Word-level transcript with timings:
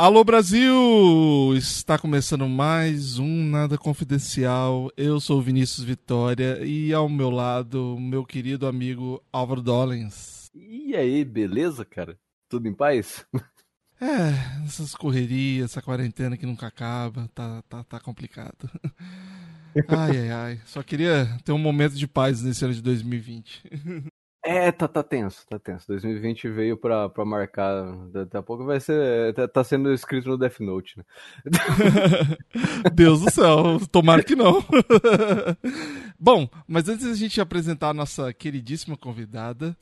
Alô 0.00 0.22
Brasil! 0.22 1.56
Está 1.56 1.98
começando 1.98 2.48
mais 2.48 3.18
um 3.18 3.44
Nada 3.44 3.76
Confidencial. 3.76 4.92
Eu 4.96 5.18
sou 5.18 5.40
o 5.40 5.42
Vinícius 5.42 5.84
Vitória 5.84 6.64
e 6.64 6.94
ao 6.94 7.08
meu 7.08 7.30
lado, 7.30 7.96
meu 7.98 8.24
querido 8.24 8.68
amigo 8.68 9.20
Álvaro 9.32 9.60
Dollens. 9.60 10.52
E 10.54 10.94
aí, 10.94 11.24
beleza, 11.24 11.84
cara? 11.84 12.16
Tudo 12.48 12.68
em 12.68 12.72
paz? 12.72 13.26
É, 14.00 14.64
essas 14.64 14.94
correrias, 14.94 15.72
essa 15.72 15.82
quarentena 15.82 16.36
que 16.36 16.46
nunca 16.46 16.68
acaba, 16.68 17.28
tá, 17.34 17.60
tá, 17.62 17.82
tá 17.82 17.98
complicado. 17.98 18.70
Ai, 19.88 20.18
ai, 20.18 20.30
ai. 20.30 20.60
Só 20.64 20.82
queria 20.84 21.26
ter 21.44 21.50
um 21.50 21.58
momento 21.58 21.94
de 21.94 22.06
paz 22.06 22.40
nesse 22.40 22.64
ano 22.64 22.74
de 22.74 22.80
2020. 22.80 23.62
É, 24.44 24.70
tá, 24.70 24.86
tá 24.86 25.02
tenso, 25.02 25.44
tá 25.46 25.58
tenso. 25.58 25.86
2020 25.88 26.48
veio 26.48 26.76
pra, 26.76 27.08
pra 27.08 27.24
marcar. 27.24 27.84
Daqui 28.12 28.36
a 28.36 28.42
pouco 28.42 28.64
vai 28.64 28.78
ser. 28.80 29.34
Tá, 29.34 29.48
tá 29.48 29.64
sendo 29.64 29.92
escrito 29.92 30.28
no 30.28 30.38
Death 30.38 30.60
Note, 30.60 30.96
né? 30.96 31.04
Deus 32.94 33.20
do 33.20 33.30
céu, 33.30 33.80
tomara 33.90 34.22
que 34.22 34.34
não. 34.36 34.64
Bom, 36.18 36.48
mas 36.66 36.88
antes 36.88 37.06
da 37.06 37.14
gente 37.14 37.40
apresentar 37.40 37.90
a 37.90 37.94
nossa 37.94 38.32
queridíssima 38.32 38.96
convidada, 38.96 39.76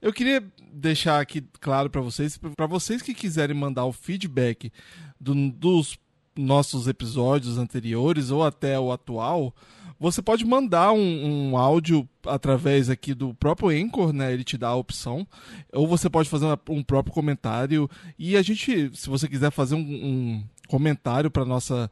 eu 0.00 0.12
queria 0.12 0.42
deixar 0.72 1.20
aqui 1.20 1.42
claro 1.60 1.90
para 1.90 2.00
vocês, 2.00 2.38
para 2.56 2.66
vocês 2.66 3.02
que 3.02 3.14
quiserem 3.14 3.56
mandar 3.56 3.84
o 3.84 3.92
feedback 3.92 4.72
do- 5.20 5.50
dos 5.50 5.98
nossos 6.38 6.86
episódios 6.86 7.58
anteriores 7.58 8.30
ou 8.30 8.44
até 8.44 8.78
o 8.78 8.92
atual, 8.92 9.52
você 9.98 10.22
pode 10.22 10.44
mandar 10.44 10.92
um, 10.92 11.50
um 11.50 11.56
áudio 11.56 12.08
através 12.24 12.88
aqui 12.88 13.12
do 13.12 13.34
próprio 13.34 13.70
Anchor, 13.70 14.12
né? 14.12 14.32
Ele 14.32 14.44
te 14.44 14.56
dá 14.56 14.68
a 14.68 14.76
opção. 14.76 15.26
Ou 15.72 15.88
você 15.88 16.08
pode 16.08 16.28
fazer 16.28 16.46
um 16.68 16.82
próprio 16.82 17.12
comentário. 17.12 17.90
E 18.16 18.36
a 18.36 18.42
gente, 18.42 18.90
se 18.94 19.08
você 19.10 19.26
quiser 19.26 19.50
fazer 19.50 19.74
um, 19.74 19.80
um 19.80 20.44
comentário 20.68 21.30
para 21.30 21.44
nossa 21.44 21.90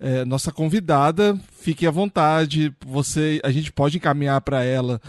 é, 0.00 0.24
nossa 0.24 0.50
convidada, 0.50 1.38
fique 1.52 1.86
à 1.86 1.90
vontade. 1.90 2.74
Você, 2.86 3.40
a 3.44 3.50
gente 3.50 3.72
pode 3.72 3.96
encaminhar 3.96 4.40
para 4.40 4.64
ela 4.64 5.00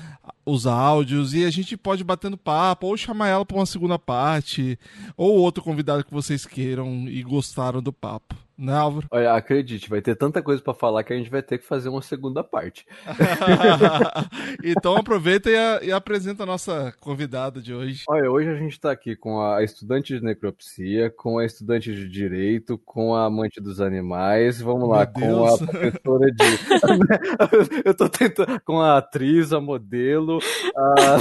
os 0.45 0.67
áudios 0.67 1.33
e 1.33 1.43
a 1.43 1.49
gente 1.49 1.75
pode 1.75 2.03
batendo 2.03 2.37
papo 2.37 2.87
ou 2.87 2.95
chamar 2.95 3.29
ela 3.29 3.45
para 3.45 3.57
uma 3.57 3.65
segunda 3.65 3.97
parte 3.97 4.77
ou 5.17 5.35
outro 5.37 5.63
convidado 5.63 6.03
que 6.05 6.13
vocês 6.13 6.45
queiram 6.45 7.07
e 7.07 7.23
gostaram 7.23 7.81
do 7.81 7.91
papo, 7.91 8.35
né, 8.57 8.73
Álvaro? 8.73 9.07
Olha, 9.11 9.33
acredite, 9.33 9.89
vai 9.89 10.01
ter 10.01 10.15
tanta 10.15 10.41
coisa 10.41 10.61
pra 10.61 10.73
falar 10.73 11.03
que 11.03 11.13
a 11.13 11.17
gente 11.17 11.29
vai 11.29 11.41
ter 11.41 11.57
que 11.57 11.65
fazer 11.65 11.89
uma 11.89 12.01
segunda 12.01 12.43
parte. 12.43 12.85
então 14.63 14.95
aproveita 14.95 15.49
e, 15.49 15.55
a- 15.57 15.79
e 15.83 15.91
apresenta 15.91 16.43
a 16.43 16.45
nossa 16.45 16.93
convidada 16.99 17.61
de 17.61 17.73
hoje. 17.73 18.03
Olha, 18.09 18.31
hoje 18.31 18.49
a 18.49 18.55
gente 18.55 18.79
tá 18.79 18.91
aqui 18.91 19.15
com 19.15 19.41
a 19.41 19.63
estudante 19.63 20.17
de 20.17 20.23
necropsia, 20.23 21.09
com 21.09 21.37
a 21.39 21.45
estudante 21.45 21.93
de 21.93 22.07
direito, 22.09 22.77
com 22.79 23.15
a 23.15 23.25
amante 23.25 23.61
dos 23.61 23.79
animais. 23.81 24.61
Vamos 24.61 24.89
lá, 24.89 25.05
com 25.05 25.45
a 25.45 25.57
professora 25.57 26.31
de. 26.31 26.45
Eu 27.85 27.93
tô 27.93 28.09
tentando. 28.09 28.59
Com 28.61 28.79
a 28.81 28.97
atriz, 28.97 29.51
a 29.53 29.59
modelo. 29.59 30.39
A... 30.75 31.17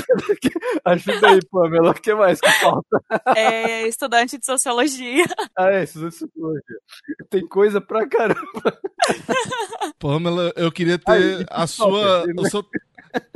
Ajuda 0.92 1.30
aí, 1.30 1.40
Pamela. 1.50 1.90
O 1.90 1.94
que 1.94 2.14
mais 2.14 2.40
que 2.40 2.50
falta? 2.52 3.02
É 3.36 3.86
estudante 3.86 4.38
de 4.38 4.46
sociologia. 4.46 5.24
Ah, 5.56 5.70
é, 5.70 5.84
estudante 5.84 6.12
de 6.18 6.26
psicologia. 6.26 6.62
Tem 7.30 7.46
coisa 7.46 7.80
pra 7.80 8.06
caramba. 8.08 8.78
Pamela, 9.98 10.52
eu 10.56 10.70
queria 10.72 10.98
ter 10.98 11.12
Aí, 11.12 11.46
a 11.50 11.66
sua. 11.66 12.26
né? 12.26 12.32
o 12.36 12.48
seu- 12.48 12.64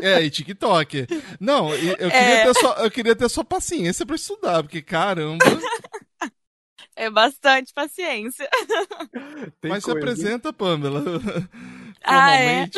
É, 0.00 0.20
e 0.22 0.30
TikTok. 0.30 1.06
Não, 1.40 1.72
eu 1.74 1.96
queria, 2.10 2.16
É. 2.16 2.44
ter 2.44 2.54
só, 2.60 2.72
eu 2.74 2.90
queria 2.90 3.14
ter 3.16 3.28
só 3.28 3.44
paciência 3.44 4.04
pra 4.04 4.16
estudar, 4.16 4.62
porque 4.62 4.82
caramba. 4.82 5.44
É 6.96 7.08
bastante 7.08 7.72
paciência. 7.72 8.48
Tem 9.60 9.70
Mas 9.70 9.84
se 9.84 9.90
coisa, 9.90 9.90
hein? 9.90 9.98
apresenta, 9.98 10.52
Pamela. 10.52 11.02
Ah, 12.04 12.34
é? 12.34 12.68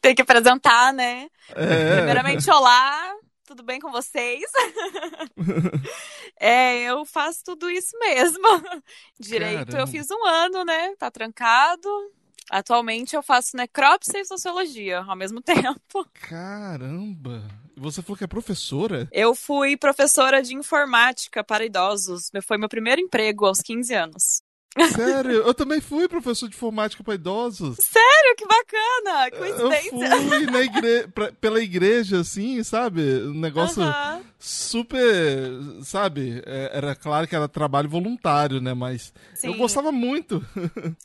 Tem 0.00 0.14
que 0.14 0.22
apresentar, 0.22 0.92
né? 0.92 1.26
É. 1.56 1.96
Primeiramente, 1.96 2.48
olá. 2.50 3.12
Tudo 3.46 3.62
bem 3.62 3.78
com 3.80 3.90
vocês? 3.90 4.44
É, 6.40 6.82
eu 6.82 7.04
faço 7.04 7.44
tudo 7.44 7.70
isso 7.70 7.96
mesmo. 7.98 8.42
Direito, 9.18 9.66
Caramba. 9.66 9.78
eu 9.78 9.86
fiz 9.86 10.10
um 10.10 10.26
ano, 10.26 10.64
né? 10.64 10.94
Tá 10.96 11.10
trancado. 11.10 11.88
Atualmente 12.50 13.14
eu 13.16 13.22
faço 13.22 13.56
necrópsia 13.56 14.20
e 14.20 14.24
sociologia 14.24 15.00
ao 15.00 15.16
mesmo 15.16 15.40
tempo. 15.42 16.04
Caramba. 16.28 17.42
Você 17.76 18.02
falou 18.02 18.16
que 18.16 18.24
é 18.24 18.26
professora? 18.26 19.08
Eu 19.12 19.34
fui 19.34 19.76
professora 19.76 20.42
de 20.42 20.54
informática 20.54 21.42
para 21.42 21.64
idosos. 21.64 22.30
Foi 22.42 22.58
meu 22.58 22.68
primeiro 22.68 23.00
emprego 23.00 23.46
aos 23.46 23.60
15 23.60 23.94
anos. 23.94 24.42
Sério? 24.94 25.30
Eu 25.42 25.54
também 25.54 25.80
fui 25.80 26.08
professor 26.08 26.48
de 26.48 26.56
informática 26.56 27.02
para 27.04 27.14
idosos. 27.14 27.76
Sério, 27.80 28.34
que 28.36 28.44
bacana! 28.46 29.28
Eu 29.32 29.38
Coincidência. 29.70 30.20
fui 30.28 30.46
na 30.46 30.60
igre... 30.62 31.06
pra- 31.08 31.32
pela 31.32 31.60
igreja, 31.62 32.20
assim, 32.20 32.62
sabe? 32.64 33.00
Um 33.22 33.34
negócio 33.38 33.82
Aham. 33.82 34.20
super, 34.38 35.50
sabe? 35.82 36.42
É, 36.44 36.70
Era 36.74 36.94
claro 36.96 37.28
que 37.28 37.36
era 37.36 37.46
trabalho 37.48 37.88
voluntário, 37.88 38.60
né? 38.60 38.74
Mas 38.74 39.12
eu 39.44 39.52
Sim. 39.52 39.58
gostava 39.58 39.92
muito. 39.92 40.44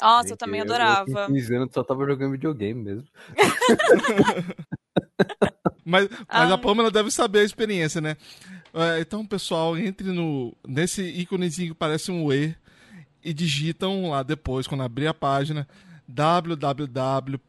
Nossa, 0.01 0.29
eu 0.29 0.37
também 0.37 0.59
Eu, 0.61 0.65
adorava. 0.65 1.05
com 1.05 1.33
15 1.33 1.55
anos 1.55 1.69
só 1.73 1.83
tava 1.83 2.05
jogando 2.07 2.31
videogame 2.31 2.81
mesmo. 2.81 3.03
Mas, 5.85 6.07
mas 6.09 6.51
Ah. 6.51 6.53
a 6.53 6.57
Pamela 6.57 6.91
deve 6.91 7.09
saber 7.09 7.39
a 7.39 7.43
experiência, 7.43 7.99
né? 7.99 8.15
É, 8.73 8.99
então, 8.99 9.25
pessoal, 9.25 9.75
entre 9.77 10.11
no 10.11 10.55
nesse 10.67 11.01
íconezinho 11.01 11.69
que 11.73 11.79
parece 11.79 12.11
um 12.11 12.31
E 12.31 12.55
e 13.23 13.33
digitam 13.33 14.09
lá 14.09 14.23
depois, 14.23 14.67
quando 14.67 14.83
abrir 14.83 15.07
a 15.07 15.13
página, 15.13 15.67
www. 16.07 17.39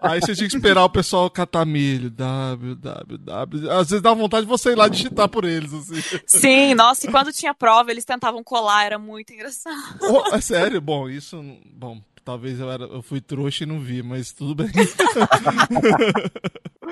Aí 0.00 0.20
você 0.20 0.34
tinha 0.34 0.48
que 0.48 0.56
esperar 0.56 0.84
o 0.84 0.90
pessoal 0.90 1.28
catar 1.28 1.66
milho. 1.66 2.10
www. 2.10 3.70
Às 3.70 3.90
vezes 3.90 4.02
dá 4.02 4.14
vontade 4.14 4.46
de 4.46 4.48
você 4.48 4.70
ir 4.70 4.76
lá 4.76 4.88
digitar 4.88 5.28
por 5.28 5.44
eles, 5.44 5.72
assim. 5.74 6.00
Sim, 6.26 6.74
nossa, 6.74 7.06
e 7.06 7.10
quando 7.10 7.30
tinha 7.32 7.52
prova, 7.52 7.90
eles 7.90 8.06
tentavam 8.06 8.42
colar, 8.42 8.84
era 8.84 8.98
muito 8.98 9.34
engraçado. 9.34 9.98
Oh, 10.00 10.34
é 10.34 10.40
sério? 10.40 10.80
Bom, 10.80 11.08
isso. 11.08 11.42
Bom, 11.74 12.00
talvez 12.24 12.58
eu, 12.58 12.70
era, 12.70 12.84
eu 12.84 13.02
fui 13.02 13.20
trouxa 13.20 13.64
e 13.64 13.66
não 13.66 13.80
vi, 13.80 14.02
mas 14.02 14.32
tudo 14.32 14.64
bem. 14.64 14.72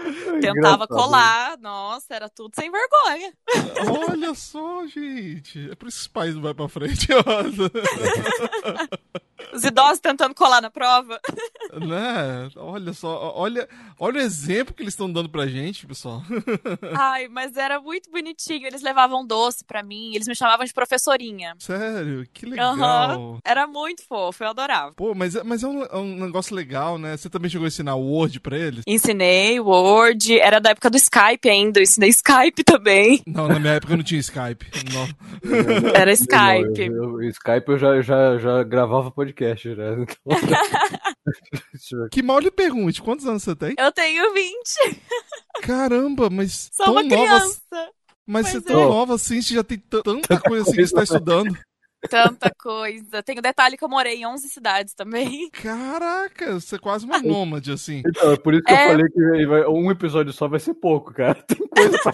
Tentava 0.03 0.85
Engraçado. 0.85 0.89
colar, 0.89 1.59
nossa, 1.59 2.15
era 2.15 2.29
tudo 2.29 2.55
sem 2.55 2.71
vergonha. 2.71 3.33
Olha 4.11 4.35
só, 4.35 4.87
gente. 4.87 5.71
É 5.71 5.75
por 5.75 5.89
isso 5.89 5.99
que 5.99 6.03
esse 6.05 6.11
país 6.11 6.35
não 6.35 6.43
vai 6.43 6.55
pra 6.55 6.69
frente. 6.69 7.07
Os 9.53 9.65
idosos 9.65 9.99
tentando 9.99 10.35
colar 10.35 10.63
na 10.63 10.71
prova. 10.71 11.21
né? 11.75 12.49
Olha 12.57 12.93
só, 12.95 13.33
olha, 13.37 13.69
olha 13.99 14.19
o 14.19 14.23
exemplo 14.23 14.73
que 14.75 14.83
eles 14.83 14.95
estão 14.95 15.13
dando 15.13 15.29
pra 15.29 15.47
gente, 15.47 15.87
pessoal. 15.87 16.23
Ai, 16.97 17.29
mas 17.29 17.57
era 17.57 17.79
muito 17.81 18.11
bonitinho. 18.11 18.67
Eles 18.67 18.81
levavam 18.83 19.27
doce 19.27 19.63
pra 19.65 19.83
mim, 19.83 20.15
eles 20.15 20.27
me 20.29 20.35
chamavam 20.35 20.65
de 20.65 20.73
professorinha. 20.73 21.55
Sério, 21.59 22.27
que 22.33 22.47
legal. 22.47 22.73
Aham. 22.75 23.39
Era 23.45 23.67
muito 23.67 24.03
fofo, 24.07 24.43
eu 24.43 24.49
adorava. 24.49 24.95
Pô, 24.95 25.15
mas, 25.15 25.35
é- 25.35 25.43
mas 25.43 25.63
é, 25.63 25.67
um, 25.67 25.83
é 25.85 25.97
um 25.97 26.17
negócio 26.25 26.55
legal, 26.55 26.97
né? 26.97 27.17
Você 27.17 27.29
também 27.29 27.51
chegou 27.51 27.65
a 27.67 27.69
ensinar 27.69 27.95
Word 27.97 28.41
pra 28.41 28.57
eles? 28.57 28.83
Ensinei 28.87 29.61
Word, 29.61 29.92
era 30.41 30.59
da 30.61 30.71
época 30.71 30.89
do 30.91 30.97
Skype 30.97 31.49
ainda, 31.49 31.79
eu 31.79 31.83
ensinei 31.83 32.11
Skype 32.11 32.63
também. 32.65 33.23
Não, 33.27 33.49
na 33.49 33.59
minha 33.59 33.75
época 33.75 33.97
não 33.97 34.03
tinha 34.05 34.21
Skype. 34.21 34.67
Não. 34.93 35.09
Era 35.95 36.07
Não, 36.07 36.13
Skype. 36.13 36.81
eu- 36.87 37.23
eu- 37.23 37.29
Skype 37.31 37.69
eu 37.69 37.79
já, 37.79 38.01
já, 38.03 38.39
já 38.39 38.63
gravava 38.63 39.11
podcast, 39.11 39.69
né? 39.69 39.97
Então... 40.27 42.03
Eu. 42.03 42.09
Que 42.11 42.23
mal 42.23 42.39
lhe 42.41 42.51
pergunte, 42.51 43.01
quantos 43.03 43.27
anos 43.27 43.43
você 43.43 43.55
tem? 43.55 43.75
Eu 43.79 43.93
tenho 43.93 44.33
20, 44.35 45.01
Caramba, 45.63 46.29
mas 46.31 46.69
sou 46.73 46.87
tão 46.87 46.95
uma 46.95 47.03
nova. 47.03 47.15
criança. 47.25 47.61
Mas 48.27 48.49
você 48.49 48.57
é 48.59 48.61
tão 48.61 48.89
nova 48.89 49.15
assim, 49.15 49.41
você 49.43 49.55
já 49.55 49.63
tem 49.65 49.79
tanta 49.79 50.41
coisa 50.41 50.63
assim 50.63 50.77
que 50.77 50.87
você 50.87 50.95
tá 50.95 51.03
estudando. 51.03 51.57
Tanta 52.09 52.51
coisa. 52.61 53.23
Tem 53.23 53.39
o 53.39 53.43
detalhe 53.43 53.77
que 53.77 53.85
eu 53.85 53.89
morei 53.89 54.17
em 54.17 54.27
11 54.27 54.49
cidades 54.49 54.93
também. 54.95 55.49
Caraca, 55.53 56.55
você 56.61 56.77
é 56.77 56.79
quase 56.79 57.05
uma 57.07 57.19
nômade, 57.21 57.71
assim. 57.73 58.03
Então, 58.07 58.33
é 58.33 58.37
por 58.37 58.55
isso 58.55 58.63
que 58.65 58.73
É. 58.73 58.87
eu 58.87 58.91
falei 58.91 59.09
que 59.09 59.69
um 59.69 59.91
episódio 59.91 60.33
só 60.33 60.49
vai 60.49 60.59
ser 60.61 60.75
pouco, 60.75 61.13
cara. 61.15 61.35
Tem 61.47 61.59
coisa 61.69 61.99
pra... 62.03 62.13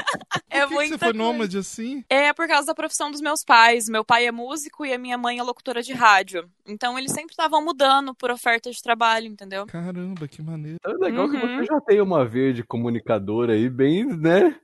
É 0.50 0.61
Por 0.62 0.69
que, 0.69 0.69
que 0.69 0.75
muita 0.75 0.88
você 0.94 0.99
foi 0.99 1.08
coisa. 1.12 1.19
nômade 1.19 1.58
assim? 1.58 2.05
É 2.08 2.32
por 2.32 2.46
causa 2.49 2.67
da 2.67 2.75
profissão 2.75 3.11
dos 3.11 3.20
meus 3.20 3.44
pais. 3.44 3.88
Meu 3.88 4.05
pai 4.05 4.26
é 4.26 4.32
músico 4.32 4.85
e 4.85 4.93
a 4.93 4.99
minha 4.99 5.17
mãe 5.17 5.38
é 5.38 5.43
locutora 5.43 5.82
de 5.82 5.93
rádio. 5.93 6.49
Então 6.67 6.99
eles 6.99 7.12
sempre 7.12 7.32
estavam 7.32 7.62
mudando 7.64 8.14
por 8.14 8.31
oferta 8.31 8.70
de 8.70 8.82
trabalho, 8.82 9.26
entendeu? 9.26 9.67
Caramba, 9.67 10.26
que 10.29 10.43
maneiro. 10.43 10.79
É 10.84 10.88
legal 10.93 11.29
que 11.31 11.37
Uhum. 11.37 11.58
você 11.58 11.64
já 11.64 11.81
tem 11.81 12.00
uma 12.00 12.25
veia 12.25 12.52
de 12.52 12.62
comunicadora 12.62 13.52
aí 13.55 13.69
bem, 13.70 14.05
né? 14.05 14.55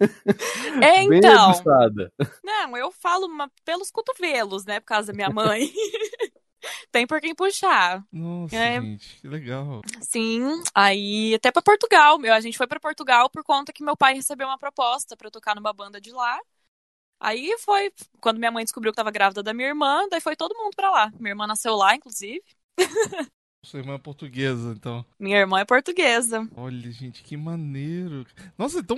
É, 0.82 1.06
Bem 1.08 1.18
então. 1.18 1.50
aguçada. 1.50 2.12
Não, 2.42 2.76
eu 2.76 2.90
falo 2.90 3.26
uma- 3.26 3.50
pelos 3.64 3.90
cotovelos, 3.90 4.64
né? 4.64 4.80
Por 4.80 4.86
causa 4.86 5.12
da 5.12 5.13
minha 5.14 5.30
mãe. 5.30 5.70
Tem 6.90 7.06
por 7.06 7.20
quem 7.20 7.34
puxar. 7.34 8.02
Nossa, 8.10 8.56
É. 8.56 8.80
gente, 8.80 9.20
que 9.20 9.28
legal. 9.28 9.82
Sim, 10.00 10.62
aí 10.74 11.34
até 11.34 11.50
pra 11.52 11.60
Portugal. 11.60 12.18
Meu, 12.18 12.32
a 12.32 12.40
gente 12.40 12.56
foi 12.56 12.66
pra 12.66 12.80
Portugal 12.80 13.28
por 13.28 13.42
conta 13.44 13.72
que 13.72 13.82
meu 13.84 13.96
pai 13.96 14.14
recebeu 14.14 14.46
uma 14.46 14.58
proposta 14.58 15.16
pra 15.16 15.26
eu 15.26 15.30
tocar 15.32 15.54
numa 15.54 15.72
banda 15.72 16.00
de 16.00 16.10
lá. 16.10 16.38
Aí 17.20 17.54
foi 17.58 17.92
quando 18.20 18.38
minha 18.38 18.50
mãe 18.50 18.64
descobriu 18.64 18.92
que 18.92 18.96
tava 18.96 19.10
grávida 19.10 19.42
da 19.42 19.52
minha 19.54 19.68
irmã, 19.68 20.06
daí 20.10 20.20
foi 20.20 20.36
todo 20.36 20.56
mundo 20.56 20.74
pra 20.74 20.90
lá. 20.90 21.12
Minha 21.18 21.32
irmã 21.32 21.46
nasceu 21.46 21.74
lá, 21.74 21.94
inclusive. 21.94 22.42
Sua 23.64 23.80
irmã 23.80 23.94
é 23.94 23.98
portuguesa, 23.98 24.72
então. 24.76 25.04
Minha 25.18 25.38
irmã 25.38 25.60
é 25.60 25.64
portuguesa. 25.64 26.46
Olha, 26.54 26.90
gente, 26.90 27.22
que 27.22 27.36
maneiro. 27.36 28.26
Nossa, 28.58 28.80
então. 28.80 28.96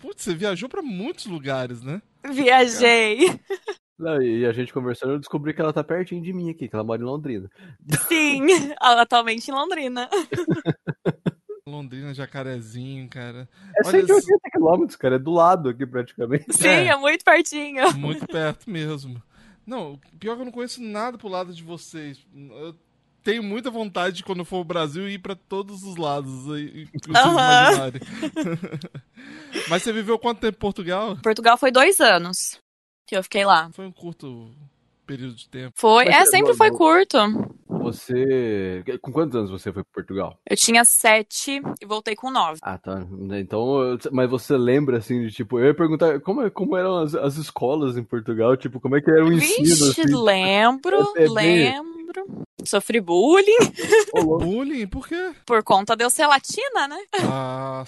Putz, 0.00 0.22
você 0.22 0.34
viajou 0.34 0.68
pra 0.68 0.82
muitos 0.82 1.26
lugares, 1.26 1.80
né? 1.82 2.00
Viajei. 2.24 3.18
Não, 4.02 4.20
e 4.20 4.44
a 4.44 4.52
gente 4.52 4.72
conversando, 4.72 5.12
eu 5.12 5.18
descobri 5.20 5.54
que 5.54 5.60
ela 5.60 5.72
tá 5.72 5.84
pertinho 5.84 6.20
de 6.20 6.32
mim 6.32 6.50
aqui, 6.50 6.68
que 6.68 6.74
ela 6.74 6.82
mora 6.82 7.00
em 7.00 7.04
Londrina. 7.04 7.48
Sim, 8.08 8.40
atualmente 8.80 9.48
em 9.48 9.54
Londrina. 9.54 10.10
Londrina, 11.64 12.12
Jacarezinho, 12.12 13.08
cara. 13.08 13.48
É 13.76 13.86
Olha, 13.86 14.00
180 14.04 14.50
quilômetros, 14.50 14.96
cara, 14.96 15.14
é 15.14 15.18
do 15.20 15.30
lado 15.30 15.68
aqui 15.68 15.86
praticamente. 15.86 16.52
Sim, 16.52 16.66
É. 16.66 16.86
é 16.88 16.96
muito 16.96 17.24
pertinho. 17.24 17.92
Muito 17.96 18.26
perto 18.26 18.68
mesmo. 18.68 19.22
Não, 19.64 19.96
pior 20.18 20.34
que 20.34 20.40
eu 20.42 20.46
não 20.46 20.52
conheço 20.52 20.82
nada 20.82 21.16
pro 21.16 21.28
lado 21.28 21.54
de 21.54 21.62
vocês. 21.62 22.18
Eu 22.34 22.74
tenho 23.22 23.44
muita 23.44 23.70
vontade 23.70 24.16
de, 24.16 24.24
quando 24.24 24.44
for 24.44 24.56
ao 24.56 24.64
Brasil, 24.64 25.08
ir 25.08 25.20
pra 25.20 25.36
todos 25.36 25.84
os 25.84 25.96
lados, 25.96 26.46
imaginarem. 27.06 28.00
Mas 29.68 29.84
você 29.84 29.92
viveu 29.92 30.18
quanto 30.18 30.40
tempo 30.40 30.56
em 30.56 30.60
Portugal? 30.60 31.16
Portugal 31.22 31.56
foi 31.56 31.70
dois 31.70 32.00
anos 32.00 32.60
que 33.12 33.18
eu 33.18 33.22
fiquei 33.22 33.44
lá. 33.44 33.68
Foi 33.72 33.84
um 33.84 33.92
curto 33.92 34.50
período 35.06 35.34
de 35.34 35.46
tempo. 35.46 35.72
Foi, 35.76 36.06
Mas 36.06 36.14
é, 36.14 36.24
sempre 36.30 36.54
foi 36.54 36.70
curto. 36.70 37.18
Você. 37.68 38.82
Com 39.02 39.12
quantos 39.12 39.36
anos 39.36 39.50
você 39.50 39.70
foi 39.70 39.82
pra 39.84 39.92
Portugal? 39.92 40.38
Eu 40.48 40.56
tinha 40.56 40.82
sete 40.84 41.60
e 41.80 41.86
voltei 41.86 42.16
com 42.16 42.30
nove. 42.30 42.58
Ah, 42.62 42.78
tá. 42.78 43.04
Então, 43.38 43.98
mas 44.10 44.30
você 44.30 44.56
lembra, 44.56 44.96
assim, 44.98 45.20
de 45.26 45.30
tipo, 45.30 45.58
eu 45.58 45.66
ia 45.66 45.74
perguntar 45.74 46.20
como, 46.20 46.40
é- 46.42 46.48
como 46.50 46.74
eram 46.76 46.96
as, 46.98 47.14
as 47.14 47.36
escolas 47.36 47.98
em 47.98 48.04
Portugal, 48.04 48.56
tipo, 48.56 48.80
como 48.80 48.96
é 48.96 49.02
que 49.02 49.10
era 49.10 49.22
o 49.24 49.30
ensino, 49.32 49.64
Vixe, 49.86 50.00
assim? 50.02 50.14
lembro, 50.24 50.96
É 51.16 51.28
bem- 51.28 51.34
lembro. 51.34 52.26
Sofri 52.64 53.00
bullying. 53.00 53.58
Bullying? 54.14 54.86
Por 54.86 55.06
quê? 55.08 55.32
por 55.44 55.62
conta 55.64 55.94
de 55.96 56.04
eu 56.04 56.10
ser 56.10 56.26
latina, 56.26 56.86
né? 56.88 56.96
Ah, 57.24 57.84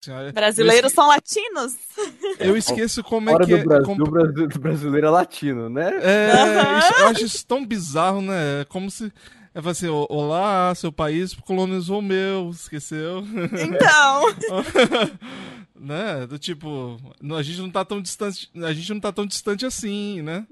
senhora. 0.00 0.32
Brasileiros 0.32 0.92
são 0.92 1.06
latinos. 1.08 1.74
Eu 2.38 2.56
esqueço 2.56 3.02
como 3.04 3.28
é 3.28 3.32
Fora 3.32 3.44
que 3.46 3.52
do 3.52 3.58
é. 3.60 3.64
Brasil, 3.64 3.84
como- 3.86 4.04
o 4.06 4.10
Brasil- 4.10 4.48
o 4.54 4.58
brasileiro 4.58 5.06
é 5.06 5.10
latino, 5.10 5.68
né? 5.68 5.90
É, 6.02 6.32
Aham. 6.32 6.78
isso- 6.78 6.92
eu 7.00 7.06
acho 7.08 7.24
isso 7.24 7.46
tão 7.46 7.64
bizarro, 7.66 8.22
né? 8.22 8.62
É 8.62 8.64
como 8.64 8.90
se. 8.90 9.12
É 9.52 9.68
assim, 9.68 9.88
"Ó, 9.88 10.06
olá, 10.08 10.72
seu 10.76 10.92
país 10.92 11.34
colonizou 11.34 11.98
o 11.98 12.02
meu, 12.02 12.50
esqueceu? 12.50 13.24
Então. 13.52 14.22
né? 15.78 16.26
Do 16.26 16.38
tipo, 16.38 16.96
a 17.36 17.42
gente 17.42 17.60
não 17.60 17.70
tá 17.70 17.84
tão 17.84 18.00
distante, 18.00 18.48
a 18.62 18.72
gente 18.72 18.92
não 18.92 19.00
tá 19.00 19.12
tão 19.12 19.26
distante 19.26 19.66
assim, 19.66 20.22
né? 20.22 20.46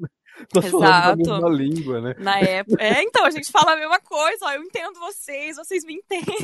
Tô 0.53 0.63
falando 0.63 0.85
a 0.85 0.99
Exato. 0.99 1.17
mesma 1.19 1.49
língua, 1.51 2.01
né? 2.01 2.15
Na 2.19 2.39
época. 2.39 2.83
É, 2.83 3.03
então, 3.03 3.25
a 3.25 3.31
gente 3.31 3.51
fala 3.51 3.73
a 3.73 3.77
mesma 3.77 3.99
coisa, 4.01 4.47
ó. 4.47 4.53
Eu 4.53 4.63
entendo 4.63 4.99
vocês, 5.01 5.57
vocês 5.57 5.85
me 5.85 5.95
entendem. 5.95 6.37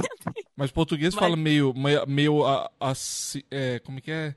Mas 0.56 0.70
português 0.70 1.14
Mas- 1.14 1.22
fala 1.24 1.36
meio, 1.36 1.72
meio, 1.74 2.06
meio 2.06 2.44
a, 2.46 2.70
assim, 2.80 3.42
é, 3.50 3.78
como 3.80 3.98
é 3.98 4.00
que 4.00 4.10
é? 4.10 4.34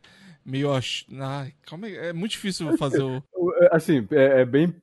Meio 0.47 0.71
ai, 0.71 1.53
como 1.67 1.85
é, 1.85 2.07
é 2.07 2.13
muito 2.13 2.31
difícil 2.31 2.77
fazer 2.77 3.03
o 3.03 3.21
é, 3.59 3.75
Assim, 3.75 4.07
é, 4.11 4.41
é 4.41 4.45
bem, 4.45 4.73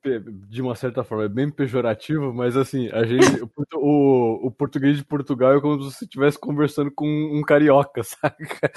de 0.47 0.61
uma 0.61 0.75
certa 0.75 1.03
forma, 1.03 1.25
é 1.25 1.29
bem 1.29 1.49
pejorativo, 1.49 2.31
mas 2.33 2.55
assim, 2.55 2.87
a 2.89 3.03
gente, 3.03 3.41
o, 3.41 3.49
o, 3.77 4.47
o 4.47 4.51
português 4.51 4.97
de 4.97 5.03
Portugal 5.03 5.55
é 5.55 5.61
como 5.61 5.81
se 5.81 5.91
você 5.91 6.05
estivesse 6.05 6.37
conversando 6.37 6.91
com 6.91 7.07
um 7.07 7.41
carioca, 7.41 8.03
saca? 8.05 8.69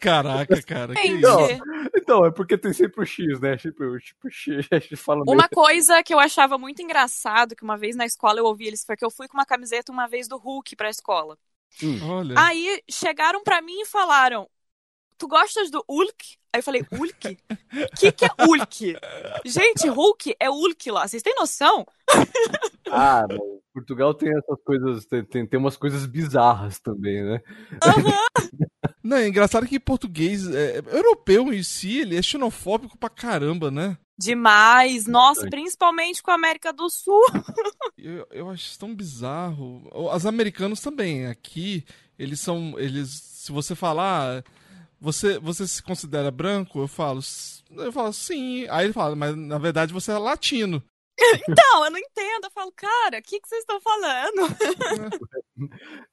caraca, 0.00 0.60
cara. 0.62 0.94
Que 0.94 1.02
Gente, 1.02 1.22
isso? 1.22 1.62
Então, 1.96 2.26
é 2.26 2.32
porque 2.32 2.58
tem 2.58 2.72
sempre 2.72 3.02
o 3.02 3.06
X, 3.06 3.38
né? 3.38 3.56
Tipo, 3.56 3.96
tipo 3.98 4.30
X, 4.30 4.66
a 4.72 4.78
gente 4.78 4.96
fala 4.96 5.22
meio... 5.24 5.38
Uma 5.38 5.48
coisa 5.48 6.02
que 6.02 6.12
eu 6.12 6.18
achava 6.18 6.58
muito 6.58 6.82
engraçado, 6.82 7.54
que 7.54 7.62
uma 7.62 7.76
vez 7.76 7.94
na 7.94 8.06
escola 8.06 8.40
eu 8.40 8.44
ouvi 8.44 8.66
eles, 8.66 8.84
porque 8.84 9.04
eu 9.04 9.10
fui 9.10 9.28
com 9.28 9.36
uma 9.36 9.46
camiseta 9.46 9.92
uma 9.92 10.08
vez 10.08 10.26
do 10.26 10.36
Hulk 10.36 10.74
pra 10.74 10.90
escola. 10.90 11.38
Olha. 12.02 12.34
Aí 12.38 12.82
chegaram 12.88 13.42
pra 13.42 13.60
mim 13.60 13.80
e 13.80 13.86
falaram: 13.86 14.48
Tu 15.18 15.28
gostas 15.28 15.70
do 15.70 15.84
Hulk? 15.88 16.36
Aí 16.52 16.58
eu 16.60 16.62
falei: 16.62 16.84
Hulk? 16.92 17.38
O 17.48 17.96
que, 17.98 18.12
que 18.12 18.24
é 18.24 18.30
Hulk? 18.40 18.96
Gente, 19.44 19.88
Hulk 19.88 20.36
é 20.38 20.48
Hulk 20.48 20.90
lá. 20.90 21.06
Vocês 21.06 21.22
têm 21.22 21.34
noção? 21.36 21.86
Ah, 22.90 23.26
não. 23.28 23.54
Portugal 23.74 24.14
tem 24.14 24.30
essas 24.30 24.62
coisas, 24.64 25.04
tem, 25.04 25.24
tem, 25.24 25.46
tem 25.46 25.58
umas 25.58 25.76
coisas 25.76 26.06
bizarras 26.06 26.78
também, 26.78 27.24
né? 27.24 27.40
Não, 29.02 29.16
é 29.16 29.26
engraçado 29.26 29.66
que 29.66 29.80
português, 29.80 30.48
é, 30.48 30.78
europeu 30.78 31.52
em 31.52 31.62
si, 31.62 31.98
ele 31.98 32.16
é 32.16 32.22
xenofóbico 32.22 32.96
pra 32.96 33.10
caramba, 33.10 33.70
né? 33.70 33.98
Demais. 34.16 35.06
Nossa, 35.06 35.48
principalmente 35.50 36.22
com 36.22 36.30
a 36.30 36.34
América 36.34 36.72
do 36.72 36.88
Sul. 36.88 37.20
Eu, 37.96 38.26
eu 38.30 38.50
acho 38.50 38.66
isso 38.66 38.78
tão 38.78 38.94
bizarro. 38.94 39.88
Os 39.90 40.26
americanos 40.26 40.80
também. 40.80 41.26
Aqui, 41.26 41.84
eles 42.18 42.38
são. 42.38 42.78
Eles. 42.78 43.08
Se 43.08 43.50
você 43.50 43.74
falar. 43.74 44.44
Você, 45.04 45.38
você 45.38 45.66
se 45.68 45.82
considera 45.82 46.30
branco? 46.30 46.80
Eu 46.80 46.88
falo. 46.88 47.18
"S- 47.20 47.62
Eu 47.70 47.92
falo, 47.92 48.12
sim. 48.12 48.66
Aí 48.70 48.86
ele 48.86 48.92
fala, 48.92 49.14
mas 49.14 49.36
na 49.36 49.58
verdade 49.58 49.92
você 49.92 50.10
é 50.12 50.18
latino. 50.18 50.82
Não, 51.48 51.84
eu 51.84 51.90
não 51.92 51.98
entendo. 51.98 52.44
Eu 52.44 52.50
falo, 52.50 52.72
cara, 52.72 53.18
o 53.18 53.22
que, 53.22 53.38
que 53.38 53.48
vocês 53.48 53.60
estão 53.60 53.80
falando? 53.80 54.48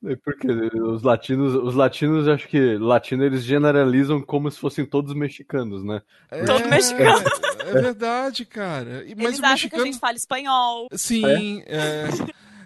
É 0.06 0.16
Porque 0.18 0.48
os 0.80 1.02
latinos, 1.02 1.56
os 1.56 1.74
latinos, 1.74 2.28
acho 2.28 2.48
que 2.48 2.78
latino 2.78 3.24
eles 3.24 3.44
generalizam 3.44 4.22
como 4.22 4.52
se 4.52 4.60
fossem 4.60 4.86
todos 4.86 5.16
mexicanos, 5.16 5.84
né? 5.84 6.02
Todo 6.46 6.68
mexicano. 6.70 7.20
É, 7.66 7.70
é 7.70 7.74
verdade, 7.82 8.46
cara. 8.46 9.04
E- 9.04 9.16
Mas 9.16 9.26
Eles 9.26 9.40
o 9.40 9.46
acham 9.46 9.52
mexicano. 9.54 9.84
que 9.84 9.90
a 9.90 9.92
gente 9.92 10.00
fala 10.00 10.16
espanhol. 10.16 10.88
Sim, 10.94 11.64
é. 11.66 12.04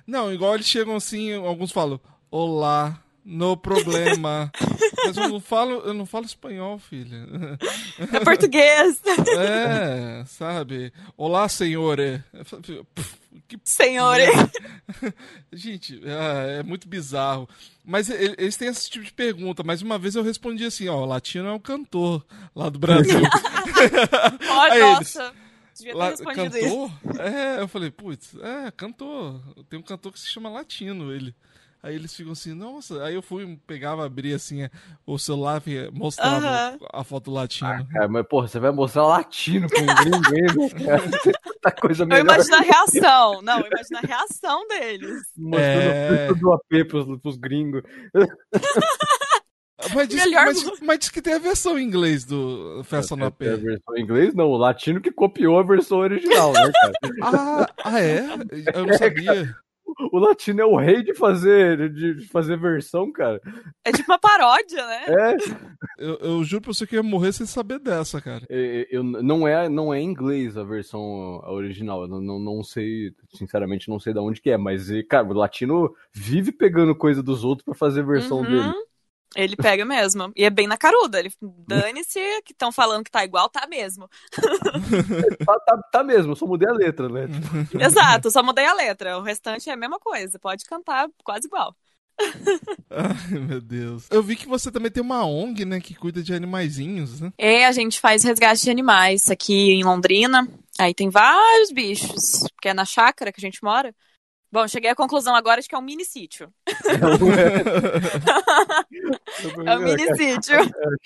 Não, 0.05 0.33
igual 0.33 0.55
eles 0.55 0.67
chegam 0.67 0.97
assim, 0.97 1.33
alguns 1.33 1.71
falam, 1.71 1.97
olá, 2.29 2.99
no 3.25 3.57
problema. 3.57 4.51
Mas 5.03 5.17
eu 5.17 5.27
não 5.29 5.39
falo, 5.39 5.79
eu 5.79 5.93
não 5.93 6.05
falo 6.05 6.25
espanhol, 6.25 6.77
filha. 6.77 7.17
É 8.13 8.19
português. 8.23 9.01
É, 9.37 10.23
sabe? 10.27 10.93
Olá, 11.17 11.47
"Pff, 12.93 13.15
Que 13.47 13.57
Senhor. 13.63 14.17
Gente, 15.51 15.99
é, 16.05 16.59
é 16.59 16.63
muito 16.63 16.87
bizarro. 16.87 17.47
Mas 17.83 18.09
eles 18.09 18.57
têm 18.57 18.67
esse 18.69 18.89
tipo 18.89 19.05
de 19.05 19.13
pergunta. 19.13 19.63
Mas 19.63 19.81
uma 19.81 19.97
vez 19.97 20.15
eu 20.15 20.23
respondi 20.23 20.65
assim, 20.65 20.87
ó, 20.87 20.97
o 21.01 21.05
latino 21.05 21.47
é 21.47 21.51
um 21.53 21.59
cantor 21.59 22.25
lá 22.55 22.69
do 22.69 22.79
Brasil. 22.79 23.19
Olha, 24.49 24.73
Aí 24.73 24.81
eles- 24.81 25.15
nossa. 25.15 25.33
Devia 25.77 25.91
ter 25.91 25.97
Lá- 25.99 26.09
respondido 26.09 26.57
isso. 26.57 26.69
cantor? 27.03 27.21
É, 27.21 27.61
eu 27.61 27.67
falei, 27.67 27.91
putz, 27.91 28.29
é, 28.41 28.71
cantor. 28.71 29.41
Tem 29.69 29.77
um 29.77 29.83
cantor 29.83 30.13
que 30.13 30.19
se 30.19 30.27
chama 30.27 30.49
Latino, 30.49 31.11
ele. 31.11 31.35
Aí 31.85 31.93
eles 31.93 32.15
ficam 32.15 32.31
assim, 32.31 32.51
nossa. 32.55 33.03
Aí 33.03 33.13
eu 33.13 33.21
fui, 33.21 33.59
pegava, 33.67 34.03
abria 34.03 34.35
assim 34.37 34.63
é, 34.63 34.71
o 35.05 35.19
celular 35.19 35.61
e 35.67 35.87
mostrava 35.91 36.79
a 36.91 37.03
foto 37.03 37.29
latino. 37.29 37.87
Cara, 37.93 38.07
mas 38.07 38.25
porra, 38.27 38.47
você 38.47 38.59
vai 38.59 38.71
mostrar 38.71 39.03
latino 39.05 39.67
pra 39.69 39.81
um 39.81 40.21
gringo? 40.21 40.69
Tá 41.61 41.71
coisa 41.71 42.01
Eu 42.03 42.07
melhor. 42.07 42.23
imagino 42.23 42.55
a 42.55 42.61
reação. 42.61 43.41
Não, 43.43 43.59
eu 43.59 43.67
imagino 43.67 43.97
a 43.99 44.07
reação 44.07 44.67
deles. 44.67 45.21
Mostrando 45.37 45.59
É. 45.61 46.05
o 46.09 46.25
preço 46.25 46.39
do 46.41 46.53
AP 46.53 46.87
pros, 46.87 47.21
pros 47.21 47.37
gringos. 47.37 47.83
Mas 49.93 50.07
diz, 50.07 50.23
Melhor 50.23 50.45
mas, 50.45 50.79
mas 50.81 50.99
diz 50.99 51.09
que 51.09 51.21
tem 51.21 51.33
a 51.33 51.37
versão 51.37 51.77
em 51.77 51.83
inglês 51.85 52.23
do 52.25 52.81
Festa 52.85 53.15
no 53.15 53.25
AP. 53.25 53.41
É 53.43 53.53
a 53.53 53.57
versão 53.57 53.95
em 53.95 54.01
inglês? 54.01 54.33
Não, 54.33 54.45
o 54.47 54.57
latino 54.57 54.99
que 55.01 55.11
copiou 55.11 55.59
a 55.59 55.63
versão 55.63 55.99
original, 55.99 56.53
né, 56.53 56.71
cara? 56.71 56.93
Ah, 57.21 57.67
ah, 57.83 58.01
é? 58.01 58.19
Eu 58.73 58.87
não 58.87 58.93
sabia. 58.97 59.53
O 60.11 60.19
latino 60.19 60.61
é 60.61 60.65
o 60.65 60.75
rei 60.75 61.01
de 61.03 61.13
fazer, 61.13 61.89
de, 61.89 62.25
fazer 62.27 62.57
versão, 62.57 63.11
cara. 63.11 63.41
É 63.83 63.91
tipo 63.91 64.11
uma 64.11 64.19
paródia, 64.19 64.85
né? 64.85 65.05
É. 65.07 65.37
Eu, 65.97 66.15
eu 66.19 66.43
juro 66.43 66.61
pra 66.63 66.73
você 66.73 66.85
que 66.85 66.95
eu 66.97 67.03
ia 67.03 67.09
morrer 67.09 67.31
sem 67.31 67.45
saber 67.45 67.79
dessa, 67.79 68.19
cara. 68.21 68.45
Eu, 68.49 68.85
eu- 68.91 69.03
não, 69.03 69.47
é, 69.47 69.69
não 69.69 69.93
é 69.93 69.99
em 70.01 70.05
inglês 70.05 70.57
a 70.57 70.63
versão 70.63 71.01
original. 71.47 72.01
Eu 72.03 72.07
não, 72.07 72.39
não, 72.39 72.63
sei, 72.63 73.13
sinceramente, 73.33 73.89
não 73.89 73.99
sei 73.99 74.13
de 74.13 74.19
onde 74.19 74.41
que 74.41 74.49
é, 74.49 74.57
mas, 74.57 74.87
cara, 75.09 75.25
o 75.27 75.33
latino 75.33 75.93
vive 76.13 76.51
pegando 76.51 76.93
coisa 76.95 77.23
dos 77.23 77.43
outros 77.43 77.63
pra 77.65 77.73
fazer 77.73 78.03
versão 78.05 78.39
Uhum. 78.39 78.43
dele. 78.45 78.73
Ele 79.35 79.55
pega 79.55 79.83
mesmo. 79.85 80.31
E 80.35 80.43
é 80.45 80.49
bem 80.49 80.67
na 80.67 80.77
caruda. 80.77 81.19
Ele 81.19 81.31
dane-se 81.67 82.19
que 82.43 82.53
estão 82.53 82.71
falando 82.71 83.03
que 83.03 83.11
tá 83.11 83.23
igual, 83.23 83.49
tá 83.49 83.67
mesmo. 83.67 84.09
Tá, 85.45 85.59
tá, 85.59 85.77
tá 85.91 86.03
mesmo, 86.03 86.31
eu 86.31 86.35
só 86.35 86.45
mudei 86.45 86.69
a 86.69 86.73
letra, 86.73 87.09
né? 87.09 87.27
Exato, 87.79 88.31
só 88.31 88.41
mudei 88.41 88.65
a 88.65 88.73
letra. 88.73 89.17
O 89.17 89.21
restante 89.21 89.69
é 89.69 89.73
a 89.73 89.77
mesma 89.77 89.99
coisa. 89.99 90.39
Pode 90.39 90.63
cantar 90.65 91.07
quase 91.23 91.47
igual. 91.47 91.75
Ai, 92.89 93.39
meu 93.39 93.61
Deus. 93.61 94.07
Eu 94.09 94.23
vi 94.23 94.35
que 94.35 94.47
você 94.47 94.71
também 94.71 94.89
tem 94.89 95.03
uma 95.03 95.25
ONG, 95.25 95.65
né, 95.65 95.79
que 95.79 95.93
cuida 95.93 96.23
de 96.23 96.33
animaizinhos, 96.33 97.19
né? 97.19 97.33
É, 97.37 97.65
a 97.65 97.71
gente 97.71 97.99
faz 97.99 98.23
resgate 98.23 98.63
de 98.63 98.71
animais 98.71 99.29
aqui 99.29 99.71
em 99.71 99.83
Londrina. 99.83 100.47
Aí 100.79 100.93
tem 100.93 101.09
vários 101.09 101.71
bichos, 101.71 102.45
que 102.61 102.69
é 102.69 102.73
na 102.73 102.85
chácara 102.85 103.31
que 103.31 103.39
a 103.39 103.45
gente 103.45 103.63
mora. 103.63 103.93
Bom, 104.55 104.69
cheguei 104.69 104.89
à 104.89 104.95
conclusão 104.95 105.35
agora 105.35 105.61
de 105.61 105.67
que 105.67 105.75
é 105.75 105.77
um 105.77 105.81
mini 105.81 106.05
sítio. 106.05 106.49
É 109.65 109.75
um 109.75 109.79
mini 109.79 110.15
sítio. 110.15 110.55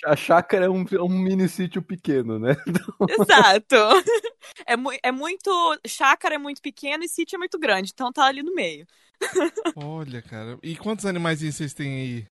A 0.05 0.15
chácara 0.15 0.65
é 0.65 0.69
um, 0.69 0.85
é 0.91 1.01
um 1.01 1.09
mini 1.09 1.49
sítio 1.49 1.81
pequeno, 1.81 2.37
né? 2.37 2.55
Exato. 3.09 3.75
É, 4.67 4.77
mu 4.77 4.91
é 5.01 5.11
muito. 5.11 5.49
Chácara 5.87 6.35
é 6.35 6.37
muito 6.37 6.61
pequeno 6.61 7.03
e 7.03 7.09
sítio 7.09 7.37
é 7.37 7.39
muito 7.39 7.57
grande, 7.57 7.89
então 7.91 8.13
tá 8.13 8.25
ali 8.25 8.43
no 8.43 8.53
meio. 8.53 8.85
Olha, 9.75 10.21
cara. 10.21 10.59
E 10.61 10.77
quantos 10.77 11.07
animaizinhos 11.07 11.55
vocês 11.55 11.73
têm 11.73 12.01
aí? 12.01 12.25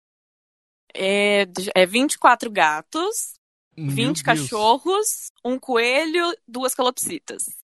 É, 0.94 1.46
é 1.74 1.84
24 1.84 2.48
gatos, 2.48 3.34
Meu 3.76 3.90
20 3.90 4.22
Deus. 4.22 4.22
cachorros, 4.22 5.32
um 5.44 5.58
coelho, 5.58 6.32
duas 6.46 6.76
calopsitas. 6.76 7.57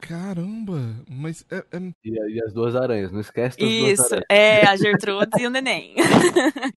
Caramba, 0.00 0.80
mas 1.08 1.44
é, 1.50 1.56
é- 1.72 1.92
E, 2.04 2.34
e 2.34 2.42
as 2.42 2.52
duas 2.52 2.74
aranhas, 2.76 3.12
não 3.12 3.20
esquece 3.20 3.58
das 3.58 3.68
duas 3.68 3.92
Isso, 3.92 4.04
aranhas. 4.06 4.24
é 4.28 4.66
a 4.66 4.76
Gertrudes 4.76 5.40
e 5.42 5.46
o 5.46 5.50
neném. 5.50 5.94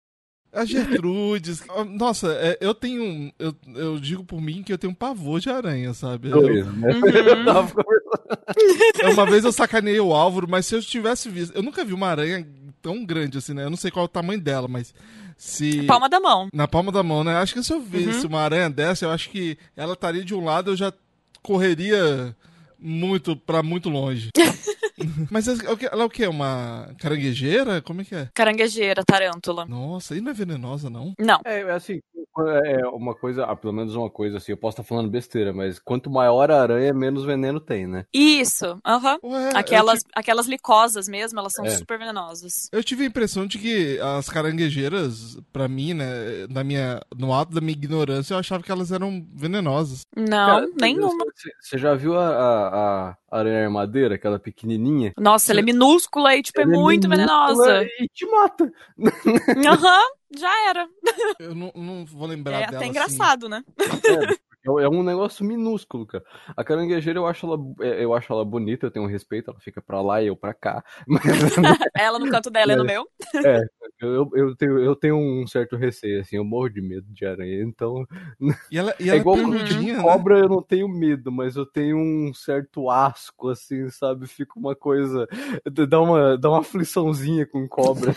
a 0.53 0.65
Gertrudes. 0.65 1.63
Nossa, 1.97 2.33
é, 2.35 2.59
eu 2.61 2.75
tenho. 2.75 3.33
Eu, 3.39 3.55
eu 3.75 3.99
digo 4.01 4.25
por 4.25 4.41
mim 4.41 4.63
que 4.63 4.73
eu 4.73 4.79
tenho 4.79 4.93
um 4.93 4.97
pavor 4.97 5.41
de 5.41 5.51
aranha, 5.51 5.93
sabe? 5.95 6.29
Eu- 6.31 6.41
Dois, 6.41 6.67
né? 6.77 6.93
Uhum. 6.95 7.07
Eu 7.09 7.45
tava 7.45 7.73
conversando. 7.73 9.13
uma 9.13 9.27
vez 9.27 9.45
eu 9.45 9.53
sacaneei 9.53 10.01
o 10.01 10.13
Álvaro, 10.13 10.47
mas 10.49 10.67
se 10.67 10.75
eu 10.75 10.83
tivesse 10.83 11.29
visto. 11.29 11.55
Eu 11.57 11.63
nunca 11.63 11.85
vi 11.85 11.93
uma 11.93 12.09
aranha 12.09 12.47
tão 12.83 13.05
grande 13.05 13.39
assim, 13.39 13.55
né? 13.55 13.65
Eu 13.65 13.71
não 13.71 13.77
sei 13.77 13.91
qual 13.91 14.05
é 14.05 14.07
o 14.07 14.09
tamanho 14.09 14.41
dela, 14.41 14.69
mas 14.69 14.95
se. 15.37 15.83
Palma 15.85 16.09
da 16.09 16.21
mão. 16.21 16.49
Na 16.53 16.69
palma 16.69 16.93
da 16.93 17.03
mão, 17.03 17.25
né? 17.25 17.37
Acho 17.37 17.55
que 17.55 17.63
se 17.65 17.73
eu 17.73 17.81
visse 17.81 18.27
uma 18.27 18.41
aranha 18.41 18.69
dessa, 18.71 19.05
eu 19.07 19.11
acho 19.11 19.31
que 19.31 19.57
ela 19.77 19.95
estaria 19.95 20.25
de 20.25 20.35
um 20.35 20.45
lado, 20.45 20.71
eu 20.71 20.77
já 20.77 20.93
correria 21.45 22.35
muito 22.79 23.37
pra 23.37 23.63
muito 23.63 23.89
longe. 23.89 24.31
Mas 25.31 25.47
é 25.49 25.71
o 25.71 25.77
que- 25.77 25.87
ela 25.87 26.03
é 26.03 26.07
o 26.07 26.11
quê? 26.11 26.27
Uma 26.27 26.89
caranguejeira? 26.99 27.83
Como 27.83 28.01
é 28.01 28.05
que 28.05 28.15
é? 28.15 28.29
Caranguejeira, 28.33 29.03
tarântula. 29.05 29.67
Nossa, 29.67 30.17
e 30.17 30.21
não 30.21 30.31
é 30.31 30.35
venenosa, 30.35 30.89
não? 30.89 31.13
Não. 31.19 31.41
É, 31.45 31.61
é 31.61 31.71
assim, 31.73 32.01
é 32.65 32.87
uma 32.89 33.15
coisa, 33.15 33.45
ah, 33.45 33.55
pelo 33.57 33.73
menos 33.73 33.95
uma 33.95 34.11
coisa 34.11 34.39
assim, 34.39 34.53
eu 34.53 34.57
posso 34.57 34.75
estar 34.81 34.83
falando 34.83 35.11
besteira, 35.11 35.53
mas 35.53 35.79
quanto 35.79 36.11
maior 36.11 36.51
a 36.51 36.61
aranha, 36.63 36.93
menos 36.93 37.25
veneno 37.25 37.61
tem, 37.61 37.87
né? 37.87 38.07
Isso, 38.13 38.79
aham. 38.85 39.19
Eu 39.23 39.31
Aquelas, 39.57 40.01
ti- 40.03 40.11
aquelas 40.15 40.47
licosas 40.47 41.09
mesmo, 41.09 41.39
elas 41.39 41.53
são 41.53 41.65
É. 41.65 41.71
super 41.71 41.99
venenosas. 41.99 42.69
Eu 42.73 42.83
tive 42.83 43.05
a 43.05 43.07
impressão 43.07 43.47
de 43.47 43.59
que 43.59 43.99
as 44.01 44.29
caranguejeiras, 44.29 45.39
pra 45.53 45.69
mim, 45.69 45.95
né, 45.95 46.47
na 46.51 46.65
minha, 46.65 47.01
no 47.17 47.33
ato 47.33 47.53
da 47.55 47.61
minha 47.61 47.73
ignorância, 47.73 48.35
eu 48.35 48.39
achava 48.39 48.63
que 48.63 48.71
elas 48.73 48.91
eram 48.93 49.25
venenosas. 49.35 50.03
Não, 50.17 50.27
Cara, 50.47 50.69
nenhuma. 50.81 51.25
Você, 51.61 51.79
já 51.79 51.95
viu 51.95 52.19
a, 52.19 52.29
a, 52.29 53.09
a 53.31 53.39
aranha 53.39 53.65
armadeira, 53.65 54.15
aquela 54.15 54.39
pequenininha? 54.39 55.13
Nossa, 55.19 55.53
ela 55.53 55.61
é 55.61 55.63
minúscula 55.63 56.35
e, 56.37 56.43
tipo, 56.43 56.61
é 56.61 56.63
Ela 56.65 56.73
muito 56.73 57.09
minúscula 57.09 57.47
venenosa. 57.47 57.83
E 58.01 58.09
te 58.09 58.27
mata. 58.27 58.73
Aham, 59.67 60.05
já 60.39 60.69
era. 60.69 60.89
Eu 61.39 61.55
não, 61.55 61.73
não 61.75 62.05
vou 62.07 62.27
lembrar 62.27 62.57
É 62.57 62.67
dela. 62.67 62.69
até 62.69 62.77
assim. 62.79 62.89
engraçado, 62.89 63.49
né? 63.49 63.65
É, 63.79 64.37
é 64.65 64.89
um 64.89 65.03
negócio 65.03 65.45
minúsculo, 65.45 66.07
cara. 66.07 66.25
A 66.57 66.65
caranguejeira 66.65 67.19
eu 67.19 67.27
acho 67.27 67.47
ela, 67.47 67.59
é, 67.81 68.05
eu 68.05 68.15
acho 68.15 68.33
ela 68.33 68.45
bonita, 68.45 68.87
eu 68.87 68.91
tenho 68.91 69.05
um 69.05 69.09
respeito, 69.09 69.51
ela 69.51 69.61
fica 69.61 69.83
pra 69.83 70.01
lá 70.01 70.23
e 70.23 70.29
eu 70.29 70.37
pra 70.37 70.55
cá. 70.55 70.83
Mas 71.07 71.23
Ela 71.97 72.19
no 72.19 72.31
canto 72.31 72.51
dela 72.51 72.73
e 72.73 72.77
no 72.77 72.85
meu. 72.85 73.07
eu, 74.01 74.31
eu, 74.35 74.57
tenho, 74.57 74.79
eu 74.79 74.97
tenho 74.97 75.17
um 75.17 75.47
certo 75.47 75.77
receio, 75.77 76.21
assim, 76.21 76.37
eu 76.37 76.45
morro 76.45 76.69
de 76.69 76.81
medo 76.81 77.07
de 77.09 77.27
aranha, 77.27 77.63
então. 77.63 78.07
E 78.71 78.79
ela, 78.79 78.95
e 78.99 79.05
É 79.05 79.09
ela 79.09 79.17
igual 79.19 79.37
peludinha, 79.37 79.97
né? 79.97 80.03
Cobra 80.03 80.39
eu 80.39 80.49
não 80.49 80.63
tenho 80.63 80.89
medo, 80.89 81.31
mas 81.31 81.57
eu 81.57 81.67
tenho 81.67 81.97
um 81.97 82.33
certo 82.35 82.91
asco, 82.91 83.51
assim, 83.51 83.89
sabe? 83.91 84.27
Fica 84.27 84.59
uma 84.59 84.75
coisa. 84.75 85.27
Dá 85.89 86.01
uma, 86.01 86.37
dá 86.39 86.51
uma 86.51 86.61
afliçãozinha 86.61 87.47
com 87.47 87.69
cobra. 87.69 88.15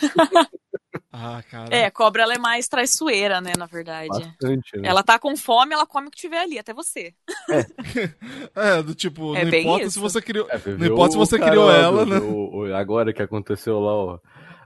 Ah, 1.11 1.41
cara. 1.49 1.75
É, 1.75 1.89
cobra 1.89 2.23
ela 2.23 2.35
é 2.35 2.37
mais 2.37 2.67
traiçoeira, 2.67 3.41
né, 3.41 3.53
na 3.57 3.65
verdade. 3.65 4.09
Bastante, 4.09 4.77
né? 4.77 4.87
Ela 4.87 5.03
tá 5.03 5.17
com 5.17 5.35
fome, 5.35 5.73
ela 5.73 5.85
come 5.85 6.07
o 6.07 6.11
que 6.11 6.17
tiver 6.17 6.36
ali, 6.37 6.57
até 6.59 6.73
você. 6.73 7.13
É, 8.55 8.81
do 8.81 8.93
tipo, 8.95 9.35
É 9.35 9.45
não 9.45 9.53
importa 9.57 9.83
isso. 9.85 9.93
se 9.93 9.99
você 9.99 10.21
criou. 10.21 10.47
É, 10.49 10.59
Não 10.77 10.85
importa 10.87 11.11
se 11.11 11.17
você 11.17 11.37
cara 11.37 11.51
criou 11.51 11.71
ela, 11.71 12.05
do- 12.05 12.11
né? 12.11 12.19
o- 12.19 12.57
o- 12.69 12.75
agora 12.75 13.13
que 13.13 13.21
aconteceu 13.21 13.79
lá, 13.79 13.93
ó, 13.93 14.19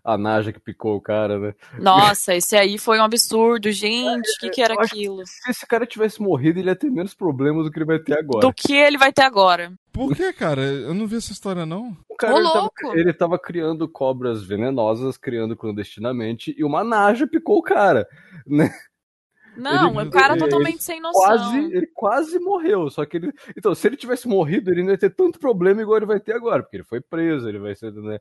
a 0.04 0.18
Naja 0.18 0.52
que 0.52 0.60
picou 0.60 0.96
o 0.96 1.02
cara, 1.02 1.38
né? 1.38 1.54
Nossa, 1.80 2.34
esse 2.36 2.56
aí 2.58 2.78
foi 2.78 2.98
um 3.00 3.04
absurdo, 3.04 3.72
gente. 3.72 4.28
O 4.32 4.40
que, 4.40 4.50
que 4.50 4.62
era 4.62 4.74
aquilo? 4.74 5.22
Se 5.26 5.52
esse 5.52 5.68
cara 5.68 5.86
tivesse 5.86 6.22
morrido, 6.22 6.60
ele 6.60 6.70
ia 6.70 6.76
ter 6.76 6.90
menos 6.90 7.14
problemas 7.14 7.66
do 7.66 7.72
que 7.72 7.78
ele 7.78 7.86
vai 7.86 8.00
ter 8.00 8.18
agora. 8.18 8.48
Do 8.48 8.54
que 8.54 8.74
ele 8.74 8.98
vai 8.98 9.14
ter 9.14 9.22
agora? 9.24 9.72
Por 9.92 10.16
que, 10.16 10.32
cara? 10.34 10.62
Eu 10.62 10.94
não 10.96 11.06
vi 11.06 11.18
essa 11.18 11.32
história, 11.32 11.66
não. 11.66 11.96
O 12.10 12.16
cara 12.16 12.34
Ô, 12.34 12.38
ele 12.38 12.48
tava, 12.48 12.60
louco! 12.62 12.98
ele 12.98 13.14
tava 13.14 13.38
criando 13.40 13.88
cobras 13.88 14.44
venenosas, 14.44 15.18
criando 15.18 15.56
clandestinamente, 15.56 16.56
e 16.58 16.64
uma 16.64 16.84
Naja 16.84 17.28
picou 17.28 17.58
o 17.58 17.64
cara. 17.64 18.08
Né? 18.48 18.72
Não, 19.58 20.00
Ele- 20.00 20.08
o 20.10 20.12
cara 20.12 20.34
ele- 20.34 20.40
totalmente 20.40 20.84
sem 20.84 21.02
noção. 21.02 21.22
Quase, 21.22 21.58
ele 21.58 21.88
quase 21.94 22.40
morreu. 22.40 22.90
Só 22.90 23.06
que 23.06 23.18
ele. 23.18 23.34
Então, 23.58 23.76
se 23.76 23.88
ele 23.88 23.98
tivesse 23.98 24.28
morrido, 24.28 24.72
ele 24.72 24.84
não 24.84 24.92
ia 24.92 24.98
ter 24.98 25.10
tanto 25.10 25.40
problema 25.40 25.82
igual 25.82 25.98
ele 25.98 26.06
vai 26.06 26.20
ter 26.20 26.34
agora, 26.34 26.64
porque 26.64 26.78
ele 26.78 26.84
foi 26.84 27.02
preso, 27.02 27.48
ele 27.50 27.60
vai 27.60 27.76
ser. 27.76 27.92
Né? 27.94 28.20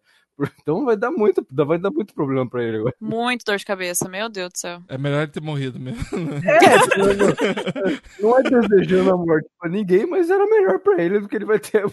Então 0.62 0.84
vai 0.84 0.96
dar 0.96 1.10
muito, 1.10 1.46
vai 1.52 1.78
dar 1.78 1.90
muito 1.90 2.14
problema 2.14 2.48
pra 2.48 2.64
ele 2.64 2.78
agora. 2.78 2.94
Muito 3.00 3.44
dor 3.44 3.56
de 3.58 3.64
cabeça, 3.64 4.08
meu 4.08 4.28
Deus 4.28 4.52
do 4.52 4.58
céu. 4.58 4.82
É 4.88 4.96
melhor 4.98 5.22
ele 5.22 5.30
ter 5.32 5.40
morrido 5.42 5.78
mesmo. 5.78 6.00
Não 8.20 8.38
é 8.38 8.42
desejando 8.42 9.12
a 9.12 9.16
morte 9.16 9.48
pra 9.58 9.68
ninguém, 9.70 10.06
mas 10.06 10.30
era 10.30 10.46
melhor 10.46 10.78
pra 10.80 11.02
ele 11.02 11.20
do 11.20 11.28
que 11.28 11.36
ele 11.36 11.44
vai 11.44 11.58
ter. 11.58 11.84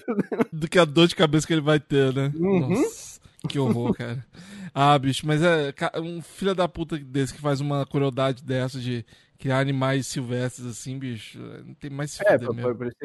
Do 0.51 0.67
que 0.67 0.79
a 0.79 0.85
dor 0.85 1.07
de 1.07 1.15
cabeça 1.15 1.45
que 1.47 1.53
ele 1.53 1.61
vai 1.61 1.79
ter, 1.79 2.13
né? 2.13 2.31
Uhum. 2.35 2.69
Nossa, 2.69 3.19
que 3.47 3.59
horror, 3.59 3.93
cara. 3.93 4.25
Ah, 4.73 4.97
bicho, 4.97 5.25
mas 5.25 5.41
é 5.41 5.73
um 6.01 6.21
filho 6.21 6.53
da 6.53 6.67
puta 6.67 6.97
desse 6.97 7.33
que 7.33 7.41
faz 7.41 7.59
uma 7.61 7.85
crueldade 7.85 8.43
dessa 8.43 8.79
de 8.79 9.05
criar 9.37 9.59
animais 9.59 10.07
silvestres 10.07 10.65
assim, 10.67 10.97
bicho. 10.99 11.39
Não 11.65 11.73
tem 11.75 11.89
mais 11.89 12.11
se 12.11 12.23
É, 12.25 12.37
mesmo. 12.37 12.53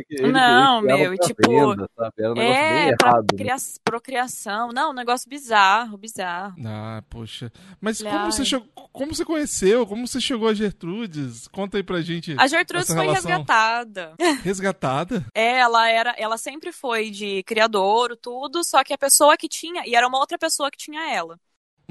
ele, 0.09 0.33
Não, 0.33 0.79
ele 0.79 0.87
meu, 0.97 1.17
pra 1.17 1.27
tipo, 1.27 1.49
venda, 1.49 1.89
sabe? 1.97 2.13
Era 2.19 2.33
um 2.33 2.37
É, 2.39 2.97
pra 2.97 3.09
errado. 3.09 3.27
né? 3.33 3.39
cria- 3.39 3.57
procriação. 3.85 4.69
Não, 4.73 4.91
um 4.91 4.95
negócio 4.95 5.29
bizarro, 5.29 5.97
bizarro. 5.97 6.55
Ah, 6.67 7.03
poxa. 7.09 7.53
Mas 7.81 8.03
Ai. 8.05 8.11
como 8.13 8.33
você 8.33 8.45
chegou, 8.45 8.69
como 8.93 9.15
você 9.15 9.25
conheceu? 9.25 9.87
Como 9.87 10.07
você 10.07 10.21
chegou 10.21 10.49
a 10.49 10.55
Gertrudes? 10.55 11.47
Conta 11.49 11.77
aí 11.77 11.83
pra 11.83 12.01
gente. 12.01 12.35
A 12.39 12.47
Gertrudes 12.47 12.89
essa 12.91 12.97
foi 12.97 13.07
relação. 13.07 13.31
resgatada. 13.31 14.15
Resgatada? 14.43 15.25
É, 15.35 15.59
ela 15.59 15.89
era, 15.89 16.15
ela 16.19 16.37
sempre 16.37 16.73
foi 16.73 17.11
de 17.11 17.43
criadouro, 17.45 18.17
tudo, 18.17 18.65
só 18.65 18.83
que 18.83 18.93
a 18.93 18.99
pessoa 18.99 19.37
que 19.37 19.49
tinha, 19.49 19.83
e 19.87 19.95
era 19.95 20.07
uma 20.09 20.19
outra 20.19 20.39
pessoa 20.39 20.71
que 20.71 20.79
tinha 20.79 21.09
ela. 21.13 21.39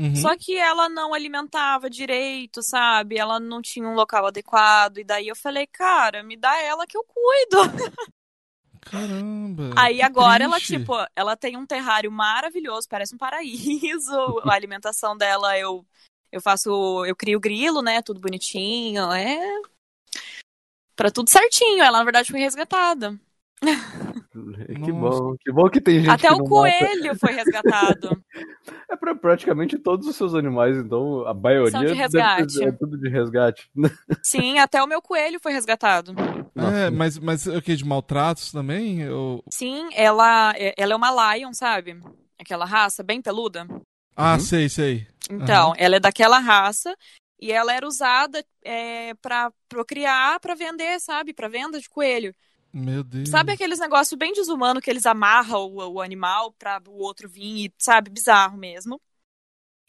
Uhum. 0.01 0.15
Só 0.15 0.35
que 0.35 0.57
ela 0.57 0.89
não 0.89 1.13
alimentava 1.13 1.87
direito, 1.87 2.63
sabe? 2.63 3.19
Ela 3.19 3.39
não 3.39 3.61
tinha 3.61 3.87
um 3.87 3.93
local 3.93 4.25
adequado. 4.25 4.97
E 4.97 5.03
daí 5.03 5.27
eu 5.27 5.35
falei, 5.35 5.67
cara, 5.67 6.23
me 6.23 6.35
dá 6.35 6.59
ela 6.59 6.87
que 6.87 6.97
eu 6.97 7.03
cuido. 7.03 7.57
Caramba. 8.81 9.69
Aí 9.77 10.01
agora 10.01 10.43
ela, 10.43 10.55
triste. 10.55 10.79
tipo, 10.79 10.93
ela 11.15 11.37
tem 11.37 11.55
um 11.55 11.67
terrário 11.67 12.11
maravilhoso, 12.11 12.89
parece 12.89 13.13
um 13.13 13.17
paraíso. 13.17 14.11
A 14.49 14.55
alimentação 14.55 15.15
dela 15.15 15.55
eu 15.57 15.85
eu 16.31 16.41
faço, 16.41 17.05
eu 17.05 17.15
crio 17.15 17.39
grilo, 17.39 17.81
né? 17.83 18.01
Tudo 18.01 18.19
bonitinho, 18.19 19.11
é 19.11 19.37
Pra 20.95 21.11
tudo 21.11 21.29
certinho. 21.29 21.83
Ela 21.83 21.99
na 21.99 22.03
verdade 22.03 22.31
foi 22.31 22.39
resgatada. 22.39 23.19
Que 24.85 24.91
bom, 24.91 25.35
que 25.37 25.51
bom 25.51 25.69
que 25.69 25.81
tem 25.81 25.99
gente 25.99 26.11
Até 26.13 26.27
que 26.29 26.33
o 26.33 26.37
não 26.37 26.45
mata. 26.47 26.49
coelho 26.49 27.15
foi 27.15 27.31
resgatado. 27.33 28.21
É 28.89 28.95
pra 28.95 29.15
praticamente 29.15 29.77
todos 29.77 30.05
os 30.07 30.15
seus 30.15 30.35
animais, 30.35 30.77
então 30.77 31.25
a 31.25 31.33
maioria 31.33 31.71
São 31.71 31.81
de 31.81 31.87
deve 31.87 32.01
resgate. 32.01 32.51
ser- 32.53 32.67
é 32.67 32.71
tudo 32.73 32.97
de 32.97 33.09
resgate. 33.09 33.69
Sim, 34.23 34.59
até 34.59 34.81
o 34.83 34.87
meu 34.87 35.01
coelho 35.01 35.39
foi 35.39 35.51
resgatado. 35.53 36.13
É, 36.55 36.89
mas, 36.89 37.17
mas 37.17 37.47
o 37.47 37.61
que? 37.61 37.75
De 37.75 37.85
maltratos 37.85 38.51
também? 38.51 39.01
Eu... 39.01 39.43
Sim, 39.49 39.89
ela, 39.93 40.53
ela 40.77 40.93
é 40.93 40.95
uma 40.95 41.35
Lion, 41.35 41.53
sabe? 41.53 41.97
aquela 42.41 42.65
raça 42.65 43.03
bem 43.03 43.21
peluda. 43.21 43.65
Ah, 44.15 44.33
Uhum. 44.33 44.39
sei, 44.39 44.67
sei. 44.69 45.07
Então, 45.29 45.73
ela 45.77 45.95
é 45.95 45.99
daquela 45.99 46.39
raça 46.39 46.95
e 47.39 47.51
ela 47.51 47.73
era 47.73 47.87
usada 47.87 48.43
é, 48.63 49.13
para 49.15 49.51
procriar, 49.69 50.39
para 50.39 50.53
vender, 50.55 50.99
sabe? 50.99 51.33
Para 51.33 51.47
venda 51.47 51.79
de 51.79 51.89
coelho. 51.89 52.35
Meu 52.73 53.03
Deus. 53.03 53.29
Sabe 53.29 53.51
aqueles 53.51 53.79
negócios 53.79 54.17
bem 54.17 54.33
desumano 54.33 54.81
que 54.81 54.89
eles 54.89 55.05
amarram 55.05 55.65
o, 55.65 55.93
o 55.93 56.01
animal 56.01 56.53
para 56.53 56.81
o 56.87 56.99
outro 56.99 57.27
vir 57.27 57.65
e, 57.65 57.73
sabe, 57.77 58.09
bizarro 58.09 58.57
mesmo. 58.57 58.99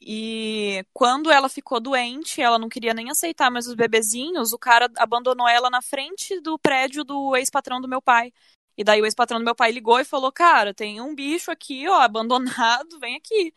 E 0.05 0.85
quando 0.93 1.31
ela 1.31 1.49
ficou 1.49 1.79
doente, 1.79 2.43
ela 2.43 2.59
não 2.59 2.69
queria 2.69 2.93
nem 2.93 3.09
aceitar 3.09 3.51
mais 3.51 3.69
os 3.69 3.75
bebezinhos, 3.75 4.53
o 4.53 4.59
cara 4.59 4.91
abandonou 4.97 5.49
ela 5.49 5.71
na 5.71 5.81
frente 5.81 6.41
do 6.41 6.59
prédio 6.59 7.05
do 7.05 7.37
ex-patrão 7.37 7.81
do 7.81 7.89
meu 7.89 8.03
pai. 8.03 8.33
E 8.77 8.83
daí 8.83 9.01
o 9.01 9.05
ex-patrão 9.07 9.39
do 9.39 9.45
meu 9.45 9.55
pai 9.55 9.71
ligou 9.71 10.01
e 10.01 10.05
falou: 10.05 10.33
Cara, 10.33 10.75
tem 10.75 11.01
um 11.01 11.15
bicho 11.15 11.51
aqui, 11.53 11.89
ó, 11.89 12.01
abandonado, 12.01 12.99
vem 12.99 13.17
aqui. 13.17 13.55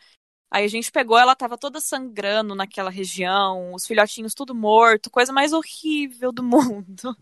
Aí 0.51 0.65
a 0.65 0.67
gente 0.67 0.91
pegou, 0.91 1.17
ela 1.17 1.35
tava 1.35 1.57
toda 1.57 1.81
sangrando 1.81 2.53
naquela 2.55 2.91
região, 2.91 3.73
os 3.73 3.87
filhotinhos 3.87 4.33
tudo 4.35 4.53
morto, 4.53 5.09
coisa 5.09 5.33
mais 5.33 5.51
horrível 5.51 6.31
do 6.31 6.43
mundo. 6.43 7.17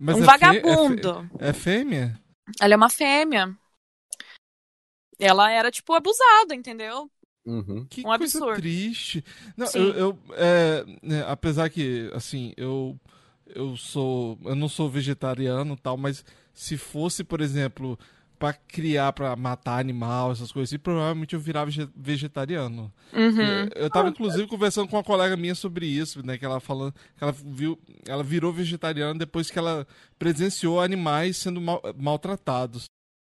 Mas 0.00 0.16
um 0.16 0.18
é 0.18 0.22
fe- 0.22 0.26
vagabundo. 0.26 1.30
É, 1.38 1.50
é 1.50 1.52
fêmea? 1.52 2.18
Ela 2.58 2.72
é 2.72 2.76
uma 2.76 2.88
fêmea. 2.88 3.54
Ela 5.18 5.50
era, 5.50 5.70
tipo, 5.70 5.92
abusada, 5.92 6.54
entendeu? 6.54 7.10
Uhum. 7.44 7.84
Que 7.84 8.00
Um 8.00 8.04
coisa 8.04 8.14
absurdo. 8.24 8.54
triste. 8.60 9.22
Não, 9.54 9.66
Sim. 9.66 9.78
eu, 9.78 9.92
eu, 9.94 10.18
é, 10.32 10.84
né, 11.02 11.24
apesar 11.28 11.68
que, 11.68 12.10
assim, 12.14 12.54
eu, 12.56 12.98
eu 13.46 13.76
sou, 13.76 14.38
eu 14.44 14.54
não 14.54 14.68
sou 14.68 14.88
vegetariano 14.88 15.74
e 15.74 15.76
tal, 15.76 15.98
mas 15.98 16.24
se 16.54 16.78
fosse, 16.78 17.22
por 17.22 17.42
exemplo, 17.42 17.98
pra 18.40 18.54
criar, 18.54 19.12
pra 19.12 19.36
matar 19.36 19.78
animal, 19.78 20.32
essas 20.32 20.50
coisas 20.50 20.70
assim, 20.70 20.78
provavelmente 20.78 21.34
eu 21.34 21.40
virava 21.40 21.66
vege- 21.66 21.90
vegetariano. 21.94 22.90
Uhum. 23.12 23.68
Eu 23.76 23.90
tava, 23.90 24.08
inclusive, 24.08 24.48
conversando 24.48 24.88
com 24.88 24.96
uma 24.96 25.04
colega 25.04 25.36
minha 25.36 25.54
sobre 25.54 25.84
isso, 25.84 26.24
né? 26.26 26.38
Que 26.38 26.44
ela 26.46 26.58
falando 26.58 26.92
que 27.16 27.22
ela 27.22 27.32
viu, 27.32 27.78
ela 28.08 28.24
virou 28.24 28.50
vegetariana 28.50 29.18
depois 29.18 29.50
que 29.50 29.58
ela 29.58 29.86
presenciou 30.18 30.80
animais 30.80 31.36
sendo 31.36 31.60
mal- 31.60 31.82
maltratados. 31.96 32.86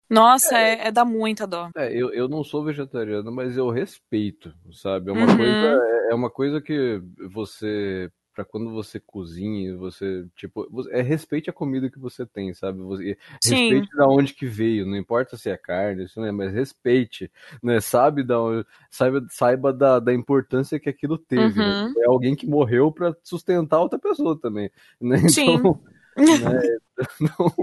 Nossa, 0.09 0.57
é, 0.57 0.87
é 0.87 0.91
dá 0.91 1.05
muita 1.05 1.45
dó. 1.45 1.69
É, 1.77 1.91
eu, 1.93 2.11
eu 2.11 2.27
não 2.27 2.43
sou 2.43 2.63
vegetariano, 2.63 3.31
mas 3.31 3.55
eu 3.57 3.69
respeito, 3.69 4.51
sabe? 4.71 5.11
É 5.11 5.13
uma 5.13 5.27
Uhum. 5.27 5.37
coisa, 5.37 5.65
é, 5.83 6.11
é 6.11 6.15
uma 6.15 6.29
coisa 6.31 6.59
que 6.61 6.99
você, 7.31 8.09
pra 8.35 8.45
quando 8.45 8.69
você 8.71 8.99
cozinha, 8.99 9.77
você, 9.77 10.27
tipo, 10.35 10.67
é 10.91 11.01
respeite 11.01 11.49
a 11.49 11.53
comida 11.53 11.89
que 11.89 11.97
você 11.97 12.25
tem, 12.25 12.53
sabe? 12.53 12.81
Você, 12.81 13.17
Sim. 13.41 13.55
respeite 13.55 13.95
da 13.95 14.07
onde 14.07 14.33
que 14.33 14.45
veio, 14.45 14.85
não 14.85 14.97
importa 14.97 15.37
se 15.37 15.49
é 15.49 15.57
carne, 15.57 16.03
isso 16.03 16.19
não 16.19 16.27
é, 16.27 16.31
mas 16.33 16.53
respeite, 16.53 17.31
né? 17.63 17.79
Sabe 17.81 18.23
da 18.23 18.39
onde- 18.41 18.67
saiba, 18.91 19.25
saiba 19.29 19.73
da, 19.73 19.99
da 19.99 20.13
importância 20.13 20.79
que 20.79 20.89
aquilo 20.89 21.17
teve, 21.17 21.63
né? 21.63 21.71
Uhum. 21.71 21.93
É 22.03 22.05
alguém 22.07 22.35
que 22.35 22.45
morreu 22.47 22.91
pra 22.91 23.15
sustentar 23.23 23.79
outra 23.79 23.97
pessoa 23.97 24.37
também, 24.39 24.69
né? 25.01 25.15
Sim. 25.31 25.57
Então, 25.57 26.39
né? 26.39 26.61
Não, 27.19 27.53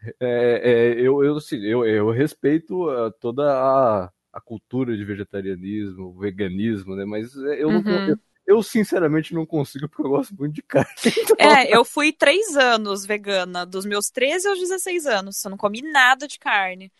é, 0.20 0.92
é, 0.98 1.00
eu, 1.00 1.22
eu, 1.24 1.36
assim, 1.36 1.58
eu, 1.64 1.84
eu 1.86 2.10
respeito 2.10 2.88
ah, 2.90 3.10
toda 3.20 3.42
a, 3.52 4.12
a 4.32 4.40
cultura 4.40 4.96
de 4.96 5.04
vegetarianismo, 5.04 6.12
veganismo, 6.18 6.96
né? 6.96 7.04
Mas 7.04 7.36
é, 7.36 7.62
eu, 7.62 7.70
não, 7.72 7.80
Uhum. 7.98 8.16
Eu, 8.50 8.62
sinceramente 8.62 9.34
não 9.34 9.46
consigo 9.46 9.88
porque 9.88 10.02
eu 10.02 10.10
gosto 10.10 10.34
muito 10.36 10.54
de 10.54 10.62
carne. 10.62 10.90
Então, 11.16 11.36
É, 11.38 11.74
eu 11.74 11.84
fui 11.84 12.12
três 12.12 12.56
anos 12.56 13.06
vegana, 13.06 13.64
dos 13.64 13.84
meus 13.86 14.10
13 14.10 14.48
aos 14.48 14.58
16 14.58 15.06
anos. 15.06 15.44
Eu 15.44 15.50
não 15.50 15.56
comi 15.56 15.82
nada 15.82 16.26
de 16.28 16.38
carne. 16.38 16.92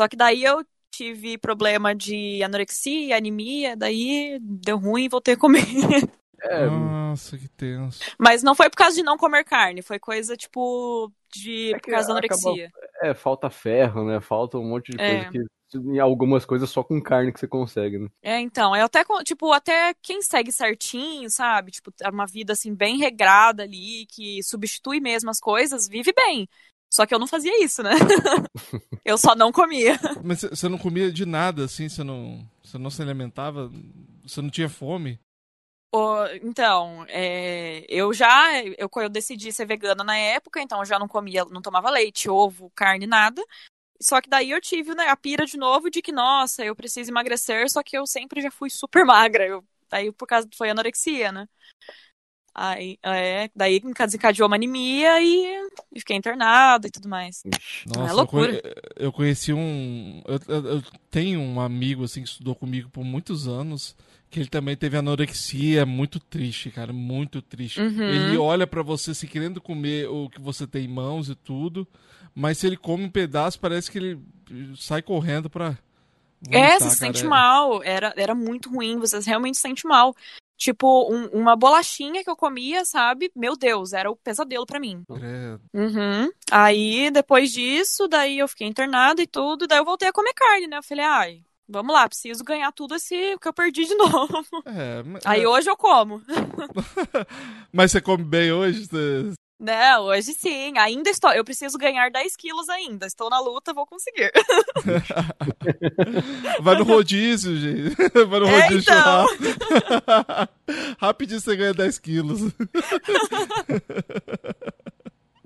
Só 0.00 0.06
que 0.08 0.16
daí 0.16 0.44
eu 0.44 0.64
tive 0.90 1.38
problema 1.38 1.94
de 1.94 2.42
anorexia, 2.42 3.16
anemia, 3.16 3.76
daí 3.76 4.38
deu 4.40 4.78
ruim 4.78 5.04
e 5.04 5.08
voltei 5.08 5.34
a 5.34 5.36
comer. 5.38 5.62
é, 6.42 6.66
Nossa, 6.66 7.36
que 7.38 7.48
tenso. 7.48 8.00
Mas 8.18 8.42
não 8.42 8.54
foi 8.54 8.70
por 8.70 8.76
causa 8.76 8.96
de 8.96 9.02
não 9.02 9.16
comer 9.16 9.44
carne, 9.44 9.82
foi 9.82 9.98
coisa, 9.98 10.36
tipo, 10.36 11.12
de 11.32 11.74
É 11.74 11.78
por 11.78 11.90
causa 11.90 12.06
da 12.08 12.12
anorexia. 12.14 12.70
é, 13.02 13.14
falta 13.14 13.50
ferro, 13.50 14.04
né? 14.04 14.20
Falta 14.20 14.58
um 14.58 14.68
monte 14.68 14.92
de 14.92 15.00
É. 15.00 15.24
coisa 15.24 15.30
que. 15.30 15.58
Em 15.74 15.98
algumas 15.98 16.46
coisas 16.46 16.70
só 16.70 16.82
com 16.82 16.98
carne 16.98 17.30
que 17.30 17.38
você 17.38 17.46
consegue, 17.46 17.98
né? 17.98 18.08
É, 18.22 18.40
então, 18.40 18.74
eu 18.74 18.86
até, 18.86 19.04
tipo, 19.22 19.52
até 19.52 19.92
quem 20.00 20.22
segue 20.22 20.50
certinho, 20.50 21.28
sabe? 21.28 21.70
Tipo, 21.72 21.92
é 22.00 22.08
uma 22.08 22.24
vida, 22.26 22.54
assim, 22.54 22.74
bem 22.74 22.96
regrada 22.96 23.64
ali, 23.64 24.06
que 24.06 24.42
substitui 24.42 24.98
mesmo 24.98 25.28
as 25.28 25.38
coisas, 25.38 25.86
vive 25.86 26.10
bem. 26.14 26.48
Só 26.90 27.04
que 27.04 27.14
eu 27.14 27.18
não 27.18 27.26
fazia 27.26 27.62
isso, 27.62 27.82
né? 27.82 27.90
eu 29.04 29.18
só 29.18 29.34
não 29.34 29.52
comia. 29.52 29.98
Mas 30.24 30.40
você 30.40 30.70
não 30.70 30.78
comia 30.78 31.12
de 31.12 31.26
nada, 31.26 31.66
assim? 31.66 31.86
Você 31.86 32.02
não, 32.02 32.48
você 32.64 32.78
não 32.78 32.88
se 32.88 33.02
alimentava? 33.02 33.70
Você 34.22 34.40
não 34.40 34.48
tinha 34.48 34.70
fome? 34.70 35.20
Ô, 35.90 36.26
Então, 36.42 37.04
é, 37.08 37.84
eu 37.88 38.12
já, 38.12 38.62
eu, 38.76 38.88
eu 38.96 39.08
decidi 39.08 39.50
ser 39.52 39.66
vegana 39.66 40.04
na 40.04 40.16
época, 40.16 40.60
então 40.60 40.78
eu 40.80 40.84
já 40.84 40.98
não 40.98 41.08
comia, 41.08 41.44
não 41.46 41.62
tomava 41.62 41.90
leite, 41.90 42.28
ovo, 42.28 42.70
carne, 42.74 43.06
nada. 43.06 43.42
Só 44.00 44.20
que 44.20 44.30
daí 44.30 44.50
eu 44.50 44.60
tive 44.60 44.94
né, 44.94 45.08
a 45.08 45.16
pira 45.16 45.46
de 45.46 45.56
novo 45.58 45.90
de 45.90 46.02
que, 46.02 46.12
nossa, 46.12 46.64
eu 46.64 46.76
preciso 46.76 47.10
emagrecer, 47.12 47.70
só 47.70 47.82
que 47.82 47.96
eu 47.98 48.06
sempre 48.06 48.42
já 48.42 48.50
fui 48.50 48.70
super 48.70 49.04
magra. 49.06 49.46
Eu, 49.46 49.64
daí 49.90 50.12
por 50.12 50.26
causa, 50.28 50.48
foi 50.56 50.70
anorexia, 50.70 51.32
né? 51.32 51.48
Aí, 52.60 52.98
é, 53.04 53.48
daí 53.54 53.80
desencadeou 53.80 54.48
uma 54.48 54.56
anemia 54.56 55.20
e, 55.22 55.46
e 55.94 56.00
fiquei 56.00 56.16
internada 56.16 56.88
e 56.88 56.90
tudo 56.90 57.08
mais. 57.08 57.42
Nossa, 57.86 58.10
É 58.10 58.12
loucura. 58.12 58.52
Eu, 58.52 58.60
conhe- 58.62 58.74
eu 58.96 59.12
conheci 59.12 59.52
um. 59.52 60.22
Eu, 60.26 60.40
eu- 60.48 60.66
eu 60.76 60.82
tenho 61.10 61.40
um 61.40 61.60
amigo 61.60 62.02
assim 62.04 62.22
que 62.22 62.28
estudou 62.28 62.54
comigo 62.56 62.88
por 62.90 63.04
muitos 63.04 63.46
anos. 63.46 63.96
Que 64.30 64.40
ele 64.40 64.48
também 64.50 64.76
teve 64.76 64.94
anorexia, 64.94 65.86
muito 65.86 66.20
triste, 66.20 66.70
cara, 66.70 66.92
muito 66.92 67.40
triste. 67.40 67.80
Uhum. 67.80 68.02
Ele 68.02 68.36
olha 68.36 68.66
pra 68.66 68.82
você 68.82 69.14
se 69.14 69.26
querendo 69.26 69.58
comer 69.58 70.06
o 70.06 70.28
que 70.28 70.38
você 70.38 70.66
tem 70.66 70.84
em 70.84 70.88
mãos 70.88 71.30
e 71.30 71.34
tudo, 71.34 71.88
mas 72.34 72.58
se 72.58 72.66
ele 72.66 72.76
come 72.76 73.04
um 73.04 73.10
pedaço, 73.10 73.58
parece 73.58 73.90
que 73.90 73.96
ele 73.96 74.20
sai 74.76 75.00
correndo 75.00 75.48
pra. 75.48 75.78
É, 76.50 76.50
vomitar, 76.58 76.80
você 76.80 76.90
se 76.90 76.96
sente 76.96 77.24
mal. 77.30 77.82
Era, 77.82 78.12
era 78.18 78.34
muito 78.34 78.68
ruim, 78.70 78.98
você 78.98 79.18
realmente 79.20 79.54
se 79.56 79.62
sente 79.62 79.86
mal. 79.86 80.14
Tipo, 80.58 81.08
um- 81.10 81.28
uma 81.28 81.54
bolachinha 81.54 82.24
que 82.24 82.28
eu 82.28 82.34
comia, 82.36 82.84
sabe? 82.84 83.30
Meu 83.34 83.56
Deus, 83.56 83.92
era 83.92 84.10
o 84.10 84.16
pesadelo 84.16 84.66
pra 84.66 84.80
mim. 84.80 85.04
Uhum. 85.72 86.30
Aí, 86.50 87.10
depois 87.12 87.52
disso, 87.52 88.08
daí 88.08 88.40
eu 88.40 88.48
fiquei 88.48 88.66
internada 88.66 89.22
e 89.22 89.26
tudo, 89.26 89.68
daí 89.68 89.78
eu 89.78 89.84
voltei 89.84 90.08
a 90.08 90.12
comer 90.12 90.34
carne, 90.34 90.66
né? 90.66 90.78
Eu 90.78 90.82
falei, 90.82 91.04
ai, 91.04 91.40
vamos 91.68 91.94
lá, 91.94 92.08
preciso 92.08 92.42
ganhar 92.42 92.72
tudo 92.72 92.96
esse 92.96 93.38
que 93.40 93.46
eu 93.46 93.52
perdi 93.52 93.84
de 93.84 93.94
novo. 93.94 94.44
É, 94.66 95.02
mas, 95.04 95.24
Aí 95.24 95.46
hoje 95.46 95.70
eu 95.70 95.76
como. 95.76 96.20
mas 97.72 97.92
você 97.92 98.00
come 98.00 98.24
bem 98.24 98.50
hoje? 98.52 98.84
Você- 98.86 99.32
Né, 99.60 99.98
hoje 99.98 100.34
sim, 100.34 100.78
ainda 100.78 101.10
estou. 101.10 101.32
Eu 101.32 101.44
preciso 101.44 101.76
ganhar 101.76 102.08
10 102.12 102.36
quilos 102.36 102.68
ainda. 102.68 103.06
Estou 103.06 103.28
na 103.28 103.40
luta, 103.40 103.74
vou 103.74 103.84
conseguir. 103.84 104.30
Vai 106.62 106.76
no 106.76 106.84
rodízio, 106.84 107.56
gente. 107.56 107.96
Vai 108.28 108.38
no 108.38 108.46
É, 108.46 108.60
rodízio 108.62 108.92
então. 108.92 109.26
churrasco. 109.26 110.52
Rapidinho 111.00 111.40
você 111.40 111.56
ganha 111.56 111.74
10 111.74 111.98
quilos. 111.98 112.40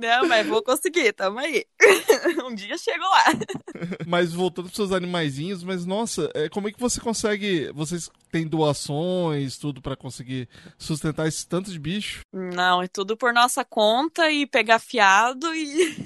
Não, 0.03 0.27
mas 0.29 0.47
vou 0.47 0.62
conseguir, 0.62 1.12
tamo 1.12 1.38
aí. 1.38 1.65
um 2.45 2.55
dia 2.55 2.77
chego 2.77 3.03
lá. 3.05 3.25
Mas 4.07 4.33
voltando 4.33 4.65
pros 4.67 4.77
seus 4.77 4.93
animaizinhos, 4.93 5.62
mas 5.65 5.85
nossa, 5.87 6.31
é, 6.35 6.49
como 6.49 6.69
é 6.69 6.73
que 6.73 6.79
você 6.81 7.01
consegue. 7.01 7.71
Vocês 7.73 8.11
têm 8.31 8.47
doações, 8.47 9.57
tudo 9.59 9.81
pra 9.81 9.97
conseguir 9.97 10.49
sustentar 10.79 11.27
esse 11.27 11.47
tanto 11.47 11.71
de 11.71 11.79
bicho? 11.79 12.21
Não, 12.33 12.83
é 12.83 12.88
tudo 12.88 13.17
por 13.17 13.33
nossa 13.33 13.65
conta 13.65 14.31
e 14.31 14.47
pegar 14.47 14.79
fiado 14.79 15.55
e. 15.55 15.97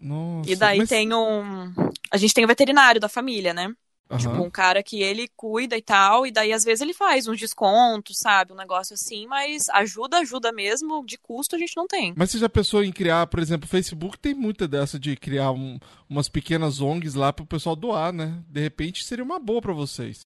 Nossa. 0.00 0.50
E 0.50 0.54
daí 0.56 0.78
mas- 0.78 0.88
tem 0.88 1.12
um. 1.12 1.72
A 2.10 2.16
gente 2.16 2.32
tem 2.34 2.44
o 2.44 2.48
veterinário 2.48 3.00
da 3.00 3.08
família, 3.08 3.52
né? 3.52 3.72
Tipo, 4.18 4.34
um 4.44 4.48
cara 4.50 4.82
que 4.84 5.02
ele 5.02 5.28
cuida 5.36 5.76
e 5.76 5.82
tal, 5.82 6.24
e 6.26 6.30
daí 6.30 6.52
às 6.52 6.62
vezes 6.62 6.80
ele 6.80 6.94
faz 6.94 7.26
uns 7.26 7.40
descontos, 7.40 8.18
sabe? 8.18 8.52
Um 8.52 8.56
negócio 8.56 8.94
assim, 8.94 9.26
mas 9.26 9.68
ajuda, 9.70 10.18
ajuda 10.18 10.52
mesmo, 10.52 11.04
de 11.04 11.18
custo 11.18 11.56
a 11.56 11.58
gente 11.58 11.76
não 11.76 11.88
tem. 11.88 12.14
Mas 12.16 12.30
você 12.30 12.38
já 12.38 12.48
pensou 12.48 12.84
em 12.84 12.92
criar, 12.92 13.26
por 13.26 13.40
exemplo, 13.40 13.66
o 13.66 13.68
Facebook 13.68 14.16
tem 14.18 14.32
muita 14.32 14.68
dessa 14.68 14.96
de 14.98 15.16
criar 15.16 15.50
um- 15.50 15.78
umas 16.08 16.28
pequenas 16.28 16.80
ONGs 16.80 17.14
lá 17.14 17.32
pro 17.32 17.44
pessoal 17.44 17.74
doar, 17.74 18.12
né? 18.12 18.34
De 18.48 18.60
repente 18.60 19.04
seria 19.04 19.24
uma 19.24 19.40
boa 19.40 19.60
pra 19.60 19.72
vocês. 19.72 20.20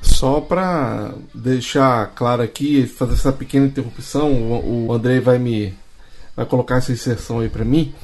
Só 0.00 0.40
pra 0.40 1.14
deixar 1.34 2.14
claro 2.14 2.42
aqui, 2.42 2.86
fazer 2.86 3.14
essa 3.14 3.32
pequena 3.32 3.66
interrupção, 3.66 4.32
o, 4.32 4.86
o 4.86 4.92
Andrei 4.92 5.18
vai 5.18 5.38
me 5.38 5.74
vai 6.36 6.44
colocar 6.46 6.76
essa 6.76 6.92
inserção 6.92 7.40
aí 7.40 7.48
pra 7.48 7.64
mim. 7.64 7.94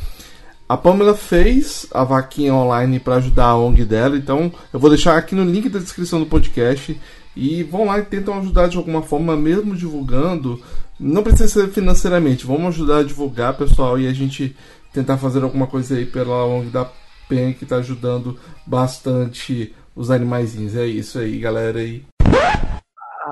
A 0.71 0.77
Pamela 0.77 1.17
fez 1.17 1.89
a 1.91 2.05
vaquinha 2.05 2.55
online 2.55 3.01
pra 3.01 3.17
ajudar 3.17 3.47
a 3.47 3.59
ONG 3.59 3.85
dela, 3.85 4.17
então 4.17 4.53
eu 4.73 4.79
vou 4.79 4.89
deixar 4.89 5.17
aqui 5.17 5.35
no 5.35 5.43
link 5.43 5.69
da 5.69 5.81
descrição 5.81 6.21
do 6.21 6.27
podcast 6.27 6.97
e 7.35 7.65
vão 7.65 7.87
lá 7.87 7.99
e 7.99 8.05
tentam 8.05 8.39
ajudar 8.39 8.69
de 8.69 8.77
alguma 8.77 9.03
forma, 9.03 9.35
mesmo 9.35 9.75
divulgando. 9.75 10.63
Não 10.97 11.25
precisa 11.25 11.49
ser 11.49 11.71
financeiramente, 11.71 12.47
vamos 12.47 12.69
ajudar 12.69 12.99
a 12.99 13.03
divulgar, 13.03 13.57
pessoal, 13.57 13.99
e 13.99 14.07
a 14.07 14.13
gente 14.13 14.55
tentar 14.93 15.19
fazer 15.19 15.43
alguma 15.43 15.67
coisa 15.67 15.97
aí 15.97 16.07
pela 16.07 16.47
ONG 16.47 16.71
da 16.71 16.89
PEN 17.29 17.53
que 17.53 17.65
está 17.65 17.79
ajudando 17.79 18.39
bastante 18.65 19.75
os 19.97 20.09
animaizinhos. 20.09 20.77
É 20.77 20.87
isso 20.87 21.19
aí, 21.19 21.37
galera 21.41 21.81
aí. 21.81 22.05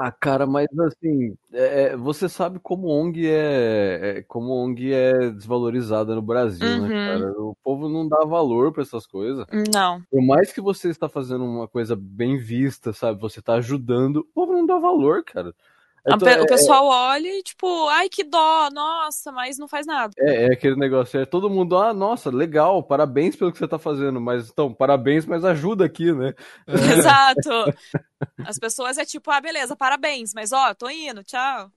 Ah, 0.01 0.13
cara, 0.13 0.47
mas 0.47 0.69
assim, 0.79 1.35
é, 1.53 1.83
é, 1.83 1.97
você 1.97 2.29
sabe 2.29 2.61
como 2.61 2.87
ONG 2.87 3.27
é, 3.29 4.19
é, 4.19 4.23
como 4.23 4.53
ONG 4.53 4.93
é 4.93 5.31
desvalorizada 5.31 6.15
no 6.15 6.23
Brasil, 6.23 6.69
Uhum. 6.69 6.83
né, 6.83 6.89
cara? 6.89 7.33
O 7.41 7.57
povo 7.65 7.89
não 7.89 8.09
dá 8.09 8.25
valor 8.25 8.73
pra 8.73 8.83
essas 8.83 9.07
coisas. 9.07 9.45
Não. 9.75 10.01
Por 10.09 10.23
mais 10.23 10.53
que 10.53 10.61
você 10.61 10.89
está 10.89 11.09
fazendo 11.09 11.45
uma 11.45 11.67
coisa 11.67 11.97
bem 11.97 12.37
vista, 12.39 12.93
sabe? 12.93 13.21
Você 13.21 13.43
tá 13.43 13.55
ajudando, 13.55 14.19
o 14.19 14.25
povo 14.25 14.53
não 14.53 14.65
dá 14.65 14.79
valor, 14.79 15.25
cara. 15.25 15.53
É, 16.09 16.17
to- 16.19 16.25
pe- 16.25 16.31
é- 16.31 16.41
o 16.43 16.47
pessoal 16.47 16.87
olha 16.87 17.29
e, 17.29 17.43
tipo, 17.43 17.89
ai, 17.89 18.09
que 18.09 18.25
dó, 18.25 18.69
nossa, 18.73 19.31
mas 19.33 19.59
não 19.59 19.69
faz 19.69 19.87
nada. 19.87 20.13
é, 20.19 20.47
é 20.47 20.53
aquele 20.53 20.77
negócio, 20.77 21.21
é 21.21 21.25
todo 21.27 21.51
mundo, 21.51 21.77
ah, 21.77 21.93
nossa, 21.95 22.31
legal, 22.31 22.83
parabéns 22.83 23.37
pelo 23.37 23.53
que 23.53 23.59
você 23.59 23.69
tá 23.69 23.79
fazendo, 23.79 24.21
mas 24.21 24.49
então, 24.51 24.73
parabéns, 24.73 25.25
mas 25.27 25.45
ajuda 25.45 25.85
aqui, 25.85 26.13
né? 26.13 26.35
Exato. 26.67 27.51
As 28.45 28.59
pessoas 28.59 28.99
é 28.99 29.05
tipo, 29.05 29.31
ah, 29.31 29.41
beleza, 29.41 29.77
parabéns, 29.77 30.33
mas 30.35 30.53
ó, 30.53 30.75
tô 30.75 30.89
indo, 30.91 31.23
tchau. 31.23 31.71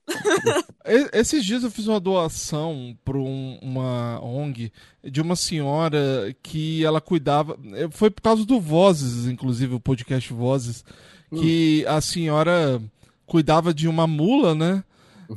Esses 1.12 1.44
dias 1.44 1.62
eu 1.62 1.70
fiz 1.70 1.86
uma 1.86 2.00
doação 2.00 2.96
para 3.04 3.16
uma 3.16 4.20
ONG 4.22 4.72
de 5.04 5.20
uma 5.20 5.36
senhora 5.36 6.34
que 6.42 6.84
ela 6.84 7.00
cuidava. 7.00 7.56
eh, 7.74 7.88
Foi 7.90 8.10
por 8.10 8.20
causa 8.22 8.44
do 8.44 8.60
Vozes, 8.60 9.26
inclusive, 9.28 9.74
o 9.74 9.80
podcast 9.80 10.32
Vozes, 10.32 10.84
que 11.30 11.84
a 11.86 12.00
senhora 12.00 12.82
cuidava 13.26 13.72
de 13.74 13.86
uma 13.88 14.06
mula, 14.06 14.54
né? 14.54 14.84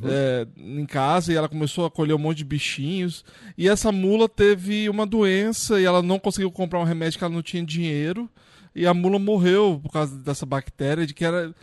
eh, 0.04 0.48
em 0.58 0.86
casa 0.86 1.32
e 1.32 1.36
ela 1.38 1.48
começou 1.48 1.86
a 1.86 1.91
colher 1.91 2.13
um 2.13 2.19
monte 2.19 2.38
de 2.39 2.43
bichinhos. 2.45 3.24
E 3.58 3.69
essa 3.69 3.91
mula 3.93 4.28
teve 4.28 4.89
uma 4.89 5.06
doença 5.06 5.80
e 5.80 5.86
ela 5.86 6.02
não 6.02 6.19
conseguiu 6.19 6.52
comprar 6.52 6.80
um 6.80 6.84
remédio 6.84 7.17
que 7.17 7.24
ela 7.24 7.34
não 7.34 7.41
tinha 7.41 7.63
dinheiro. 7.63 8.30
E 8.76 8.86
a 8.86 8.93
mula 8.93 9.17
morreu 9.17 9.80
por 9.82 9.89
causa 9.91 10.17
dessa 10.17 10.45
bactéria, 10.45 11.08
de 11.08 11.13
que 11.13 11.24
era, 11.24 11.56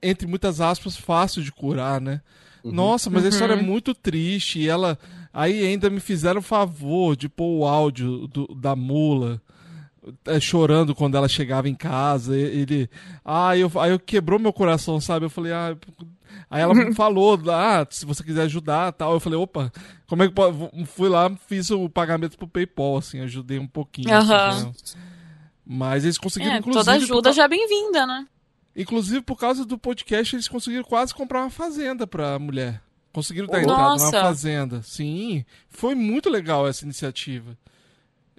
entre 0.00 0.28
muitas 0.28 0.60
aspas, 0.60 0.96
fácil 0.96 1.42
de 1.42 1.50
curar, 1.50 2.00
né? 2.00 2.20
Nossa, 2.62 3.10
mas 3.10 3.24
a 3.24 3.28
história 3.28 3.54
é 3.54 3.56
muito 3.62 3.94
triste. 3.94 4.60
E 4.60 4.68
ela. 4.68 4.96
Aí 5.32 5.66
ainda 5.66 5.90
me 5.90 5.98
fizeram 6.00 6.38
o 6.38 6.42
favor 6.42 7.16
de 7.16 7.28
pôr 7.28 7.58
o 7.60 7.64
áudio 7.66 8.26
do- 8.28 8.54
da 8.54 8.76
mula. 8.76 9.40
É, 10.26 10.40
chorando 10.40 10.94
quando 10.94 11.16
ela 11.16 11.28
chegava 11.28 11.68
em 11.68 11.74
casa. 11.74 12.36
Ele. 12.36 12.88
Ah, 13.24 13.56
eu, 13.56 13.70
aí 13.80 13.90
eu 13.90 13.98
quebrou 13.98 14.38
meu 14.38 14.52
coração, 14.52 15.00
sabe? 15.00 15.26
Eu 15.26 15.30
falei, 15.30 15.52
ah. 15.52 15.76
Aí 16.50 16.62
ela 16.62 16.74
falou, 16.94 17.38
ah, 17.50 17.86
se 17.88 18.04
você 18.06 18.22
quiser 18.22 18.42
ajudar 18.42 18.92
tal. 18.92 19.12
Eu 19.14 19.20
falei, 19.20 19.38
opa, 19.38 19.72
como 20.06 20.22
é 20.22 20.28
que 20.28 20.34
pode. 20.34 20.56
Fui 20.86 21.08
lá, 21.08 21.34
fiz 21.48 21.70
o 21.70 21.88
pagamento 21.88 22.36
pro 22.36 22.48
PayPal, 22.48 22.98
assim, 22.98 23.20
ajudei 23.20 23.58
um 23.58 23.66
pouquinho. 23.66 24.08
assim? 24.14 24.72
Mas 25.64 26.04
eles 26.04 26.18
conseguiram, 26.18 26.54
É, 26.54 26.58
inclusive. 26.58 26.84
toda 26.84 26.96
ajuda 26.96 27.32
já 27.32 27.44
é 27.44 27.48
bem-vinda, 27.48 28.06
né? 28.06 28.26
Inclusive, 28.76 29.22
por 29.22 29.36
causa 29.36 29.64
do 29.64 29.76
podcast, 29.78 30.36
eles 30.36 30.46
conseguiram 30.46 30.84
quase 30.84 31.12
comprar 31.12 31.40
uma 31.40 31.50
fazenda 31.50 32.06
pra 32.06 32.38
mulher. 32.38 32.80
Conseguiram 33.12 33.48
dar 33.48 33.62
entrada 33.62 33.96
numa 33.96 34.10
fazenda. 34.10 34.82
Sim, 34.82 35.44
foi 35.70 35.94
muito 35.94 36.28
legal 36.28 36.68
essa 36.68 36.84
iniciativa. 36.84 37.56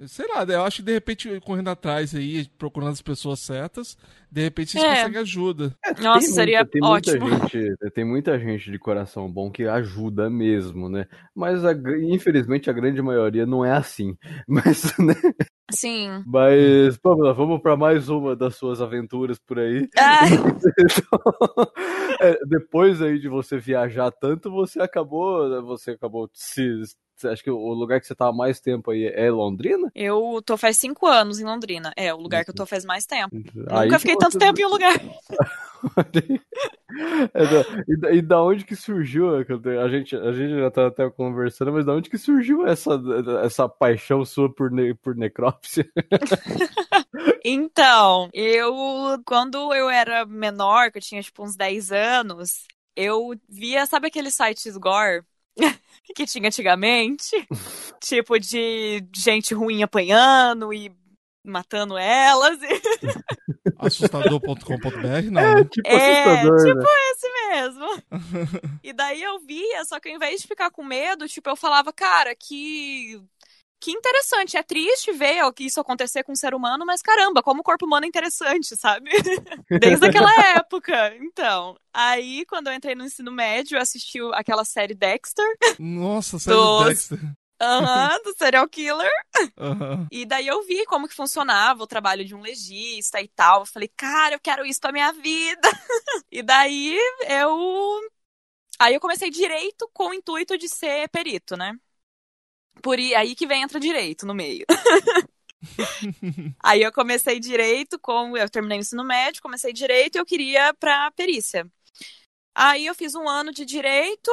Sei 0.06 0.28
lá, 0.28 0.44
eu 0.44 0.64
acho 0.64 0.78
que 0.78 0.84
de 0.84 0.92
repente, 0.94 1.40
correndo 1.42 1.70
atrás 1.70 2.14
aí, 2.14 2.48
procurando 2.58 2.92
as 2.92 3.02
pessoas 3.02 3.40
certas, 3.40 3.98
de 4.32 4.42
repente 4.44 4.72
vocês 4.74 4.84
É. 4.84 4.96
conseguem 4.98 5.22
ajuda. 5.22 5.76
Nossa, 6.00 6.20
Tem 6.20 6.30
seria 6.36 6.60
muita- 6.60 6.72
tem 6.72 6.84
ótimo. 6.84 7.28
Muita 7.28 7.48
gente, 7.48 7.92
tem 7.96 8.06
muita 8.06 8.40
gente 8.40 8.70
de 8.72 8.78
coração 8.78 9.32
bom 9.32 9.50
que 9.50 9.64
ajuda 9.68 10.30
mesmo, 10.30 10.88
né? 10.88 11.08
Mas 11.36 11.66
a 11.66 11.72
infelizmente 12.04 12.70
a 12.70 12.74
grande 12.74 13.02
maioria 13.02 13.46
não 13.48 13.66
é 13.66 13.72
assim. 13.72 14.16
Mas, 14.48 14.84
né? 15.00 15.16
Sim. 15.72 16.24
Mas, 16.28 16.96
Pamela, 16.98 17.34
vamos 17.34 17.60
para 17.62 17.76
mais 17.76 18.08
uma 18.08 18.36
das 18.36 18.56
suas 18.56 18.80
aventuras 18.82 19.40
por 19.40 19.58
aí. 19.58 19.90
Ai, 19.98 20.30
É, 22.20 22.38
depois 22.46 23.02
aí 23.02 23.20
de 23.20 23.28
você 23.28 23.58
viajar 23.58 24.12
tanto, 24.12 24.50
você 24.52 24.80
acabou, 24.82 25.62
você 25.64 25.92
acabou 25.92 26.30
se 26.34 26.82
acha 27.26 27.42
que 27.42 27.50
o 27.50 27.74
lugar 27.74 28.00
que 28.02 28.08
você 28.08 28.14
tá 28.16 28.28
há 28.28 28.34
mais 28.34 28.60
tempo 28.60 28.92
aí 28.92 29.06
é 29.06 29.32
Londrina? 29.32 29.92
eu 29.96 30.42
tô 30.46 30.58
faz 30.58 30.78
cinco 30.78 31.08
anos 31.08 31.40
em 31.40 31.46
Londrina. 31.46 31.92
É, 31.96 32.14
o 32.14 32.18
lugar 32.18 32.44
que 32.44 32.52
eu 32.52 32.56
tô 32.56 32.66
faz 32.66 32.86
mais 32.86 33.06
tempo. 33.06 33.34
Aí 33.72 33.90
Nunca 33.90 33.98
que 33.98 34.00
fiquei 34.00 34.16
você- 34.16 34.18
tanto 34.18 34.38
tempo 34.38 34.60
em 34.60 34.66
um 34.66 34.70
lugar. 34.70 34.94
É 37.34 37.46
da- 37.46 37.84
e, 37.88 37.98
da, 37.98 38.12
e 38.12 38.22
da 38.22 38.42
onde 38.42 38.66
que 38.66 38.76
surgiu? 38.76 39.40
é 39.40 39.44
tenho- 39.46 39.82
A 39.82 39.90
gente, 39.90 40.16
a 40.16 40.32
gente 40.32 40.58
já 40.60 40.72
tá 40.72 40.88
até 40.88 41.10
conversando, 41.10 41.72
mas 41.72 41.86
da 41.86 41.94
onde 41.94 42.10
que 42.10 42.18
surgiu 42.18 42.66
essa, 42.66 43.00
essa 43.44 43.70
paixão 43.70 44.26
sua 44.26 44.52
por, 44.54 44.72
ne, 44.72 44.94
por 44.96 45.16
necrópsia? 45.16 45.88
Então, 47.44 48.30
eu, 48.34 48.74
quando 49.26 49.74
eu 49.74 49.90
era 49.90 50.26
menor, 50.26 50.92
que 50.92 50.98
eu 50.98 51.02
tinha 51.02 51.22
tipo 51.22 51.44
uns 51.44 51.56
10 51.56 51.92
anos, 51.92 52.66
eu 52.96 53.34
via, 53.48 53.86
sabe 53.86 54.08
aqueles 54.08 54.36
sites 54.36 54.76
gore 54.78 55.24
que 56.16 56.26
tinha 56.26 56.48
antigamente? 56.48 57.48
tipo 58.02 58.40
de 58.40 59.06
gente 59.16 59.54
ruim 59.54 59.84
apanhando 59.84 60.74
e 60.74 60.92
matando 61.48 61.98
elas. 61.98 62.60
Assustador.com.br, 63.80 65.32
não, 65.32 65.56
né? 65.56 65.64
Tipo 65.64 65.88
É, 65.88 66.42
tipo 66.42 66.76
né? 66.76 66.86
esse 67.12 67.30
mesmo. 67.50 67.88
E 68.84 68.94
daí 68.94 69.22
eu 69.22 69.40
via, 69.40 69.84
só 69.86 70.00
que 70.00 70.10
ao 70.10 70.16
invés 70.16 70.42
de 70.42 70.48
ficar 70.48 70.72
com 70.72 70.84
medo, 70.84 71.28
tipo, 71.28 71.50
eu 71.50 71.56
falava, 71.56 71.92
cara, 71.92 72.34
que. 72.36 73.22
Que 73.80 73.92
interessante, 73.92 74.58
é 74.58 74.64
triste 74.64 75.12
ver 75.12 75.38
isso 75.60 75.80
acontecer 75.80 76.24
com 76.24 76.32
o 76.32 76.36
ser 76.36 76.54
humano, 76.56 76.86
mas 76.86 77.02
caramba, 77.02 77.44
como 77.44 77.62
o 77.62 77.64
corpo 77.64 77.86
humano 77.86 78.06
é 78.06 78.08
interessante, 78.10 78.76
sabe? 78.76 79.10
Desde 79.80 80.06
aquela 80.06 80.32
época. 80.58 81.16
Então, 81.18 81.78
aí 81.94 82.44
quando 82.48 82.68
eu 82.68 82.74
entrei 82.74 82.96
no 82.96 83.06
ensino 83.06 83.32
médio, 83.32 83.78
eu 83.78 83.82
assisti 83.82 84.20
aquela 84.34 84.66
série 84.66 84.96
Dexter, 84.96 85.46
Nossa, 85.80 86.38
série 86.40 86.56
Dos- 86.56 86.88
Dexter. 86.90 87.20
aham, 87.62 88.20
do 88.24 88.34
serial 88.36 88.68
killer. 88.68 89.12
Aham. 89.58 90.08
E 90.10 90.26
daí 90.26 90.48
eu 90.48 90.64
vi 90.66 90.86
como 90.86 91.08
que 91.08 91.16
funcionava 91.16 91.84
o 91.84 91.88
trabalho 91.88 92.24
de 92.24 92.34
um 92.34 92.40
legista 92.42 93.22
e 93.22 93.28
tal. 93.28 93.62
Eu 93.62 93.66
falei, 93.66 93.90
cara, 93.96 94.36
eu 94.36 94.40
quero 94.40 94.66
isso 94.66 94.80
pra 94.80 94.92
minha 94.92 95.12
vida. 95.12 95.70
e 96.32 96.42
daí 96.44 96.98
eu. 97.30 98.00
Aí 98.80 98.94
eu 98.96 99.00
comecei 99.00 99.30
direito 99.30 99.90
com 99.94 100.10
o 100.10 100.14
intuito 100.14 100.58
de 100.58 100.70
ser 100.70 101.10
perito, 101.10 101.58
né? 101.58 101.78
Por 102.82 102.98
aí 102.98 103.36
que 103.36 103.48
vem 103.48 103.64
entra 103.64 103.80
direito 103.80 104.26
no 104.26 104.34
meio. 104.34 104.66
aí 106.64 106.82
eu 106.82 106.92
comecei 106.92 107.40
direito 107.40 108.00
com. 108.00 108.36
Eu 108.38 108.50
terminei 108.50 108.78
o 108.78 108.82
ensino 108.82 109.04
médio, 109.04 109.42
comecei 109.42 109.74
direito 109.74 110.16
e 110.16 110.20
eu 110.20 110.26
queria 110.26 110.74
pra 110.74 111.12
perícia. 111.12 111.70
Aí 112.56 112.86
eu 112.86 112.96
fiz 112.96 113.14
um 113.14 113.30
ano 113.30 113.52
de 113.52 113.66
direito, 113.66 114.32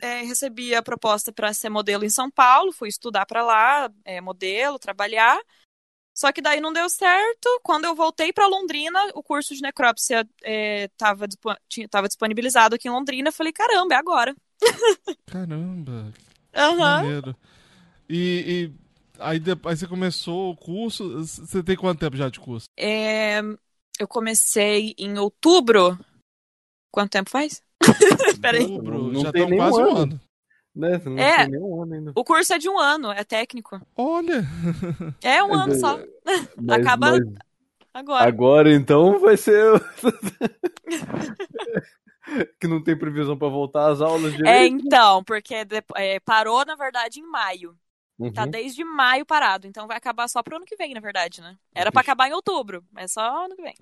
é, 0.00 0.22
recebi 0.22 0.74
a 0.74 0.82
proposta 0.82 1.32
para 1.32 1.52
ser 1.52 1.68
modelo 1.68 2.04
em 2.04 2.10
São 2.10 2.30
Paulo, 2.30 2.72
fui 2.72 2.88
estudar 2.88 3.26
para 3.26 3.42
lá, 3.42 3.90
é, 4.04 4.20
modelo, 4.20 4.78
trabalhar. 4.78 5.38
Só 6.14 6.32
que 6.32 6.40
daí 6.40 6.60
não 6.60 6.72
deu 6.72 6.88
certo. 6.88 7.60
Quando 7.62 7.84
eu 7.84 7.94
voltei 7.94 8.32
para 8.32 8.46
Londrina, 8.46 8.98
o 9.14 9.22
curso 9.22 9.54
de 9.54 9.60
necrópsia 9.60 10.26
estava 10.42 12.08
disponibilizado 12.08 12.74
aqui 12.74 12.88
em 12.88 12.90
Londrina. 12.90 13.28
Eu 13.28 13.32
falei, 13.34 13.52
caramba, 13.52 13.94
é 13.94 13.98
agora. 13.98 14.34
Caramba, 15.26 16.10
maneiro. 17.02 17.36
E, 18.08 18.44
e 18.46 18.72
aí 19.18 19.38
depois 19.38 19.78
você 19.78 19.86
começou 19.86 20.52
o 20.52 20.56
curso. 20.56 21.18
Você 21.24 21.62
tem 21.62 21.76
quanto 21.76 22.00
tempo 22.00 22.16
já 22.16 22.28
de 22.28 22.40
curso? 22.40 22.66
É, 22.76 23.40
eu 23.98 24.08
comecei 24.08 24.94
em 24.98 25.18
outubro. 25.18 25.98
Quanto 26.90 27.10
tempo 27.10 27.30
faz? 27.30 27.62
Peraí. 28.40 28.62
Outubro, 28.64 29.12
Não 29.12 29.20
já 29.22 29.32
tem 29.32 29.46
nem 29.48 29.58
quase 29.58 29.78
um 29.78 29.82
ano. 29.84 29.96
ano. 29.98 30.20
Né? 30.74 31.00
Não 31.06 31.18
É. 31.18 31.36
tem 31.38 31.48
nenhum 31.52 31.82
ano 31.82 31.94
ainda. 31.94 32.12
O 32.14 32.24
curso 32.24 32.52
é 32.52 32.58
de 32.58 32.68
um 32.68 32.78
ano, 32.78 33.10
é 33.10 33.24
técnico. 33.24 33.80
Olha, 33.96 34.44
É 35.22 35.42
um 35.42 35.54
ano 35.54 35.74
só. 35.74 35.98
Mas- 36.24 36.48
Acaba 36.80 37.10
mas 37.12 37.20
agora. 37.94 38.28
agora 38.28 38.74
então 38.74 39.18
vai 39.18 39.36
ser. 39.38 39.64
que 42.60 42.66
não 42.66 42.82
tem 42.82 42.96
previsão 42.98 43.36
pra 43.38 43.48
voltar 43.48 43.90
às 43.90 44.00
aulas 44.00 44.34
É, 44.34 44.36
direito. 44.36 44.86
então, 44.86 45.22
porque 45.24 45.54
é, 45.94 46.20
parou, 46.20 46.64
na 46.64 46.74
verdade, 46.74 47.20
em 47.20 47.26
maio. 47.26 47.76
Tá 48.32 48.44
Uhum. 48.44 48.50
desde 48.50 48.82
maio 48.82 49.26
parado, 49.26 49.66
então 49.66 49.86
vai 49.86 49.96
acabar 49.98 50.26
só 50.28 50.42
pro 50.42 50.56
ano 50.56 50.64
que 50.64 50.74
vem, 50.76 50.94
na 50.94 51.00
verdade, 51.00 51.40
né? 51.42 51.56
Era 51.74 51.90
Vixe. 51.90 52.00
acabar 52.00 52.28
em 52.28 52.32
outubro, 52.32 52.82
mas 52.90 53.12
só 53.12 53.44
ano 53.44 53.54
que 53.54 53.62
vem. 53.62 53.74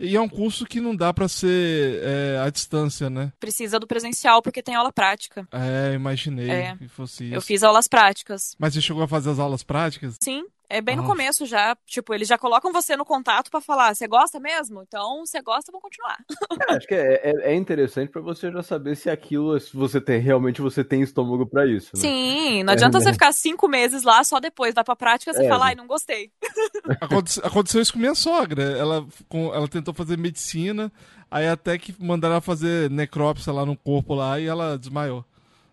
e 0.00 0.14
é 0.16 0.20
um 0.20 0.28
curso 0.28 0.64
que 0.66 0.80
não 0.80 0.94
dá 0.96 1.12
pra 1.12 1.26
ser 1.28 2.00
é, 2.02 2.38
à 2.38 2.48
distância, 2.50 3.08
né? 3.10 3.32
Precisa 3.40 3.78
do 3.80 3.86
presencial 3.86 4.40
porque 4.42 4.62
tem 4.62 4.74
aula 4.74 4.92
prática. 4.92 5.46
É, 5.52 5.94
imaginei 5.94 6.50
É. 6.50 6.76
que 6.76 6.86
fosse 6.88 7.24
isso. 7.24 7.34
Eu 7.34 7.40
fiz 7.42 7.62
aulas 7.62 7.86
práticas. 7.88 8.54
Mas 8.58 8.74
você 8.74 8.80
chegou 8.80 9.02
a 9.02 9.08
fazer 9.08 9.30
as 9.30 9.38
aulas 9.38 9.62
práticas? 9.62 10.16
Sim, 10.22 10.44
É 10.68 10.80
bem 10.80 10.96
no 10.96 11.04
começo 11.04 11.46
já, 11.46 11.76
tipo, 11.86 12.12
eles 12.12 12.26
já 12.26 12.36
colocam 12.36 12.72
você 12.72 12.96
no 12.96 13.04
contato 13.04 13.50
pra 13.50 13.60
falar, 13.60 13.94
você 13.94 14.06
gosta 14.08 14.40
mesmo? 14.40 14.82
Então, 14.82 15.24
se 15.24 15.32
você 15.32 15.42
gosta, 15.42 15.70
vamos 15.70 15.82
continuar. 15.82 16.18
É, 16.68 16.72
acho 16.74 16.86
que 16.86 16.94
é, 16.94 17.20
é, 17.22 17.52
é 17.52 17.54
interessante 17.54 18.10
pra 18.10 18.20
você 18.22 18.50
já 18.50 18.62
saber 18.62 18.96
se 18.96 19.08
aquilo, 19.10 19.58
se 19.60 19.76
você 19.76 20.00
tem, 20.00 20.18
realmente 20.20 20.60
você 20.62 20.82
tem 20.82 21.02
estômago 21.02 21.46
pra 21.46 21.66
isso, 21.66 21.90
né? 21.94 22.00
Sim, 22.00 22.62
não 22.64 22.72
adianta 22.72 22.96
É, 22.98 23.00
você 23.00 23.06
né? 23.08 23.12
ficar 23.12 23.32
cinco 23.32 23.68
meses 23.68 24.02
lá, 24.02 24.24
só 24.24 24.40
depois 24.40 24.74
vai 24.74 24.82
pra 24.82 24.96
prática 24.96 25.32
você 25.32 25.44
É, 25.44 25.48
fala, 25.48 25.64
né? 25.66 25.70
ai, 25.70 25.74
não 25.74 25.86
gostei. 25.86 26.30
Aconte- 27.00 27.40
Aconteceu 27.44 27.80
isso 27.82 27.92
com 27.92 27.98
minha 27.98 28.14
sogra. 28.14 28.62
Ela, 28.62 29.06
com- 29.28 29.54
ela 29.54 29.68
tentou 29.68 29.92
fazer 29.94 30.16
medicina, 30.18 30.90
aí 31.30 31.46
até 31.46 31.76
que 31.78 31.94
mandaram 31.98 32.34
ela 32.34 32.40
fazer 32.40 32.90
necrópsia 32.90 33.52
lá 33.52 33.64
no 33.66 33.76
corpo 33.76 34.14
lá 34.14 34.40
e 34.40 34.46
ela 34.46 34.78
desmaiou. 34.78 35.24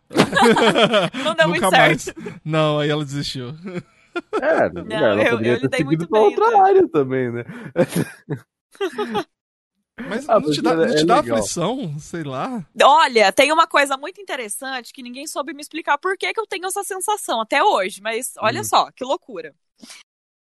Não 1.24 1.34
deu 1.34 1.48
Nunca 1.48 1.48
muito 1.48 1.72
mais. 1.72 2.02
certo. 2.04 2.22
Não, 2.44 2.80
aí 2.80 2.90
ela 2.90 3.04
desistiu. 3.06 3.56
É, 4.40 4.70
Não, 4.86 5.06
ela 5.08 5.26
eu- 5.26 5.32
poderia 5.32 5.58
eu 5.58 5.60
ter 5.60 5.76
seguido 5.76 6.06
muito 6.06 6.10
pra 6.10 6.20
bem, 6.20 6.26
outra 6.26 6.46
então. 6.46 6.66
área 6.66 6.88
também, 6.90 7.32
né? 7.32 7.44
Mas 10.06 10.28
Ah, 10.28 10.40
não 10.40 10.52
te 10.52 10.62
dá, 10.62 10.72
é- 10.72 10.76
não 10.76 10.88
te 10.88 11.02
é 11.02 11.06
dá 11.06 11.16
legal. 11.16 11.38
aflição? 11.38 12.00
Sei 12.00 12.24
lá. 12.24 12.66
Olha, 12.82 13.32
tem 13.32 13.52
uma 13.52 13.68
coisa 13.68 13.96
muito 13.98 14.20
interessante 14.20 14.92
que 14.92 15.04
ninguém 15.04 15.28
soube 15.28 15.54
me 15.54 15.62
explicar 15.62 15.98
por 15.98 16.18
que, 16.18 16.34
que 16.34 16.40
eu 16.40 16.48
tenho 16.48 16.66
essa 16.66 16.84
sensação 16.84 17.40
até 17.42 17.64
hoje, 17.64 18.02
mas 18.02 18.34
olha 18.40 18.62
Hum. 18.62 18.64
só, 18.64 18.92
que 18.92 19.04
loucura. 19.04 19.54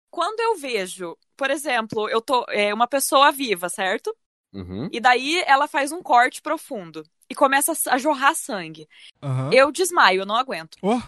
Quando 0.10 0.40
eu 0.40 0.56
vejo, 0.56 1.18
por 1.36 1.50
exemplo, 1.52 2.08
eu 2.10 2.22
tô 2.22 2.46
é, 2.50 2.74
uma 2.74 2.88
pessoa 2.88 3.32
viva, 3.32 3.68
certo? 3.70 4.16
Uhum. 4.54 4.90
E 4.92 5.00
daí 5.00 5.42
ela 5.46 5.68
faz 5.68 5.92
um 5.92 6.02
corte 6.02 6.42
profundo 6.42 7.04
e 7.30 7.36
começa 7.36 7.74
a 7.90 7.98
jorrar 7.98 8.34
sangue. 8.36 8.88
Aham. 9.22 9.52
Eu 9.54 9.72
desmaio, 9.72 10.22
eu 10.22 10.26
não 10.26 10.36
aguento. 10.36 10.78
Ó, 10.82 11.00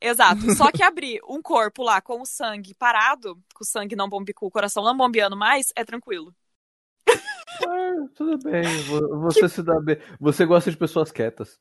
Exato. 0.00 0.54
Só 0.56 0.70
que 0.72 0.82
abrir 0.82 1.20
um 1.28 1.40
corpo 1.40 1.82
lá 1.82 2.00
com 2.00 2.20
o 2.20 2.26
sangue 2.26 2.74
parado, 2.74 3.34
com 3.54 3.62
o 3.62 3.66
sangue 3.66 3.94
não 3.96 4.08
bombe, 4.08 4.32
com 4.32 4.46
o 4.46 4.50
coração 4.50 4.82
não 4.84 4.96
bombeando 4.96 5.36
mais, 5.36 5.66
é 5.76 5.84
tranquilo. 5.84 6.34
Ah, 7.08 8.06
tudo 8.14 8.38
bem, 8.38 8.62
vo- 8.84 9.20
você 9.20 9.48
se 9.48 9.62
dá 9.62 9.78
bem. 9.80 9.98
Você 10.18 10.46
gosta 10.46 10.70
de 10.70 10.76
pessoas 10.76 11.12
quietas. 11.12 11.58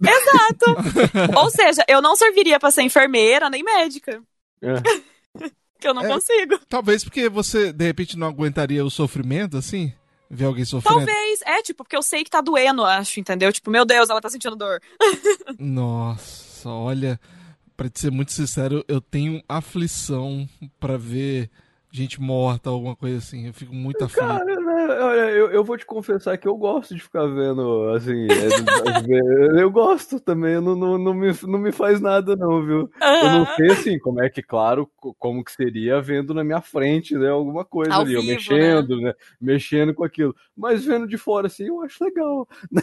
Ou 1.36 1.50
seja, 1.50 1.84
eu 1.88 2.00
não 2.00 2.16
serviria 2.16 2.58
pra 2.58 2.70
ser 2.70 2.82
enfermeira 2.82 3.48
nem 3.50 3.62
médica. 3.62 4.22
É. 4.62 4.74
Que 5.82 5.88
eu 5.88 5.94
não 5.94 6.04
É. 6.04 6.08
consigo. 6.08 6.60
talvez 6.68 7.02
porque 7.02 7.28
você, 7.28 7.72
de 7.72 7.84
repente, 7.84 8.16
não 8.16 8.28
aguentaria 8.28 8.84
o 8.84 8.90
sofrimento, 8.90 9.56
assim? 9.56 9.92
Ver 10.30 10.44
alguém 10.44 10.64
sofrendo. 10.64 10.98
Talvez. 11.04 11.40
É, 11.44 11.60
tipo, 11.60 11.82
porque 11.82 11.96
eu 11.96 12.02
sei 12.04 12.22
que 12.22 12.30
tá 12.30 12.40
doendo, 12.40 12.84
acho, 12.84 13.18
entendeu? 13.18 13.52
Tipo, 13.52 13.68
meu 13.68 13.84
Deus, 13.84 14.08
ela 14.08 14.20
tá 14.20 14.30
sentindo 14.30 14.54
dor. 14.54 14.80
Nossa, 15.58 16.68
olha, 16.68 17.18
pra 17.76 17.88
te 17.88 18.00
ser 18.00 18.10
muito 18.10 18.32
sincero, 18.32 18.84
eu 18.88 19.00
tenho 19.00 19.42
aflição 19.48 20.48
pra 20.78 20.96
ver 20.96 21.50
gente 21.92 22.20
morta, 22.20 22.70
alguma 22.70 22.96
coisa 22.96 23.18
assim. 23.18 23.46
Eu 23.46 23.52
fico 23.52 23.74
muito 23.74 24.02
aflito. 24.02 24.26
Cara, 24.26 24.61
olha, 25.00 25.30
eu, 25.30 25.50
eu 25.50 25.64
vou 25.64 25.76
te 25.78 25.86
confessar 25.86 26.36
que 26.38 26.46
eu 26.48 26.56
gosto 26.56 26.94
de 26.94 27.00
ficar 27.02 27.26
vendo, 27.26 27.88
assim, 27.94 28.12
é, 28.32 29.62
eu 29.62 29.70
gosto 29.70 30.20
também, 30.20 30.54
não, 30.60 30.74
não, 30.76 30.98
não, 30.98 31.14
me, 31.14 31.28
não 31.44 31.58
me 31.58 31.72
faz 31.72 32.00
nada 32.00 32.36
não, 32.36 32.64
viu? 32.64 32.90
Eu 33.20 33.30
não 33.30 33.46
sei, 33.46 33.72
assim, 33.72 33.98
como 33.98 34.22
é 34.22 34.30
que, 34.30 34.42
claro, 34.42 34.90
co- 34.96 35.14
como 35.18 35.44
que 35.44 35.52
seria 35.52 36.00
vendo 36.00 36.34
na 36.34 36.42
minha 36.44 36.60
frente, 36.60 37.14
né, 37.16 37.28
alguma 37.28 37.64
coisa 37.64 38.00
Ao 38.00 38.02
ali, 38.02 38.14
eu 38.14 38.22
vivo, 38.24 38.52
mexendo, 38.52 39.00
né, 39.00 39.12
mexendo 39.40 39.94
com 39.94 40.04
aquilo, 40.04 40.34
mas 40.56 40.84
vendo 40.84 41.06
de 41.06 41.16
fora, 41.18 41.46
assim, 41.46 41.64
eu 41.66 41.80
acho 41.82 42.02
legal. 42.04 42.48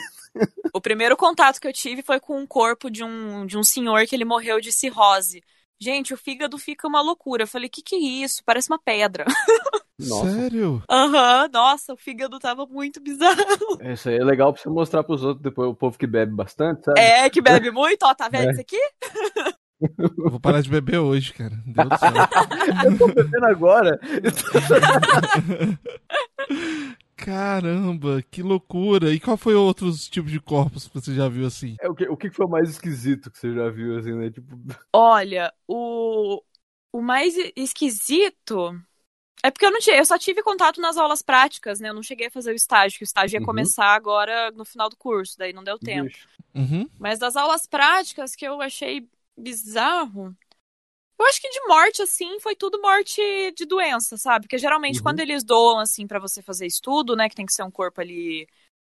O 0.74 0.80
primeiro 0.82 1.18
contato 1.18 1.60
que 1.60 1.68
eu 1.68 1.74
tive 1.74 2.02
foi 2.04 2.20
com 2.20 2.40
um 2.40 2.46
corpo 2.48 2.90
de 2.92 3.04
um, 3.04 3.46
de 3.46 3.58
um 3.58 3.64
senhor 3.64 4.06
que 4.06 4.16
ele 4.16 4.26
morreu 4.26 4.60
de 4.62 4.72
cirrose. 4.72 5.42
Gente, 5.80 6.14
o 6.14 6.18
fígado 6.18 6.58
fica 6.58 6.88
uma 6.88 7.02
loucura. 7.02 7.44
Eu 7.44 7.48
falei, 7.48 7.70
que 7.70 7.82
que 7.82 7.96
é 7.96 8.00
isso? 8.00 8.44
Parece 8.46 8.70
uma 8.70 8.80
pedra. 8.80 9.26
Nossa, 10.00 10.32
Sério? 10.32 10.82
Aham, 10.90 11.50
nossa, 11.52 11.94
o 11.94 11.98
fígado 11.98 12.40
tava 12.40 12.66
muito 12.66 13.02
bizarro. 13.02 13.38
isso 13.82 14.10
aí 14.10 14.16
é 14.16 14.24
legal 14.24 14.54
pra 14.54 14.62
você 14.62 14.70
mostrar 14.70 15.04
pros 15.04 15.24
outros, 15.24 15.44
depois 15.44 15.70
o 15.70 15.76
povo 15.76 15.98
que 15.98 16.08
bebe 16.08 16.34
bastante, 16.34 16.86
sabe? 16.86 17.00
É, 17.00 17.30
que 17.30 17.42
bebe 17.42 17.70
muito, 17.72 18.04
ó, 18.04 18.16
tá 18.16 18.30
vendo 18.30 18.52
isso 18.52 18.62
aqui? 18.62 18.80
Eu 19.98 20.32
vou 20.32 20.40
parar 20.40 20.62
de 20.62 20.70
beber 20.70 21.00
hoje, 21.00 21.34
cara. 21.34 21.54
Deus 21.66 21.90
do 21.90 21.98
céu. 21.98 22.12
Eu 22.86 22.98
tô 22.98 23.08
bebendo 23.08 23.46
agora. 23.46 24.00
Caramba, 27.16 28.22
que 28.30 28.42
loucura. 28.42 29.14
E 29.14 29.20
qual 29.20 29.38
foi 29.38 29.56
outros 29.56 30.10
tipos 30.10 30.32
de 30.32 30.40
corpos 30.40 30.88
que 30.88 30.94
você 30.94 31.14
já 31.14 31.30
viu 31.30 31.46
assim? 31.46 31.76
É, 31.82 31.90
o, 31.90 31.96
que, 31.96 32.10
o 32.10 32.18
que 32.18 32.30
foi 32.30 32.46
o 32.46 32.50
mais 32.50 32.70
esquisito 32.70 33.32
que 33.32 33.38
você 33.38 33.54
já 33.54 33.70
viu, 33.70 33.98
assim, 33.98 34.14
né? 34.14 34.30
Tipo, 34.30 34.58
Olha, 34.94 35.54
o, 35.68 36.42
o 36.92 37.02
mais 37.02 37.36
esquisito 37.56 38.74
é 39.44 39.52
porque 39.52 39.66
eu 39.66 39.72
não 39.72 39.80
tinha, 39.80 39.98
eu 39.98 40.06
só 40.06 40.18
tive 40.18 40.44
contato 40.44 40.82
nas 40.82 40.98
aulas 40.98 41.22
práticas, 41.22 41.80
né? 41.80 41.90
Eu 41.90 41.94
não 41.94 42.04
cheguei 42.04 42.28
a 42.28 42.32
fazer 42.32 42.52
o 42.52 42.56
estágio, 42.56 42.98
que 42.98 43.04
o 43.04 43.06
estágio 43.06 43.36
ia 43.36 43.40
Uhum. 43.40 43.46
começar 43.46 43.94
agora 43.96 44.52
no 44.52 44.66
final 44.66 44.90
do 44.90 44.98
curso, 44.98 45.38
daí 45.38 45.54
não 45.54 45.64
deu 45.64 45.78
tempo. 45.80 46.16
Uhum. 46.54 46.90
Mas 46.98 47.20
das 47.20 47.36
aulas 47.36 47.66
práticas 47.68 48.36
que 48.36 48.46
eu 48.46 48.62
achei 48.62 49.08
bizarro, 49.38 50.36
eu 51.18 51.26
acho 51.26 51.42
que 51.42 51.50
de 51.50 51.62
morte, 51.68 52.02
assim, 52.02 52.40
foi 52.40 52.56
tudo 52.56 52.82
morte 52.82 53.22
de 53.56 53.66
doença, 53.66 54.18
sabe? 54.18 54.46
Porque 54.46 54.58
geralmente 54.58 54.98
Uhum. 54.98 55.04
quando 55.04 55.20
eles 55.20 55.44
doam, 55.44 55.80
assim, 55.80 56.08
pra 56.08 56.20
você 56.20 56.42
fazer 56.42 56.66
estudo, 56.66 57.16
né? 57.16 57.28
Que 57.30 57.36
tem 57.36 57.46
que 57.46 57.54
ser 57.54 57.64
um 57.64 57.72
corpo 57.72 58.00
ali. 58.02 58.48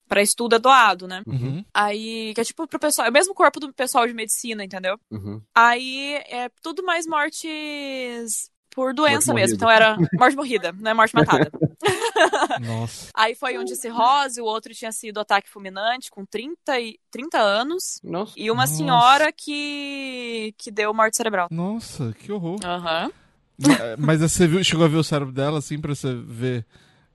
Pra 0.09 0.21
estudo 0.21 0.57
é 0.57 0.59
doado, 0.59 1.09
né? 1.09 1.23
Uhum. 1.27 1.65
Aí, 1.73 2.35
que 2.35 2.41
é 2.41 2.45
tipo 2.45 2.67
pro 2.67 2.79
pessoal, 2.79 3.07
é 3.07 3.11
o 3.11 3.13
mesmo 3.13 3.35
corpo 3.35 3.59
do 3.59 3.73
pessoal 3.73 4.07
de 4.07 4.13
medicina, 4.13 4.63
entendeu? 4.63 4.99
Uhum. 5.11 5.41
Aí 5.55 6.15
é 6.27 6.49
tudo 6.61 6.83
mais 6.83 7.07
mortes 7.07 8.51
por 8.75 8.95
doença 8.95 9.33
Morte 9.33 9.43
mesmo. 9.43 9.57
Então 9.57 9.71
era 9.71 9.97
morte 10.15 10.37
morrida, 10.37 10.75
não 10.79 10.91
é 10.91 10.95
morte 10.95 11.15
matada. 11.15 11.51
Nossa. 12.61 13.11
Aí 13.15 13.35
foi 13.35 13.59
um 13.59 13.65
de 13.65 13.77
cirrose, 13.77 14.41
o 14.41 14.45
outro 14.45 14.73
tinha 14.75 14.93
sido 14.93 15.21
ataque 15.21 15.49
fulminante 15.49 16.11
com 16.11 16.25
30, 16.25 16.81
e, 16.81 16.99
30 17.11 17.39
anos. 17.39 18.01
Nossa. 18.03 18.33
E 18.37 18.51
uma 18.51 18.63
Nossa. 18.63 18.75
senhora 18.75 19.33
que, 19.33 20.55
que 20.59 20.71
deu 20.71 20.93
morte 20.95 21.17
cerebral. 21.17 21.49
Nossa, 21.51 22.15
que 22.19 22.33
horror. 22.33 22.59
Aham. 22.65 23.11
Ma- 23.59 23.79
Mas 23.99 24.21
você 24.21 24.47
viu, 24.47 24.63
chegou 24.65 24.85
a 24.85 24.89
ver 24.89 24.97
o 24.97 25.05
cérebro 25.05 25.33
dela 25.33 25.59
assim 25.59 25.79
pra 25.81 25.95
você 25.95 26.15
ver 26.15 26.65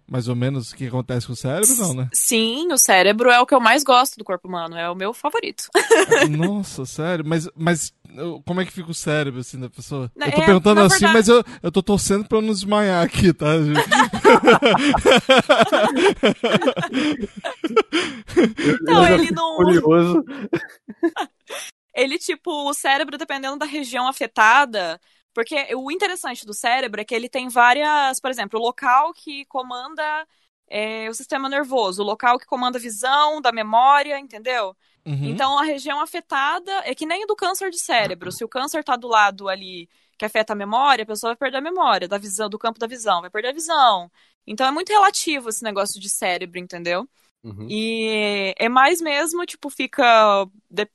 mais 0.09 0.27
ou 0.27 0.35
menos 0.35 0.71
o 0.71 0.75
que 0.75 0.87
acontece 0.87 1.27
com 1.27 1.33
o 1.33 1.35
cérebro, 1.35 1.75
não, 1.77 1.93
né? 1.93 2.09
Sim, 2.13 2.71
o 2.71 2.77
cérebro 2.77 3.29
é 3.29 3.39
o 3.39 3.45
que 3.45 3.53
eu 3.53 3.59
mais 3.59 3.83
gosto 3.83 4.17
do 4.17 4.23
corpo 4.23 4.47
humano, 4.47 4.75
é 4.77 4.89
o 4.89 4.95
meu 4.95 5.13
favorito. 5.13 5.65
Nossa, 6.29 6.85
sério? 6.85 7.25
Mas, 7.27 7.49
mas 7.55 7.93
como 8.45 8.61
é 8.61 8.65
que 8.65 8.71
fica 8.71 8.89
o 8.89 8.93
cérebro 8.93 9.41
assim 9.41 9.59
da 9.59 9.69
pessoa? 9.69 10.09
Na- 10.15 10.27
Eu 10.27 10.31
tô 10.31 10.41
é, 10.41 10.45
perguntando 10.45 10.81
assim, 10.81 11.05
verdade- 11.05 11.13
mas 11.13 11.27
eu, 11.27 11.43
eu 11.61 11.71
tô 11.71 11.83
torcendo 11.83 12.25
pra 12.25 12.37
eu 12.37 12.41
não 12.41 12.53
desmaiar 12.53 13.03
aqui, 13.05 13.33
tá? 13.33 13.57
gente? 13.61 13.77
Não, 18.81 19.07
ele 19.07 19.31
não. 19.31 19.55
Curioso. 19.57 20.23
Ele, 21.93 22.17
tipo, 22.19 22.51
o 22.69 22.73
cérebro, 22.73 23.17
dependendo 23.17 23.57
da 23.57 23.65
região 23.65 24.07
afetada. 24.07 24.99
Porque 25.37 25.67
o 25.75 25.91
interessante 25.91 26.47
do 26.47 26.51
cérebro 26.51 26.99
é 26.99 27.05
que 27.05 27.13
ele 27.13 27.29
tem 27.29 27.47
várias. 27.47 28.19
Por 28.19 28.31
exemplo, 28.31 28.59
o 28.59 28.63
local 28.63 29.13
que 29.13 29.45
comanda 29.45 30.27
é, 30.67 31.07
o 31.11 31.13
sistema 31.13 31.47
nervoso, 31.47 32.01
o 32.01 32.05
local 32.05 32.39
que 32.39 32.45
comanda 32.47 32.79
a 32.79 32.81
visão, 32.81 33.39
da 33.39 33.51
memória, 33.51 34.17
entendeu? 34.17 34.75
Uhum. 35.05 35.25
Então, 35.25 35.59
a 35.59 35.63
região 35.63 36.01
afetada 36.01 36.71
é 36.85 36.95
que 36.95 37.05
nem 37.05 37.27
do 37.27 37.35
câncer 37.35 37.69
de 37.69 37.77
cérebro. 37.77 38.31
Se 38.31 38.43
o 38.43 38.49
câncer 38.49 38.83
tá 38.83 38.95
do 38.95 39.07
lado 39.07 39.47
ali 39.47 39.87
que 40.17 40.25
afeta 40.25 40.53
a 40.53 40.55
memória, 40.55 41.03
a 41.03 41.05
pessoa 41.05 41.33
vai 41.33 41.37
perder 41.37 41.57
a 41.57 41.61
memória 41.61 42.07
da 42.07 42.17
visão, 42.17 42.49
do 42.49 42.57
campo 42.57 42.79
da 42.79 42.87
visão, 42.87 43.21
vai 43.21 43.29
perder 43.29 43.49
a 43.49 43.53
visão. 43.53 44.11
Então, 44.47 44.65
é 44.65 44.71
muito 44.71 44.89
relativo 44.89 45.49
esse 45.49 45.63
negócio 45.63 46.01
de 46.01 46.09
cérebro, 46.09 46.57
entendeu? 46.57 47.07
Uhum. 47.43 47.67
E 47.69 48.55
é 48.57 48.67
mais 48.67 48.99
mesmo, 48.99 49.45
tipo, 49.45 49.69
fica, 49.69 50.47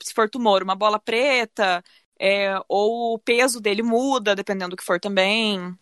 se 0.03 0.13
for 0.13 0.29
tumor, 0.29 0.65
uma 0.65 0.75
bola 0.75 0.99
preta, 0.99 1.81
é, 2.23 2.55
ou 2.69 3.15
o 3.15 3.19
peso 3.19 3.61
dele 3.61 3.83
muda, 3.83 4.37
dependendo 4.37 4.71
do 4.73 4.77
que 4.77 4.85
for 4.85 5.01
também. 5.01 5.77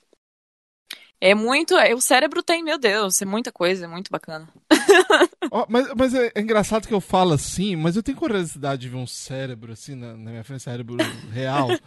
É 1.20 1.34
muito. 1.34 1.76
é, 1.76 1.94
O 1.94 2.00
cérebro 2.00 2.42
tem, 2.42 2.62
meu 2.62 2.78
Deus, 2.78 3.20
é 3.22 3.24
muita 3.24 3.52
coisa, 3.52 3.84
é 3.84 3.88
muito 3.88 4.10
bacana. 4.10 4.48
Ó, 5.50 5.66
mas 5.68 5.88
mas 5.96 6.14
é, 6.14 6.30
é 6.34 6.40
engraçado 6.40 6.86
que 6.86 6.94
eu 6.94 7.00
falo 7.00 7.32
assim, 7.32 7.74
mas 7.76 7.96
eu 7.96 8.02
tenho 8.02 8.16
curiosidade 8.16 8.82
de 8.82 8.88
ver 8.88 8.96
um 8.96 9.06
cérebro 9.06 9.72
assim 9.72 9.94
na, 9.94 10.16
na 10.16 10.30
minha 10.30 10.44
frente, 10.44 10.62
cérebro 10.62 10.96
real. 11.30 11.80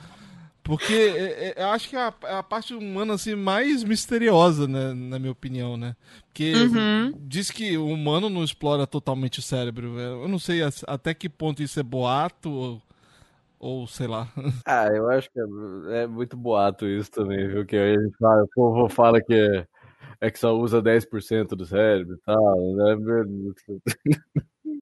Porque 0.64 0.94
é- 0.94 1.54
é- 1.60 1.64
eu 1.64 1.68
acho 1.70 1.90
que 1.90 1.96
é 1.96 2.00
a, 2.02 2.14
é 2.26 2.36
a 2.38 2.44
parte 2.44 2.74
humana 2.76 3.16
assim, 3.16 3.36
mais 3.36 3.84
misteriosa, 3.84 4.68
né, 4.68 4.94
na 4.94 5.20
minha 5.20 5.32
opinião, 5.32 5.78
né? 5.78 5.96
Porque 6.28 6.68
Uhum. 6.72 7.16
diz 7.28 7.52
que 7.52 7.78
o 7.78 7.88
humano 7.88 8.30
não 8.30 8.44
explora 8.44 8.88
totalmente 8.88 9.40
o 9.40 9.44
cérebro. 9.44 10.00
Eu 10.00 10.28
não 10.30 10.40
sei 10.40 10.62
até 10.88 11.14
que 11.14 11.30
ponto 11.30 11.64
isso 11.64 11.80
é 11.80 11.84
boato 11.84 12.50
ou, 12.52 12.82
ou 13.64 13.88
sei 13.88 14.08
lá. 14.08 14.28
Ah, 14.66 14.88
eu 14.88 15.10
acho 15.10 15.30
que 15.32 15.40
é, 15.40 16.04
é 16.04 16.08
muito 16.08 16.36
boato 16.38 16.86
isso 16.88 17.10
também, 17.12 17.48
viu? 17.48 17.66
Que 17.66 17.76
a 17.78 17.94
gente 17.94 18.16
fala, 18.18 18.44
o 18.44 18.48
povo 18.54 18.90
fala 18.90 19.22
que 19.22 19.34
é, 19.34 19.66
é 20.22 20.32
que 20.32 20.40
só 20.40 20.54
usa 20.56 20.82
10% 20.82 21.56
do 21.56 21.66
cérebro 21.66 22.16
e 22.16 22.20
tal, 22.26 22.74
né? 22.76 22.96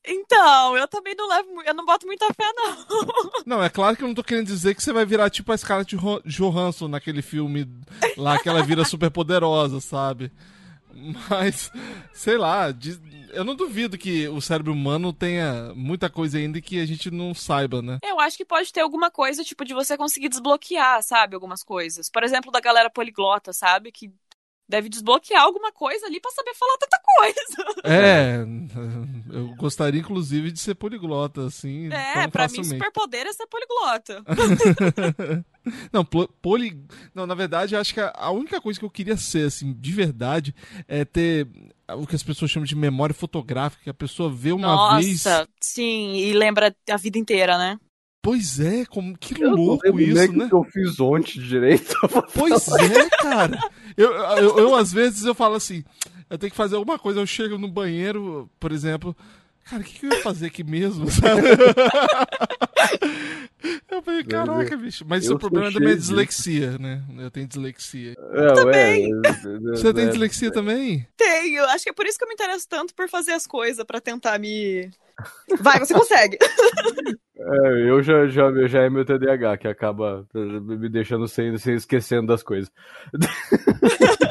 Então, 0.06 0.78
eu 0.78 0.88
também 0.88 1.16
não 1.16 1.28
levo, 1.28 1.62
eu 1.66 1.74
não 1.74 1.86
boto 1.86 2.06
muita 2.08 2.26
fé, 2.34 2.52
não. 2.56 2.72
Não, 3.46 3.64
é 3.64 3.70
claro 3.70 3.98
que 3.98 4.04
eu 4.04 4.08
não 4.08 4.14
tô 4.16 4.24
querendo 4.24 4.46
dizer 4.46 4.76
que 4.76 4.84
você 4.84 4.94
vai 4.94 5.04
virar 5.06 5.30
tipo 5.30 5.52
a 5.52 5.58
Scarlett 5.58 5.96
Jo- 5.98 6.22
Johansson 6.26 6.88
naquele 6.88 7.22
filme 7.24 7.68
lá 8.16 8.38
que 8.38 8.48
ela 8.48 8.62
vira 8.64 8.86
super 8.86 9.10
poderosa, 9.10 9.80
sabe? 9.80 10.32
Mas, 11.30 11.72
sei 12.14 12.38
lá, 12.38 12.68
eu 13.34 13.44
não 13.44 13.56
duvido 13.56 13.98
que 13.98 14.28
o 14.28 14.42
cérebro 14.42 14.74
humano 14.74 15.12
tenha 15.12 15.74
muita 15.76 16.10
coisa 16.10 16.38
ainda 16.38 16.62
que 16.62 16.80
a 16.80 16.86
gente 16.86 17.10
não 17.10 17.34
saiba, 17.34 17.82
né? 17.82 18.00
Eu 18.04 18.20
acho 18.20 18.38
que 18.38 18.46
pode 18.46 18.72
ter 18.72 18.82
alguma 18.82 19.10
coisa, 19.10 19.44
tipo, 19.44 19.66
de 19.66 19.74
você 19.74 19.98
conseguir 19.98 20.30
desbloquear, 20.30 21.02
sabe? 21.04 21.36
Algumas 21.36 21.64
coisas. 21.64 22.10
Por 22.10 22.24
exemplo, 22.24 22.52
da 22.52 22.60
galera 22.60 22.90
poliglota, 22.90 23.52
sabe? 23.54 23.92
Que 23.92 24.12
deve 24.68 24.88
desbloquear 24.88 25.44
alguma 25.44 25.72
coisa 25.72 26.06
ali 26.06 26.20
pra 26.22 26.32
saber 26.32 26.54
falar 26.56 26.78
tanta 26.78 27.00
coisa. 27.18 27.72
É, 27.84 28.38
eu 29.36 29.56
gostaria 29.56 30.00
inclusive 30.00 30.52
de 30.52 30.60
ser 30.60 30.76
poliglota, 30.76 31.48
assim, 31.48 31.88
É, 31.92 32.28
pra 32.28 32.44
mim, 32.48 32.56
facilmente. 32.56 32.70
superpoder 32.76 33.26
é 33.26 33.34
ser 33.34 33.48
poliglota. 33.48 34.24
Não, 35.92 36.04
poli... 36.06 36.80
Não, 37.14 37.26
na 37.28 37.36
verdade, 37.36 37.76
eu 37.76 37.82
acho 37.82 37.94
que 37.94 38.00
a- 38.00 38.32
única 38.32 38.60
coisa 38.60 38.80
que 38.80 38.86
eu 38.86 38.90
queria 38.90 39.18
ser, 39.18 39.48
assim, 39.48 39.74
de 39.74 39.92
verdade, 39.92 40.56
é 40.88 41.06
ter 41.06 41.48
o 41.90 42.08
que 42.08 42.16
as 42.16 42.24
pessoas 42.24 42.50
chamam 42.52 42.66
de 42.66 42.76
memória 42.76 43.14
fotográfica, 43.14 43.84
que 43.84 43.90
a 43.90 43.94
pessoa 43.94 44.32
vê 44.32 44.52
uma 44.52 44.76
Nossa, 44.76 44.96
vez. 44.98 45.48
sim, 45.62 46.16
e 46.16 46.34
lembra 46.34 46.74
a 46.90 46.98
vida 46.98 47.18
inteira, 47.18 47.58
né? 47.58 47.78
Pois 48.24 48.60
é, 48.60 48.86
como 48.86 49.18
que 49.18 49.42
Eu 49.42 49.56
louco 49.56 50.00
isso, 50.00 50.32
né? 50.34 50.48
que 50.48 50.54
eu 50.54 50.64
fiz 50.64 51.00
ontem 51.00 51.42
direito. 51.42 51.96
Pois 52.36 52.68
é, 52.68 53.10
cara. 53.10 53.58
Eu, 53.98 54.12
eu, 54.14 54.60
eu, 54.60 54.76
às 54.76 54.94
vezes, 54.94 55.26
eu 55.26 55.34
falo 55.34 55.56
assim, 55.56 55.84
eu 56.30 56.38
tenho 56.38 56.52
que 56.52 56.56
fazer 56.58 56.76
alguma 56.76 57.00
coisa, 57.00 57.20
eu 57.20 57.26
chego 57.26 57.58
no 57.58 57.68
banheiro, 57.68 58.48
por 58.60 58.72
exemplo, 58.72 59.16
cara, 59.66 59.82
o 59.82 59.86
que, 59.86 60.00
que 60.00 60.06
eu 60.06 60.12
ia 60.12 60.22
fazer 60.22 60.48
aqui 60.48 60.64
mesmo, 60.64 61.10
sabe? 61.10 61.42
Eu 63.92 64.02
falei, 64.02 64.24
caraca, 64.24 64.78
bicho. 64.78 65.06
Mas 65.08 65.26
eu 65.26 65.36
o 65.36 65.40
problema 65.40 65.68
é 65.68 65.72
da 65.72 65.80
minha 65.80 65.96
dislexia, 65.96 66.78
né? 66.80 67.04
Eu 67.20 67.30
tenho 67.30 67.48
dislexia. 67.48 68.16
É, 68.34 68.54
também. 68.54 69.14
ué, 69.14 69.22
Você 69.72 69.94
tem 69.94 70.06
é, 70.06 70.10
dislexia 70.10 70.52
também? 70.52 71.08
Tenho, 71.16 71.64
acho 71.66 71.84
que 71.84 71.90
é 71.90 71.94
por 71.94 72.06
isso 72.06 72.18
que 72.18 72.24
eu 72.24 72.28
me 72.28 72.34
interesso 72.34 72.68
tanto 72.68 72.96
por 72.96 73.08
fazer 73.10 73.34
as 73.34 73.46
coisas, 73.46 73.86
pra 73.86 74.02
tentar 74.02 74.40
me. 74.40 74.90
Vai, 75.60 75.80
você 75.80 75.94
consegue! 75.94 76.38
É, 77.38 77.90
eu 77.90 78.02
já, 78.02 78.28
já, 78.28 78.50
já 78.68 78.82
é 78.82 78.90
meu 78.90 79.06
TDAH, 79.06 79.58
que 79.58 79.68
acaba 79.68 80.26
me 80.34 80.90
deixando 80.90 81.28
sem, 81.28 81.58
sem 81.58 81.76
esquecendo 81.76 82.28
das 82.28 82.42
coisas. 82.44 82.72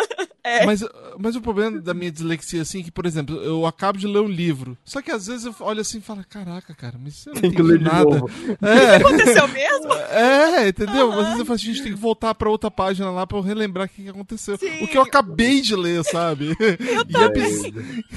É. 0.51 0.67
Mas, 0.67 0.85
mas 1.19 1.37
o 1.37 1.41
problema 1.41 1.81
da 1.81 1.95
minha 1.95 2.11
dislexia, 2.11 2.63
assim, 2.63 2.81
é 2.81 2.83
que, 2.83 2.91
por 2.91 3.07
exemplo, 3.07 3.37
eu 3.37 3.65
acabo 3.67 3.99
de 3.99 4.07
ler 4.07 4.21
um 4.21 4.29
livro. 4.29 4.77
Só 4.85 5.01
que 5.01 5.11
às 5.11 5.27
vezes 5.27 5.47
eu 5.47 5.55
olho 5.61 5.81
assim 5.81 5.99
e 5.99 6.01
falo, 6.01 6.25
caraca, 6.29 6.75
cara, 6.75 6.99
mas 7.03 7.25
eu 7.27 7.35
não 7.35 7.41
Tem 7.41 7.51
que 7.53 7.63
ler 7.63 7.79
de 7.79 7.85
nada. 7.85 8.05
novo. 8.05 8.29
É, 8.63 8.97
Aconteceu 8.97 9.49
mesmo? 9.49 9.93
é, 10.11 10.69
entendeu? 10.69 11.13
Às 11.13 11.25
vezes 11.25 11.39
eu 11.41 11.47
falo 11.47 11.55
a 11.55 11.59
gente 11.59 11.83
tem 11.83 11.93
que 11.93 11.99
voltar 11.99 12.35
pra 12.35 12.51
outra 12.51 12.71
página 12.71 13.11
lá 13.11 13.27
pra 13.27 13.39
eu 13.39 13.43
relembrar 13.43 13.87
o 13.87 13.89
que, 13.89 14.09
aconteceu. 14.09 14.57
Sim. 14.59 14.83
O 14.85 14.89
que 14.89 14.97
eu 14.99 15.03
acabei 15.03 15.61
de 15.61 15.75
ler, 15.77 16.03
sabe? 16.05 16.55
e, 17.09 17.17
é 17.17 17.29
biz- 17.33 17.73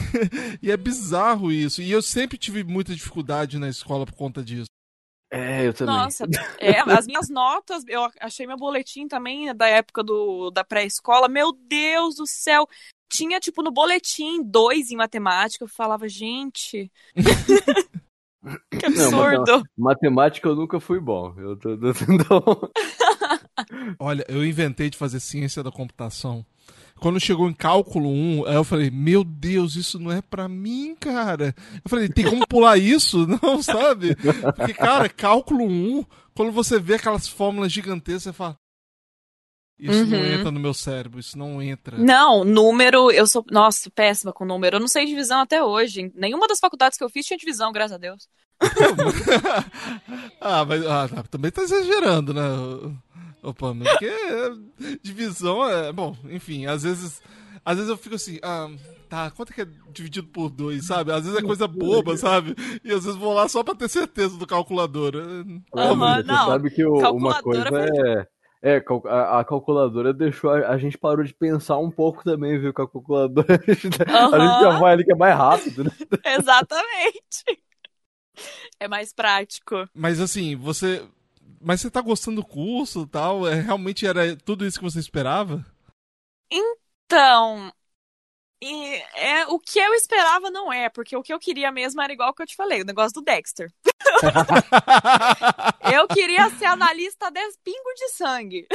e 0.62 0.72
é 0.72 0.78
bizarro 0.78 1.52
isso. 1.52 1.82
E 1.82 1.92
eu 1.92 2.02
sempre 2.02 2.38
tive 2.38 2.64
muita 2.64 2.94
dificuldade 2.94 3.58
na 3.60 3.70
escola 3.70 4.06
por 4.06 4.14
conta 4.16 4.44
disso. 4.44 4.66
É, 5.34 5.66
eu 5.68 5.74
também. 5.74 5.96
Nossa, 5.96 6.26
é, 6.60 6.80
as 6.80 7.08
minhas 7.08 7.28
notas, 7.28 7.84
eu 7.88 8.08
achei 8.22 8.46
meu 8.46 8.56
boletim 8.56 9.08
também 9.08 9.54
da 9.56 9.68
época 9.68 10.04
do, 10.04 10.52
da 10.52 10.64
pré-escola. 10.64 11.28
Meu 11.28 11.52
Deus 11.52 12.16
do 12.18 12.28
céu! 12.28 12.68
Tinha, 13.12 13.40
tipo, 13.40 13.64
no 13.64 13.72
boletim 13.72 14.44
dois 14.44 14.92
em 14.92 14.96
matemática. 14.96 15.64
Eu 15.64 15.68
falava, 15.68 16.08
gente. 16.08 16.92
que 17.16 18.90
Não, 18.90 19.24
absurdo. 19.24 19.64
Matemática 19.76 20.48
eu 20.48 20.56
nunca 20.56 20.80
fui 20.80 21.00
bom. 21.00 21.34
Eu 21.36 21.58
tô, 21.58 21.72
então, 21.74 22.70
Olha, 23.98 24.24
eu 24.28 24.46
inventei 24.46 24.90
de 24.90 24.98
fazer 24.98 25.20
ciência 25.20 25.64
da 25.64 25.72
computação. 25.72 26.46
Quando 27.04 27.20
chegou 27.20 27.50
em 27.50 27.54
cálculo 27.54 28.10
1, 28.10 28.46
aí 28.48 28.56
eu 28.56 28.64
falei, 28.64 28.90
meu 28.90 29.26
Deus, 29.26 29.76
isso 29.76 30.00
não 30.00 30.10
é 30.10 30.22
pra 30.22 30.48
mim, 30.48 30.96
cara. 30.98 31.54
Eu 31.84 31.90
falei, 31.90 32.08
tem 32.08 32.24
como 32.24 32.48
pular 32.48 32.78
isso? 32.78 33.28
Não, 33.44 33.62
sabe? 33.62 34.16
Porque, 34.56 34.74
cara, 34.74 35.10
cálculo 35.10 35.66
1, 35.66 36.06
quando 36.34 36.54
você 36.54 36.80
vê 36.80 36.94
aquelas 36.94 37.28
fórmulas 37.28 37.74
gigantescas, 37.74 38.24
você 38.24 38.32
fala. 38.32 38.56
Isso 39.78 40.06
não 40.06 40.18
Uhum. 40.18 40.26
entra 40.26 40.52
no 40.52 40.62
meu 40.62 40.74
cérebro, 40.74 41.20
isso 41.20 41.38
não 41.38 41.62
entra. 41.62 41.98
Não, 41.98 42.46
número, 42.46 43.12
eu 43.12 43.28
sou, 43.28 43.44
nossa, 43.52 43.92
péssima 43.92 44.32
com 44.32 44.46
número. 44.46 44.78
Eu 44.78 44.80
não 44.80 44.88
sei 44.88 45.06
divisão 45.06 45.42
até 45.42 45.62
hoje. 45.62 46.10
Nenhuma 46.16 46.48
das 46.48 46.60
faculdades 46.60 46.98
que 46.98 47.04
eu 47.04 47.10
fiz 47.10 47.26
tinha 47.26 47.38
divisão, 47.38 47.74
graças 47.74 47.96
a 47.96 47.98
Deus. 47.98 48.30
ah, 50.40 50.64
mas 50.64 50.86
ah, 50.86 51.10
tá, 51.10 51.24
também 51.24 51.52
tá 51.52 51.64
exagerando, 51.64 52.34
né? 52.34 52.44
Opa, 53.44 53.74
mas 53.74 53.90
porque 53.90 54.06
é, 54.06 54.50
divisão 55.02 55.68
é. 55.70 55.92
Bom, 55.92 56.16
enfim, 56.30 56.66
às 56.66 56.84
vezes. 56.84 57.22
Às 57.66 57.76
vezes 57.78 57.90
eu 57.90 57.98
fico 57.98 58.16
assim, 58.16 58.40
ah, 58.44 58.70
tá, 59.08 59.32
quanto 59.32 59.52
é 59.52 59.56
que 59.56 59.62
é 59.62 59.68
dividido 59.94 60.28
por 60.28 60.50
dois, 60.50 60.86
sabe? 60.86 61.14
Às 61.14 61.24
vezes 61.24 61.40
é 61.40 61.42
coisa 61.42 61.66
boba, 61.66 62.18
sabe? 62.18 62.56
E 62.84 62.92
às 62.92 63.06
vezes 63.06 63.16
vou 63.18 63.34
lá 63.34 63.48
só 63.48 63.64
pra 63.64 63.74
ter 63.76 63.88
certeza 63.90 64.38
do 64.38 64.46
calculador. 64.46 65.14
Aham, 65.74 66.22
você 66.24 66.24
não. 66.28 66.46
sabe 66.46 66.70
que 66.72 66.86
o- 66.86 67.16
uma 67.16 67.42
coisa 67.42 67.70
é. 67.80 68.28
É, 68.66 68.82
a, 69.10 69.40
a 69.40 69.44
calculadora 69.46 70.14
deixou. 70.14 70.50
A, 70.50 70.70
a 70.70 70.78
gente 70.78 70.98
parou 70.98 71.24
de 71.24 71.34
pensar 71.34 71.78
um 71.78 71.92
pouco 71.92 72.24
também, 72.24 72.58
viu? 72.60 72.74
Com 72.74 72.82
a 72.82 72.90
calculadora. 72.90 73.62
A 73.68 73.72
gente, 73.74 74.02
a 74.02 74.40
gente 74.48 74.60
já 74.60 74.80
vai 74.80 74.94
ali 74.94 75.04
que 75.06 75.12
é 75.12 75.16
mais 75.16 75.36
rápido, 75.36 75.84
né? 75.84 75.92
Exatamente. 76.26 77.62
É 78.80 78.88
mais 78.88 79.14
prático. 79.14 79.88
Mas 79.94 80.20
assim, 80.20 80.56
você. 80.56 81.06
Mas 81.64 81.82
você 81.82 81.90
tá 81.90 82.02
gostando 82.02 82.42
do 82.42 82.48
curso 82.48 83.04
e 83.04 83.08
tal? 83.08 83.48
É, 83.48 83.56
realmente 83.62 84.06
era 84.06 84.36
tudo 84.36 84.66
isso 84.66 84.80
que 84.80 84.86
você 84.86 85.00
esperava? 85.00 85.66
Então, 86.52 87.72
e 88.62 88.96
é, 89.16 89.46
o 89.48 89.60
que 89.60 89.78
eu 89.78 89.94
esperava 89.94 90.50
não 90.50 90.72
é, 90.72 90.90
porque 90.90 91.18
o 91.18 91.22
que 91.22 91.34
eu 91.34 91.40
queria 91.40 91.70
mesmo 91.70 92.02
era 92.02 92.14
igual 92.14 92.34
que 92.34 92.42
eu 92.42 92.48
te 92.48 92.56
falei, 92.56 92.82
o 92.82 92.86
negócio 92.86 93.14
do 93.14 93.22
Dexter. 93.22 93.70
Eu 95.94 96.08
queria 96.08 96.50
ser 96.52 96.66
analista 96.66 97.30
de 97.30 97.42
pingo 97.64 97.94
de 97.96 98.10
sangue. 98.10 98.66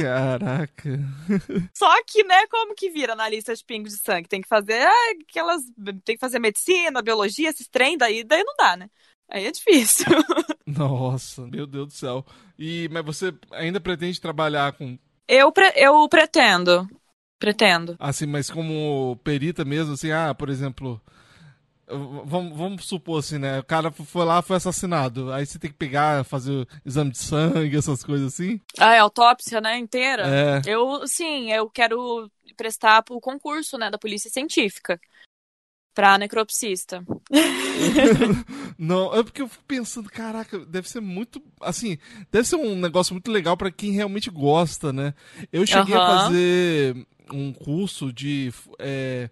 Caraca. 0.00 0.90
Só 1.74 1.92
que, 2.04 2.22
né, 2.22 2.46
como 2.46 2.74
que 2.74 2.90
vira 2.90 3.12
analista 3.12 3.54
de 3.54 3.64
pingo 3.64 3.88
de 3.88 3.96
sangue? 3.96 4.28
Tem 4.28 4.40
que 4.40 4.48
fazer 4.48 4.86
ah, 4.86 5.12
aquelas. 5.20 5.62
Tem 6.04 6.16
que 6.16 6.20
fazer 6.20 6.38
medicina, 6.38 7.02
biologia, 7.02 7.50
esses 7.50 7.68
trem, 7.68 7.98
daí, 7.98 8.22
daí 8.22 8.44
não 8.44 8.54
dá, 8.56 8.76
né? 8.76 8.88
Aí 9.30 9.46
é 9.46 9.50
difícil. 9.52 10.06
Nossa, 10.66 11.46
meu 11.46 11.66
Deus 11.66 11.86
do 11.88 11.92
céu. 11.94 12.24
E, 12.58 12.88
mas 12.92 13.04
você 13.04 13.32
ainda 13.52 13.80
pretende 13.80 14.20
trabalhar 14.20 14.72
com. 14.74 14.98
Eu, 15.26 15.50
pre- 15.52 15.72
eu 15.76 16.08
pretendo. 16.08 16.86
Pretendo. 17.38 17.98
Assim, 17.98 18.26
mas 18.26 18.48
como 18.50 19.16
perita 19.24 19.64
mesmo, 19.64 19.94
assim, 19.94 20.10
ah, 20.12 20.34
por 20.34 20.48
exemplo. 20.48 21.00
Vamos, 21.90 22.56
vamos 22.56 22.84
supor 22.84 23.18
assim, 23.20 23.38
né? 23.38 23.60
O 23.60 23.64
cara 23.64 23.90
foi 23.90 24.24
lá, 24.24 24.42
foi 24.42 24.56
assassinado. 24.56 25.32
Aí 25.32 25.46
você 25.46 25.58
tem 25.58 25.70
que 25.70 25.76
pegar, 25.76 26.22
fazer 26.24 26.52
o 26.52 26.66
exame 26.84 27.10
de 27.12 27.18
sangue, 27.18 27.76
essas 27.76 28.04
coisas 28.04 28.34
assim. 28.34 28.60
Ah, 28.78 28.94
é 28.94 28.98
autópsia, 28.98 29.60
né, 29.60 29.76
inteira? 29.78 30.36
É. 30.36 30.60
Eu, 30.62 31.06
sim, 31.06 31.50
eu 31.52 31.68
quero 31.70 32.30
prestar 32.56 33.02
pro 33.02 33.20
concurso, 33.20 33.78
né, 33.78 33.90
da 33.90 33.98
Polícia 33.98 34.30
Científica. 34.30 35.00
Pra 35.98 36.16
necropsista. 36.16 37.04
Não, 38.78 39.12
é 39.12 39.20
porque 39.24 39.42
eu 39.42 39.48
fico 39.48 39.64
pensando, 39.66 40.08
caraca, 40.08 40.56
deve 40.60 40.88
ser 40.88 41.00
muito. 41.00 41.42
Assim, 41.60 41.98
deve 42.30 42.46
ser 42.46 42.54
um 42.54 42.76
negócio 42.76 43.12
muito 43.12 43.28
legal 43.32 43.56
pra 43.56 43.68
quem 43.68 43.90
realmente 43.90 44.30
gosta, 44.30 44.92
né? 44.92 45.12
Eu 45.52 45.66
cheguei 45.66 45.96
a 45.96 45.98
Aham. 45.98 46.18
fazer 46.20 47.04
um 47.32 47.52
curso 47.52 48.12
de 48.12 48.52
é, 48.78 49.28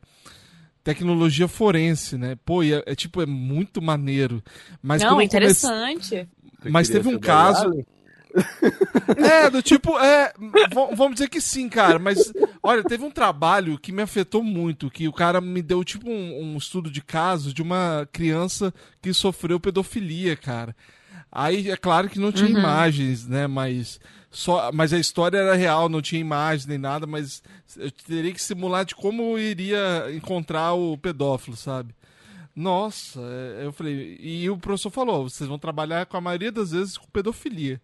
tecnologia 0.83 1.46
forense, 1.46 2.18
né? 2.18 2.37
Pô, 2.44 2.64
e 2.64 2.72
é, 2.74 2.83
é 2.85 2.96
tipo, 2.96 3.22
é 3.22 3.26
muito 3.26 3.81
maneiro. 3.81 4.42
Mas 4.83 5.05
Não, 5.05 5.22
interessante. 5.22 6.29
Mas 6.64 6.88
teve 6.88 7.09
um 7.09 7.16
caso- 7.20 7.66
Yali? 7.66 7.87
É, 9.16 9.49
do 9.51 9.62
tipo, 9.62 9.99
é. 9.99 10.33
Vamos 10.94 11.14
dizer 11.14 11.29
que 11.29 11.40
sim, 11.40 11.68
cara, 11.68 11.99
mas 11.99 12.33
olha, 12.62 12.83
teve 12.83 13.05
um 13.05 13.11
trabalho 13.11 13.79
que 13.79 13.92
me 13.92 14.03
afetou 14.03 14.42
muito, 14.42 14.90
que 14.90 15.07
o 15.09 15.12
cara 15.12 15.40
me 15.40 15.62
deu 15.62 15.83
tipo 15.85 16.09
um, 16.11 16.53
um 16.55 16.57
estudo 16.57 16.90
de 16.90 17.01
caso 17.01 17.53
de 17.55 17.62
uma 17.62 18.09
criança 18.12 18.75
que 19.01 19.12
sofreu 19.14 19.61
pedofilia, 19.61 20.37
cara. 20.37 20.75
Aí 21.31 21.70
é 21.70 21.77
claro 21.77 22.09
que 22.09 22.18
não 22.18 22.33
tinha 22.33 22.51
Uhum. 22.51 22.59
imagens, 22.59 23.27
né? 23.27 23.46
Mas 23.46 24.01
só, 24.31 24.70
mas 24.72 24.92
a 24.92 24.99
história 24.99 25.38
era 25.38 25.55
real, 25.55 25.88
não 25.88 26.03
tinha 26.03 26.20
imagens 26.20 26.66
nem 26.66 26.79
nada, 26.79 27.07
mas 27.07 27.42
eu 27.77 27.90
teria 27.90 28.33
que 28.33 28.42
simular 28.42 28.85
de 28.85 28.94
como 28.94 29.22
eu 29.33 29.38
iria 29.38 30.07
encontrar 30.14 30.72
o 30.75 30.96
pedófilo, 30.99 31.57
sabe? 31.57 31.94
Nossa, 32.55 33.20
é, 33.20 33.66
eu 33.66 33.72
falei, 33.72 34.16
e 34.20 34.49
o 34.49 34.57
professor 34.57 34.90
falou, 34.90 35.29
vocês 35.29 35.49
vão 35.49 35.59
trabalhar 35.59 36.07
com 36.07 36.16
a 36.16 36.20
maioria 36.22 36.51
das 36.51 36.70
vezes 36.72 36.96
com 36.96 37.07
pedofilia. 37.09 37.81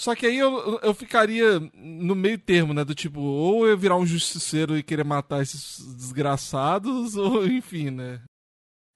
Só 0.00 0.14
que 0.14 0.24
aí 0.24 0.38
eu, 0.38 0.80
eu 0.82 0.94
ficaria 0.94 1.60
no 1.74 2.14
meio 2.14 2.38
termo, 2.38 2.72
né? 2.72 2.82
Do 2.86 2.94
tipo, 2.94 3.20
ou 3.20 3.68
eu 3.68 3.76
virar 3.76 3.96
um 3.98 4.06
justiceiro 4.06 4.74
e 4.78 4.82
querer 4.82 5.04
matar 5.04 5.42
esses 5.42 5.78
desgraçados, 5.94 7.16
ou 7.20 7.46
enfim, 7.46 7.90
né? 7.90 8.20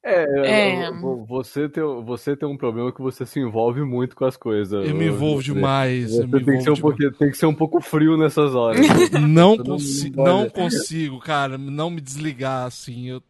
É, 0.02 0.84
É. 0.86 0.90
vo- 0.92 1.24
você 1.26 1.68
tem, 1.68 1.82
você 2.04 2.34
tem 2.34 2.48
um 2.48 2.56
problema 2.56 2.90
que 2.92 3.02
você 3.02 3.26
se 3.26 3.38
envolve 3.38 3.82
muito 3.82 4.16
com 4.16 4.24
as 4.24 4.36
coisas. 4.36 4.86
Eu 4.86 4.94
me 4.94 5.06
envolvo 5.08 5.42
Você- 5.42 5.52
demais. 5.52 6.10
Você 6.10 6.22
eu 6.22 6.26
me 6.28 6.32
tem 6.32 6.44
que, 6.44 6.44
ser 6.62 6.70
um 6.70 6.72
envolvo 6.72 6.74
demais. 6.74 6.80
pouquinho, 6.82 7.12
tem 7.18 7.30
que 7.30 7.36
ser 7.38 7.46
um 7.46 7.54
pouco 7.54 7.80
frio 7.82 8.16
nessas 8.16 8.54
horas. 8.54 8.80
Não, 9.28 9.58
consi 9.58 10.10
não 10.10 10.48
consigo, 10.48 11.18
cara, 11.20 11.58
não 11.58 11.90
me 11.90 12.00
desligar 12.00 12.66
assim. 12.66 13.08
Eu 13.08 13.22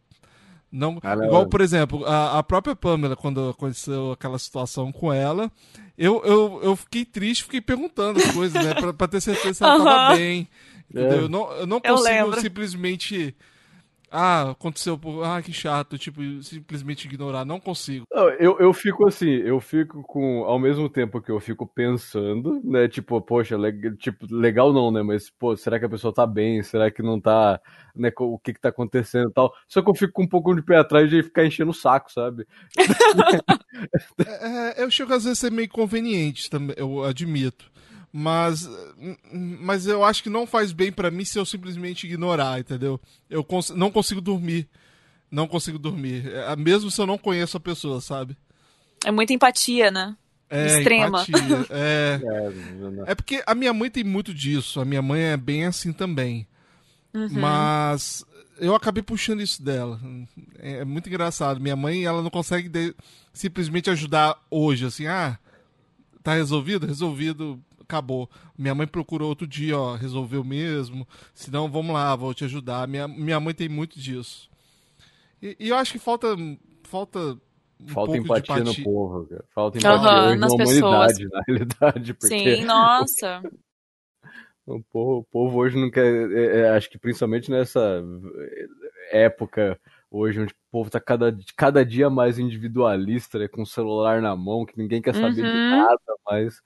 não, 0.71 0.99
igual, 1.25 1.47
por 1.47 1.61
exemplo, 1.61 2.05
a, 2.05 2.39
a 2.39 2.43
própria 2.43 2.75
Pamela, 2.75 3.15
quando 3.15 3.49
aconteceu 3.49 4.11
aquela 4.11 4.37
situação 4.37 4.91
com 4.91 5.11
ela, 5.13 5.51
eu, 5.97 6.21
eu, 6.25 6.59
eu 6.63 6.75
fiquei 6.75 7.05
triste, 7.05 7.43
fiquei 7.43 7.61
perguntando 7.61 8.19
as 8.19 8.31
coisas, 8.31 8.61
né, 8.63 8.73
pra, 8.73 8.93
pra 8.93 9.07
ter 9.07 9.21
certeza 9.21 9.53
se 9.53 9.63
ela 9.63 9.77
tava 9.77 9.89
Aham. 10.11 10.15
bem. 10.17 10.47
Entendeu? 10.89 11.17
É. 11.19 11.21
Eu, 11.23 11.29
não, 11.29 11.51
eu 11.53 11.65
não 11.67 11.81
Eu 11.83 11.95
consigo 11.95 12.09
lembro. 12.09 12.41
simplesmente. 12.41 13.35
Ah, 14.17 14.51
aconteceu, 14.51 14.97
ah, 15.25 15.41
que 15.41 15.51
chato, 15.51 15.97
tipo, 15.97 16.21
simplesmente 16.41 17.05
ignorar. 17.05 17.43
Não 17.43 17.59
consigo. 17.59 18.05
Não, 18.09 18.29
eu, 18.29 18.57
eu 18.59 18.73
fico 18.73 19.05
assim, 19.07 19.27
eu 19.29 19.59
fico 19.59 20.01
com, 20.03 20.45
ao 20.45 20.57
mesmo 20.57 20.87
tempo 20.89 21.21
que 21.21 21.29
eu 21.29 21.39
fico 21.39 21.67
pensando, 21.67 22.61
né, 22.63 22.87
tipo, 22.87 23.19
poxa, 23.21 23.57
le- 23.57 23.95
tipo, 23.97 24.25
legal 24.33 24.71
não, 24.71 24.89
né, 24.89 25.03
mas, 25.03 25.29
pô, 25.29 25.55
será 25.57 25.77
que 25.77 25.85
a 25.85 25.89
pessoa 25.89 26.13
tá 26.13 26.25
bem, 26.25 26.63
será 26.63 26.89
que 26.89 27.01
não 27.03 27.19
tá, 27.19 27.59
né, 27.93 28.09
o 28.17 28.39
que 28.39 28.53
que 28.53 28.61
tá 28.61 28.69
acontecendo 28.69 29.29
e 29.29 29.33
tal, 29.33 29.53
só 29.67 29.81
que 29.81 29.89
eu 29.89 29.93
fico 29.95 30.13
com 30.13 30.23
um 30.23 30.27
pouco 30.29 30.55
de 30.55 30.61
pé 30.61 30.77
atrás 30.77 31.09
de 31.09 31.21
ficar 31.21 31.45
enchendo 31.45 31.71
o 31.71 31.73
saco, 31.73 32.09
sabe? 32.11 32.47
É, 34.25 34.81
eu 34.83 34.89
chego 34.89 35.13
às 35.13 35.23
vezes 35.25 35.39
a 35.39 35.41
ser 35.47 35.51
meio 35.51 35.67
conveniente, 35.69 36.49
também, 36.49 36.75
eu 36.79 37.03
admito. 37.03 37.69
Mas, 38.17 38.65
mas 39.59 39.85
eu 39.87 40.01
acho 40.01 40.23
que 40.23 40.29
não 40.29 40.47
faz 40.47 40.71
bem 40.71 40.89
pra 40.89 41.11
mim 41.11 41.25
se 41.25 41.37
eu 41.37 41.45
simplesmente 41.45 42.07
ignorar, 42.07 42.57
entendeu? 42.57 42.97
Eu 43.29 43.43
cons 43.43 43.71
não 43.71 43.91
consigo 43.91 44.21
dormir. 44.21 44.69
Não 45.29 45.47
consigo 45.49 45.77
dormir. 45.77 46.25
É, 46.31 46.55
Mesmo 46.55 46.89
se 46.89 47.01
eu 47.01 47.05
não 47.05 47.17
conheço 47.17 47.57
a 47.57 47.59
pessoa, 47.59 47.99
sabe? 47.99 48.37
É 49.03 49.11
muita 49.11 49.33
empatia, 49.33 49.91
né? 49.91 50.15
É, 50.49 50.65
Extrema. 50.77 51.07
empatia, 51.07 51.35
é, 51.69 52.21
É, 53.05 53.11
é 53.11 53.15
porque 53.15 53.43
a 53.45 53.53
minha 53.53 53.73
mãe 53.73 53.89
tem 53.89 54.05
muito 54.05 54.33
disso. 54.33 54.79
A 54.79 54.85
minha 54.85 55.01
mãe 55.01 55.21
é 55.21 55.35
bem 55.35 55.65
assim 55.65 55.91
também. 55.91 56.47
Uhum. 57.13 57.27
Mas 57.31 58.23
eu 58.59 58.73
acabei 58.73 59.03
puxando 59.03 59.41
isso 59.41 59.61
dela. 59.61 59.99
É 60.59 60.85
muito 60.85 61.09
engraçado. 61.09 61.59
Minha 61.59 61.75
mãe, 61.75 62.05
ela 62.05 62.21
não 62.21 62.29
consegue 62.29 62.69
de- 62.69 62.95
simplesmente 63.33 63.89
ajudar 63.89 64.37
hoje, 64.49 64.85
assim, 64.85 65.05
ah, 65.05 65.37
tá 66.23 66.33
resolvido? 66.33 66.87
Resolvido, 66.87 67.61
acabou. 67.85 68.29
Minha 68.57 68.75
mãe 68.75 68.85
procurou 68.87 69.29
outro 69.29 69.47
dia, 69.47 69.77
ó, 69.77 69.95
resolveu 69.95 70.43
mesmo. 70.43 71.07
Se 71.33 71.49
não, 71.51 71.69
vamos 71.71 71.93
lá, 71.93 72.15
vou 72.15 72.33
te 72.33 72.43
ajudar. 72.43 72.87
Minha, 72.87 73.07
minha 73.07 73.39
mãe 73.39 73.53
tem 73.53 73.69
muito 73.69 73.99
disso. 73.99 74.49
E, 75.41 75.55
e 75.59 75.69
eu 75.69 75.75
acho 75.77 75.91
que 75.93 75.99
falta 75.99 76.27
falta 76.83 77.19
um 77.79 77.87
falta 77.87 78.11
pouco 78.13 78.17
empatia, 78.17 78.63
de 78.63 78.79
no 78.79 78.83
povo, 78.83 79.25
cara. 79.27 79.45
falta 79.53 79.77
empatia 79.77 80.09
hoje 80.11 80.37
na 80.39 80.47
nas 80.47 80.55
pessoas. 80.55 81.17
humanidade, 81.17 81.29
na 81.29 81.41
realidade, 81.47 82.13
porque 82.19 82.27
Sim, 82.57 82.65
nossa. 82.65 83.43
O 84.67 84.81
povo, 84.91 85.19
o 85.19 85.23
povo 85.25 85.59
hoje 85.59 85.77
não 85.79 85.91
quer. 85.91 86.03
é, 86.31 86.61
é, 86.61 86.69
acho 86.71 86.89
que 86.89 86.97
principalmente 86.97 87.51
nessa 87.51 88.03
época 89.11 89.79
hoje, 90.09 90.39
onde 90.39 90.53
o 90.53 90.55
povo 90.71 90.89
tá 90.89 90.99
cada, 90.99 91.37
cada 91.55 91.85
dia 91.85 92.09
mais 92.09 92.39
individualista, 92.39 93.37
né, 93.37 93.47
com 93.47 93.61
o 93.61 93.65
celular 93.65 94.21
na 94.21 94.35
mão, 94.35 94.65
que 94.65 94.77
ninguém 94.77 95.01
quer 95.01 95.13
saber 95.13 95.35
de 95.35 95.41
Uhum. 95.41 95.69
nada, 95.69 95.99
mas 96.25 96.61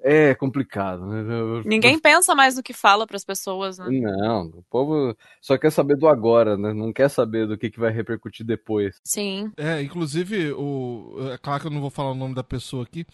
é 0.00 0.34
complicado, 0.34 1.06
né? 1.06 1.20
Eu- 1.32 1.62
Ninguém 1.64 1.98
pensa 1.98 2.34
mais 2.34 2.56
no 2.56 2.62
que 2.62 2.72
fala 2.72 3.06
pras 3.06 3.24
pessoas, 3.24 3.78
né? 3.78 3.86
Não, 3.90 4.46
o 4.46 4.62
povo 4.70 5.16
só 5.40 5.56
quer 5.58 5.70
saber 5.70 5.96
do 5.96 6.06
agora, 6.08 6.56
né? 6.56 6.72
Não 6.72 6.92
quer 6.92 7.08
saber 7.08 7.46
do 7.46 7.56
que, 7.58 7.70
que 7.70 7.80
vai 7.80 7.90
repercutir 7.90 8.44
depois. 8.46 9.00
Sim. 9.04 9.50
É, 9.56 9.82
inclusive, 9.82 10.52
o, 10.52 11.16
é 11.32 11.38
claro 11.38 11.60
que 11.62 11.66
eu 11.66 11.72
não 11.72 11.80
vou 11.80 11.90
falar 11.90 12.10
o 12.12 12.14
nome 12.14 12.34
da 12.34 12.44
pessoa 12.44 12.82
aqui, 12.84 13.06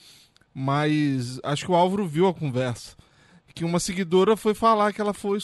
mas 0.55 1.41
acho 1.43 1.65
que 1.67 1.71
o 1.73 1.75
Álvaro 1.75 2.07
viu 2.07 2.27
a 2.27 2.35
conversa. 2.35 2.97
Que 3.55 3.65
uma 3.65 3.79
seguidora 3.81 4.37
foi 4.37 4.55
falar 4.55 4.93
que 4.93 5.01
ela 5.01 5.13
foi 5.15 5.39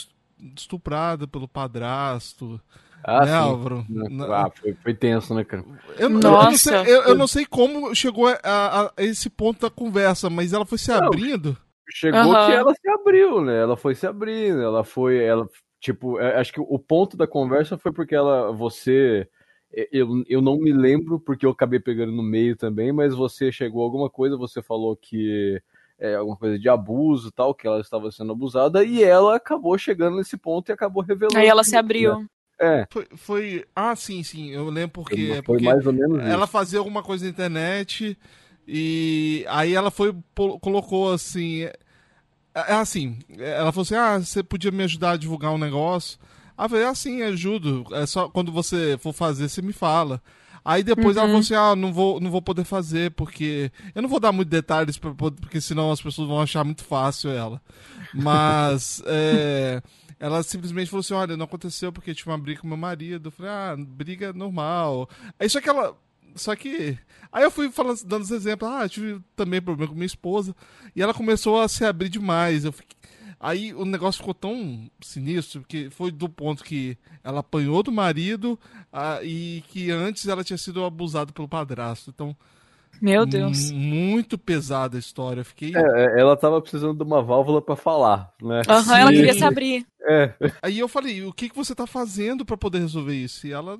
estuprada 0.56 1.26
pelo 1.28 1.46
padrasto. 1.48 2.60
Ah, 3.08 3.24
né, 3.24 3.32
sim. 3.32 3.38
Álvaro? 3.38 3.86
Ah, 4.30 4.50
foi, 4.60 4.74
foi 4.82 4.94
tenso, 4.94 5.34
né, 5.34 5.44
cara? 5.44 5.64
eu, 5.98 6.08
não- 6.08 6.20
eu 6.20 6.26
não 6.26 6.32
Nossa. 6.32 6.84
sei, 6.84 6.94
eu, 6.94 7.02
eu 7.02 7.14
não 7.14 7.26
sei 7.26 7.46
como 7.46 7.94
chegou 7.94 8.26
a, 8.28 8.38
a- 8.42 8.92
a 8.96 9.02
esse 9.02 9.30
ponto 9.30 9.60
da 9.60 9.70
conversa, 9.70 10.28
mas 10.28 10.52
ela 10.52 10.66
foi 10.66 10.78
se 10.78 10.90
Não. 10.90 10.98
abrindo. 10.98 11.56
Chegou 11.90 12.20
Aham. 12.20 12.46
que 12.46 12.52
ela 12.52 12.74
se 12.74 12.88
abriu, 12.88 13.40
né? 13.42 13.60
Ela 13.62 13.76
foi 13.76 13.94
se 13.94 14.06
abrindo, 14.06 14.60
ela 14.60 14.84
foi, 14.84 15.22
ela, 15.24 15.48
tipo, 15.80 16.20
é, 16.20 16.38
acho 16.38 16.52
que 16.52 16.60
o 16.60 16.78
ponto 16.78 17.16
da 17.16 17.26
conversa 17.26 17.78
foi 17.78 17.90
porque 17.92 18.14
ela, 18.14 18.52
você, 18.52 19.26
é, 19.72 19.88
eu, 19.90 20.06
eu 20.28 20.42
não 20.42 20.58
me 20.58 20.70
lembro 20.70 21.18
porque 21.18 21.46
eu 21.46 21.50
acabei 21.50 21.80
pegando 21.80 22.12
no 22.12 22.22
meio 22.22 22.54
também, 22.56 22.92
mas 22.92 23.14
você 23.14 23.50
chegou 23.50 23.80
a 23.82 23.84
alguma 23.86 24.10
coisa, 24.10 24.36
você 24.36 24.60
falou 24.60 24.94
que 24.94 25.60
é 25.98 26.14
alguma 26.14 26.36
coisa 26.36 26.58
de 26.58 26.68
abuso 26.68 27.28
e 27.28 27.32
tal, 27.32 27.54
que 27.54 27.66
ela 27.66 27.80
estava 27.80 28.12
sendo 28.12 28.32
abusada, 28.32 28.84
e 28.84 29.02
ela 29.02 29.34
acabou 29.36 29.76
chegando 29.78 30.18
nesse 30.18 30.36
ponto 30.36 30.68
e 30.68 30.72
acabou 30.72 31.02
revelando. 31.02 31.38
Aí 31.38 31.46
ela 31.48 31.64
se 31.64 31.74
abriu. 31.74 32.18
né? 32.18 32.26
É, 32.60 32.86
Foi, 32.90 33.06
foi- 33.16 33.64
Ah, 33.74 33.94
sim, 33.94 34.22
sim, 34.22 34.50
eu 34.50 34.68
lembro 34.70 34.90
porque. 34.90 35.38
é 35.38 35.42
foi 35.42 35.58
porque 35.58 35.64
mais 35.64 35.86
ou 35.86 35.92
menos 35.92 36.24
ela 36.24 36.44
isso. 36.44 36.52
fazia 36.52 36.78
alguma 36.78 37.02
coisa 37.02 37.24
na 37.24 37.30
internet 37.30 38.18
e 38.66 39.44
aí 39.48 39.74
ela 39.74 39.90
foi 39.90 40.14
colocou 40.60 41.12
assim 41.12 41.62
é 41.64 41.72
é 42.54 42.74
assim 42.74 43.18
ela 43.38 43.72
falou 43.72 43.82
assim 43.82 43.94
ah 43.94 44.18
você 44.18 44.42
podia 44.42 44.70
me 44.70 44.84
ajudar 44.84 45.12
a 45.12 45.16
divulgar 45.16 45.52
um 45.52 45.58
negócio 45.58 46.18
ah 46.56 46.64
eu 46.64 46.68
falei 46.68 46.84
ah 46.84 46.94
sim 46.94 47.22
ajudo 47.22 47.86
é 47.92 48.04
só 48.06 48.28
quando 48.28 48.52
você 48.52 48.98
for 48.98 49.12
fazer 49.12 49.48
você 49.48 49.62
me 49.62 49.72
fala 49.72 50.20
aí 50.64 50.82
depois 50.82 51.16
ela 51.16 51.26
Uhum. 51.26 51.30
falou 51.30 51.40
assim 51.40 51.54
ah 51.54 51.76
não 51.76 51.92
vou 51.92 52.20
não 52.20 52.30
vou 52.30 52.42
poder 52.42 52.64
fazer 52.64 53.10
porque 53.12 53.70
eu 53.94 54.02
não 54.02 54.08
vou 54.08 54.20
dar 54.20 54.32
muitos 54.32 54.50
detalhes 54.50 54.98
pra, 54.98 55.14
porque 55.14 55.60
senão 55.60 55.90
as 55.92 56.00
pessoas 56.02 56.28
vão 56.28 56.40
achar 56.40 56.64
muito 56.64 56.84
fácil 56.84 57.30
ela 57.30 57.60
mas 58.12 59.02
é, 59.06 59.82
ela 60.20 60.42
simplesmente 60.42 60.90
falou 60.90 61.00
assim 61.00 61.14
olha 61.14 61.36
não 61.36 61.44
aconteceu 61.44 61.92
porque 61.92 62.14
tinha 62.14 62.32
uma 62.32 62.38
briga 62.38 62.60
com 62.60 62.68
meu 62.68 62.76
marido 62.76 63.28
eu 63.28 63.32
falei 63.32 63.50
ah 63.50 63.76
briga 63.78 64.32
normal 64.32 65.08
aí 65.38 65.48
só 65.48 65.60
que 65.60 65.68
ela 65.68 65.96
só 66.34 66.54
que. 66.54 66.96
Aí 67.32 67.42
eu 67.42 67.50
fui 67.50 67.70
falando, 67.70 68.02
dando 68.04 68.22
os 68.22 68.30
exemplos. 68.30 68.70
Ah, 68.70 68.84
eu 68.84 68.88
tive 68.88 69.20
também 69.34 69.60
problema 69.60 69.90
com 69.90 69.94
minha 69.96 70.06
esposa. 70.06 70.54
E 70.94 71.02
ela 71.02 71.12
começou 71.12 71.60
a 71.60 71.66
se 71.68 71.84
abrir 71.84 72.08
demais. 72.08 72.64
Eu 72.64 72.70
fiquei- 72.72 72.96
Aí 73.40 73.72
o 73.72 73.84
negócio 73.84 74.18
ficou 74.18 74.34
tão 74.34 74.90
sinistro 75.00 75.64
que 75.66 75.90
foi 75.90 76.10
do 76.10 76.28
ponto 76.28 76.64
que 76.64 76.96
ela 77.22 77.40
apanhou 77.40 77.82
do 77.82 77.90
marido 77.92 78.58
ah, 78.92 79.20
e 79.22 79.62
que 79.68 79.90
antes 79.90 80.26
ela 80.26 80.42
tinha 80.44 80.58
sido 80.58 80.84
abusada 80.84 81.32
pelo 81.32 81.48
padrasto. 81.48 82.10
Então, 82.10 82.36
Meu 83.00 83.24
Deus. 83.26 83.70
mu- 83.70 83.78
muito 83.78 84.36
pesada 84.38 84.96
a 84.96 85.00
história. 85.00 85.40
Eu 85.40 85.44
fiquei. 85.44 85.72
É, 85.74 86.20
ela 86.20 86.36
tava 86.36 86.60
precisando 86.60 86.96
de 86.96 87.04
uma 87.04 87.22
válvula 87.22 87.60
pra 87.62 87.76
falar, 87.76 88.32
né? 88.42 88.62
Aham, 88.68 88.98
ela 88.98 89.10
Sim. 89.10 89.16
queria 89.16 89.34
se 89.34 89.44
abrir. 89.44 89.86
É, 90.02 90.32
Aí 90.62 90.78
eu 90.78 90.88
falei: 90.88 91.24
o 91.24 91.32
que, 91.32 91.48
que 91.48 91.56
você 91.56 91.74
tá 91.74 91.86
fazendo 91.86 92.44
pra 92.44 92.56
poder 92.56 92.78
resolver 92.78 93.14
isso? 93.14 93.46
E 93.46 93.52
ela 93.52 93.78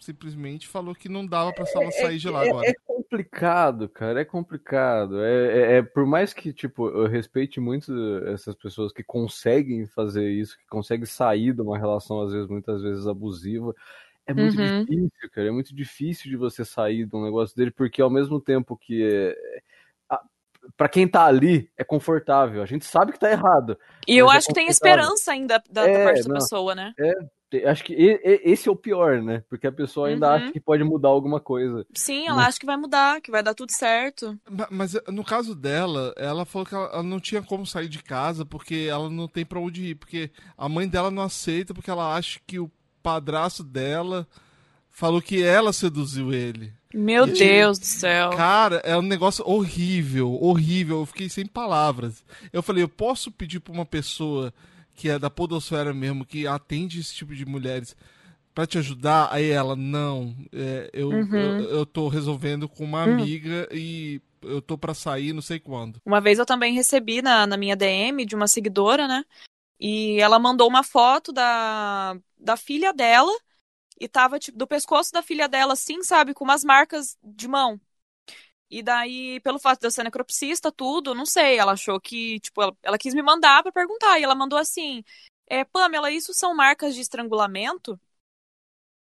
simplesmente 0.00 0.68
falou 0.68 0.94
que 0.94 1.08
não 1.08 1.24
dava 1.26 1.52
pra 1.52 1.64
ela 1.74 1.90
sair 1.92 2.18
de 2.18 2.28
lá 2.28 2.44
É- 2.44 2.48
agora. 2.50 2.68
É 2.68 2.74
complicado, 2.86 3.88
cara, 3.88 4.20
é 4.20 4.24
complicado. 4.24 5.22
É, 5.22 5.46
é- 5.46 5.76
é- 5.78 5.82
por 5.82 6.04
mais 6.04 6.34
que, 6.34 6.52
tipo, 6.52 6.88
eu 6.88 7.06
respeite 7.06 7.58
muito 7.60 7.90
essas 8.26 8.54
pessoas 8.54 8.92
que 8.92 9.02
conseguem 9.02 9.86
fazer 9.86 10.28
isso, 10.30 10.58
que 10.58 10.66
conseguem 10.68 11.06
sair 11.06 11.52
de 11.54 11.62
uma 11.62 11.78
relação, 11.78 12.20
às 12.22 12.32
vezes, 12.32 12.48
muitas 12.48 12.82
vezes 12.82 13.06
abusiva, 13.06 13.74
é 14.26 14.34
muito 14.34 14.56
Uhum. 14.56 14.84
difícil, 14.84 15.30
cara. 15.32 15.48
É 15.48 15.50
muito 15.50 15.74
difícil 15.74 16.30
de 16.30 16.36
você 16.36 16.64
sair 16.64 17.06
de 17.06 17.14
um 17.16 17.24
negócio 17.24 17.56
dele, 17.56 17.70
porque 17.70 18.00
ao 18.00 18.10
mesmo 18.10 18.40
tempo 18.40 18.76
que 18.76 19.02
é, 19.04 19.36
a- 20.08 20.22
pra 20.76 20.88
quem 20.88 21.06
tá 21.06 21.24
ali 21.26 21.70
é 21.76 21.84
confortável, 21.84 22.62
a 22.62 22.66
gente 22.66 22.84
sabe 22.84 23.12
que 23.12 23.18
tá 23.18 23.30
errado. 23.30 23.78
E 24.06 24.16
eu 24.16 24.30
é 24.30 24.36
acho 24.36 24.48
que 24.48 24.54
tem 24.54 24.68
esperança 24.68 25.32
ainda 25.32 25.62
da, 25.70 25.82
da 25.82 25.88
É, 25.88 26.04
parte 26.04 26.22
da 26.22 26.28
não. 26.28 26.40
pessoa, 26.40 26.74
né? 26.74 26.94
Te- 27.50 27.64
Acho 27.66 27.84
que 27.84 27.94
esse 27.94 28.68
é 28.68 28.72
o 28.72 28.76
pior, 28.76 29.22
né? 29.22 29.44
Porque 29.48 29.66
a 29.66 29.72
pessoa 29.72 30.08
ainda 30.08 30.26
Uhum. 30.28 30.34
acha 30.34 30.52
que 30.52 30.60
pode 30.60 30.82
mudar 30.82 31.08
alguma 31.10 31.38
coisa. 31.38 31.86
Sim, 31.94 32.26
ela 32.26 32.46
acha 32.46 32.58
que 32.58 32.66
vai 32.66 32.76
mudar, 32.76 33.20
que 33.20 33.30
vai 33.30 33.42
dar 33.42 33.54
tudo 33.54 33.70
certo. 33.70 34.36
Ma- 34.50 34.68
Mas 34.70 34.94
eh, 34.94 35.02
no 35.08 35.22
caso 35.22 35.54
dela, 35.54 36.12
ela 36.16 36.44
falou 36.44 36.66
que 36.66 36.74
ela, 36.74 36.86
ela 36.86 37.02
não 37.02 37.20
tinha 37.20 37.42
como 37.42 37.64
sair 37.66 37.88
de 37.88 38.02
casa 38.02 38.44
porque 38.44 38.86
ela 38.90 39.08
não 39.10 39.28
tem 39.28 39.44
pra 39.44 39.60
onde 39.60 39.84
ir. 39.90 39.94
Porque 39.94 40.30
a 40.56 40.68
mãe 40.68 40.88
dela 40.88 41.10
não 41.10 41.22
aceita 41.22 41.72
porque 41.74 41.90
ela 41.90 42.16
acha 42.16 42.40
que 42.46 42.58
o 42.58 42.70
padrasto 43.04 43.62
dela 43.62 44.26
falou 44.90 45.20
que 45.20 45.42
ela 45.42 45.72
seduziu 45.72 46.32
ele. 46.32 46.72
Meu 46.92 47.26
E- 47.26 47.32
Deus 47.32 47.78
do 47.78 47.84
céu. 47.84 48.30
Cara, 48.30 48.76
é 48.84 48.96
um 48.96 49.02
negócio 49.02 49.44
horrível, 49.46 50.32
horrível. 50.42 51.00
Eu 51.00 51.06
fiquei 51.06 51.28
sem 51.28 51.44
palavras. 51.44 52.24
Eu 52.52 52.62
falei, 52.62 52.82
eu 52.82 52.88
posso 52.88 53.30
pedir 53.30 53.60
pra 53.60 53.72
uma 53.74 53.84
pessoa 53.84 54.52
que 54.94 55.08
é 55.10 55.18
da 55.18 55.28
podosfera 55.28 55.92
mesmo, 55.92 56.24
que 56.24 56.46
atende 56.46 57.00
esse 57.00 57.12
tipo 57.14 57.34
de 57.34 57.44
mulheres, 57.44 57.94
pra 58.54 58.64
te 58.66 58.78
ajudar? 58.78 59.28
Aí 59.32 59.50
ela, 59.50 59.74
não, 59.76 60.34
é, 60.52 60.88
eu, 60.92 61.08
Uhum. 61.10 61.34
eu, 61.36 61.60
eu 61.70 61.86
tô 61.86 62.06
resolvendo 62.08 62.68
com 62.68 62.84
uma 62.84 63.04
Hum. 63.04 63.12
amiga 63.14 63.68
e 63.72 64.20
eu 64.42 64.62
tô 64.62 64.78
pra 64.78 64.94
sair 64.94 65.32
não 65.32 65.42
sei 65.42 65.58
quando. 65.58 65.98
Uma 66.06 66.20
vez 66.20 66.38
eu 66.38 66.46
também 66.46 66.72
recebi 66.74 67.20
na, 67.20 67.44
na 67.46 67.56
minha 67.56 67.74
DM 67.74 68.24
de 68.24 68.36
uma 68.36 68.46
seguidora, 68.46 69.08
né? 69.08 69.24
E 69.86 70.18
ela 70.18 70.38
mandou 70.38 70.66
uma 70.66 70.82
foto 70.82 71.30
da, 71.30 72.16
da 72.38 72.56
filha 72.56 72.90
dela 72.90 73.30
e 74.00 74.08
tava, 74.08 74.38
tipo, 74.38 74.56
do 74.56 74.66
pescoço 74.66 75.12
da 75.12 75.22
filha 75.22 75.46
dela, 75.46 75.74
assim, 75.74 76.02
sabe, 76.02 76.32
com 76.32 76.42
umas 76.42 76.64
marcas 76.64 77.18
de 77.22 77.46
mão. 77.46 77.78
E 78.70 78.82
daí, 78.82 79.40
pelo 79.40 79.58
fato 79.58 79.80
de 79.80 79.86
eu 79.86 79.90
ser 79.90 80.02
necropsista, 80.02 80.72
tudo, 80.72 81.14
não 81.14 81.26
sei, 81.26 81.58
ela 81.58 81.72
achou 81.72 82.00
que, 82.00 82.40
tipo, 82.40 82.62
ela, 82.62 82.74
ela 82.82 82.98
quis 82.98 83.12
me 83.12 83.20
mandar 83.20 83.62
pra 83.62 83.70
perguntar. 83.70 84.18
E 84.18 84.22
ela 84.24 84.34
mandou 84.34 84.58
assim: 84.58 85.04
é, 85.46 85.64
Pamela, 85.66 86.10
isso 86.10 86.32
são 86.32 86.54
marcas 86.56 86.94
de 86.94 87.02
estrangulamento? 87.02 88.00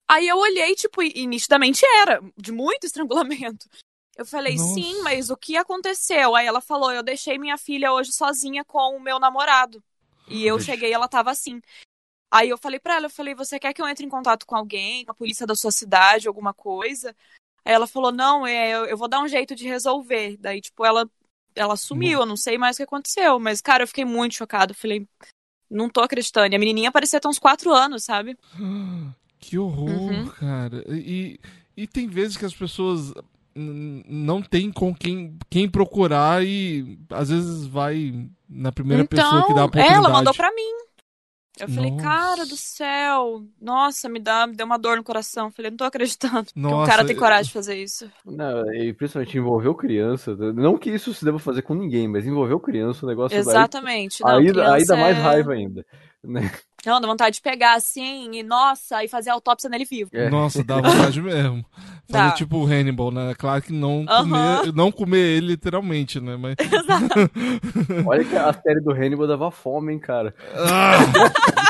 Aí 0.09 0.27
eu 0.27 0.37
olhei, 0.37 0.75
tipo, 0.75 1.01
e, 1.01 1.13
e 1.15 1.25
nitidamente 1.25 1.85
era, 2.01 2.21
de 2.35 2.51
muito 2.51 2.83
estrangulamento. 2.85 3.65
Eu 4.17 4.25
falei, 4.25 4.57
Nossa. 4.57 4.73
sim, 4.73 5.01
mas 5.03 5.29
o 5.29 5.37
que 5.37 5.55
aconteceu? 5.55 6.35
Aí 6.35 6.45
ela 6.45 6.59
falou, 6.59 6.91
eu 6.91 7.01
deixei 7.01 7.37
minha 7.37 7.57
filha 7.57 7.93
hoje 7.93 8.11
sozinha 8.11 8.65
com 8.65 8.97
o 8.97 9.01
meu 9.01 9.19
namorado. 9.19 9.81
E 10.27 10.45
eu 10.45 10.57
Vixe. 10.57 10.71
cheguei 10.71 10.89
e 10.89 10.93
ela 10.93 11.07
tava 11.07 11.31
assim. 11.31 11.61
Aí 12.31 12.49
eu 12.49 12.57
falei 12.57 12.79
pra 12.79 12.95
ela, 12.95 13.05
eu 13.05 13.09
falei, 13.09 13.33
você 13.35 13.59
quer 13.59 13.73
que 13.73 13.81
eu 13.81 13.87
entre 13.87 14.05
em 14.05 14.09
contato 14.09 14.45
com 14.45 14.55
alguém, 14.55 15.05
com 15.05 15.11
a 15.11 15.15
polícia 15.15 15.45
da 15.47 15.55
sua 15.55 15.71
cidade, 15.71 16.27
alguma 16.27 16.53
coisa? 16.53 17.15
Aí 17.63 17.73
ela 17.73 17.87
falou, 17.87 18.11
não, 18.11 18.45
é, 18.45 18.71
eu, 18.71 18.85
eu 18.85 18.97
vou 18.97 19.07
dar 19.07 19.21
um 19.21 19.27
jeito 19.27 19.55
de 19.55 19.65
resolver. 19.67 20.37
Daí, 20.37 20.59
tipo, 20.61 20.83
ela, 20.85 21.09
ela 21.55 21.77
sumiu, 21.77 22.19
eu 22.19 22.25
não 22.25 22.35
sei 22.37 22.57
mais 22.57 22.75
o 22.75 22.77
que 22.77 22.83
aconteceu. 22.83 23.39
Mas, 23.39 23.61
cara, 23.61 23.83
eu 23.83 23.87
fiquei 23.87 24.05
muito 24.05 24.35
chocada. 24.35 24.71
Eu 24.71 24.75
falei, 24.75 25.07
não 25.69 25.89
tô 25.89 26.01
acreditando. 26.01 26.53
E 26.53 26.55
a 26.55 26.59
menininha 26.59 26.91
parecia 26.91 27.19
ter 27.19 27.27
uns 27.27 27.39
quatro 27.39 27.71
anos, 27.73 28.03
sabe? 28.03 28.37
Que 29.39 29.59
horror, 29.59 30.09
Uhum. 30.09 30.27
cara. 30.39 30.83
E, 30.89 31.39
e 31.77 31.85
tem 31.85 32.07
vezes 32.07 32.35
que 32.35 32.45
as 32.45 32.55
pessoas 32.55 33.13
não 33.55 34.41
tem 34.41 34.71
com 34.71 34.93
quem, 34.93 35.37
quem 35.49 35.69
procurar 35.69 36.45
e 36.45 36.99
às 37.09 37.29
vezes 37.29 37.65
vai 37.65 38.27
na 38.49 38.71
primeira 38.71 39.05
pessoa 39.05 39.45
que 39.47 39.53
dá 39.53 39.61
a 39.61 39.65
Então, 39.65 39.65
oportunidade. 39.65 39.97
ela 39.97 40.09
mandou 40.09 40.33
pra 40.33 40.51
mim. 40.53 40.75
Eu 41.57 41.69
falei, 41.69 41.89
Nossa. 41.89 42.03
cara 42.03 42.45
do 42.45 42.57
céu, 42.57 43.41
nossa, 43.61 44.09
me 44.09 44.19
dá, 44.19 44.45
me 44.45 44.57
deu 44.57 44.65
uma 44.65 44.77
dor 44.77 44.97
no 44.97 45.03
coração. 45.05 45.45
Eu 45.45 45.51
falei, 45.53 45.71
não 45.71 45.77
tô 45.77 45.85
acreditando 45.85 46.43
que 46.51 46.59
um 46.59 46.61
Nossa, 46.61 46.91
cara 46.91 47.05
tem 47.05 47.15
coragem 47.15 47.45
de 47.45 47.53
fazer 47.53 47.81
isso. 47.81 48.11
Não, 48.25 48.73
e 48.73 48.91
principalmente 48.93 49.37
envolveu 49.37 49.73
criança. 49.73 50.35
Não 50.35 50.77
que 50.77 50.89
isso 50.89 51.13
se 51.13 51.23
deva 51.23 51.39
fazer 51.39 51.61
com 51.61 51.73
ninguém, 51.73 52.09
mas 52.09 52.27
envolveu 52.27 52.59
criança, 52.59 53.05
o 53.05 53.09
negócio 53.09 53.37
Exatamente. 53.37 54.21
Não, 54.21 54.31
Aí, 54.31 54.47
aí 54.49 54.85
dá 54.85 54.97
mais 54.97 55.17
é- 55.17 55.21
raiva 55.21 55.53
ainda. 55.53 55.85
Né? 56.21 56.51
Não, 56.85 57.01
dá 57.01 57.07
vontade 57.07 57.35
de 57.37 57.41
pegar 57.41 57.73
assim 57.75 58.31
e, 58.33 58.43
nossa, 58.43 59.03
e 59.03 59.07
fazer 59.07 59.29
autópsia 59.31 59.69
nele 59.69 59.85
vivo. 59.85 60.09
É. 60.13 60.29
Nossa, 60.29 60.63
dá 60.63 60.75
vontade 60.75 61.21
mesmo. 61.21 61.65
Fazer 62.07 62.23
Dá. 62.27 62.31
tipo 62.33 62.57
o 62.59 62.65
Hannibal, 62.67 63.09
né? 63.09 63.33
Claro 63.35 63.63
que 63.63 63.73
não 63.73 64.05
comer, 64.05 64.71
não 64.75 64.91
comer 64.91 65.37
ele 65.37 65.47
literalmente, 65.47 66.19
né? 66.19 66.37
Mas. 66.37 66.53
Exato. 66.61 67.31
Olha 68.07 68.23
que 68.23 68.35
a 68.37 68.53
série 68.53 68.79
do 68.79 68.91
Hannibal 68.91 69.25
dava 69.27 69.49
fome, 69.49 69.91
hein, 69.91 69.97
cara. 69.97 70.31
Ah, 70.55 70.97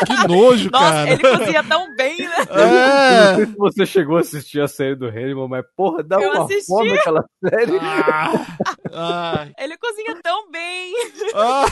que 0.05 0.27
nojo, 0.27 0.69
Nossa, 0.69 0.89
cara. 0.91 1.09
ele 1.09 1.21
cozinha 1.37 1.63
tão 1.63 1.95
bem, 1.95 2.17
né? 2.17 2.35
Eu 2.51 2.67
não 2.67 2.77
É. 2.77 3.35
sei 3.37 3.45
se 3.45 3.55
você 3.55 3.85
chegou 3.85 4.17
a 4.17 4.19
assistir 4.19 4.59
a 4.59 4.67
série 4.67 4.95
do 4.97 5.07
Hannibal, 5.07 5.47
mas 5.47 5.63
porra, 5.73 6.03
dá 6.03 6.17
Eu 6.19 6.31
uma 6.33 6.43
assisti. 6.43 6.67
fome 6.67 6.91
aquela 6.91 7.23
série. 7.49 7.77
Ah, 7.79 9.37
ai, 9.39 9.53
Ele 9.57 9.77
cozinha 9.77 10.17
tão 10.21 10.51
bem. 10.51 10.93
ah. 11.33 11.65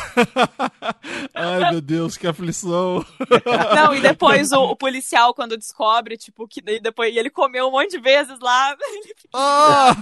Ai, 1.35 1.71
meu 1.71 1.81
Deus, 1.81 2.15
que 2.15 2.27
aflição. 2.27 3.05
Não, 3.75 3.95
e 3.95 4.01
depois 4.01 4.51
o, 4.51 4.61
o 4.71 4.75
policial, 4.75 5.33
quando 5.33 5.57
descobre, 5.57 6.17
tipo, 6.17 6.47
que 6.47 6.61
daí 6.61 6.79
depois 6.79 7.13
e 7.13 7.17
ele 7.17 7.29
comeu 7.29 7.67
um 7.67 7.71
monte 7.71 7.91
de 7.91 7.99
vezes 7.99 8.39
lá. 8.41 8.75
Ele 8.93 9.03
fica, 9.03 9.29
Ah! 9.33 9.95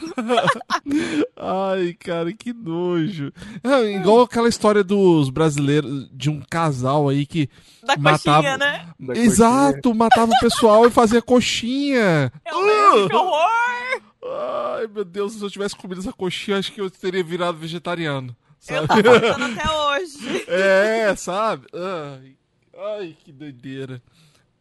Ai, 1.73 1.93
cara, 1.93 2.32
que 2.34 2.53
nojo. 2.53 3.32
É, 3.63 3.91
igual 3.93 4.21
aquela 4.21 4.49
história 4.49 4.84
dos 4.84 5.29
brasileiros, 5.29 6.09
de 6.11 6.29
um 6.29 6.41
casal 6.49 7.09
aí 7.09 7.25
que. 7.25 7.49
da 7.84 7.95
Matava- 7.97 8.36
coxinha, 8.38 8.57
né? 8.57 8.88
Da 8.99 9.13
Exato, 9.15 9.93
matava 9.95 10.32
o 10.32 10.39
pessoal 10.39 10.86
e 10.88 10.91
fazia 10.91 11.21
coxinha. 11.21 12.32
Eu 12.45 12.61
lembro, 12.61 13.09
que 13.09 13.15
horror! 13.15 14.01
Ai, 14.23 14.88
meu 14.88 15.03
Deus, 15.03 15.34
se 15.34 15.41
eu 15.43 15.49
tivesse 15.49 15.75
comido 15.75 15.99
essa 16.01 16.13
coxinha, 16.13 16.57
acho 16.57 16.71
que 16.71 16.79
eu 16.82 16.89
teria 16.89 17.23
virado 17.23 17.57
vegetariano. 17.57 18.36
Eu 18.69 18.88
Sabe? 18.88 19.03
tô 19.03 19.19
passando 19.19 19.59
até 19.59 19.71
hoje. 19.71 20.45
É, 20.47 21.15
sabe? 21.15 21.65
Ai, 21.73 22.36
ai 22.78 23.15
que 23.24 23.32
doideira. 23.32 24.01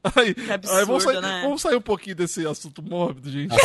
Ai, 0.03 0.33
Que 0.35 0.41
ai, 0.43 0.53
absurdo, 0.53 0.87
vamos, 0.87 1.03
sair, 1.03 1.21
né? 1.21 1.43
vamos 1.43 1.61
sair 1.61 1.77
um 1.77 1.81
pouquinho 1.81 2.17
desse 2.17 2.47
assunto 2.47 2.83
mórbido, 2.83 3.31
gente. 3.31 3.55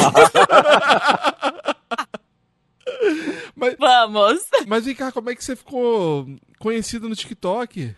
mas, 3.56 3.76
Vamos. 3.80 4.42
mas 4.68 4.84
vem 4.86 4.96
cá, 4.96 5.12
como 5.12 5.30
é 5.30 5.36
que 5.36 5.44
você 5.44 5.56
ficou 5.56 6.28
conhecido 6.60 7.08
no 7.08 7.16
TikTok? 7.16 7.96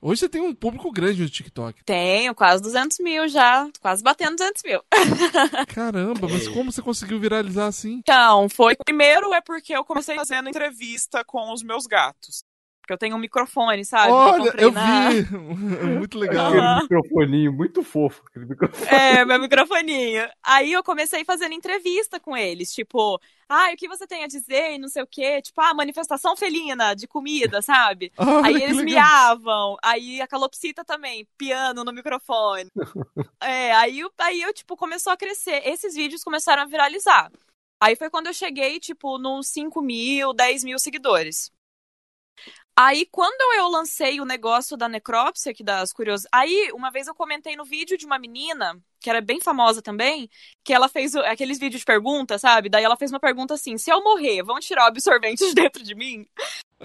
Hoje 0.00 0.20
você 0.20 0.28
tem 0.28 0.40
um 0.40 0.54
público 0.54 0.92
grande 0.92 1.22
no 1.22 1.28
TikTok. 1.28 1.82
Tenho 1.84 2.32
quase 2.32 2.62
200 2.62 2.98
mil 3.00 3.28
já. 3.28 3.68
Quase 3.80 4.00
batendo 4.00 4.36
200 4.36 4.62
mil. 4.62 4.80
Caramba, 5.74 6.28
mas 6.28 6.46
como 6.46 6.70
você 6.70 6.80
conseguiu 6.80 7.18
viralizar 7.18 7.66
assim? 7.66 7.94
Então, 7.94 8.48
foi. 8.48 8.76
Primeiro 8.76 9.34
é 9.34 9.40
porque 9.40 9.72
eu 9.72 9.84
comecei 9.84 10.14
fazendo 10.14 10.48
entrevista 10.48 11.24
com 11.24 11.52
os 11.52 11.64
meus 11.64 11.84
gatos. 11.86 12.44
Porque 12.88 12.94
eu 12.94 12.98
tenho 12.98 13.16
um 13.16 13.18
microfone, 13.18 13.84
sabe? 13.84 14.10
Olha, 14.10 14.44
comprei 14.44 14.64
eu 14.64 14.72
na- 14.72 15.10
vi! 15.10 15.26
Muito 15.98 16.18
legal. 16.18 16.46
Aquele 16.46 16.62
Aham. 16.62 16.82
microfoninho 16.84 17.52
muito 17.52 17.82
fofo. 17.82 18.22
Aquele 18.26 18.46
microfone. 18.46 18.88
É, 18.90 19.24
meu 19.26 19.38
microfoninho. 19.38 20.26
Aí 20.42 20.72
eu 20.72 20.82
comecei 20.82 21.22
fazendo 21.22 21.52
entrevista 21.52 22.18
com 22.18 22.34
eles, 22.34 22.72
tipo, 22.72 23.20
ah, 23.46 23.70
o 23.74 23.76
que 23.76 23.86
você 23.86 24.06
tem 24.06 24.24
a 24.24 24.26
dizer 24.26 24.72
e 24.72 24.78
não 24.78 24.88
sei 24.88 25.02
o 25.02 25.06
quê, 25.06 25.42
tipo, 25.42 25.60
ah, 25.60 25.74
manifestação 25.74 26.34
felina 26.34 26.94
de 26.94 27.06
comida, 27.06 27.60
sabe? 27.60 28.10
Olha, 28.16 28.46
Aí 28.46 28.62
eles 28.62 28.82
miavam, 28.82 29.76
aí 29.84 30.22
a 30.22 30.26
calopsita 30.26 30.82
também, 30.82 31.28
piano 31.36 31.84
no 31.84 31.92
microfone. 31.92 32.70
É, 33.40 33.72
aí, 33.74 34.00
eu- 34.00 34.10
aí 34.18 34.40
eu, 34.42 34.52
tipo, 34.52 34.76
começou 34.76 35.12
a 35.12 35.16
crescer. 35.16 35.62
Esses 35.68 35.94
vídeos 35.94 36.24
começaram 36.24 36.62
a 36.62 36.66
viralizar. 36.66 37.30
Aí 37.80 37.94
foi 37.94 38.10
quando 38.10 38.26
eu 38.28 38.34
cheguei, 38.34 38.80
tipo, 38.80 39.18
nos 39.18 39.46
5 39.48 39.80
mil, 39.82 40.32
10 40.32 40.64
mil 40.64 40.78
seguidores. 40.78 41.52
Aí, 42.80 43.06
quando 43.10 43.40
eu 43.56 43.66
lancei 43.68 44.20
o 44.20 44.24
negócio 44.24 44.76
da 44.76 44.88
necrópsia, 44.88 45.52
que 45.52 45.64
das 45.64 45.92
curiosas. 45.92 46.28
Aí, 46.30 46.70
uma 46.72 46.92
vez 46.92 47.08
eu 47.08 47.14
comentei 47.14 47.56
no 47.56 47.64
vídeo 47.64 47.98
de 47.98 48.06
uma 48.06 48.20
menina, 48.20 48.80
que 49.00 49.10
era 49.10 49.20
bem 49.20 49.40
famosa 49.40 49.82
também, 49.82 50.30
que 50.62 50.72
ela 50.72 50.88
fez 50.88 51.16
aqueles 51.16 51.58
vídeos 51.58 51.80
de 51.80 51.84
pergunta, 51.84 52.38
sabe? 52.38 52.68
Daí 52.68 52.84
ela 52.84 52.96
fez 52.96 53.10
uma 53.10 53.18
pergunta 53.18 53.54
assim: 53.54 53.76
se 53.76 53.90
eu 53.90 54.00
morrer, 54.04 54.44
vão 54.44 54.60
tirar 54.60 54.84
o 54.84 54.86
absorvente 54.86 55.44
de 55.44 55.54
dentro 55.60 55.82
de 55.82 55.92
mim? 55.96 56.24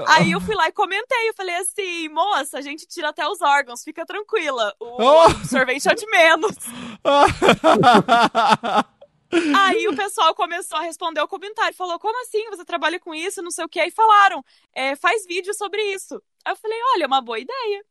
Aí 0.08 0.32
eu 0.32 0.41
fui 0.41 0.56
lá 0.56 0.68
e 0.68 0.72
comentei, 0.72 1.30
eu 1.30 1.36
falei 1.36 1.56
assim, 1.58 2.10
moça, 2.10 2.58
a 2.58 2.62
gente 2.62 2.88
tira 2.88 3.10
até 3.10 3.28
os 3.28 3.39
órgãos, 3.41 3.84
fica 3.84 4.04
tranquila. 4.04 4.74
O 4.80 4.98
Oh! 5.00 5.20
absorvente 5.28 5.88
é 5.88 5.94
de 5.94 6.08
menos. 6.08 6.56
Aí 9.55 9.88
o 9.88 9.95
pessoal 9.95 10.34
começou 10.36 10.77
a 10.77 10.81
responder 10.81 11.21
o 11.21 11.27
comentário, 11.27 11.75
falou, 11.75 11.99
como 11.99 12.19
assim, 12.21 12.49
você 12.49 12.65
trabalha 12.65 12.99
com 12.99 13.13
isso, 13.13 13.41
não 13.41 13.51
sei 13.51 13.65
o 13.65 13.69
que, 13.69 13.79
aí 13.79 13.91
falaram, 13.91 14.43
é, 14.73 14.95
faz 14.95 15.25
vídeo 15.25 15.53
sobre 15.53 15.81
isso. 15.93 16.21
Aí 16.45 16.53
eu 16.53 16.57
falei, 16.57 16.77
olha, 16.95 17.03
é 17.03 17.07
uma 17.07 17.21
boa 17.21 17.39
ideia. 17.39 17.86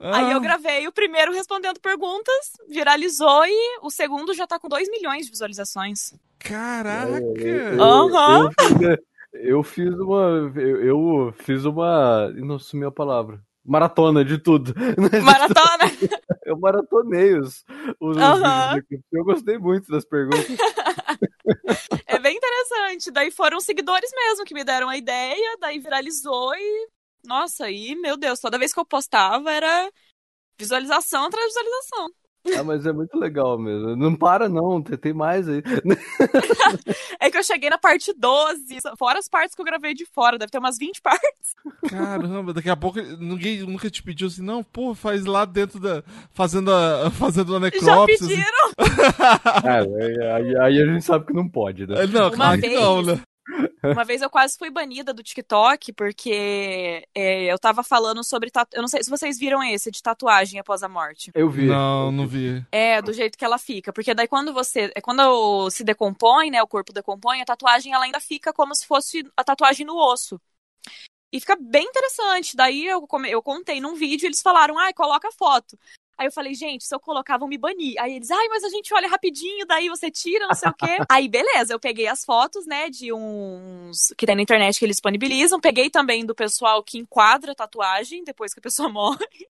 Aí 0.00 0.30
eu 0.30 0.36
Ah, 0.36 0.40
gravei 0.40 0.86
o 0.86 0.92
primeiro 0.92 1.32
respondendo 1.32 1.80
perguntas, 1.80 2.52
viralizou 2.68 3.44
e 3.46 3.78
o 3.82 3.90
segundo 3.90 4.32
já 4.34 4.46
tá 4.46 4.58
com 4.58 4.68
2 4.68 4.88
milhões 4.90 5.24
de 5.26 5.32
visualizações. 5.32 6.14
Caraca! 6.38 7.14
Eu, 7.16 7.80
Aham. 7.82 8.44
eu 8.44 8.52
fiz, 8.52 8.98
eu 9.32 9.62
fiz 9.62 9.94
uma. 9.94 10.52
Eu, 10.56 10.84
eu 10.84 11.34
fiz 11.38 11.64
uma. 11.64 12.28
Não 12.30 12.58
sumiu 12.58 12.88
a 12.88 12.92
palavra. 12.92 13.42
Maratona 13.64 14.24
de 14.24 14.38
tudo. 14.38 14.74
Maratona! 15.24 15.84
Eu 16.44 16.58
maratonei 16.58 17.38
os, 17.38 17.64
os 17.98 18.16
aqui. 18.18 19.00
Eu 19.10 19.24
gostei 19.24 19.58
muito 19.58 19.90
das 19.90 20.04
perguntas. 20.04 20.46
É 22.06 22.18
bem 22.18 22.36
interessante. 22.36 23.10
Daí 23.10 23.30
foram 23.30 23.60
seguidores 23.60 24.10
mesmo 24.14 24.44
que 24.44 24.54
me 24.54 24.64
deram 24.64 24.88
a 24.88 24.96
ideia, 24.96 25.56
daí 25.60 25.78
viralizou 25.78 26.54
e. 26.54 26.88
Nossa, 27.24 27.70
e 27.70 27.94
meu 27.96 28.16
Deus, 28.16 28.40
toda 28.40 28.58
vez 28.58 28.72
que 28.72 28.80
eu 28.80 28.84
postava 28.84 29.52
era 29.52 29.90
visualização 30.58 31.24
atrás 31.24 31.46
de 31.46 31.54
visualização. 31.54 32.08
Ah, 32.58 32.62
mas 32.62 32.84
é 32.84 32.92
muito 32.92 33.16
legal 33.18 33.58
mesmo. 33.58 33.96
Não 33.96 34.14
para, 34.14 34.48
não. 34.48 34.82
Tem, 34.82 34.96
tem 34.98 35.12
mais 35.14 35.48
aí. 35.48 35.62
É 37.20 37.30
que 37.30 37.38
eu 37.38 37.42
cheguei 37.44 37.70
na 37.70 37.78
parte 37.78 38.12
12, 38.12 38.78
fora 38.98 39.18
as 39.18 39.28
partes 39.28 39.54
que 39.54 39.60
eu 39.60 39.64
gravei 39.64 39.94
de 39.94 40.04
fora, 40.04 40.36
deve 40.36 40.50
ter 40.50 40.58
umas 40.58 40.76
20 40.76 41.00
partes. 41.00 41.54
Caramba, 41.88 42.52
daqui 42.52 42.68
a 42.68 42.76
pouco 42.76 43.00
ninguém 43.00 43.60
nunca 43.62 43.88
te 43.90 44.02
pediu 44.02 44.26
assim, 44.26 44.42
não, 44.42 44.62
pô, 44.62 44.94
faz 44.94 45.24
lá 45.24 45.44
dentro 45.46 45.80
da. 45.80 46.02
fazendo 46.32 46.70
a, 46.72 47.10
fazendo 47.10 47.52
a 47.56 47.58
Já 47.58 47.64
necrópsia. 47.64 48.14
assim. 48.16 48.28
pediram. 48.28 48.72
Ah, 49.64 49.78
aí, 49.80 50.20
aí- 50.20 50.56
aí 50.58 50.82
a 50.82 50.86
gente 50.86 51.04
sabe 51.04 51.24
que 51.26 51.32
não 51.32 51.48
pode, 51.48 51.86
né? 51.86 52.02
É, 52.02 52.06
Não, 52.06 52.22
Uma 52.28 52.30
claro 52.30 52.60
que 52.60 52.68
não, 52.68 53.02
né? 53.02 53.20
Uma 53.82 54.04
vez 54.04 54.22
eu 54.22 54.30
quase 54.30 54.56
fui 54.56 54.70
banida 54.70 55.12
do 55.12 55.22
TikTok 55.22 55.92
porque 55.92 57.06
é, 57.14 57.44
eu 57.44 57.58
tava 57.58 57.82
falando 57.82 58.24
sobre. 58.24 58.50
Tatu... 58.50 58.74
Eu 58.76 58.82
não 58.82 58.88
sei 58.88 59.02
se 59.02 59.10
vocês 59.10 59.38
viram 59.38 59.62
esse 59.62 59.90
de 59.90 60.02
tatuagem 60.02 60.58
após 60.58 60.82
a 60.82 60.88
morte. 60.88 61.30
Eu 61.34 61.50
vi. 61.50 61.66
Não, 61.66 62.10
não 62.10 62.26
vi. 62.26 62.64
É, 62.72 63.02
do 63.02 63.12
jeito 63.12 63.36
que 63.38 63.44
ela 63.44 63.58
fica. 63.58 63.92
Porque 63.92 64.14
daí 64.14 64.26
quando 64.26 64.52
você. 64.52 64.90
é 64.94 65.00
Quando 65.00 65.70
se 65.70 65.84
decompõe, 65.84 66.50
né? 66.50 66.62
O 66.62 66.68
corpo 66.68 66.92
decompõe, 66.92 67.40
a 67.40 67.44
tatuagem 67.44 67.92
ela 67.92 68.04
ainda 68.04 68.20
fica 68.20 68.52
como 68.52 68.74
se 68.74 68.86
fosse 68.86 69.26
a 69.36 69.44
tatuagem 69.44 69.86
no 69.86 69.96
osso. 69.96 70.40
E 71.32 71.40
fica 71.40 71.56
bem 71.60 71.84
interessante. 71.84 72.56
Daí 72.56 72.86
eu, 72.86 73.06
come- 73.06 73.28
eu 73.28 73.42
contei 73.42 73.80
num 73.80 73.96
vídeo, 73.96 74.26
eles 74.26 74.40
falaram, 74.40 74.78
ai, 74.78 74.92
coloca 74.94 75.28
a 75.28 75.32
foto. 75.32 75.76
Aí 76.16 76.26
eu 76.26 76.32
falei, 76.32 76.54
gente, 76.54 76.84
se 76.84 76.94
eu 76.94 77.00
colocar, 77.00 77.36
vão 77.36 77.48
me 77.48 77.58
banir. 77.58 77.94
Aí 77.98 78.14
eles, 78.14 78.30
ai, 78.30 78.48
mas 78.48 78.64
a 78.64 78.68
gente 78.68 78.92
olha 78.94 79.08
rapidinho, 79.08 79.66
daí 79.66 79.88
você 79.88 80.10
tira, 80.10 80.46
não 80.46 80.54
sei 80.54 80.68
o 80.68 80.74
quê. 80.74 80.98
Aí, 81.10 81.28
beleza, 81.28 81.72
eu 81.72 81.80
peguei 81.80 82.06
as 82.06 82.24
fotos, 82.24 82.66
né, 82.66 82.88
de 82.88 83.12
uns 83.12 84.12
que 84.16 84.26
tem 84.26 84.36
na 84.36 84.42
internet 84.42 84.78
que 84.78 84.84
eles 84.84 84.96
disponibilizam. 84.96 85.60
Peguei 85.60 85.90
também 85.90 86.24
do 86.24 86.34
pessoal 86.34 86.82
que 86.82 86.98
enquadra 86.98 87.52
a 87.52 87.54
tatuagem 87.54 88.24
depois 88.24 88.52
que 88.52 88.60
a 88.60 88.62
pessoa 88.62 88.88
morre. 88.90 89.48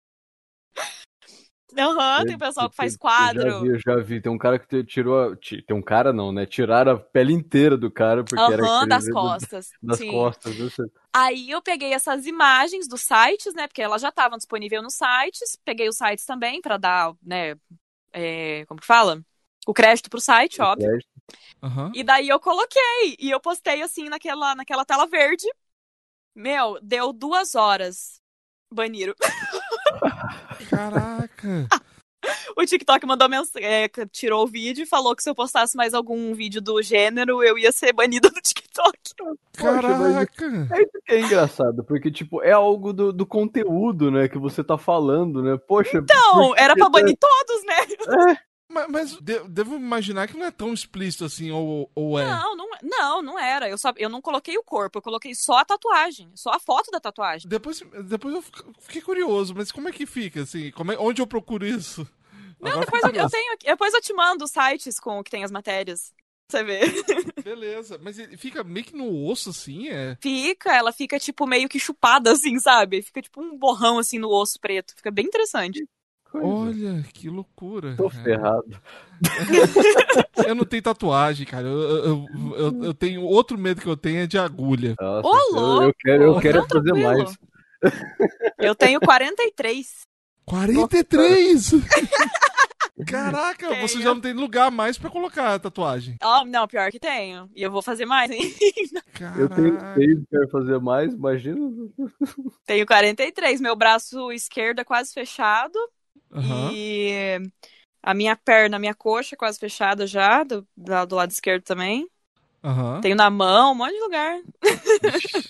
Aham, 1.76 2.24
tem 2.26 2.36
o 2.36 2.38
pessoal 2.38 2.70
que 2.70 2.76
faz 2.76 2.96
Eu 3.16 3.28
já 3.28 3.48
quadro. 3.48 3.50
vi, 3.50 3.68
eu 3.68 3.78
já 3.80 3.96
vi. 4.02 4.20
Tem 4.20 4.30
um 4.32 4.38
cara 4.38 4.58
que 4.58 4.84
tirou. 4.84 5.32
a- 5.32 5.36
Tem 5.36 5.76
um 5.76 5.82
cara 5.82 6.12
não, 6.12 6.32
né? 6.32 6.46
Tiraram 6.46 6.92
a 6.92 6.98
pele 6.98 7.32
inteira 7.32 7.76
do 7.76 7.90
cara 7.90 8.24
porque 8.24 8.50
era 8.52 8.64
Aham, 8.64 8.66
aquele 8.66 8.90
das 8.90 9.04
do- 9.04 9.12
costas. 9.12 9.70
Das 9.82 10.02
sim. 10.02 10.10
costas. 10.10 10.58
eu 10.58 10.70
sei. 10.70 10.86
Aí 11.14 11.50
eu 11.50 11.62
peguei 11.62 11.92
essas 11.94 12.26
imagens 12.26 12.88
dos 12.88 13.02
sites, 13.02 13.54
né? 13.54 13.68
Porque 13.68 13.82
elas 13.82 14.02
já 14.02 14.10
estavam 14.10 14.38
disponíveis 14.38 14.82
nos 14.82 14.94
sites. 14.94 15.56
Peguei 15.64 15.88
os 15.88 15.96
sites 15.96 16.24
também 16.26 16.60
pra 16.60 16.76
dar, 16.76 17.14
né? 17.22 17.56
é, 18.12 18.66
como 18.66 18.80
que 18.80 18.86
fala? 18.86 19.22
O 19.66 19.74
crédito 19.74 20.10
pro 20.10 20.20
site, 20.20 20.62
óbvio. 20.62 20.90
Crédito. 20.90 21.08
Aham. 21.62 21.92
E 21.92 22.02
daí 22.04 22.28
eu 22.28 22.40
coloquei. 22.40 23.16
E 23.18 23.30
eu 23.30 23.40
postei 23.40 23.82
assim 23.82 24.08
naquela, 24.08 24.54
naquela 24.54 24.84
tela 24.84 25.06
verde. 25.06 25.46
Meu, 26.34 26.78
deu 26.82 27.12
duas 27.12 27.54
horas. 27.54 28.20
Baniram. 28.72 29.14
Caraca. 30.74 31.68
O 32.56 32.64
TikTok 32.64 33.04
mandou 33.06 33.28
mensagem, 33.28 33.68
tirou 34.10 34.44
o 34.44 34.46
vídeo 34.46 34.82
e 34.82 34.86
falou 34.86 35.14
que 35.14 35.22
se 35.22 35.28
eu 35.28 35.34
postasse 35.34 35.76
mais 35.76 35.92
algum 35.92 36.32
vídeo 36.34 36.60
do 36.60 36.80
gênero, 36.80 37.42
eu 37.42 37.58
ia 37.58 37.70
ser 37.70 37.92
banida 37.92 38.30
do 38.30 38.40
TikTok. 38.40 38.98
Caraca. 39.52 40.68
É 40.72 40.82
isso 40.82 41.02
que 41.04 41.12
é 41.12 41.20
engraçado, 41.20 41.84
porque, 41.84 42.10
tipo, 42.10 42.42
é 42.42 42.52
algo 42.52 42.92
do, 42.92 43.12
do 43.12 43.26
conteúdo, 43.26 44.10
né, 44.10 44.28
que 44.28 44.38
você 44.38 44.64
tá 44.64 44.78
falando, 44.78 45.42
né? 45.42 45.58
Poxa. 45.68 45.98
Então, 45.98 46.54
era 46.56 46.74
pra 46.74 46.88
banir 46.88 47.16
todos, 47.18 47.64
né? 47.66 48.36
Mas, 48.74 48.88
mas 48.90 49.12
de- 49.20 49.48
devo 49.48 49.76
imaginar 49.76 50.26
que 50.26 50.36
não 50.36 50.44
é 50.46 50.50
tão 50.50 50.74
explícito 50.74 51.24
assim, 51.24 51.50
ou, 51.52 51.88
ou 51.94 52.18
é? 52.18 52.24
Não, 52.26 52.56
não, 52.56 52.68
não, 52.82 53.22
não 53.22 53.38
era. 53.38 53.68
Eu, 53.68 53.78
só, 53.78 53.92
eu 53.96 54.08
não 54.08 54.20
coloquei 54.20 54.58
o 54.58 54.64
corpo, 54.64 54.98
eu 54.98 55.02
coloquei 55.02 55.34
só 55.34 55.58
a 55.58 55.64
tatuagem, 55.64 56.30
só 56.34 56.50
a 56.50 56.58
foto 56.58 56.90
da 56.90 56.98
tatuagem. 56.98 57.48
Depois, 57.48 57.80
depois 58.08 58.34
eu 58.34 58.44
fiquei 58.80 59.00
curioso, 59.00 59.54
mas 59.56 59.70
como 59.70 59.88
é 59.88 59.92
que 59.92 60.04
fica, 60.06 60.42
assim? 60.42 60.70
Como 60.72 60.90
é- 60.92 60.98
onde 60.98 61.22
eu 61.22 61.26
procuro 61.26 61.64
isso? 61.64 62.06
Não, 62.60 62.70
Agora 62.70 62.84
depois 62.84 63.04
eu, 63.04 63.10
eu 63.22 63.30
tenho, 63.30 63.56
depois 63.64 63.94
eu 63.94 64.00
te 64.00 64.12
mando 64.12 64.44
os 64.44 64.50
sites 64.50 64.98
com 64.98 65.22
que 65.22 65.30
tem 65.30 65.44
as 65.44 65.50
matérias. 65.50 66.12
Pra 66.48 66.58
Você 66.60 66.64
vê. 66.64 66.80
Beleza, 67.42 67.98
mas 68.02 68.16
fica 68.38 68.62
meio 68.64 68.84
que 68.86 68.96
no 68.96 69.26
osso, 69.26 69.50
assim, 69.50 69.88
é? 69.88 70.16
Fica, 70.20 70.74
ela 70.74 70.92
fica, 70.92 71.18
tipo, 71.18 71.46
meio 71.46 71.68
que 71.68 71.78
chupada, 71.78 72.32
assim, 72.32 72.58
sabe? 72.58 73.02
Fica 73.02 73.20
tipo 73.22 73.40
um 73.42 73.56
borrão, 73.56 73.98
assim, 73.98 74.18
no 74.18 74.28
osso 74.30 74.58
preto. 74.60 74.94
Fica 74.96 75.10
bem 75.10 75.26
interessante. 75.26 75.86
Coisa. 76.40 76.46
Olha, 76.90 77.02
que 77.12 77.28
loucura. 77.30 77.94
Tô 77.96 78.10
cara. 78.10 78.24
ferrado. 78.24 78.80
Eu 80.46 80.54
não 80.56 80.64
tenho 80.64 80.82
tatuagem, 80.82 81.46
cara. 81.46 81.66
Eu, 81.66 81.80
eu, 81.80 82.26
eu, 82.56 82.84
eu 82.86 82.94
tenho. 82.94 83.22
Outro 83.22 83.56
medo 83.56 83.80
que 83.80 83.86
eu 83.86 83.96
tenho 83.96 84.18
é 84.18 84.26
de 84.26 84.36
agulha. 84.36 84.94
Nossa, 85.00 85.28
Ô, 85.28 85.36
eu- 85.36 85.52
louco! 85.54 85.84
Eu 85.84 85.94
quero, 85.98 86.22
eu 86.24 86.32
Não, 86.34 86.40
quero 86.40 86.66
fazer 86.66 86.82
tranquilo. 86.92 87.02
mais. 87.18 87.38
Eu 88.58 88.74
tenho 88.74 89.00
43. 89.00 90.00
43! 90.44 91.70
Caraca, 93.06 93.68
Tenho. 93.68 93.88
você 93.88 94.00
já 94.00 94.14
não 94.14 94.20
tem 94.20 94.32
lugar 94.32 94.70
mais 94.70 94.96
pra 94.96 95.10
colocar 95.10 95.54
a 95.54 95.58
tatuagem. 95.58 96.16
Ó, 96.22 96.44
não, 96.44 96.66
pior 96.68 96.90
que 96.92 97.00
tenho. 97.00 97.50
E 97.54 97.62
eu 97.62 97.70
vou 97.70 97.82
fazer 97.82 98.06
mais, 98.06 98.30
hein? 98.30 98.54
Eu 99.36 99.48
tenho 99.48 99.78
seis 99.94 100.18
quero 100.30 100.48
fazer 100.48 100.78
mais, 100.80 101.12
imagina. 101.12 101.58
tenho 102.66 102.86
43. 102.86 103.60
Meu 103.60 103.74
braço 103.74 104.30
esquerdo 104.32 104.78
é 104.80 104.84
quase 104.84 105.12
fechado. 105.12 105.76
Aham. 106.34 106.70
E 106.74 107.38
a 108.02 108.14
minha 108.14 108.36
perna, 108.36 108.76
a 108.76 108.80
minha 108.80 108.94
coxa 108.94 109.36
quase 109.36 109.58
fechada 109.58 110.06
já, 110.06 110.44
do, 110.44 110.66
do 110.76 111.16
lado 111.16 111.30
esquerdo 111.30 111.62
também. 111.62 112.08
Aham. 112.62 113.00
Tenho 113.02 113.14
na 113.14 113.28
mão, 113.28 113.72
um 113.72 113.74
monte 113.74 113.92
de 113.92 114.00
lugar. 114.00 114.40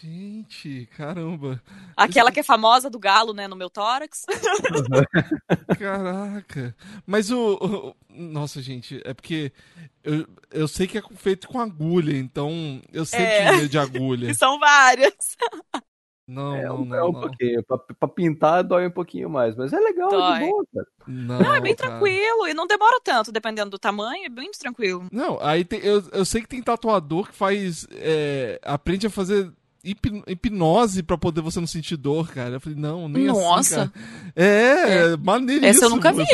Gente, 0.03 0.89
caramba. 0.97 1.63
Aquela 1.97 2.33
que 2.33 2.41
é 2.41 2.43
famosa 2.43 2.91
do 2.91 2.99
galo, 2.99 3.33
né, 3.33 3.47
no 3.47 3.55
meu 3.55 3.71
tórax. 3.71 4.27
Caraca. 5.79 6.75
Mas 7.07 7.31
o, 7.31 7.55
o- 7.55 7.95
Nossa, 8.11 8.61
gente, 8.61 9.01
é 9.05 9.15
porque 9.15 9.53
eu, 10.03 10.27
eu 10.51 10.67
sei 10.67 10.89
que 10.89 10.99
é 10.99 11.03
feito 11.15 11.47
com 11.47 11.61
agulha, 11.61 12.17
então 12.17 12.81
eu 12.93 13.05
sempre 13.05 13.27
É. 13.27 13.53
medo 13.53 13.69
de 13.69 13.79
agulha. 13.79 14.27
Que 14.29 14.35
são 14.39 14.59
várias. 14.59 15.15
Não, 16.27 16.55
É, 16.55 16.65
não, 16.65 16.77
um, 16.81 16.85
não. 16.87 16.97
é 16.97 17.05
um 17.05 17.13
não. 17.13 17.21
pouquinho. 17.21 17.63
Pra, 17.65 17.77
pra 17.79 18.09
pintar 18.09 18.65
dói 18.65 18.87
um 18.87 18.91
pouquinho 18.91 19.29
mais, 19.29 19.55
mas 19.55 19.73
é 19.73 19.79
legal, 19.79 20.09
é 20.09 20.17
Dói. 20.17 20.39
de 20.41 20.47
boa, 20.51 20.65
cara. 20.75 20.87
Não, 21.07 21.39
Não, 21.39 21.55
é 21.55 21.61
bem 21.61 21.75
cara. 21.75 21.91
tranquilo. 21.91 22.47
E 22.49 22.55
não 22.55 22.67
demora 22.67 22.99
tanto, 23.05 23.31
dependendo 23.31 23.71
do 23.71 23.79
tamanho, 23.79 24.25
é 24.25 24.29
bem 24.31 24.51
tranquilo. 24.59 25.07
Não, 25.13 25.39
aí 25.43 25.65
tem- 25.65 25.81
eu, 25.81 26.03
eu 26.13 26.25
sei 26.25 26.41
que 26.41 26.49
tem 26.49 26.63
tatuador 26.63 27.29
que 27.29 27.35
faz. 27.37 27.87
é, 27.93 28.59
aprende 28.65 29.07
a 29.07 29.11
fazer 29.11 29.53
hip- 29.85 30.23
hipnose 30.27 31.03
pra 31.03 31.19
poder 31.19 31.43
você 31.43 31.61
não 31.61 31.67
sentir 31.67 31.99
dor, 31.99 32.31
cara. 32.33 32.55
Eu 32.55 32.61
falei, 32.61 32.79
não, 32.79 33.07
nem 33.07 33.29
assim. 33.29 33.39
Nossa. 33.41 33.77
Cara. 33.77 33.93
É, 34.35 35.13
é, 35.13 35.17
maneiríssimo. 35.19 35.67
Essa 35.69 35.85
eu 35.85 35.91
nunca 35.91 36.11
vi. 36.11 36.25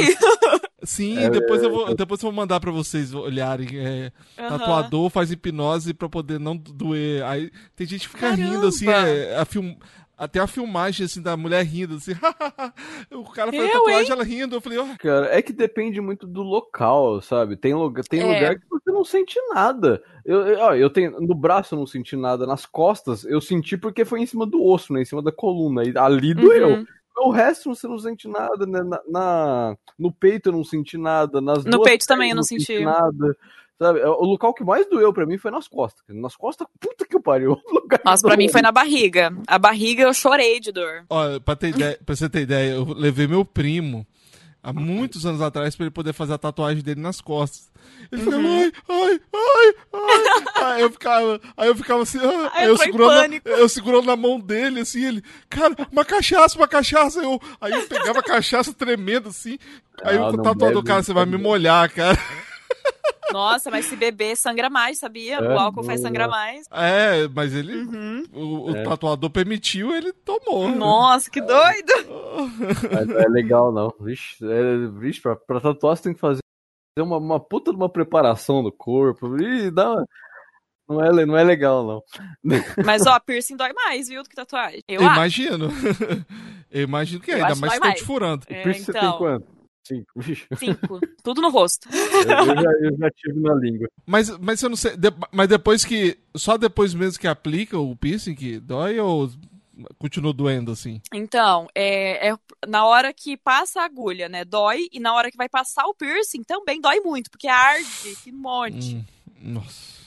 Sim, 0.83 1.19
É, 1.19 1.31
depois, 1.31 1.63
eu 1.63 1.71
vou, 1.71 1.95
depois 1.95 2.23
eu 2.23 2.29
vou 2.31 2.37
mandar 2.37 2.59
pra 2.61 2.71
vocês 2.71 3.13
olharem. 3.15 3.69
é, 3.79 4.13
Aham. 4.39 4.59
Tatuador 4.59 5.11
faz 5.11 5.31
hipnose 5.31 5.93
pra 5.95 6.09
poder 6.09 6.41
não 6.41 6.57
doer. 6.57 7.23
Aí 7.25 7.51
tem 7.77 7.87
gente 7.87 8.03
que 8.03 8.15
fica 8.15 8.31
Caramba. 8.31 8.43
rindo, 8.43 8.67
assim, 8.67 8.89
é, 8.89 9.37
a 9.37 9.45
film... 9.45 9.75
até 10.17 10.39
a 10.41 10.47
filmagem 10.47 11.05
assim, 11.07 11.21
da 11.23 11.37
mulher 11.37 11.65
rindo, 11.65 11.97
assim. 11.97 12.13
o 13.13 13.25
cara 13.25 13.53
faz 13.53 13.63
Eu, 13.65 13.71
tatuagem, 13.73 14.13
ela 14.13 14.25
rindo. 14.25 14.57
Eu 14.57 14.61
falei, 14.61 14.79
ó, 14.79 14.87
Cara, 14.99 15.27
é 15.37 15.43
que 15.43 15.53
depende 15.53 16.01
muito 16.01 16.27
do 16.27 16.43
local, 16.43 17.21
sabe? 17.21 17.57
Tem, 17.57 17.75
lugar, 17.75 18.05
tem 18.05 18.21
É. 18.21 18.25
lugar 18.27 18.59
que 18.59 18.67
você 18.71 18.91
não 18.91 19.05
sente 19.05 19.39
nada. 19.55 20.03
Eu, 20.25 20.47
eu, 20.47 20.59
ó, 20.61 20.75
eu 20.75 20.91
tenho, 20.91 21.21
no 21.21 21.35
braço 21.35 21.75
eu 21.75 21.79
não 21.79 21.87
senti 21.87 22.17
nada, 22.17 22.47
nas 22.47 22.65
costas 22.67 23.25
eu 23.25 23.41
senti 23.41 23.77
porque 23.77 24.05
foi 24.05 24.21
em 24.21 24.27
cima 24.27 24.47
do 24.47 24.63
osso, 24.65 24.93
né? 24.93 25.03
Em 25.03 25.05
cima 25.07 25.23
da 25.23 25.33
coluna. 25.33 25.85
E 25.85 25.93
ali 25.97 26.35
doeu. 26.35 26.69
Uhum. 26.69 26.87
O 27.19 27.31
resto 27.31 27.75
você 27.75 27.87
não 27.87 27.99
sente 27.99 28.27
nada, 28.29 28.65
né? 28.67 28.83
Na, 28.83 29.01
na- 29.09 29.77
no 29.99 30.11
peito 30.13 30.49
eu 30.49 30.53
não 30.53 30.65
senti 30.65 30.97
nada. 30.97 31.41
Nas 31.41 31.65
No 31.65 31.73
duas 31.73 31.89
peito 31.89 32.07
também 32.07 32.31
eu 32.31 32.37
não 32.37 32.43
senti. 32.43 32.81
nada. 32.85 33.37
Sabe? 33.79 34.01
O 34.01 34.25
local 34.25 34.53
que 34.53 34.63
mais 34.63 34.87
doeu 34.89 35.11
pra 35.13 35.25
mim 35.25 35.39
foi 35.39 35.51
nas 35.51 35.67
costas. 35.67 36.03
Nas 36.09 36.37
costas, 36.37 36.67
puta 36.79 37.07
que 37.07 37.19
pariu. 37.19 37.57
Nossa, 38.05 38.27
pra 38.27 38.37
mim 38.37 38.49
foi 38.49 38.61
na 38.61 38.71
barriga. 38.71 39.33
A 39.47 39.59
barriga 39.59 40.03
eu 40.03 40.13
chorei 40.13 40.61
de 40.61 40.71
dor. 40.71 41.05
Ó, 41.09 41.41
pra, 41.41 41.57
ter 41.57 41.69
ideia, 41.71 41.99
pra 42.05 42.15
você 42.15 42.29
ter 42.29 42.43
ideia, 42.43 42.73
eu 42.75 42.85
levei 42.95 43.27
meu 43.27 43.43
primo 43.45 44.07
há 44.63 44.73
muitos 44.73 45.25
anos 45.27 45.41
atrás 45.41 45.75
pra 45.77 45.85
ele 45.87 45.91
poder 45.91 46.13
fazer 46.13 46.35
a 46.35 46.39
tatuagem 46.39 46.83
dele 46.83 47.01
nas 47.01 47.21
costas. 47.21 47.71
Ele 48.13 48.23
ficava, 48.23 48.43
Uhum. 48.43 48.59
ai, 48.59 48.73
ai, 48.89 49.21
ai, 49.35 49.75
ai. 49.95 50.75
Aí 50.75 50.81
eu 50.83 50.91
ficava, 50.91 51.41
aí 51.57 51.69
eu 51.69 51.77
ficava 51.77 52.03
assim, 52.03 52.19
ah, 52.19 52.51
Aí 52.55 52.63
aí 52.65 52.69
eu 52.69 52.77
segurando, 52.77 53.41
eu 53.45 53.69
segurando 53.69 54.07
na 54.07 54.17
mão 54.17 54.39
dele, 54.39 54.81
assim, 54.81 55.05
ele, 55.05 55.23
cara, 55.49 55.75
uma 55.91 56.05
cachaça, 56.05 56.57
uma 56.59 56.69
cachaça. 56.69 57.21
Eu, 57.21 57.41
aí 57.61 57.73
eu 57.73 57.83
pegava 57.89 58.19
a 58.21 58.23
cachaça 58.23 58.73
tremendo, 58.73 59.29
assim. 59.31 59.59
Aí 60.03 60.17
Ah, 60.17 60.29
o 60.29 60.37
tatuador, 60.37 60.83
cara, 60.83 61.03
você 61.03 61.13
vai 61.13 61.27
me 61.27 61.37
molhar, 61.39 61.91
cara. 61.93 62.19
Nossa, 63.33 63.71
mas 63.71 63.87
se 63.87 63.95
beber 63.95 64.37
sangra 64.37 64.69
mais, 64.69 64.99
sabia? 64.99 65.37
É, 65.37 65.55
o 65.55 65.59
álcool 65.59 65.85
faz 65.85 66.01
não, 66.01 66.09
sangrar 66.09 66.29
mais. 66.29 66.67
É, 66.73 67.29
mas 67.29 67.55
ele, 67.55 67.77
Uhum. 67.77 68.25
o, 68.33 68.71
o 68.73 68.77
É. 68.77 68.83
tatuador 68.83 69.31
permitiu, 69.31 69.93
ele 69.95 70.13
tomou. 70.13 70.69
né? 70.69 70.75
Nossa, 70.75 71.31
que 71.31 71.41
doido! 71.41 71.93
Mas 72.93 73.07
não 73.07 73.19
é 73.21 73.29
legal, 73.29 73.71
não. 73.73 73.95
Vixe, 74.01 74.37
é, 74.45 74.89
vixe 74.99 75.21
pra, 75.21 75.37
pra 75.37 75.61
tatuar 75.61 75.97
você 75.97 76.03
tem 76.05 76.15
que 76.15 76.19
fazer 76.21 76.41
uma, 76.99 77.19
uma 77.19 77.39
puta 77.39 77.71
de 77.71 77.77
uma 77.77 77.89
preparação 77.89 78.65
do 78.65 78.73
corpo. 78.73 79.41
Ih, 79.41 79.71
dá 79.71 79.93
uma- 79.93 80.07
não, 80.89 81.05
é, 81.05 81.25
não 81.25 81.37
é 81.37 81.45
legal, 81.45 81.87
não. 81.87 82.03
Mas 82.85 83.07
ó, 83.07 83.19
piercing 83.21 83.57
dói 83.57 83.73
mais, 83.73 84.09
viu, 84.09 84.25
do 84.25 84.29
que 84.29 84.35
tatuagem. 84.35 84.83
Eu, 84.89 85.03
imagino. 85.03 85.69
eu 86.69 86.83
imagino 86.83 87.21
que 87.21 87.31
é, 87.31 87.35
Eu 87.41 87.45
ainda 87.47 87.55
vai 87.55 87.79
tô 87.79 87.93
te 87.95 88.03
furando. 88.05 88.45
É, 88.49 88.69
isso 88.73 88.87
você 88.87 88.93
tem 88.93 89.01
então, 89.01 89.17
quanto? 89.19 89.47
Cinco. 89.91 90.57
Cinco. 90.57 91.01
Tudo 91.23 91.41
no 91.43 91.51
rosto. 91.51 91.89
eu, 91.93 92.21
eu 92.47 92.63
já, 92.63 92.71
eu 92.81 92.97
já 92.99 93.11
tive 93.11 93.41
na 93.41 93.55
língua. 93.55 93.89
Mas, 94.07 94.31
mas 94.39 94.63
eu 94.63 94.69
não 94.71 94.77
sei. 94.77 94.97
de- 94.97 95.13
mas 95.33 95.49
depois 95.49 95.85
que. 95.85 96.19
Só 96.37 96.57
depois 96.57 96.95
mesmo 96.95 97.19
que 97.21 97.27
aplica 97.27 97.79
o 97.79 97.97
piercing 97.97 98.35
que 98.35 98.59
dói 98.61 98.99
ou 99.01 99.31
continua 99.99 100.33
doendo 100.33 100.71
assim? 100.73 101.01
Então, 101.13 101.67
é, 101.75 102.29
é 102.31 102.37
na 102.69 102.85
hora 102.85 103.13
que 103.13 103.37
passa 103.37 103.81
a 103.81 103.85
agulha, 103.85 104.29
né? 104.29 104.45
Dói. 104.45 104.89
E 104.93 105.01
na 105.01 105.15
hora 105.15 105.31
que 105.31 105.37
vai 105.37 105.49
passar 105.49 105.85
o 105.87 105.95
piercing 105.95 106.43
também 106.45 106.81
dói 106.81 107.01
muito, 107.01 107.31
porque 107.31 107.49
arde, 107.49 108.17
que 108.23 108.31
monte. 108.31 108.97
Hum, 108.97 109.05
nossa. 109.41 110.01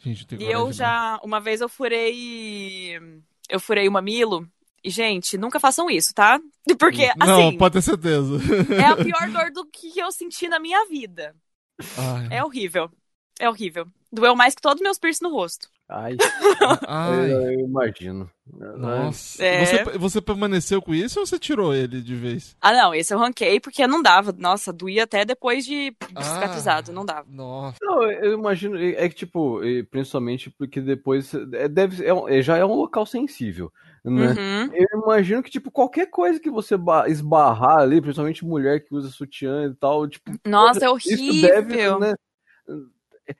Gente, 0.00 0.22
eu 0.22 0.28
tenho 0.28 0.42
E 0.42 0.44
eu 0.52 0.64
não. 0.66 0.72
já, 0.72 1.18
uma 1.22 1.40
vez 1.40 1.60
eu 1.60 1.68
furei. 1.68 2.96
Eu 3.48 3.60
furei 3.60 3.88
o 3.88 3.92
mamilo. 3.92 4.48
Gente, 4.88 5.36
nunca 5.36 5.58
façam 5.58 5.90
isso, 5.90 6.14
tá? 6.14 6.40
Porque, 6.78 7.10
Não, 7.16 7.48
assim, 7.48 7.58
pode 7.58 7.74
ter 7.74 7.82
certeza. 7.82 8.36
é 8.74 8.84
a 8.84 8.96
pior 8.96 9.30
dor 9.30 9.50
do 9.50 9.66
que 9.66 9.98
eu 9.98 10.10
senti 10.12 10.48
na 10.48 10.58
minha 10.58 10.86
vida. 10.86 11.34
Ai, 11.98 12.38
É 12.38 12.44
horrível. 12.44 12.90
É 13.38 13.48
horrível. 13.48 13.86
Doeu 14.10 14.34
mais 14.34 14.54
que 14.54 14.62
todos 14.62 14.80
os 14.80 14.84
meus 14.84 14.98
piercing 14.98 15.24
no 15.24 15.30
rosto. 15.30 15.68
Ai, 15.88 16.16
Ai, 16.88 17.32
eu, 17.32 17.40
eu 17.42 17.60
imagino. 17.60 18.28
nossa. 18.76 19.40
É. 19.44 19.64
Você, 19.64 19.98
você 19.98 20.20
permaneceu 20.20 20.82
com 20.82 20.92
isso 20.92 21.20
ou 21.20 21.26
você 21.26 21.38
tirou 21.38 21.72
ele 21.72 22.02
de 22.02 22.14
vez? 22.16 22.56
Ah, 22.60 22.72
não, 22.72 22.92
esse 22.92 23.14
eu 23.14 23.18
ranquei 23.18 23.60
porque 23.60 23.86
não 23.86 24.02
dava. 24.02 24.34
Nossa, 24.36 24.72
doía 24.72 25.04
até 25.04 25.24
depois 25.24 25.64
de 25.64 25.94
Ah. 26.16 26.22
cicatrizado, 26.22 26.92
não 26.92 27.04
dava. 27.04 27.24
Nossa. 27.30 27.78
Não, 27.80 28.02
eu 28.02 28.32
imagino, 28.36 28.76
é 28.76 29.04
é 29.04 29.08
que 29.08 29.14
tipo, 29.14 29.60
principalmente 29.88 30.50
porque 30.50 30.80
depois 30.80 31.32
é, 31.52 31.68
deve, 31.68 32.04
é, 32.04 32.38
é- 32.38 32.42
já 32.42 32.56
é 32.56 32.64
um 32.64 32.74
local 32.74 33.06
sensível, 33.06 33.72
né? 34.04 34.32
Uhum. 34.32 34.70
Eu 34.74 35.00
imagino 35.04 35.40
que, 35.40 35.50
tipo, 35.50 35.70
qualquer 35.70 36.06
coisa 36.10 36.40
que 36.40 36.50
você 36.50 36.76
ba- 36.76 37.08
esbarrar 37.08 37.78
ali, 37.78 38.00
principalmente 38.00 38.44
mulher 38.44 38.80
que 38.84 38.92
usa 38.92 39.08
sutiã 39.10 39.66
e 39.66 39.74
tal, 39.74 40.08
tipo, 40.08 40.32
Nossa, 40.44 40.80
é 40.84 40.88
isso 40.96 41.14
horrível. 41.14 41.48
deve, 41.48 41.98
né? 42.00 42.14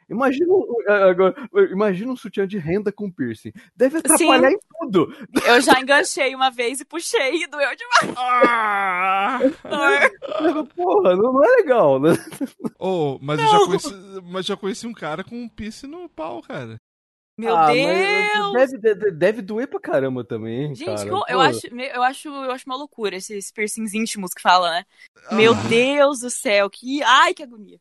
Imagina, 0.09 0.53
um- 0.53 0.67
agora, 0.89 1.35
imagina 1.71 2.13
um 2.13 2.17
sutiã 2.17 2.47
de 2.47 2.59
renda 2.59 2.91
com 2.93 3.11
piercing. 3.11 3.53
Deve 3.77 3.99
atrapalhar 3.99 4.51
em 4.53 4.59
tudo. 4.81 5.15
Eu 5.47 5.61
já 5.61 5.81
enganchei 5.81 6.35
uma 6.35 6.51
vez 6.51 6.81
e 6.81 6.85
puxei 6.85 7.43
e 7.43 7.47
doeu 7.47 7.71
demais. 7.77 8.17
Ah! 8.19 9.39
Porra, 10.75 11.17
não, 11.17 11.33
não 11.33 11.45
é 11.45 11.49
legal, 11.57 12.01
né? 12.01 12.11
Oh, 12.79 13.19
mas 13.21 13.41
eu 13.41 13.47
já 13.47 13.59
conheci, 13.67 13.95
mas 14.25 14.47
já 14.47 14.57
conheci 14.57 14.87
um 14.87 14.93
cara 14.93 15.25
com 15.25 15.37
um 15.37 15.49
piercing 15.49 15.87
no 15.89 16.09
pau, 16.09 16.43
cara. 16.43 16.81
Meu 17.39 17.55
Ah, 17.55 17.67
mas 17.67 17.75
Deus! 17.77 18.53
Deve, 18.55 18.79
deve, 18.79 19.11
deve 19.11 19.43
doer 19.43 19.69
pra 19.69 19.79
caramba 19.79 20.25
também, 20.25 20.65
hein, 20.69 20.75
Gente, 20.75 20.87
cara. 21.07 21.09
eu, 21.29 21.39
acho, 21.41 21.67
eu, 21.67 22.03
acho, 22.03 22.29
eu 22.29 22.51
acho 22.51 22.65
uma 22.65 22.77
loucura 22.77 23.15
esses 23.17 23.51
piercings 23.53 23.93
íntimos 23.93 24.33
que 24.33 24.41
fala, 24.41 24.71
né? 24.71 24.85
Meu 25.33 25.53
Ah. 25.53 25.63
Deus 25.69 26.21
do 26.21 26.31
céu, 26.31 26.71
que. 26.71 27.03
Ai, 27.03 27.35
que 27.35 27.43
agonia. 27.43 27.79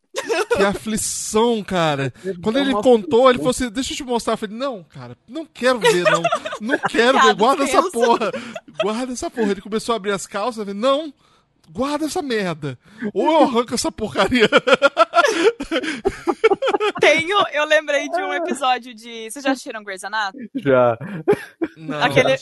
Que 0.55 0.61
aflição, 0.63 1.63
cara. 1.63 2.13
Quando 2.43 2.59
ele 2.59 2.73
contou, 2.73 3.29
ele 3.29 3.37
falou 3.37 3.51
assim: 3.51 3.69
Deixa 3.69 3.93
eu 3.93 3.97
te 3.97 4.03
mostrar. 4.03 4.33
Eu 4.33 4.37
falei: 4.37 4.57
Não, 4.57 4.83
cara, 4.83 5.17
não 5.27 5.45
quero 5.45 5.79
ver, 5.79 6.03
não. 6.03 6.21
Não 6.59 6.77
quero 6.89 7.21
ver. 7.21 7.33
Guarda 7.35 7.63
essa 7.63 7.89
porra. 7.91 8.31
Guarda 8.81 9.13
essa 9.13 9.29
porra. 9.29 9.51
Ele 9.51 9.61
começou 9.61 9.93
a 9.93 9.95
abrir 9.95 10.11
as 10.11 10.27
calças. 10.27 10.57
Eu 10.57 10.65
falei: 10.65 10.79
Não, 10.81 11.13
guarda 11.69 12.05
essa 12.05 12.21
merda. 12.21 12.77
Ou 13.13 13.25
eu 13.31 13.43
arranco 13.43 13.73
essa 13.73 13.91
porcaria. 13.91 14.49
Tenho, 16.99 17.37
eu 17.53 17.65
lembrei 17.65 18.09
de 18.09 18.21
um 18.21 18.33
episódio 18.33 18.93
de. 18.93 19.29
Vocês 19.29 19.43
já 19.43 19.51
assistiram 19.51 19.83
Grey's 19.83 20.03
Anatomy? 20.03 20.49
Já. 20.55 20.97
Não, 21.77 22.01
Aquele-. 22.03 22.37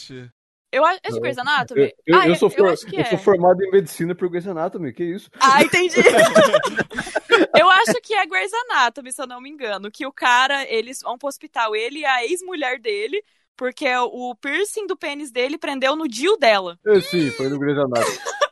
Eu 0.71 0.83
acho. 0.85 0.99
É 1.03 1.11
de 1.11 1.19
Grey's 1.19 1.37
Eu, 1.37 1.41
Anatomy? 1.43 1.93
eu- 2.07 2.19
ah, 2.19 2.27
eu 2.27 2.35
sou, 2.35 2.49
for- 2.49 2.69
acho 2.69 2.85
que 2.87 2.95
eu 2.95 3.01
é. 3.01 3.05
sou 3.05 3.17
formado 3.19 3.61
em 3.63 3.69
medicina 3.69 4.15
por 4.15 4.27
Grey's 4.27 4.47
Anatomy, 4.47 4.91
que 4.91 5.03
isso? 5.03 5.29
Ah, 5.39 5.61
entendi. 5.61 5.97
eu 7.59 7.69
acho 7.69 7.93
que 8.01 8.15
é 8.15 8.25
Grey's 8.25 8.51
Anatomy, 8.69 9.11
se 9.11 9.21
eu 9.21 9.27
não 9.27 9.39
me 9.39 9.49
engano. 9.49 9.91
Que 9.91 10.05
o 10.07 10.11
cara, 10.11 10.65
eles 10.67 11.01
vão 11.03 11.17
pro 11.17 11.27
hospital, 11.29 11.75
ele 11.75 11.99
e 11.99 12.05
a 12.05 12.25
ex-mulher 12.25 12.79
dele, 12.79 13.23
porque 13.55 13.87
o 13.95 14.33
piercing 14.35 14.87
do 14.87 14.97
pênis 14.97 15.31
dele 15.31 15.59
prendeu 15.59 15.95
no 15.95 16.07
Dio 16.07 16.37
dela. 16.37 16.79
Eu, 16.83 16.99
sim, 17.01 17.29
foi 17.31 17.49
no 17.49 17.59
Grey's 17.59 17.77
Anatomy. 17.77 18.17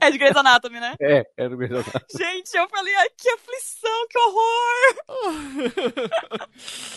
É 0.00 0.10
de 0.10 0.18
Grey's 0.18 0.36
Anatomy, 0.36 0.80
né? 0.80 0.94
É, 1.00 1.24
é 1.36 1.48
no 1.48 1.56
Grey's 1.56 1.72
Anatomy. 1.72 2.04
Gente, 2.16 2.54
eu 2.56 2.68
falei, 2.68 2.94
ai, 2.96 3.08
que 3.16 3.28
aflição, 3.30 4.06
que 4.08 4.18
horror! 4.18 4.94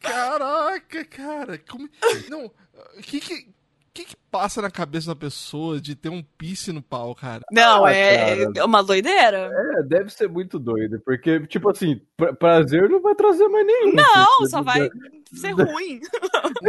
Caraca, 0.00 1.04
cara. 1.04 1.58
Como... 1.68 1.88
Não, 2.28 2.46
o 2.46 3.02
que 3.02 3.20
que. 3.20 3.54
O 3.88 3.94
que, 3.94 4.06
que 4.06 4.16
passa 4.28 4.60
na 4.60 4.72
cabeça 4.72 5.06
da 5.06 5.14
pessoa 5.14 5.80
de 5.80 5.94
ter 5.94 6.08
um 6.08 6.20
piercing 6.20 6.72
no 6.72 6.82
pau, 6.82 7.14
cara? 7.14 7.42
Não, 7.52 7.84
Ah, 7.84 7.92
é, 7.92 8.38
cara. 8.44 8.52
é 8.56 8.64
uma 8.64 8.82
doideira. 8.82 9.52
É, 9.78 9.82
deve 9.84 10.10
ser 10.10 10.28
muito 10.28 10.58
doido, 10.58 11.00
porque, 11.04 11.46
tipo 11.46 11.70
assim, 11.70 12.00
pra- 12.16 12.32
prazer 12.34 12.90
não 12.90 13.00
vai 13.00 13.14
trazer 13.14 13.46
mais 13.46 13.64
nenhum. 13.64 13.92
Não, 13.94 14.26
Porque- 14.38 14.48
só 14.50 14.62
vai 14.62 14.90
ser 15.32 15.52
ruim. 15.52 16.00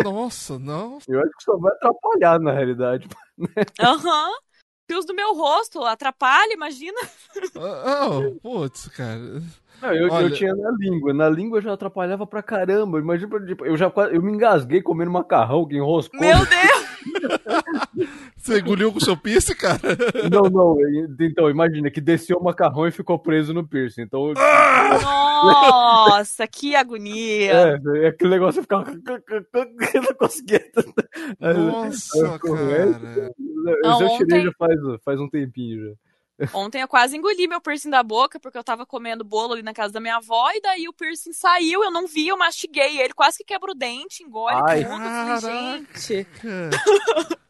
Nossa, 0.04 0.60
não. 0.60 1.00
Eu 1.08 1.20
acho 1.20 1.32
que 1.32 1.44
só 1.46 1.58
vai 1.58 1.74
atrapalhar, 1.74 2.40
na 2.40 2.52
realidade. 2.54 3.08
Aham. 3.80 4.30
Fios 4.88 5.06
do 5.06 5.16
meu 5.16 5.34
rosto 5.34 5.84
atrapalha, 5.84 6.54
imagina. 6.54 7.00
Ah, 7.56 8.08
oh, 8.20 8.36
putz, 8.40 8.88
cara. 8.90 9.42
Não, 9.82 9.94
eu, 9.94 10.12
Olha- 10.12 10.26
eu 10.26 10.32
tinha 10.34 10.54
na 10.56 10.72
língua. 10.72 11.14
Na 11.14 11.30
língua 11.30 11.62
já 11.62 11.74
atrapalhava 11.74 12.26
pra 12.26 12.42
caramba. 12.44 13.00
Imagina, 13.00 13.46
tipo, 13.46 13.66
eu 13.66 13.76
já 13.76 13.92
eu 14.12 14.22
me 14.22 14.32
engasguei 14.32 14.82
comendo 14.82 15.12
macarrão 15.12 15.68
que 15.68 15.76
enroscou. 15.76 16.20
Meu 16.20 16.38
Deus! 16.46 16.86
Você 18.46 18.60
engoliu 18.60 18.92
com 18.92 19.00
o 19.00 19.04
seu 19.04 19.18
piercing, 19.18 19.56
cara? 19.56 19.80
Não, 20.32 20.44
não. 20.44 20.78
Então, 21.20 21.50
imagina 21.50 21.90
que 21.90 22.00
desceu 22.00 22.38
o 22.38 22.44
macarrão 22.44 22.88
e 22.88 22.92
ficou 22.92 23.18
preso 23.18 23.54
no 23.56 23.68
piercing. 23.68 24.04
Então, 24.04 24.32
Nossa, 25.44 26.46
que 26.48 26.76
agonia. 26.76 27.52
é, 27.52 28.08
aquele 28.08 28.30
negócio 28.30 28.62
ficava. 28.62 28.86
Eu 28.92 30.02
não 30.04 30.14
conseguia. 30.20 30.64
Nossa, 31.40 32.18
Eu 32.20 32.40
cara. 32.40 33.32
Eu 33.84 34.00
já 34.00 34.10
tirei 34.18 34.40
ontem- 34.40 34.44
já 34.44 34.52
faz, 34.60 34.76
faz 35.04 35.20
um 35.20 35.28
tempinho 35.30 35.84
já. 35.90 35.96
Ontem 36.54 36.82
eu 36.82 36.88
quase 36.88 37.16
engoli 37.16 37.48
meu 37.48 37.62
piercing 37.62 37.90
da 37.90 38.04
boca, 38.04 38.38
porque 38.42 38.58
eu 38.58 38.64
tava 38.64 38.86
comendo 38.86 39.24
bolo 39.24 39.54
ali 39.54 39.64
na 39.64 39.74
casa 39.74 39.94
da 39.94 40.02
minha 40.02 40.18
avó, 40.18 40.52
e 40.52 40.60
daí 40.62 40.86
o 40.86 40.92
piercing 40.94 41.32
saiu, 41.32 41.82
eu 41.82 41.90
não 41.90 42.06
vi, 42.08 42.28
eu 42.28 42.38
mastiguei 42.38 43.00
ele, 43.00 43.14
quase 43.14 43.38
que 43.38 43.46
quebra 43.46 43.72
o 43.72 43.74
dente, 43.74 44.22
engole 44.22 44.54
Ai. 44.68 44.84
tudo. 44.84 44.98
Falei, 44.98 45.40
gente. 45.40 46.28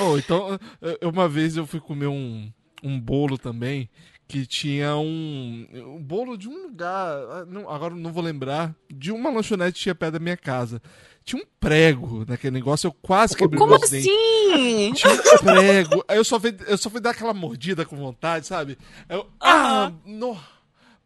Oh, 0.00 0.16
então, 0.16 0.58
eu- 1.00 1.10
uma 1.10 1.28
vez 1.28 1.56
eu 1.56 1.66
fui 1.66 1.80
comer 1.80 2.06
um, 2.06 2.50
um 2.82 2.98
bolo 3.00 3.36
também 3.38 3.88
que 4.28 4.46
tinha 4.46 4.96
um, 4.96 5.66
um 5.74 6.02
bolo 6.02 6.38
de 6.38 6.48
um 6.48 6.62
lugar, 6.62 7.12
ah, 7.30 7.44
não- 7.46 7.68
agora 7.68 7.94
não 7.94 8.10
vou 8.12 8.22
lembrar, 8.22 8.74
de 8.90 9.12
uma 9.12 9.28
lanchonete 9.30 9.74
que 9.74 9.80
tinha 9.82 9.94
perto 9.94 10.14
da 10.14 10.18
minha 10.18 10.36
casa. 10.38 10.80
Tinha 11.24 11.40
um 11.42 11.46
prego 11.60 12.24
naquele 12.26 12.54
negócio, 12.54 12.88
eu 12.88 12.92
quase 13.02 13.36
quebrei 13.36 13.58
Como 13.58 13.72
meus 13.78 13.90
dentes. 13.90 14.08
assim? 14.10 14.92
Tinha 14.94 15.12
um 15.12 15.38
prego. 15.44 16.04
Aí 16.08 16.16
eu 16.16 16.24
só 16.24 16.40
fui, 16.40 16.56
eu 16.66 16.78
só 16.78 16.88
fui 16.88 17.00
dar 17.00 17.10
aquela 17.10 17.34
mordida 17.34 17.84
com 17.84 17.94
vontade, 17.96 18.46
sabe? 18.46 18.78
Eu, 19.08 19.26
ah, 19.40 19.92
no. 20.06 20.36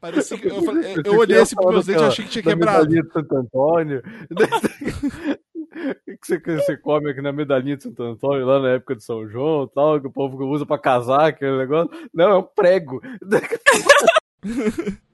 Parecia 0.01 0.39
que 0.39 0.47
eu, 0.47 0.63
falei- 0.65 0.95
eu, 1.05 1.17
olhei 1.19 1.39
assim 1.39 1.57
pros 1.57 1.71
meus 1.73 1.87
dentes 1.87 2.03
e 2.03 2.07
achei 2.07 2.25
que 2.25 2.31
tinha 2.31 2.43
quebrado. 2.45 2.87
de 2.87 3.03
Santo 3.13 3.35
Antônio. 3.37 4.03
O 6.09 6.19
que 6.19 6.27
você, 6.27 6.41
que 6.41 6.57
você 6.57 6.77
come 6.77 7.11
aqui 7.11 7.21
na 7.21 7.33
medalhinha 7.33 7.77
de 7.77 7.83
Santo 7.83 8.03
Antônio, 8.03 8.47
lá 8.47 8.59
na 8.61 8.69
época 8.71 8.97
de 8.97 9.05
São 9.05 9.29
João 9.29 9.65
e 9.65 9.69
tal, 9.75 10.01
que 10.01 10.07
o 10.07 10.13
povo 10.13 10.43
usa 10.47 10.65
pra 10.65 10.79
casar, 10.79 11.27
aquele 11.27 11.59
negócio. 11.59 11.91
Não, 12.15 12.31
é 12.31 12.39
um 12.39 12.43
prego. 12.43 13.01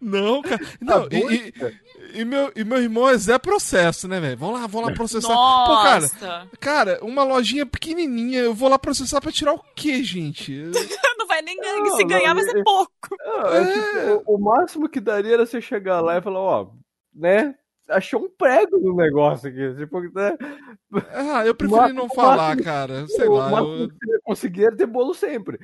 Não, 0.00 0.42
cara. 0.42 0.60
Não, 0.80 1.08
Tá 1.08 1.16
e, 1.16 1.20
bom, 1.20 1.30
e- 1.30 1.52
e 2.20 2.24
meu, 2.24 2.52
e 2.54 2.62
meu 2.64 2.82
irmão 2.82 3.08
é 3.08 3.16
Zé 3.16 3.38
Processo, 3.38 4.06
né, 4.06 4.20
velho? 4.20 4.36
Vamos 4.36 4.60
lá, 4.60 4.66
vamos 4.66 4.88
lá 4.90 4.94
processar. 4.94 5.28
Pô, 5.34 5.82
cara, 5.82 6.00
Nossa, 6.00 6.48
cara, 6.60 6.98
uma 7.02 7.24
lojinha 7.24 7.64
pequenininha, 7.64 8.40
eu 8.40 8.52
vou 8.54 8.68
lá 8.68 8.78
processar 8.78 9.22
pra 9.22 9.32
tirar 9.32 9.54
o 9.54 9.62
quê, 9.74 10.02
gente? 10.04 10.52
não 11.18 11.26
vai 11.26 11.40
nem 11.40 11.58
ganhar, 11.58 11.78
Não, 11.80 11.96
se 11.96 12.04
ganhar 12.04 12.34
não, 12.34 12.42
vai 12.42 12.44
ser 12.44 12.58
é- 12.58 12.62
pouco. 12.62 12.92
Não, 13.18 13.46
é 13.54 13.72
tipo, 13.72 14.22
o, 14.30 14.34
o 14.34 14.38
máximo 14.38 14.86
que 14.88 15.00
daria 15.00 15.32
era 15.34 15.46
você 15.46 15.62
chegar 15.62 16.02
lá 16.02 16.18
e 16.18 16.22
falar, 16.22 16.40
ó, 16.40 16.70
né? 17.14 17.54
Achou 17.90 18.22
um 18.22 18.30
prego 18.30 18.78
no 18.78 18.96
negócio 18.96 19.48
aqui. 19.48 19.74
Tipo, 19.76 20.00
né? 20.00 20.36
Ah, 21.12 21.44
eu 21.46 21.54
preferi 21.54 21.92
não 21.92 22.08
falar, 22.08 22.36
máximo- 22.56 22.64
cara. 22.64 23.06
Sei 23.08 23.28
lá. 23.28 23.50
Eu, 23.60 23.88
conseguir 24.22 24.74
ter 24.76 24.86
bolo 24.86 25.12
sempre. 25.12 25.58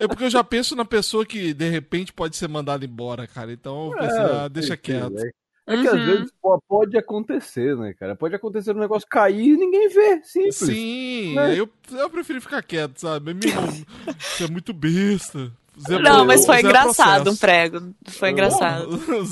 é 0.00 0.08
porque 0.08 0.24
eu 0.24 0.30
já 0.30 0.42
penso 0.42 0.74
na 0.74 0.84
pessoa 0.84 1.24
que 1.24 1.54
de 1.54 1.68
repente 1.68 2.12
pode 2.12 2.36
ser 2.36 2.48
mandada 2.48 2.84
embora, 2.84 3.26
cara. 3.28 3.52
Então 3.52 3.92
eu 3.92 3.98
pensei, 3.98 4.18
ah, 4.20 4.48
deixa 4.48 4.76
quieto. 4.76 5.16
É, 5.18 5.30
é 5.74 5.80
que 5.82 5.86
às 5.86 5.94
Uhum. 5.94 6.06
vezes 6.06 6.32
pô, 6.42 6.60
pode 6.68 6.98
acontecer, 6.98 7.76
né, 7.76 7.94
cara? 7.94 8.16
Pode 8.16 8.34
acontecer 8.34 8.74
um 8.74 8.80
negócio 8.80 9.06
cair 9.08 9.52
e 9.52 9.56
ninguém 9.56 9.88
vê. 9.88 10.20
Simples. 10.24 10.56
Sim, 10.56 11.36
né? 11.36 11.56
eu, 11.56 11.68
eu 11.92 12.10
preferi 12.10 12.40
ficar 12.40 12.60
quieto, 12.62 12.98
sabe? 12.98 13.32
Meu 13.34 13.48
irmão, 13.48 13.68
você 14.18 14.44
é 14.44 14.48
muito 14.50 14.72
besta. 14.72 15.52
Não, 15.88 16.24
mas 16.26 16.44
foi 16.46 16.56
Zé 16.56 16.62
engraçado 16.68 17.20
um 17.20 17.36
Processo. 17.36 17.40
prego. 17.40 17.94
Foi 18.08 18.30
engraçado. 18.30 18.88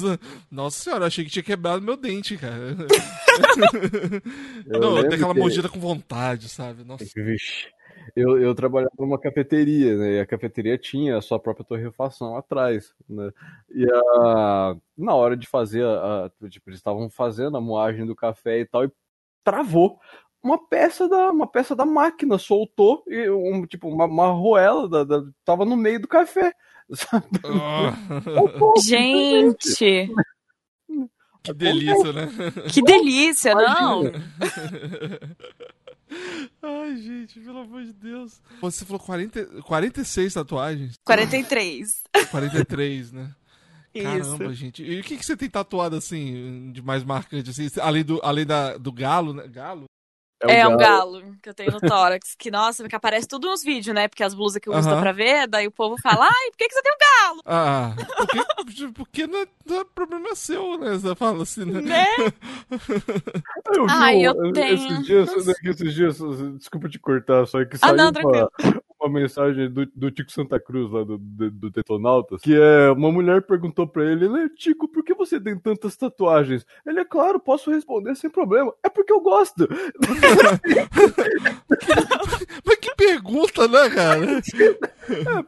Nossa 0.50 0.80
senhora, 0.82 1.02
eu 1.04 1.06
achei 1.08 1.24
que 1.24 1.30
tinha 1.30 1.42
quebrado 1.42 1.82
meu 1.82 1.96
dente, 1.96 2.36
cara. 2.36 2.76
Eu 4.66 4.80
não, 4.80 4.94
dei 5.02 5.14
aquela 5.14 5.34
que- 5.34 5.40
mordida 5.40 5.68
com 5.68 5.78
vontade, 5.80 6.48
sabe? 6.48 6.84
Nossa. 6.84 7.04
Vixe. 7.16 7.66
Eu, 8.16 8.38
eu 8.40 8.54
trabalhava 8.54 8.92
numa 8.98 9.18
cafeteria, 9.18 9.96
né? 9.96 10.12
E 10.14 10.20
a 10.20 10.26
cafeteria 10.26 10.78
tinha 10.78 11.18
a 11.18 11.20
sua 11.20 11.38
própria 11.38 11.64
torrefação 11.64 12.36
atrás, 12.36 12.92
né? 13.08 13.30
E 13.70 13.84
a, 13.90 14.76
na 14.96 15.14
hora 15.14 15.36
de 15.36 15.46
fazer, 15.46 15.84
a, 15.84 16.26
a- 16.26 16.48
tipo, 16.48 16.70
eles 16.70 16.78
estavam 16.78 17.10
fazendo 17.10 17.56
a 17.56 17.60
moagem 17.60 18.06
do 18.06 18.16
café 18.16 18.60
e 18.60 18.64
tal, 18.66 18.84
e 18.84 18.90
travou. 19.44 19.98
Uma 20.42 20.58
peça 20.58 21.08
da, 21.08 21.30
uma 21.30 21.46
peça 21.46 21.74
da 21.74 21.84
máquina 21.84 22.38
soltou 22.38 23.02
e 23.06 23.28
um, 23.28 23.66
tipo, 23.66 23.88
uma, 23.88 24.04
uma 24.06 24.28
arruela 24.28 24.88
da, 24.88 25.04
da- 25.04 25.24
tava 25.44 25.64
no 25.64 25.76
meio 25.76 26.00
do 26.00 26.08
café. 26.08 26.52
Soltou, 28.24 28.74
Gente, 28.82 30.10
que 31.42 31.52
delícia, 31.52 32.12
né? 32.12 32.28
que 32.72 32.82
delícia, 32.82 33.54
não? 33.54 34.02
Ai, 36.62 36.96
gente, 36.96 37.38
pelo 37.40 37.58
amor 37.58 37.84
de 37.84 37.92
Deus. 37.92 38.40
Você 38.60 38.84
falou 38.84 39.00
40, 39.00 39.62
46 39.62 40.34
tatuagens? 40.34 40.94
43. 41.04 42.02
43, 42.30 43.12
né? 43.12 43.34
Caramba, 43.94 44.44
Isso. 44.46 44.54
gente. 44.54 44.82
E 44.82 45.00
o 45.00 45.02
que, 45.02 45.16
que 45.16 45.24
você 45.24 45.36
tem 45.36 45.50
tatuado 45.50 45.96
assim, 45.96 46.70
de 46.72 46.80
mais 46.82 47.04
marcante, 47.04 47.50
assim? 47.50 47.68
Além 47.80 48.04
do, 48.04 48.20
além 48.22 48.46
da, 48.46 48.76
do 48.78 48.92
galo, 48.92 49.32
né? 49.34 49.46
Galo? 49.48 49.84
É, 50.40 50.66
o 50.66 50.74
um 50.74 50.76
galo. 50.76 51.12
galo 51.20 51.36
que 51.42 51.48
eu 51.48 51.54
tenho 51.54 51.72
no 51.72 51.80
tórax. 51.80 52.34
Que, 52.38 52.50
nossa, 52.50 52.88
que 52.88 52.94
aparece 52.94 53.26
tudo 53.26 53.48
nos 53.48 53.62
vídeos, 53.64 53.94
né? 53.94 54.06
Porque 54.06 54.22
as 54.22 54.34
blusas 54.34 54.60
que 54.60 54.68
eu 54.68 54.72
uso 54.74 54.86
Aham. 54.88 54.96
dá 54.96 55.02
pra 55.02 55.12
ver, 55.12 55.48
daí 55.48 55.66
o 55.66 55.70
povo 55.72 55.96
fala, 56.00 56.24
ai, 56.26 56.50
por 56.50 56.56
que, 56.58 56.68
que 56.68 56.74
você 56.74 56.82
tem 56.82 56.92
um 56.92 57.26
galo? 57.26 57.42
Ah, 57.44 57.94
porque, 58.16 58.88
porque 58.94 59.26
não, 59.26 59.40
é, 59.40 59.46
não 59.66 59.80
é 59.80 59.84
problema 59.84 60.34
seu, 60.36 60.78
né? 60.78 60.90
Você 60.92 61.14
fala 61.16 61.42
assim, 61.42 61.64
né? 61.64 61.80
Né? 61.80 62.06
Eu 63.74 63.86
Ai, 63.88 64.16
um- 64.16 64.22
eu 64.22 64.52
tenho. 64.52 64.74
Esses 64.74 65.04
dias, 65.06 65.30
esses 65.64 65.94
dias, 65.94 66.18
desculpa 66.58 66.88
te 66.88 66.98
cortar, 66.98 67.46
só 67.46 67.64
que 67.64 67.76
Ah, 67.76 67.78
saiu 67.78 67.96
não, 67.96 68.04
uma, 68.06 68.12
tranquilo. 68.12 68.50
Uma 69.00 69.20
mensagem 69.20 69.70
do, 69.70 69.86
do 69.86 70.10
Tico 70.10 70.32
Santa 70.32 70.58
Cruz, 70.58 70.90
lá 70.90 71.04
do, 71.04 71.18
do, 71.18 71.50
do 71.50 71.70
Detonautas, 71.70 72.40
que 72.40 72.54
é 72.54 72.90
uma 72.90 73.12
mulher 73.12 73.42
perguntou 73.42 73.86
pra 73.86 74.04
ele, 74.04 74.28
né, 74.28 74.48
Tico, 74.56 74.88
por 74.88 75.04
que 75.04 75.14
você 75.14 75.40
tem 75.40 75.58
tantas 75.58 75.96
tatuagens? 75.96 76.64
Ele 76.86 77.00
é 77.00 77.04
claro, 77.04 77.38
posso 77.38 77.70
responder 77.70 78.14
sem 78.16 78.30
problema. 78.30 78.72
É 78.84 78.88
porque 78.88 79.12
eu 79.12 79.20
gosto. 79.20 79.68
Mas 82.64 82.76
que 82.76 82.94
pergunta, 82.96 83.68
né, 83.68 83.90
cara? 83.90 84.26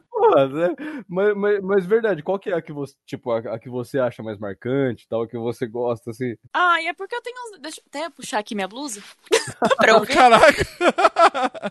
Porra, 0.09 0.47
né? 0.47 0.75
Mas, 1.07 1.35
mas, 1.35 1.61
mas 1.61 1.85
verdade, 1.85 2.21
qual 2.23 2.37
que 2.39 2.49
é 2.49 2.53
a 2.53 2.61
que 2.61 2.71
você, 2.71 2.93
tipo, 3.05 3.31
a, 3.31 3.39
a 3.39 3.59
que 3.59 3.69
você 3.69 3.99
acha 3.99 4.21
mais 4.21 4.37
marcante, 4.37 5.07
tal, 5.09 5.23
a 5.23 5.27
que 5.27 5.37
você 5.37 5.65
gosta, 5.67 6.11
assim? 6.11 6.35
Ah, 6.53 6.81
e 6.81 6.87
é 6.87 6.93
porque 6.93 7.15
eu 7.15 7.21
tenho 7.21 7.35
uns... 7.37 7.59
Deixa 7.59 7.79
eu 7.81 7.83
até 7.87 8.09
puxar 8.09 8.39
aqui 8.39 8.53
minha 8.55 8.67
blusa. 8.67 9.01
pra 9.77 9.91
eu 9.93 10.01
ver. 10.01 10.13
Caraca! 10.13 10.65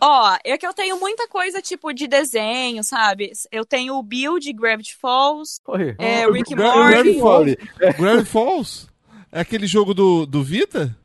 Ó, 0.01 0.37
é 0.43 0.57
que 0.57 0.65
eu 0.67 0.73
tenho 0.73 0.99
muita 0.99 1.27
coisa, 1.27 1.61
tipo, 1.61 1.93
de 1.93 2.07
desenho, 2.07 2.83
sabe? 2.83 3.31
Eu 3.51 3.65
tenho 3.65 3.95
o 3.95 4.03
Bill 4.03 4.39
de 4.39 4.53
Gravity 4.53 4.95
Falls, 4.95 5.59
Olha. 5.67 5.95
é, 5.99 6.25
Rick 6.29 6.53
Gra- 6.55 6.75
Morty. 6.75 6.91
Gravity 6.91 7.19
Falls? 7.19 7.55
Gravity 7.97 8.25
Falls? 8.29 8.87
É 9.31 9.39
aquele 9.41 9.65
jogo 9.67 9.93
do, 9.93 10.25
do 10.25 10.43
Vita? 10.43 10.95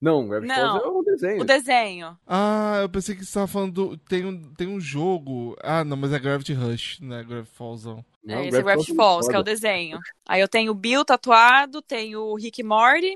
Não, 0.00 0.26
Gravity 0.26 0.48
Não. 0.48 0.80
Falls 0.80 0.84
é 0.84 0.88
um 0.88 1.02
desenho. 1.04 1.42
O 1.42 1.44
desenho. 1.44 2.18
Ah, 2.26 2.78
eu 2.80 2.88
pensei 2.88 3.14
que 3.14 3.24
você 3.24 3.34
tava 3.34 3.46
falando 3.46 3.72
do. 3.72 3.98
Tem 3.98 4.24
um, 4.24 4.54
tem 4.54 4.66
um 4.66 4.80
jogo. 4.80 5.54
Ah, 5.62 5.84
não, 5.84 5.96
mas 5.96 6.12
é 6.12 6.18
Gravity 6.18 6.54
Rush, 6.54 7.00
né? 7.00 7.22
Gravity 7.22 7.54
Falls. 7.54 7.86
Não. 7.86 8.04
Não, 8.24 8.36
é, 8.36 8.48
esse 8.48 8.58
é 8.58 8.62
Gravity 8.62 8.92
é 8.92 8.94
Falls, 8.94 9.28
que 9.28 9.36
é 9.36 9.38
o 9.38 9.42
desenho. 9.42 9.98
Aí 10.26 10.40
eu 10.40 10.48
tenho 10.48 10.72
o 10.72 10.74
Bill 10.74 11.04
tatuado, 11.04 11.82
tenho 11.82 12.20
o 12.22 12.36
Rick 12.36 12.62
Morty, 12.62 13.14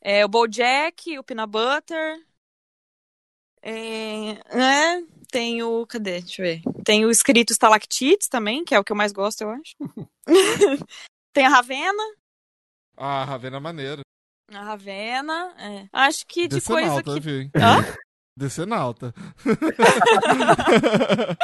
é, 0.00 0.24
o 0.24 0.28
Bojack, 0.28 1.18
o 1.18 1.22
Peanut 1.22 1.50
Butter. 1.50 2.18
É, 3.60 4.30
é, 4.30 5.02
tenho. 5.30 5.86
Cadê? 5.86 6.20
Deixa 6.20 6.42
eu 6.42 6.46
ver. 6.46 6.62
Tem 6.84 7.04
o 7.04 7.10
escrito 7.10 7.52
Stalactites 7.52 8.28
também, 8.28 8.64
que 8.64 8.74
é 8.74 8.78
o 8.78 8.84
que 8.84 8.92
eu 8.92 8.96
mais 8.96 9.12
gosto, 9.12 9.42
eu 9.42 9.50
acho. 9.50 9.76
tem 11.34 11.44
a 11.44 11.50
Ravena. 11.50 12.02
Ah, 12.96 13.24
Ravena 13.24 13.58
é 13.58 13.60
maneiro. 13.60 14.01
A 14.54 14.62
Ravena. 14.64 15.52
é. 15.58 15.84
Acho 15.92 16.24
que 16.26 16.48
de 16.48 16.56
Decenalta, 16.56 17.02
coisa 17.02 17.20
que. 17.20 17.26
viu? 17.26 17.50
Hã? 17.56 17.84
Decenalta. 18.36 19.14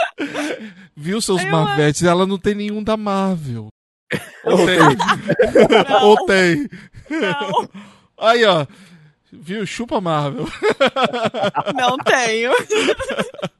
Viu 0.96 1.20
seus 1.20 1.42
Eu 1.42 1.50
Marvetes? 1.50 2.02
Ela 2.02 2.26
não 2.26 2.38
tem 2.38 2.54
nenhum 2.54 2.82
da 2.82 2.96
Marvel. 2.96 3.68
Ou 4.44 4.58
Ou 4.58 4.66
tem? 4.66 4.78
Não. 5.88 6.04
Ou 6.04 6.26
tem? 6.26 6.68
Não, 7.10 7.68
Aí, 8.18 8.44
ó. 8.44 8.66
Viu? 9.30 9.66
Chupa 9.66 10.00
Marvel. 10.00 10.46
não 11.76 11.98
tenho. 11.98 12.52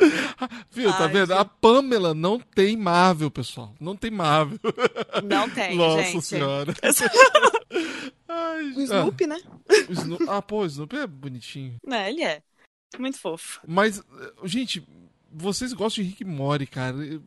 Viu? 0.70 0.90
Tá 0.92 1.04
Ai, 1.04 1.08
vendo? 1.12 1.28
gente. 1.28 1.38
A 1.38 1.44
Pamela 1.44 2.14
não 2.14 2.38
tem 2.38 2.76
Marvel, 2.76 3.30
pessoal. 3.30 3.74
Não 3.80 3.96
tem 3.96 4.10
Marvel. 4.10 4.58
Não 5.24 5.48
tenho, 5.50 5.76
Nossa 5.78 6.02
gente. 6.02 6.22
senhora. 6.24 6.74
Ai, 8.28 8.64
O 8.72 8.80
Snoopy, 8.80 9.26
né? 9.26 9.40
Ah, 9.46 9.74
o 9.88 9.92
Snoopy. 9.92 10.24
Ah, 10.28 10.42
pô, 10.42 10.60
o 10.62 10.66
Snoopy 10.66 10.96
é 10.96 11.06
bonitinho. 11.06 11.76
Né, 11.86 12.10
ele 12.10 12.22
é. 12.22 12.42
Muito 12.98 13.18
fofo. 13.18 13.60
Mas, 13.66 14.02
gente, 14.44 14.82
vocês 15.32 15.72
gostam 15.72 16.02
de 16.02 16.10
Rick 16.10 16.22
e 16.22 16.26
Morty, 16.26 16.66
cara. 16.66 16.96
Eu, 17.04 17.22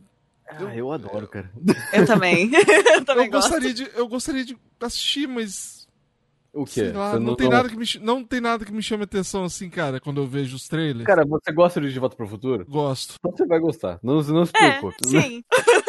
Ah, 0.50 0.76
eu 0.76 0.92
adoro, 0.92 1.28
cara. 1.28 1.52
Eu 1.94 2.06
também. 2.06 2.52
eu 2.54 3.06
também 3.06 3.26
eu 3.26 3.32
gosto. 3.32 3.50
gostaria 3.50 3.74
de, 3.74 3.90
eu 3.96 4.08
gostaria 4.08 4.44
de 4.46 4.58
assistir, 4.80 5.28
mas 5.28 5.81
O 6.54 6.66
quê? 6.66 6.72
sei 6.72 6.92
lá, 6.92 7.12
Você 7.12 7.20
não, 7.20 7.36
tem 7.36 7.48
nada 7.50 7.70
que 7.70 7.78
me, 7.78 7.86
não 8.02 8.24
tem 8.26 8.42
nada 8.42 8.66
que 8.66 8.74
me 8.74 8.82
chame 8.84 9.04
atenção 9.06 9.46
assim, 9.46 9.70
cara, 9.70 10.02
quando 10.02 10.20
eu 10.22 10.28
vejo 10.28 10.56
os 10.56 10.68
trailers. 10.68 11.06
Cara, 11.06 11.26
você 11.26 11.52
gosta 11.52 11.80
de 11.80 11.92
De 11.94 12.00
Volta 12.00 12.16
pro 12.16 12.28
Futuro? 12.28 12.66
Gosto. 12.68 13.16
Então 13.20 13.32
Você 13.38 13.46
vai 13.46 13.60
gostar. 13.60 14.00
Não, 14.04 14.16
não 14.22 14.46
se 14.46 14.52
É, 14.56 14.72
preocupe. 14.80 15.08
sim. 15.08 15.44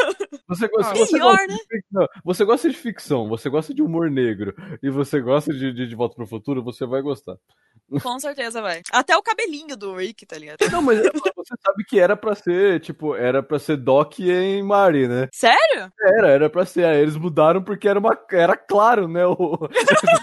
Você, 0.49 0.69
gosta, 0.69 0.93
Ah, 0.93 0.97
você, 0.97 1.17
pior, 1.17 1.37
gosta 1.37 1.49
de 1.49 1.63
ficção, 1.69 2.09
você 2.25 2.45
gosta 2.45 2.69
de 2.71 2.77
ficção, 2.77 3.29
você 3.29 3.51
gosta 3.51 3.75
de 3.75 3.83
humor 3.83 4.11
negro 4.11 4.55
e 4.83 4.91
você 4.91 5.21
gosta 5.21 5.53
de, 5.53 5.73
de, 5.73 5.87
de 5.87 5.95
Volta 5.95 6.17
pro 6.17 6.27
Futuro, 6.27 6.63
você 6.63 6.87
vai 6.87 7.03
gostar. 7.03 7.37
Com 8.03 8.19
certeza 8.19 8.63
vai. 8.63 8.83
Até 8.91 9.17
o 9.17 9.23
cabelinho 9.23 9.77
do 9.77 9.95
Rick, 9.95 10.25
tá 10.25 10.39
ligado? 10.39 10.59
Não, 10.71 10.81
mas 10.81 10.99
você 10.99 11.55
sabe 11.63 11.85
que 11.85 11.99
era 11.99 12.17
pra 12.17 12.35
ser, 12.35 12.81
tipo, 12.81 13.15
era 13.15 13.43
pra 13.43 13.59
ser 13.59 13.77
Doc 13.77 14.19
em 14.21 14.63
Mari, 14.63 15.07
né? 15.09 15.29
Sério? 15.33 15.93
Era, 16.01 16.29
era 16.29 16.51
pra 16.51 16.65
ser. 16.65 16.85
Aí 16.85 17.01
eles 17.01 17.17
mudaram 17.17 17.63
porque 17.63 17.89
era 17.89 17.99
uma. 17.99 18.19
Era 18.31 18.57
claro, 18.57 19.07
né? 19.09 19.27
O, 19.27 19.59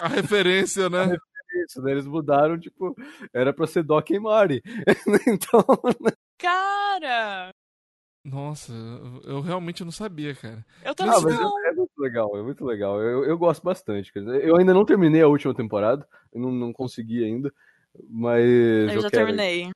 A 0.01 0.07
referência, 0.07 0.89
né? 0.89 1.15
isso, 1.65 1.81
né? 1.81 1.91
Eles 1.91 2.05
mudaram, 2.05 2.59
tipo, 2.59 2.95
era 3.33 3.53
pra 3.53 3.67
ser 3.67 3.83
Doc 3.83 4.09
em 4.11 4.19
Mari. 4.19 4.61
então. 5.27 5.63
Cara! 6.37 7.51
Nossa, 8.23 8.73
eu, 8.73 9.21
eu 9.35 9.41
realmente 9.41 9.83
não 9.83 9.91
sabia, 9.91 10.35
cara. 10.35 10.65
Eu 10.83 10.93
também 10.93 11.13
mas 11.21 11.39
não. 11.39 11.65
é, 11.65 11.69
é 11.69 11.71
muito 11.73 11.91
legal, 11.97 12.37
é 12.37 12.41
muito 12.43 12.65
legal. 12.65 13.01
Eu, 13.01 13.23
eu 13.23 13.37
gosto 13.37 13.63
bastante. 13.63 14.11
Quer 14.11 14.19
dizer, 14.19 14.43
eu 14.45 14.57
ainda 14.57 14.73
não 14.73 14.85
terminei 14.85 15.21
a 15.21 15.27
última 15.27 15.53
temporada, 15.53 16.05
eu 16.33 16.41
não, 16.41 16.51
não 16.51 16.73
consegui 16.73 17.23
ainda, 17.23 17.51
mas. 18.09 18.43
Eu 18.93 19.01
já 19.01 19.09
quero. 19.09 19.25
terminei. 19.25 19.69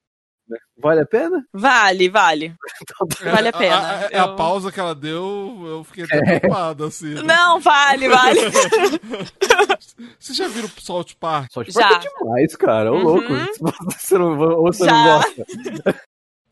Vale 0.78 1.00
a 1.00 1.06
pena? 1.06 1.44
Vale, 1.54 2.10
vale. 2.10 2.54
Vale 3.24 3.48
a 3.48 3.54
pena. 3.54 3.76
A, 3.76 3.92
a- 4.02 4.08
a 4.08 4.28
Eu- 4.28 4.36
pausa 4.36 4.72
que 4.74 4.80
ela 4.80 4.94
deu, 4.94 5.64
eu 5.66 5.84
fiquei 5.86 6.04
até 6.04 6.20
preocupado, 6.22 6.84
assim. 6.84 7.14
né? 7.14 7.22
Não, 7.24 7.62
vale, 7.62 8.10
vale. 8.10 8.40
Vocês 10.20 10.38
já 10.38 10.48
viram 10.50 10.68
Salt 10.80 11.14
Park? 11.16 11.48
Só 11.52 11.64
te 11.64 11.72
Já. 11.72 11.90
é 11.94 12.00
demais, 12.00 12.56
cara. 12.58 12.92
Ô 12.92 12.96
Uhum. 12.98 13.04
louco. 13.04 13.28
Você 13.98 14.18
não, 14.18 14.38
ou 14.38 14.74
você 14.74 14.86
não 14.86 14.94
Já. 14.94 15.16
gosta. 15.18 15.46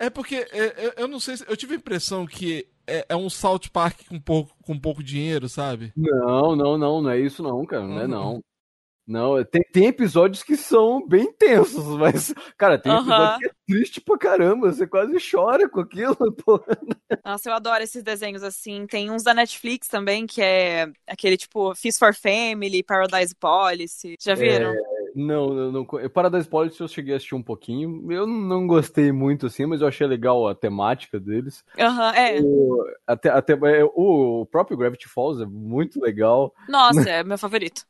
É 0.02 0.10
porque 0.10 0.48
é, 0.52 0.66
é, 0.88 0.94
eu 0.98 1.08
não 1.08 1.20
sei 1.20 1.38
se. 1.38 1.46
Eu 1.48 1.56
tive 1.56 1.76
a 1.76 1.78
impressão 1.78 2.26
que 2.26 2.68
é, 2.88 3.06
é 3.10 3.16
um 3.16 3.30
Salt 3.30 3.70
Park 3.70 4.08
com 4.10 4.20
pouco, 4.20 4.52
com 4.64 4.80
pouco 4.80 5.04
dinheiro, 5.04 5.48
sabe? 5.48 5.94
Não, 5.96 6.56
não, 6.56 6.76
não, 6.76 7.02
não 7.04 7.10
é 7.12 7.20
isso 7.20 7.44
não, 7.44 7.64
cara. 7.68 7.86
Não 7.86 8.00
é 8.00 8.04
Uhum. 8.04 8.08
não. 8.08 8.42
Não, 9.08 9.44
tem, 9.44 9.62
tem 9.74 9.86
episódios 9.88 10.42
que 10.42 10.56
são 10.56 11.06
bem 11.06 11.32
tensos, 11.34 11.86
mas, 11.98 12.34
cara, 12.58 12.80
tem 12.80 12.92
episódio 12.94 13.40
que 13.40 13.46
é 13.46 13.52
triste 13.68 14.02
pra 14.02 14.18
caramba. 14.18 14.72
Você 14.72 14.88
quase 14.88 15.18
chora 15.20 15.70
com 15.70 15.82
aquilo, 15.82 16.16
pô. 16.44 16.64
Nossa, 17.24 17.50
eu 17.50 17.54
adoro 17.54 17.84
esses 17.84 18.02
desenhos 18.02 18.42
assim. 18.42 18.88
Tem 18.88 19.12
uns 19.12 19.22
da 19.22 19.36
Netflix 19.36 19.88
também, 19.88 20.26
que 20.26 20.42
é 20.42 20.92
aquele 21.06 21.38
tipo 21.38 21.76
Feast 21.76 22.00
for 22.00 22.16
Family, 22.16 22.82
Paradise 22.82 23.36
Policy. 23.36 24.16
Já 24.20 24.34
viram? 24.34 24.74
Não, 25.16 25.72
não. 25.72 25.88
eu- 26.00 26.10
Paradise 26.10 26.48
Policy 26.48 26.82
eu 26.82 26.88
cheguei 26.88 27.14
a 27.14 27.18
assistir 27.18 27.36
um 27.36 27.44
pouquinho. 27.44 28.12
Eu 28.12 28.26
não 28.28 28.66
gostei 28.68 29.12
muito 29.12 29.46
assim, 29.48 29.66
mas 29.66 29.82
eu 29.82 29.88
achei 29.88 30.06
legal 30.08 30.48
a 30.48 30.56
temática 30.56 31.20
deles. 31.20 31.64
Aham, 31.80 32.12
é. 32.16 32.40
O, 32.42 32.86
até, 33.06 33.30
até, 33.30 33.54
é, 33.54 33.84
o 33.84 34.46
próprio 34.52 34.78
Gravity 34.78 35.08
Falls 35.08 35.42
é 35.42 35.46
muito 35.46 36.00
legal. 36.02 36.54
Nossa, 36.68 37.02
é 37.10 37.24
meu 37.24 37.38
favorito. 37.38 37.86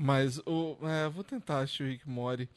Mas 0.00 0.38
o. 0.46 0.76
É, 0.82 1.06
eu 1.06 1.10
vou 1.10 1.24
tentar 1.24 1.60
assistir 1.60 1.82
o 1.82 1.86
Rick 1.86 2.08
Mori. 2.08 2.48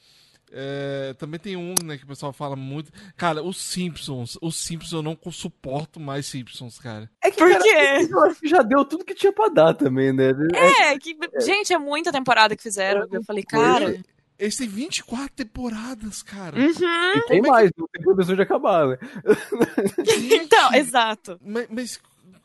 É, 0.58 1.14
também 1.20 1.38
tem 1.38 1.58
um, 1.58 1.74
né, 1.84 1.97
que 1.97 2.06
o 2.06 2.08
pessoal 2.08 2.32
fala 2.32 2.56
muito. 2.56 2.89
Cara, 3.18 3.43
os 3.43 3.62
Simpsons. 3.62 4.38
Os 4.41 4.56
Simpsons 4.56 4.93
eu 4.93 5.01
não 5.03 5.18
suporto 5.30 5.99
mais 5.99 6.26
Simpsons, 6.28 6.80
cara. 6.80 7.12
É 7.22 7.30
que, 7.30 7.38
Por 7.38 7.49
cara, 7.51 7.62
quê? 7.62 8.08
eu 8.10 8.24
acho 8.24 8.39
que 8.39 8.47
já 8.47 8.62
deu 8.62 8.86
tudo 8.86 9.03
que 9.03 9.14
tinha 9.14 9.34
pra 9.34 9.49
dar 9.49 9.74
também, 9.74 10.14
né? 10.14 10.30
É, 10.53 10.97
que, 10.97 11.14
gente, 11.41 11.74
é 11.74 11.78
muita 11.78 12.10
temporada 12.10 12.56
que 12.56 12.64
fizeram. 12.64 13.06
Eu 13.12 13.22
falei, 13.24 13.43
cara. 13.43 13.97
Eles 14.39 14.56
têm 14.58 14.68
24 14.68 15.34
temporadas, 15.36 16.22
cara. 16.24 16.58
Uhum. 16.58 17.18
E 17.18 17.22
tem 17.28 17.41
mais, 17.41 17.72
não 17.78 17.88
tem 17.88 18.01
previsão 18.03 18.36
de 18.36 18.41
acabar, 18.41 18.88
né? 18.88 18.97
Então, 20.32 20.74
exato. 20.74 21.39
Mas, 21.43 21.68
mas 21.70 21.99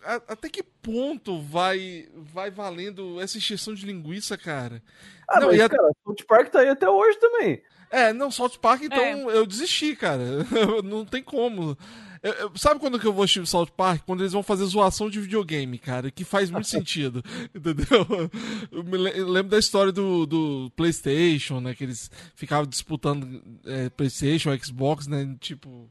a- 0.04 0.22
até 0.28 0.48
que 0.48 0.62
ponto 0.62 1.40
vai, 1.42 2.08
vai 2.14 2.50
valendo 2.50 3.20
essa 3.20 3.38
extensão 3.38 3.74
de 3.74 3.86
linguiça, 3.86 4.36
cara? 4.36 4.82
Ah, 5.28 5.40
Não, 5.40 5.48
mas, 5.48 5.58
e 5.58 5.62
a- 5.62 5.68
cara, 5.68 5.90
South 6.04 6.24
Park 6.26 6.48
tá 6.50 6.60
aí 6.60 6.68
até 6.68 6.88
hoje 6.88 7.18
também. 7.18 7.62
É, 7.90 8.12
não, 8.12 8.30
South 8.30 8.58
Park, 8.60 8.82
então 8.82 9.02
É. 9.02 9.36
eu 9.36 9.44
desisti, 9.46 9.96
cara. 9.96 10.46
não 10.84 11.04
tem 11.04 11.22
como. 11.22 11.76
Eu- 12.22 12.32
eu- 12.34 12.52
sabe 12.56 12.78
quando 12.78 13.00
que 13.00 13.06
eu 13.06 13.12
vou 13.12 13.24
assistir 13.24 13.44
South 13.46 13.68
Park? 13.76 14.02
Quando 14.06 14.20
eles 14.20 14.32
vão 14.32 14.42
fazer 14.42 14.64
zoação 14.66 15.08
de 15.10 15.18
videogame, 15.20 15.78
cara, 15.78 16.10
que 16.10 16.22
faz 16.22 16.50
muito 16.50 16.68
sentido, 16.68 17.24
entendeu? 17.54 18.06
Eu 18.70 18.84
me 18.84 18.96
lembro 18.98 19.48
da 19.50 19.58
história 19.58 19.90
do, 19.90 20.26
do 20.26 20.70
PlayStation, 20.76 21.60
né, 21.60 21.74
que 21.74 21.82
eles 21.82 22.10
ficavam 22.36 22.66
disputando 22.66 23.42
é, 23.64 23.88
PlayStation, 23.90 24.50
Xbox, 24.62 25.06
né, 25.06 25.34
tipo... 25.40 25.88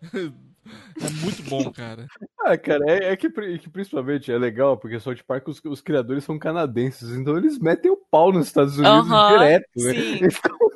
É 1.00 1.10
muito 1.10 1.42
bom, 1.42 1.70
cara. 1.72 2.06
Ah, 2.40 2.56
cara, 2.56 2.84
é, 2.88 3.12
é 3.12 3.16
que, 3.16 3.28
que 3.58 3.70
principalmente 3.70 4.30
é 4.30 4.38
legal, 4.38 4.76
porque 4.76 5.00
South 5.00 5.16
Park, 5.26 5.48
os, 5.48 5.60
os 5.64 5.80
criadores 5.80 6.24
são 6.24 6.38
canadenses, 6.38 7.10
então 7.10 7.36
eles 7.36 7.58
metem 7.58 7.90
o 7.90 7.96
pau 7.96 8.32
nos 8.32 8.46
Estados 8.46 8.78
Unidos 8.78 9.10
Aham, 9.10 9.38
direto, 9.38 9.70
né? 9.76 9.92
sim. 9.92 10.18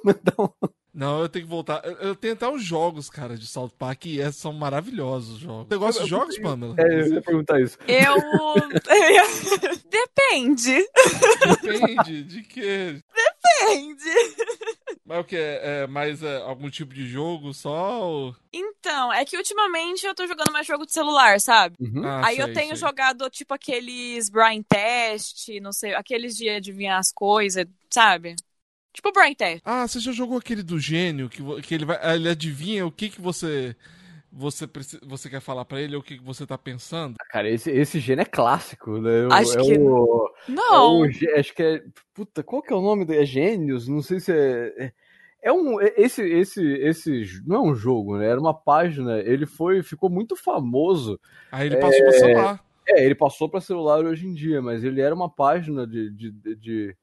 Então, 0.07 0.55
Não, 0.99 1.21
eu 1.21 1.29
tenho 1.29 1.45
que 1.45 1.51
voltar. 1.51 1.81
Eu, 1.85 1.93
eu 1.93 2.17
tenho 2.17 2.35
até 2.35 2.49
os 2.49 2.61
jogos, 2.61 3.09
cara, 3.09 3.37
de 3.37 3.47
South 3.47 3.71
Park 3.79 4.07
e 4.07 4.21
é, 4.21 4.33
são 4.33 4.53
maravilhosos 4.53 5.37
os 5.37 5.39
jogos. 5.39 5.69
Você 5.69 5.77
gosta 5.77 6.03
de 6.03 6.11
jogos, 6.11 6.37
Pamela? 6.41 6.75
é, 6.77 7.03
eu 7.03 7.15
ia 7.15 7.23
perguntar 7.23 7.61
isso. 7.61 7.79
Eu. 7.87 8.17
Depende. 9.89 10.85
Depende 11.63 12.25
de 12.25 12.43
que. 12.43 13.01
Depende. 13.15 14.11
Mas 15.07 15.21
o 15.21 15.25
que? 15.25 15.37
É 15.37 15.87
mais 15.87 16.21
é, 16.21 16.39
algum 16.39 16.69
tipo 16.69 16.93
de 16.93 17.07
jogo 17.07 17.55
só? 17.55 18.03
Ou... 18.03 18.37
Então, 18.53 19.13
é 19.13 19.25
que 19.25 19.37
ultimamente 19.37 20.05
eu 20.05 20.17
tô 20.17 20.27
jogando 20.27 20.51
mais 20.53 20.67
jogo 20.67 20.85
de 20.85 20.93
celular, 20.93 21.41
sabe? 21.41 21.77
Uhum. 21.79 22.05
Ah, 22.05 22.27
Aí 22.27 22.37
sei, 22.37 22.45
eu 22.45 22.53
tenho 22.53 22.77
sei. 22.77 22.89
jogado, 22.89 23.31
tipo, 23.31 23.55
aqueles 23.55 24.29
Brain 24.29 24.65
Test, 24.65 25.49
não 25.63 25.73
sei, 25.73 25.95
aqueles 25.95 26.37
de 26.37 26.49
adivinhar 26.49 26.99
as 26.99 27.13
coisas, 27.13 27.67
sabe? 27.89 28.35
Tipo 28.99 29.13
Brain 29.13 29.33
Test. 29.35 29.63
Ah, 29.65 29.87
você 29.87 30.01
já 30.01 30.11
jogou 30.11 30.39
aquele 30.39 30.61
do 30.63 30.77
gênio 30.79 31.29
que, 31.29 31.41
que 31.63 31.73
ele 31.73 31.85
vai, 31.85 31.99
ele 32.17 32.29
adivinha 32.29 32.85
o 32.85 32.91
que 32.91 33.09
que 33.09 33.21
você 33.21 33.77
você 34.31 34.69
você 35.07 35.31
quer 35.31 35.41
falar 35.41 35.65
pra 35.65 35.81
ele 35.81 35.95
ou 35.95 36.01
o 36.01 36.05
que 36.05 36.19
que 36.19 36.25
você 36.25 36.45
tá 36.45 36.59
pensando? 36.59 37.15
Cara, 37.31 37.49
esse, 37.49 37.71
esse 37.71 38.01
gênio 38.01 38.23
é 38.23 38.25
clássico, 38.25 38.99
né? 39.01 39.27
O- 39.29 39.33
Acho 39.33 39.57
é 39.59 39.63
que- 39.63 39.79
o, 39.79 40.29
Não. 40.49 41.05
é 41.05 41.09
o 41.09 41.39
acho 41.39 41.55
que 41.55 41.63
é. 41.63 41.83
Puta, 42.13 42.43
qual 42.43 42.61
que 42.61 42.73
é 42.73 42.77
o 42.77 42.83
nome? 42.83 43.05
dele? 43.05 43.23
É 43.23 43.25
Gênios? 43.25 43.87
Não 43.87 44.03
sei 44.03 44.19
se 44.19 44.33
é. 44.33 44.75
é- 44.77 44.93
É 45.41 45.53
um. 45.53 45.81
é- 45.81 45.95
Esse, 45.97 46.23
esse, 46.23 46.61
esse. 46.61 47.23
Não 47.47 47.57
é 47.57 47.71
um 47.71 47.75
jogo, 47.77 48.19
né? 48.19 48.27
Era 48.29 48.41
uma 48.41 48.53
página. 48.53 49.19
Ele 49.21 49.47
foi. 49.47 49.81
Ficou 49.85 50.11
muito 50.11 50.35
famoso. 50.35 51.19
Aí 51.53 51.69
ele 51.69 51.77
passou 51.77 52.03
pro 52.03 52.13
celular. 52.13 52.65
É, 52.89 53.05
ele 53.05 53.15
passou 53.15 53.49
para 53.49 53.61
celular 53.61 54.05
hoje 54.05 54.27
em 54.27 54.35
dia, 54.35 54.61
mas 54.61 54.83
ele 54.83 55.01
era 55.01 55.15
uma 55.15 55.31
página 55.31 55.87
de, 55.87 56.11
de, 56.11 56.33
de- 56.33 56.57
de- 56.57 56.97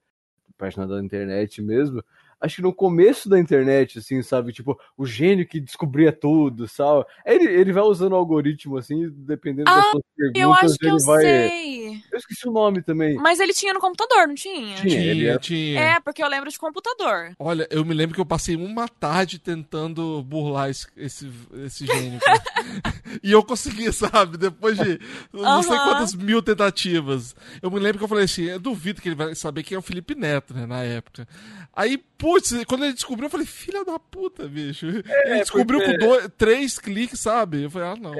página 0.58 0.88
da 0.88 1.02
internet 1.04 1.62
mesmo. 1.62 2.04
Acho 2.46 2.58
que 2.58 2.62
no 2.62 2.74
começo 2.74 3.28
da 3.28 3.40
internet, 3.40 3.98
assim, 4.00 4.22
sabe? 4.22 4.54
Tipo, 4.54 4.80
o 4.96 5.06
gênio 5.06 5.48
que 5.48 5.60
descobria 5.60 6.12
tudo, 6.12 6.68
sabe? 6.68 7.06
Ele, 7.26 7.46
ele 7.46 7.74
vai 7.74 7.84
usando 7.84 8.14
o 8.14 8.16
algoritmo, 8.16 8.78
assim, 8.78 9.10
dependendo 9.10 9.66
das 9.66 9.78
Ah, 9.78 9.90
suas 9.92 10.04
perguntas, 10.16 10.42
Eu 10.42 10.54
acho 10.54 10.78
que 10.78 10.86
ele 10.86 10.96
eu 10.96 11.00
vai. 11.00 11.22
sei. 11.22 11.76
Eu 12.12 12.18
esqueci 12.20 12.48
o 12.48 12.52
nome 12.52 12.82
também. 12.84 13.16
Mas 13.16 13.40
ele 13.40 13.54
tinha 13.54 13.74
no 13.74 13.80
computador, 13.80 14.28
não 14.28 14.36
tinha? 14.36 14.76
Tinha. 14.76 15.02
ele 15.02 15.22
Tinha, 15.22 15.32
é- 15.34 15.40
tinha. 15.40 15.80
É, 15.80 16.00
porque 16.00 16.24
eu 16.24 16.28
lembro 16.28 16.50
de 16.50 16.58
computador. 16.60 17.34
Olha, 17.40 17.68
eu 17.72 17.84
me 17.84 17.94
lembro 17.94 18.14
que 18.14 18.22
eu 18.22 18.26
passei 18.26 18.56
uma 18.56 18.88
tarde 18.88 19.40
tentando 19.40 20.22
burlar 20.24 20.70
esse, 20.70 20.88
esse, 20.96 21.30
esse 21.66 21.86
gênio. 21.86 22.20
e 23.24 23.32
eu 23.32 23.44
consegui, 23.44 23.92
sabe? 23.92 24.38
Depois 24.38 24.78
de 24.78 25.00
não 25.34 25.64
sei 25.64 25.78
quantas 25.78 26.14
mil 26.14 26.42
tentativas. 26.42 27.36
Eu 27.62 27.72
me 27.72 27.80
lembro 27.80 27.98
que 27.98 28.04
eu 28.04 28.08
falei 28.10 28.26
assim: 28.26 28.44
eu 28.44 28.60
duvido 28.60 29.02
que 29.02 29.10
ele 29.10 29.16
vai 29.16 29.34
saber 29.36 29.64
quem 29.64 29.76
é 29.76 29.80
o 29.80 29.82
Felipe 29.82 30.16
Neto, 30.16 30.54
né? 30.54 30.66
Na 30.66 30.84
época. 30.84 31.28
Aí, 31.74 31.98
putz, 32.18 32.64
quando 32.66 32.84
ele 32.86 32.94
descobriu, 32.94 33.26
eu 33.28 33.30
falei: 33.32 33.46
filha 33.46 33.84
da 33.86 33.98
puta, 34.00 34.48
bicho. 34.48 34.86
ele 34.88 35.40
descobriu 35.40 35.80
porque- 35.80 35.98
com 36.00 36.06
dois, 36.06 36.30
três 36.38 36.80
cliques, 36.80 37.20
sabe? 37.20 37.64
Eu 37.64 37.70
falei: 37.72 37.88
ah, 37.90 37.96
não. 38.00 38.14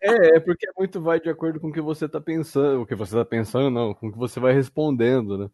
É, 0.00 0.36
é 0.36 0.40
porque 0.40 0.68
muito 0.78 1.00
vai 1.00 1.18
de 1.18 1.28
acordo 1.28 1.58
com 1.58 1.68
o 1.68 1.72
que 1.72 1.80
você 1.80 2.08
tá 2.08 2.20
pensando. 2.20 2.82
O 2.82 2.86
que 2.86 2.94
você 2.94 3.16
tá 3.16 3.24
pensando, 3.24 3.70
não, 3.70 3.92
com 3.92 4.08
o 4.08 4.12
que 4.12 4.18
você 4.18 4.38
vai 4.38 4.52
respondendo, 4.52 5.36
né? 5.36 5.48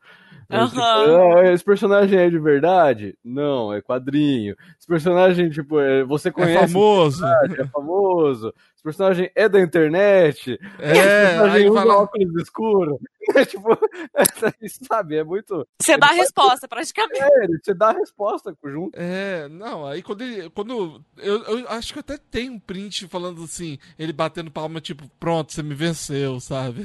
É, 0.51 0.67
tipo, 0.67 0.81
ah, 0.81 1.51
esse 1.53 1.65
personagem 1.65 2.19
é 2.19 2.29
de 2.29 2.39
verdade? 2.39 3.17
Não, 3.25 3.73
é 3.73 3.81
quadrinho. 3.81 4.55
Esse 4.79 4.87
personagem, 4.87 5.49
tipo, 5.49 5.81
é- 5.81 6.05
você 6.05 6.29
É 6.29 6.33
conhece, 6.33 6.73
famoso. 6.73 7.25
é 7.25 7.67
famoso. 7.69 8.53
Esse 8.83 8.97
personagem 8.97 9.31
é 9.37 9.49
da 9.49 9.61
internet. 9.61 10.59
É, 10.81 10.91
esse 10.93 11.03
personagem 11.03 11.71
usa 11.71 11.85
lá. 11.85 11.99
óculos 11.99 12.43
escuros. 12.43 12.99
É, 13.37 13.45
tipo, 13.45 13.69
sabe, 14.85 15.17
é 15.17 15.23
muito. 15.23 15.65
Você 15.81 15.97
dá 15.97 16.09
a 16.09 16.13
resposta, 16.13 16.67
praticamente. 16.67 17.23
É, 17.23 17.47
você 17.63 17.73
dá 17.73 17.91
a 17.91 17.93
resposta 17.93 18.53
junto. 18.65 18.99
É, 18.99 19.49
não, 19.49 19.87
aí 19.87 20.03
quando 20.03 20.23
ele. 20.23 20.51
Quando. 20.51 21.01
Eu, 21.17 21.41
eu 21.45 21.69
acho 21.69 21.93
que 21.93 22.01
até 22.01 22.19
tenho 22.19 22.55
um 22.55 22.59
print 22.59 23.07
falando 23.07 23.45
assim, 23.45 23.79
ele 23.97 24.13
batendo 24.13 24.51
palma, 24.51 24.81
tipo, 24.81 25.09
pronto, 25.21 25.53
você 25.53 25.63
me 25.63 25.73
venceu, 25.73 26.41
sabe? 26.41 26.83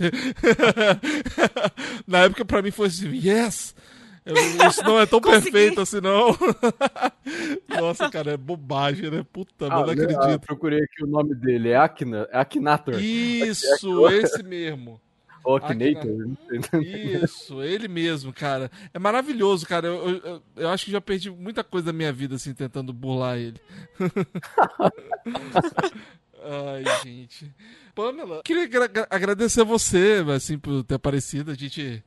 Na 2.06 2.20
época 2.26 2.46
pra 2.46 2.62
mim 2.62 2.70
foi 2.70 2.86
assim, 2.86 3.10
yes! 3.16 3.74
Eu- 4.28 4.68
isso 4.70 4.84
não 4.84 5.00
é 5.00 5.06
tão 5.06 5.20
Consegui. 5.22 5.52
perfeito 5.52 5.82
assim, 5.82 6.02
não. 6.02 6.36
Nossa, 7.80 8.10
cara, 8.10 8.32
é 8.34 8.38
bobagem, 8.38 9.10
né? 9.10 9.26
Puta, 9.32 9.68
Ah, 9.68 9.70
não 9.70 9.90
acredito. 9.90 10.40
procurei 10.46 10.80
aqui 10.84 11.04
o 11.04 11.08
nome 11.08 11.34
dele, 11.36 11.70
é 11.70 11.78
Akina, 11.78 12.28
é 12.32 12.38
Akinator. 12.40 13.02
Isso, 13.02 14.08
esse 14.12 14.44
mesmo. 14.44 15.00
Akinator. 15.46 16.06
não 16.12 16.38
sei. 16.46 16.82
Isso, 17.24 17.64
ele 17.64 17.88
mesmo, 17.88 18.34
cara. 18.34 18.70
É 18.94 19.00
maravilhoso, 19.00 19.66
cara. 19.66 19.88
Eu, 19.88 20.10
eu- 20.10 20.18
eu- 20.26 20.44
eu 20.58 20.70
acho 20.70 20.84
que 20.84 20.92
já 20.92 21.00
perdi 21.00 21.32
muita 21.32 21.64
coisa 21.64 21.86
da 21.86 21.94
minha 21.94 22.12
vida, 22.12 22.36
assim, 22.36 22.54
tentando 22.54 22.92
burlar 22.92 23.38
ele. 23.38 23.56
Ai, 26.44 26.84
gente. 27.04 27.50
Pamela, 27.96 28.42
queria 28.44 28.64
agra- 28.64 29.08
agradecer 29.10 29.62
a 29.62 29.66
você, 29.66 30.24
assim, 30.36 30.58
por 30.58 30.84
ter 30.84 30.96
aparecido. 30.96 31.52
A 31.52 31.56
gente 31.56 32.04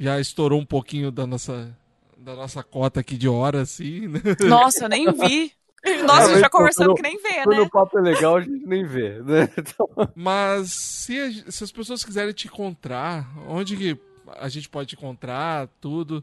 já 0.00 0.18
estourou 0.18 0.58
um 0.60 0.64
pouquinho 0.66 1.10
da 1.12 1.26
nossa, 1.26 1.76
da 2.16 2.34
nossa 2.34 2.62
cota 2.62 3.00
aqui 3.00 3.16
de 3.16 3.28
hora, 3.28 3.60
assim, 3.60 4.08
né? 4.08 4.20
Nossa, 4.48 4.84
eu 4.84 4.88
nem 4.88 5.12
vi. 5.12 5.52
Nossa, 6.04 6.12
a 6.12 6.20
gente 6.24 6.30
mas 6.32 6.40
já 6.40 6.50
conversando 6.50 6.86
quando- 6.88 6.96
que 6.96 7.02
nem 7.02 7.16
vê, 7.22 7.42
Quando 7.42 7.56
né? 7.56 7.60
o 7.62 7.70
papo 7.70 7.98
é 7.98 8.02
legal, 8.02 8.36
a 8.36 8.40
gente 8.42 8.66
nem 8.66 8.84
vê, 8.84 9.22
né? 9.22 9.48
Então, 9.56 9.88
Mas 10.14 10.72
se, 10.72 11.18
a- 11.18 11.50
se 11.50 11.64
as 11.64 11.72
pessoas 11.72 12.04
quiserem 12.04 12.34
te 12.34 12.48
encontrar, 12.48 13.26
onde 13.48 13.76
que 13.76 13.98
a 14.38 14.48
gente 14.50 14.68
pode 14.68 14.90
te 14.90 14.94
encontrar, 14.94 15.68
tudo? 15.80 16.22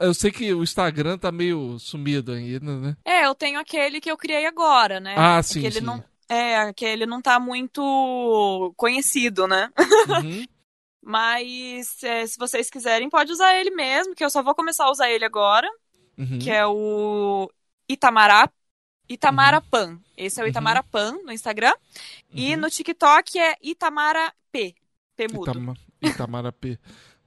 Eu 0.00 0.14
sei 0.14 0.30
que 0.30 0.54
o 0.54 0.62
Instagram 0.62 1.18
tá 1.18 1.32
meio 1.32 1.78
sumido 1.80 2.30
ainda, 2.32 2.78
né? 2.78 2.96
É, 3.04 3.26
eu 3.26 3.34
tenho 3.34 3.58
aquele 3.58 4.00
que 4.00 4.10
eu 4.10 4.16
criei 4.16 4.46
agora, 4.46 5.00
né? 5.00 5.14
Ah, 5.18 5.42
sim, 5.42 5.60
que 5.60 5.66
ele 5.66 5.80
sim. 5.80 5.84
não 5.84 6.02
É, 6.28 6.72
que 6.72 6.84
ele 6.84 7.04
não 7.04 7.20
tá 7.20 7.38
muito 7.40 8.72
conhecido, 8.76 9.46
né? 9.48 9.68
Uhum. 10.08 10.44
Mas 11.02 12.02
é, 12.04 12.26
se 12.26 12.38
vocês 12.38 12.70
quiserem, 12.70 13.10
pode 13.10 13.32
usar 13.32 13.54
ele 13.56 13.70
mesmo, 13.70 14.14
que 14.14 14.24
eu 14.24 14.30
só 14.30 14.42
vou 14.42 14.54
começar 14.54 14.84
a 14.84 14.90
usar 14.90 15.10
ele 15.10 15.24
agora, 15.24 15.68
Uhum. 16.16 16.38
que 16.38 16.50
é 16.50 16.64
o 16.66 17.50
Itamará. 17.88 18.48
Itamarapan. 19.08 19.98
Esse 20.16 20.40
é 20.40 20.42
o 20.42 20.46
Uhum. 20.46 20.50
Itamarapan 20.50 21.18
no 21.24 21.32
Instagram. 21.32 21.74
E 22.32 22.54
Uhum. 22.54 22.60
no 22.62 22.70
TikTok 22.70 23.38
é 23.38 23.56
Itamara 23.60 24.32
P. 24.50 24.74
P 25.16 25.26
mudo. 25.28 25.50
Itama, 25.50 25.76
Itamara 26.00 26.52
P. 26.52 26.78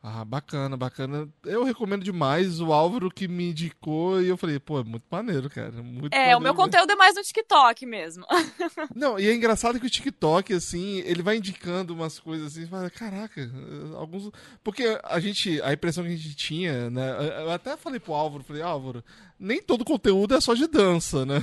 Ah, 0.08 0.24
bacana, 0.24 0.78
bacana. 0.78 1.28
Eu 1.44 1.64
recomendo 1.64 2.04
demais 2.04 2.62
o 2.62 2.72
Álvaro 2.72 3.10
que 3.10 3.28
me 3.28 3.50
indicou 3.50 4.22
e 4.22 4.28
eu 4.28 4.38
falei, 4.38 4.60
pô, 4.60 4.80
é 4.80 4.84
muito 4.84 5.04
maneiro, 5.10 5.50
cara. 5.50 5.72
Muito 5.82 6.14
É, 6.14 6.18
maneiro 6.20 6.38
o 6.38 6.42
meu 6.44 6.54
mesmo. 6.54 6.64
conteúdo 6.64 6.92
é 6.92 6.96
mais 6.96 7.16
no 7.16 7.24
TikTok 7.24 7.88
mesmo. 7.88 8.24
Não, 8.96 9.18
e 9.20 9.28
é 9.28 9.34
engraçado 9.34 9.80
que 9.80 9.88
o 9.88 9.90
TikTok, 9.90 10.54
assim, 10.54 11.00
ele 11.00 11.24
vai 11.24 11.38
indicando 11.38 11.92
umas 11.96 12.20
coisas 12.20 12.56
assim, 12.56 12.68
fala, 12.68 12.88
caraca, 12.92 13.50
alguns. 13.98 14.30
Porque 14.64 15.00
a 15.04 15.20
gente, 15.20 15.60
a 15.64 15.74
impressão 15.74 16.04
que 16.04 16.12
a 16.14 16.16
gente 16.16 16.36
tinha, 16.36 16.88
né? 16.92 17.42
Eu 17.42 17.50
até 17.50 17.76
falei 17.76 18.00
pro 18.00 18.14
Álvaro, 18.14 18.44
falei, 18.44 18.62
Álvaro, 18.62 19.04
nem 19.40 19.60
todo 19.60 19.84
conteúdo 19.84 20.36
é 20.36 20.40
só 20.40 20.54
de 20.54 20.68
dança, 20.68 21.26
né? 21.26 21.42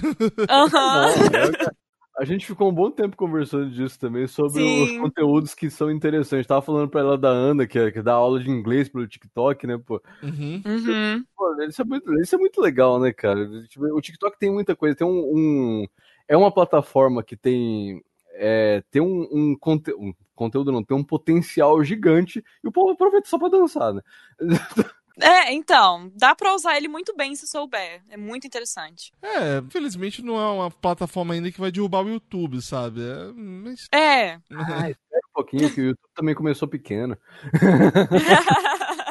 Aham. 0.49 1.07
É- 1.73 1.82
a 2.19 2.25
gente 2.25 2.47
ficou 2.47 2.69
um 2.71 2.75
bom 2.75 2.91
tempo 2.91 3.17
conversando 3.17 3.71
disso 3.71 3.99
também, 3.99 4.27
sobre 4.27 4.63
Sim. 4.63 4.83
os 4.83 4.99
conteúdos 4.99 5.55
que 5.55 5.71
são 5.71 5.91
interessantes. 5.91 6.47
Tava 6.47 6.63
falando 6.63 6.89
pra 6.89 7.01
ela 7.01 7.17
da 7.19 7.29
Ana, 7.29 7.67
que, 7.67 7.79
é- 7.79 7.91
que 7.91 8.03
dá 8.03 8.13
aula 8.13 8.39
de 8.41 8.51
inglês 8.51 8.89
pelo 8.89 9.07
TikTok, 9.09 9.67
né, 9.67 9.79
pô? 9.79 10.01
Uhum. 10.23 10.63
Uhum. 10.65 11.25
Pô, 11.37 11.63
isso 11.63 11.81
é 11.83 11.85
muito, 11.85 12.21
isso 12.21 12.35
é 12.35 12.39
muito 12.39 12.61
legal, 12.61 13.01
né, 13.01 13.13
cara? 13.13 13.47
Tipo, 13.69 13.87
O 13.97 14.01
TikTok 14.01 14.39
tem 14.39 14.51
muita 14.53 14.77
coisa, 14.77 14.95
tem 14.97 15.07
um. 15.07 15.21
um- 15.35 15.87
é 16.29 16.37
uma 16.37 16.53
plataforma 16.53 17.23
que 17.23 17.37
tem. 17.37 18.03
é, 18.35 18.83
tem 18.91 19.03
um, 19.03 19.29
um, 19.31 19.57
conte- 19.59 19.93
um 19.95 20.13
conteúdo, 20.35 20.73
não, 20.73 20.83
tem 20.83 20.97
um 20.97 21.05
potencial 21.05 21.83
gigante 21.85 22.43
e 22.65 22.69
o 22.69 22.73
povo 22.73 22.91
aproveita 22.93 23.29
só 23.29 23.39
pra 23.39 23.49
dançar, 23.49 23.93
né? 23.95 24.01
É, 25.21 25.53
então, 25.53 26.11
dá 26.17 26.35
pra 26.35 26.55
usar 26.55 26.77
ele 26.77 26.89
muito 26.89 27.15
bem 27.17 27.35
se 27.35 27.47
souber. 27.47 28.03
É 28.09 28.17
muito 28.17 28.47
interessante. 28.47 29.13
É, 29.23 29.59
infelizmente 29.59 30.23
não 30.23 30.39
é 30.41 30.51
uma 30.53 30.71
plataforma 30.71 31.35
ainda 31.35 31.51
que 31.53 31.61
vai 31.61 31.71
derrubar 31.71 32.05
o 32.05 32.09
YouTube, 32.09 32.61
sabe? 32.63 33.01
É, 33.03 33.33
mas... 33.35 33.87
É. 33.93 34.35
Ah, 34.53 34.89
espera 34.91 35.23
um 35.29 35.33
pouquinho, 35.35 35.71
que 35.73 35.81
o 35.81 35.85
YouTube 35.89 36.09
também 36.15 36.35
começou 36.35 36.67
pequeno. 36.69 37.17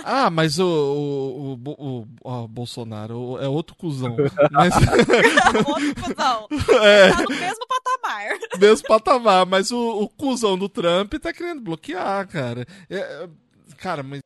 Ah, 0.03 0.29
mas 0.31 0.57
o, 0.59 0.65
o, 0.65 1.53
o, 1.53 1.99
o- 2.01 2.07
ó, 2.23 2.47
Bolsonaro 2.47 3.17
o- 3.17 3.39
é 3.39 3.47
outro 3.47 3.75
cuzão. 3.75 4.15
Mas, 4.51 4.73
Outro 5.67 6.03
cuzão. 6.03 6.47
é, 6.83 7.11
Tá 7.11 7.21
no 7.23 7.29
mesmo 7.29 7.67
patamar. 7.67 8.29
mesmo 8.59 8.87
patamar. 8.87 9.45
Mas 9.45 9.71
o, 9.71 10.01
o 10.01 10.09
cuzão 10.09 10.57
do 10.57 10.67
Trump 10.67 11.13
tá 11.15 11.31
querendo 11.31 11.61
bloquear, 11.61 12.27
cara. 12.27 12.65
É, 12.89 12.95
é, 12.97 13.29
cara, 13.77 14.01
mas. 14.01 14.21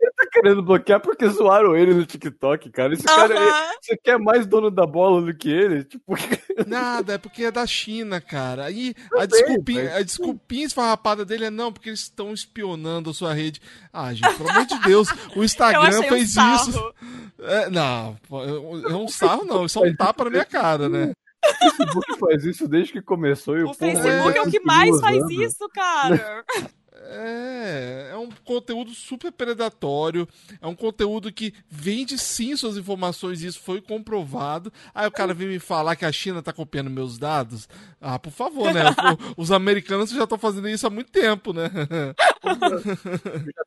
Querendo 0.45 0.61
bloquear 0.61 0.99
porque 1.01 1.27
zoaram 1.27 1.75
ele 1.75 1.93
no 1.93 2.05
TikTok, 2.05 2.69
cara. 2.69 2.93
Esse 2.93 3.03
cara, 3.03 3.35
Aham. 3.37 3.71
você 3.81 3.97
quer 3.97 4.19
mais 4.19 4.45
dono 4.45 4.69
da 4.69 4.85
bola 4.85 5.21
do 5.21 5.35
que 5.35 5.49
ele? 5.49 5.83
Tipo, 5.83 6.13
Nada, 6.67 7.13
é 7.13 7.17
porque 7.17 7.45
é 7.45 7.51
da 7.51 7.65
China, 7.65 8.21
cara. 8.21 8.65
Aí 8.65 8.93
Eu 9.11 9.17
a 9.19 9.21
sei, 9.21 9.27
desculpinha, 9.29 9.83
mas- 9.85 9.95
a 9.95 10.01
desculpinha 10.03 10.65
esfarrapada 10.65 11.25
dele 11.25 11.45
é 11.45 11.49
não, 11.49 11.73
porque 11.73 11.89
eles 11.89 12.01
estão 12.01 12.31
espionando 12.33 13.09
a 13.09 13.13
sua 13.13 13.33
rede. 13.33 13.59
Ah, 13.91 14.13
gente, 14.13 14.35
pelo 14.37 14.49
amor 14.51 14.65
de 14.65 14.79
Deus, 14.81 15.09
o 15.35 15.39
Eu 15.39 15.43
Instagram 15.43 15.99
um 15.99 16.03
fez 16.03 16.33
sarro. 16.33 16.69
isso. 16.69 16.93
É, 17.39 17.69
não, 17.69 18.15
pô, 18.29 18.43
é 18.43 18.95
um 18.95 19.07
sarro 19.07 19.43
não, 19.45 19.65
isso 19.65 19.83
é 19.83 19.87
um 19.89 19.95
tapa 19.95 20.23
na 20.25 20.29
minha 20.29 20.45
cara, 20.45 20.87
né? 20.87 21.11
o 21.45 21.75
Facebook 21.75 22.19
faz 22.19 22.43
isso 22.45 22.67
desde 22.67 22.93
que 22.93 23.01
começou 23.01 23.57
e 23.57 23.63
o, 23.63 23.69
O 23.69 23.73
Facebook 23.73 24.09
ainda 24.09 24.37
é 24.37 24.41
o 24.41 24.49
que 24.49 24.59
mais 24.61 24.99
faz 24.99 25.23
isso, 25.29 25.67
cara. 25.73 26.43
É, 27.07 28.09
é 28.11 28.17
um 28.17 28.29
conteúdo 28.43 28.91
super 28.91 29.31
predatório, 29.31 30.27
é 30.61 30.67
um 30.67 30.75
conteúdo 30.75 31.31
que 31.31 31.53
vende 31.69 32.17
sim 32.17 32.55
suas 32.55 32.77
informações, 32.77 33.41
e 33.41 33.47
isso 33.47 33.59
foi 33.59 33.81
comprovado. 33.81 34.71
Aí 34.93 35.07
o 35.07 35.11
cara 35.11 35.33
vem 35.33 35.47
me 35.47 35.59
falar 35.59 35.95
que 35.95 36.05
a 36.05 36.11
China 36.11 36.41
tá 36.41 36.51
copiando 36.51 36.89
meus 36.89 37.17
dados. 37.17 37.67
Ah, 38.01 38.17
por 38.17 38.31
favor, 38.31 38.73
né? 38.73 38.81
Os 39.37 39.51
americanos 39.51 40.09
já 40.09 40.23
estão 40.23 40.37
fazendo 40.37 40.69
isso 40.69 40.87
há 40.87 40.89
muito 40.89 41.11
tempo, 41.11 41.53
né? 41.53 41.69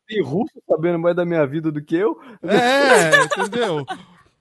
Tem 0.06 0.22
russo 0.22 0.52
sabendo 0.68 0.98
mais 0.98 1.14
da 1.14 1.24
minha 1.24 1.46
vida 1.46 1.70
do 1.70 1.82
que 1.82 1.96
eu. 1.96 2.20
É, 2.42 3.24
entendeu? 3.24 3.84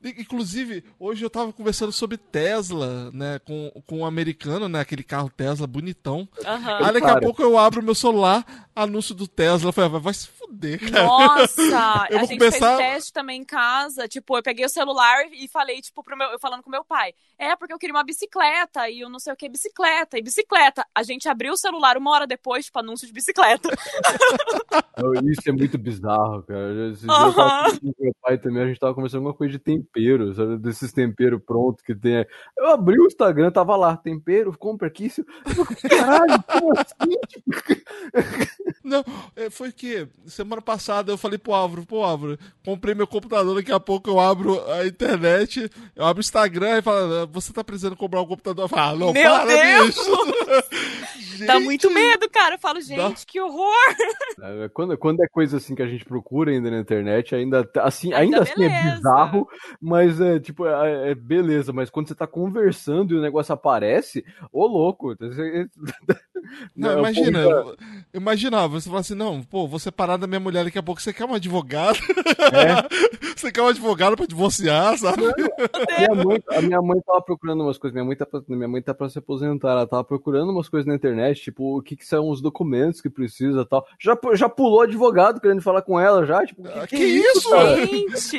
Inclusive, 0.04 0.84
hoje 1.00 1.26
eu 1.26 1.30
tava 1.30 1.52
conversando 1.52 1.92
sobre 1.92 2.18
Tesla, 2.18 3.12
né, 3.12 3.40
com, 3.40 3.72
com 3.88 4.00
um 4.00 4.06
americano, 4.06 4.70
né, 4.70 4.80
aquele 4.80 5.04
carro 5.04 5.30
Tesla 5.36 5.66
bonitão. 5.66 6.30
Aham. 6.46 6.86
Aí 6.86 6.94
daqui 6.94 7.08
a 7.08 7.20
pouco 7.20 7.42
eu 7.42 7.58
abro 7.58 7.82
meu 7.82 7.96
celular, 7.96 8.46
anúncio 8.76 9.16
do 9.16 9.28
Tesla, 9.28 9.70
eu 9.70 9.74
falei, 9.74 9.90
vai, 9.90 10.00
vai 10.00 10.14
se 10.14 10.28
fuder, 10.48 10.92
cara. 10.92 11.04
Nossa, 11.06 12.08
Eu 12.10 12.20
a 12.20 12.24
gente 12.24 12.38
começar- 12.40 12.78
fez 12.78 12.90
teste 12.94 13.14
também 13.14 13.42
em 13.42 13.46
casa. 13.46 14.08
Tipo, 14.08 14.38
eu 14.38 14.44
peguei 14.44 14.66
o 14.66 14.70
celular 14.70 15.26
e 15.32 15.48
falei, 15.48 15.82
tipo, 15.82 16.04
pro 16.04 16.18
meu, 16.18 16.30
eu 16.30 16.40
falando 16.40 16.64
com 16.64 16.70
meu 16.70 16.84
pai. 16.84 17.14
É, 17.38 17.56
porque 17.56 17.74
eu 17.74 17.78
queria 17.78 17.94
uma 17.96 18.04
bicicleta 18.04 18.90
e 18.90 19.02
eu 19.02 19.10
não 19.10 19.20
sei 19.20 19.32
o 19.32 19.36
que, 19.36 19.48
bicicleta 19.48 20.18
e 20.18 20.22
bicicleta. 20.24 20.86
A 20.96 21.04
gente 21.04 21.30
abriu 21.30 21.54
o 21.54 21.58
celular 21.58 21.98
uma 21.98 22.12
hora 22.12 22.26
depois, 22.28 22.66
tipo, 22.66 22.80
anúncio 22.80 23.06
de 23.06 23.14
bicicleta. 23.14 23.70
Isso 25.32 25.48
é 25.48 25.52
muito 25.52 25.78
bizarro, 25.78 26.42
cara. 26.44 26.92
Esse 26.92 27.06
tava 27.06 27.32
conversando 27.34 27.94
com 27.94 28.04
meu 28.04 28.16
pai 28.22 28.38
também, 28.40 28.64
a 28.64 28.68
gente 28.68 28.80
tava 28.80 28.96
conversando 28.96 29.20
alguma 29.20 29.34
coisa 29.36 29.52
de 29.52 29.60
tempero, 29.60 30.34
sabe? 30.34 30.58
Desses 30.58 30.92
temperos 30.92 31.42
prontos 31.46 31.84
que 31.84 31.94
tem. 31.94 32.26
Eu 32.58 32.72
abri 32.72 33.00
o 33.00 33.06
Instagram, 33.06 33.52
tava 33.52 33.76
lá, 33.76 33.96
tempero, 33.96 34.58
compra 34.58 34.88
aqui. 34.88 35.06
isso- 35.06 35.24
Caralho, 35.88 36.42
como 36.44 36.74
assim? 36.74 37.18
Não, 38.84 39.04
é, 39.36 39.50
foi 39.50 39.72
que 39.72 40.08
semana 40.38 40.62
passada 40.62 41.12
eu 41.12 41.18
falei 41.18 41.38
pro 41.38 41.54
Álvaro, 41.54 41.86
pô 41.86 42.04
Álvaro, 42.04 42.38
comprei 42.64 42.96
meu 42.96 43.08
computador, 43.08 43.56
daqui 43.56 43.72
a 43.72 43.80
pouco 43.80 44.10
eu 44.10 44.20
abro 44.20 44.60
a 44.72 44.86
internet, 44.86 45.70
eu 45.96 46.06
abro 46.06 46.20
o 46.20 46.22
Instagram 46.22 46.78
e 46.78 46.82
falo, 46.82 47.28
você 47.28 47.52
tá 47.52 47.64
precisando 47.64 47.96
comprar 47.96 48.22
um 48.22 48.28
computador? 48.28 48.66
Eu 48.66 48.70
falo, 48.70 48.82
ah, 48.82 48.96
não, 49.08 49.14
Meu 49.14 49.24
para, 49.32 49.46
Deus! 49.46 49.88
bicho. 49.88 50.02
Dá 51.46 51.54
Gente, 51.56 51.66
muito 51.66 51.92
medo, 51.92 52.30
cara. 52.30 52.56
Eu 52.56 52.60
falo, 52.60 52.82
gente, 52.82 53.26
que 53.26 53.40
horror. 53.40 53.74
É, 54.40 54.70
Quando, 54.70 54.96
quando 55.00 55.24
é 55.24 55.28
coisa 55.28 55.58
assim 55.58 55.74
que 55.74 55.82
a 55.82 55.88
gente 55.88 56.06
procura 56.06 56.52
ainda 56.52 56.70
na 56.70 56.80
internet, 56.80 57.34
ainda 57.34 57.66
tá- 57.66 57.84
assim, 57.86 58.14
Ainda 58.14 58.38
ainda, 58.38 58.44
assim 58.44 58.64
é 58.64 58.84
bizarro, 58.84 59.48
mas 59.82 60.22
é 60.22 60.40
tipo, 60.40 60.68
é, 60.68 61.10
é 61.12 61.16
beleza, 61.16 61.74
mas 61.74 61.90
quando 61.90 62.08
você 62.08 62.14
tá 62.14 62.28
conversando 62.28 63.14
e 63.14 63.18
o 63.18 63.22
negócio 63.22 63.52
aparece, 63.54 64.24
ô 64.52 64.68
louco. 64.68 65.16
Você- 66.42 66.70
Não, 66.76 66.96
o 66.96 67.00
imagina, 67.00 67.40
imaginava, 68.14 68.80
você 68.80 68.88
fala 68.90 69.02
assim, 69.02 69.16
não, 69.16 69.42
pô, 69.44 69.68
vou 69.68 69.80
separar 69.80 70.18
da 70.18 70.28
minha 70.28 70.40
mulher 70.40 70.64
daqui 70.66 70.78
a 70.78 70.84
pouco, 70.84 71.02
você 71.02 71.14
quer 71.14 71.26
um 71.26 71.34
advogado? 71.34 71.98
É. 72.54 72.88
você 73.36 73.52
quer 73.52 73.62
um 73.62 73.68
advogado 73.68 74.16
pra 74.16 74.26
divorciar, 74.26 74.98
sabe? 74.98 75.22
Minha 75.98 76.24
mãe, 76.26 76.44
a 76.50 76.62
minha 76.62 76.82
mãe 76.82 77.00
tava 77.06 77.22
procurando 77.22 77.62
umas 77.64 77.78
coisas. 77.78 77.94
Minha 77.94 78.06
mãe 78.06 78.16
tá 78.16 78.26
pra, 78.26 78.42
minha 78.48 78.68
mãe 78.68 78.82
tá 78.82 78.94
pra 78.94 79.10
se 79.10 79.20
aposentar. 79.20 79.72
Ela 79.72 79.88
tava 79.88 80.04
procurando 80.04 80.52
umas 80.52 80.70
coisas 80.70 80.88
na 80.88 80.96
internet, 80.96 81.42
tipo, 81.42 81.78
o 81.78 81.82
que, 81.82 81.96
que 81.96 82.06
são 82.06 82.30
os 82.30 82.42
documentos 82.42 83.02
que 83.02 83.10
precisa 83.10 83.62
e 83.62 83.66
tal. 83.66 83.86
Já, 84.00 84.18
já 84.34 84.50
pulou 84.50 84.82
advogado 84.82 85.40
querendo 85.40 85.62
falar 85.62 85.82
com 85.82 86.00
ela 86.00 86.26
já. 86.26 86.46
Tipo, 86.46 86.64
que, 86.64 86.70
Ah, 86.70 86.88
que 86.88 86.98
que 86.98 87.04
é 87.04 87.08
isso, 87.08 87.50
isso? 88.14 88.38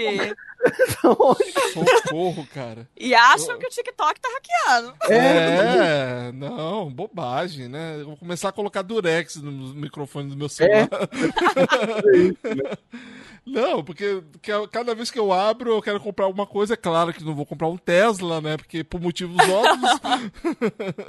Gente. 0.68 2.02
Socorro, 2.02 2.46
cara. 2.52 2.88
E 2.98 3.14
acham 3.14 3.58
que 3.58 3.66
o 3.66 3.70
TikTok 3.70 4.20
tá 4.20 4.28
hackeando. 4.28 4.94
É, 5.08 6.32
não, 6.32 6.90
bobagem, 6.90 7.68
né? 7.68 8.00
Eu 8.00 8.06
vou 8.06 8.16
começar 8.16 8.48
a 8.48 8.52
colocar 8.52 8.82
durex 8.82 9.36
no 9.36 9.50
microfone 9.74 10.28
do 10.30 10.36
meu 10.36 10.48
celular. 10.48 10.88
Não, 13.46 13.82
porque 13.82 14.22
cada 14.70 14.94
vez 14.94 15.10
que 15.10 15.18
eu 15.18 15.32
abro, 15.32 15.70
eu 15.72 15.80
quero 15.80 15.98
comprar 16.00 16.26
alguma 16.26 16.46
coisa. 16.46 16.74
É 16.74 16.76
claro 16.76 17.14
que 17.14 17.24
não 17.24 17.34
vou 17.34 17.46
comprar 17.46 17.68
um 17.68 17.78
Tesla, 17.78 18.42
né? 18.42 18.58
Porque 18.58 18.84
por 18.84 19.00
motivos 19.00 19.36
óbvios. 19.48 20.00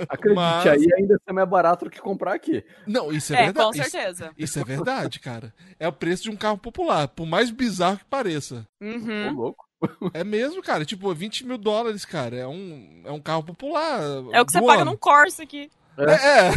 Acredite, 0.07 0.35
Mas- 0.35 0.67
aí 0.67 0.87
ainda 0.97 1.19
é 1.27 1.33
mais 1.33 1.49
barato 1.49 1.83
do 1.85 1.91
que 1.91 1.99
comprar 1.99 2.33
aqui. 2.33 2.63
Não, 2.87 3.11
isso 3.11 3.33
é, 3.33 3.41
É, 3.41 3.43
verdade. 3.45 3.77
com 3.77 3.81
Isso- 3.81 3.91
certeza. 3.91 4.31
Isso, 4.37 4.57
é 4.59 4.63
verdade, 4.63 5.19
cara. 5.19 5.53
É 5.77 5.85
o 5.87 5.91
preço 5.91 6.23
de 6.23 6.29
um 6.29 6.35
carro 6.37 6.57
popular, 6.57 7.09
por 7.09 7.25
mais 7.27 7.51
bizarro 7.51 7.97
que 7.97 8.05
pareça. 8.05 8.65
Uhum. 8.79 9.48
É 10.13 10.23
mesmo, 10.23 10.61
cara. 10.61 10.83
Tipo, 10.85 11.13
20 11.13 11.45
mil 11.45 11.57
dólares, 11.57 12.03
cara. 12.05 12.35
É 12.35 12.47
um, 12.47 13.01
é 13.05 13.11
um 13.11 13.19
carro 13.21 13.43
popular. 13.43 14.01
É 14.33 14.41
o 14.41 14.45
que 14.45 14.51
você 14.51 14.61
paga 14.61 14.83
num 14.85 14.97
Corsa 14.97 15.43
aqui. 15.43 15.69
É. 15.97 16.49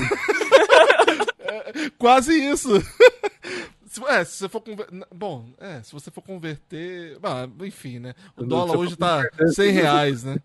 É, 1.87 1.91
Quase 1.99 2.33
isso. 2.35 2.69
Se- 3.87 4.03
É, 4.07 4.25
se 4.25 4.39
você 4.39 4.49
for 4.49 4.61
converter. 4.63 5.07
Bom, 5.15 5.51
é, 5.59 5.83
se 5.83 5.93
você 5.93 6.11
for 6.11 6.23
converter. 6.23 7.19
Ah, 7.23 7.47
enfim, 7.65 7.99
né? 7.99 8.15
O 8.37 8.45
dólar 8.45 8.77
hoje 8.79 8.97
tá 8.97 9.17
converter, 9.17 9.49
100 9.49 9.71
reais, 9.73 10.25
né? 10.25 10.37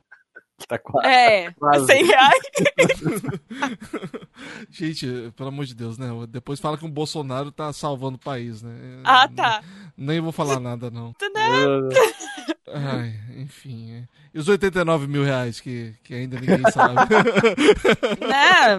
Tá 0.67 0.77
quase. 0.77 1.07
É, 1.07 1.51
Quase. 1.51 1.85
100 1.85 2.05
reais. 2.05 2.41
Gente, 4.69 5.31
pelo 5.35 5.49
amor 5.49 5.65
de 5.65 5.75
Deus, 5.75 5.97
né? 5.97 6.07
Depois 6.27 6.59
fala 6.59 6.77
que 6.77 6.85
o 6.85 6.89
Bolsonaro 6.89 7.51
tá 7.51 7.71
salvando 7.71 8.15
o 8.15 8.19
país, 8.19 8.61
né? 8.61 8.71
Ah, 9.03 9.27
tá. 9.27 9.63
Nem 9.95 10.19
vou 10.19 10.31
falar 10.31 10.59
nada, 10.59 10.89
não. 10.91 11.13
Entendeu? 12.67 12.89
Ai, 12.91 13.13
enfim. 13.37 13.91
é. 13.93 14.03
E 14.33 14.39
os 14.39 14.47
89 14.49 15.07
mil 15.07 15.23
reais 15.23 15.59
que, 15.61 15.93
que 16.03 16.13
ainda 16.13 16.37
ninguém 16.39 16.61
sabe. 16.71 16.95
Né? 18.27 18.77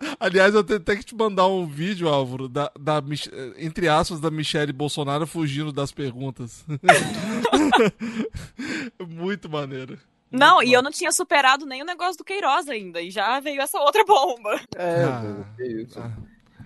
Aliás, 0.18 0.54
eu 0.54 0.64
tenho 0.64 0.78
até 0.80 0.96
que 0.96 1.04
te 1.04 1.14
mandar 1.14 1.46
um 1.48 1.66
vídeo, 1.66 2.08
Álvaro, 2.08 2.48
da, 2.48 2.70
da, 2.78 3.02
entre 3.58 3.88
aspas, 3.88 4.20
da 4.20 4.30
Michelle 4.30 4.72
Bolsonaro 4.72 5.26
fugindo 5.26 5.70
das 5.72 5.92
perguntas. 5.92 6.64
Muito 9.06 9.48
maneiro. 9.48 9.98
Não, 10.30 10.62
e 10.62 10.72
eu 10.72 10.82
não 10.82 10.90
tinha 10.90 11.12
superado 11.12 11.64
nem 11.64 11.82
o 11.82 11.86
negócio 11.86 12.18
do 12.18 12.24
Queiroz 12.24 12.68
ainda. 12.68 13.00
E 13.00 13.10
já 13.10 13.38
veio 13.38 13.60
essa 13.60 13.78
outra 13.78 14.04
bomba. 14.04 14.60
É, 14.76 15.04
Ah. 15.04 15.44
que 15.56 15.62
isso. 15.64 15.98
Ah, 16.00 16.12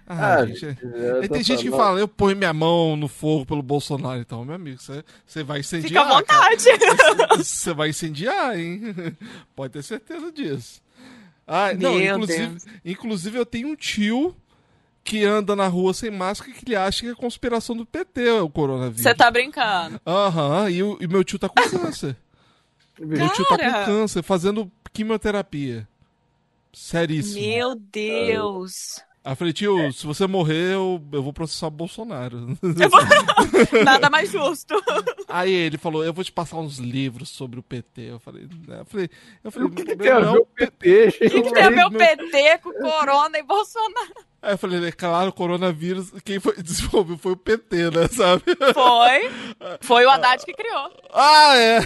Ah, 0.09 0.44
gente. 0.46 0.61
gente, 0.61 0.80
tô 0.80 1.34
tem 1.34 1.42
gente 1.42 1.62
que 1.64 1.70
fala, 1.70 2.00
eu 2.00 2.09
ponho 2.09 2.36
minha 2.36 2.52
mão 2.52 2.96
no 2.96 3.09
fogo 3.09 3.44
pelo 3.44 3.62
Bolsonaro. 3.62 4.20
Então, 4.20 4.44
meu 4.44 4.54
amigo, 4.54 4.80
você, 4.80 5.04
você 5.26 5.42
vai 5.42 5.62
Fica 5.62 5.78
incendiar. 5.78 6.04
à 6.06 6.22
cara. 6.22 6.50
vontade. 6.56 7.44
Você 7.44 7.74
vai 7.74 7.90
incendiar, 7.90 8.59
hein? 8.59 8.80
Pode 9.54 9.72
ter 9.74 9.82
certeza 9.82 10.32
disso. 10.32 10.80
Ah, 11.46 11.72
não, 11.74 11.94
Meu 11.94 12.14
inclusive, 12.16 12.46
Deus. 12.46 12.64
inclusive 12.84 13.38
eu 13.38 13.46
tenho 13.46 13.68
um 13.68 13.74
tio 13.76 14.34
que 15.02 15.24
anda 15.24 15.56
na 15.56 15.66
rua 15.66 15.94
sem 15.94 16.11
máscara 16.11 16.52
que 16.52 16.64
ele 16.66 16.76
acha 16.76 17.00
que 17.02 17.09
é 17.11 17.14
conspiração 17.14 17.74
do 17.74 17.86
PT 17.86 18.28
o 18.40 18.50
coronavírus. 18.50 19.00
Você 19.02 19.14
tá 19.14 19.30
brincando. 19.30 19.98
Aham, 20.06 20.68
e, 20.70 20.82
o- 20.82 20.98
e 21.00 21.06
meu 21.06 21.24
tio 21.24 21.38
tá 21.38 21.48
com 21.48 21.54
câncer. 21.54 22.14
meu 23.00 23.28
tio 23.30 23.46
tá 23.46 23.56
com 23.59 23.84
câncer, 23.86 24.22
fazendo 24.22 24.70
quimioterapia. 24.92 25.88
Seríssimo. 26.72 27.40
Meu 27.40 27.74
Deus. 27.74 29.00
Aí 29.24 29.32
eu 29.32 29.36
falei, 29.36 29.52
tio, 29.52 29.92
se 29.92 30.06
você 30.06 30.26
morrer, 30.26 30.74
eu, 30.74 31.02
eu 31.12 31.22
vou 31.22 31.32
processar 31.32 31.66
o 31.66 31.70
Bolsonaro. 31.70 32.56
Nada 33.84 34.08
mais 34.08 34.30
justo. 34.30 34.74
Aí 35.28 35.52
ele 35.52 35.76
falou, 35.76 36.04
eu 36.04 36.12
vou 36.14 36.24
te 36.24 36.32
passar 36.32 36.56
uns 36.56 36.78
livros 36.78 37.28
sobre 37.28 37.58
o 37.60 37.62
PT. 37.62 38.02
Eu 38.12 38.18
falei, 38.20 38.48
né? 38.66 38.80
eu 38.80 38.84
falei, 38.86 39.10
eu 39.44 39.50
falei 39.50 39.68
O 39.68 39.70
que, 39.70 39.82
que 39.84 39.94
meu 39.96 39.98
tem 39.98 40.10
a 40.12 40.20
não, 40.20 40.32
ver 40.34 40.38
o 40.40 40.46
PT, 40.46 41.10
gente? 41.10 41.26
O 41.26 41.30
que, 41.30 41.42
que 41.42 41.52
tem 41.52 41.62
a 41.62 41.70
ver 41.70 41.86
o 41.86 41.90
Meu- 41.90 41.98
PT 41.98 42.58
com 42.58 42.72
Corona 42.72 43.38
e 43.38 43.42
Bolsonaro? 43.42 44.28
Aí 44.41 44.53
eu 44.55 44.59
falei, 44.59 44.86
é 44.89 44.93
claro, 44.93 45.30
o 45.30 45.32
coronavírus, 45.32 46.12
quem 46.24 46.39
foi, 46.39 46.55
desenvolveu 46.62 47.18
foi 47.18 47.32
o 47.32 47.36
PT, 47.36 47.91
né, 47.91 48.07
sabe? 48.09 48.45
Foi. 48.72 49.30
Foi 49.80 50.07
o 50.07 50.11
Haddad 50.11 50.45
que 50.45 50.53
criou. 50.55 50.93
Ah, 51.12 51.57
é! 51.57 51.80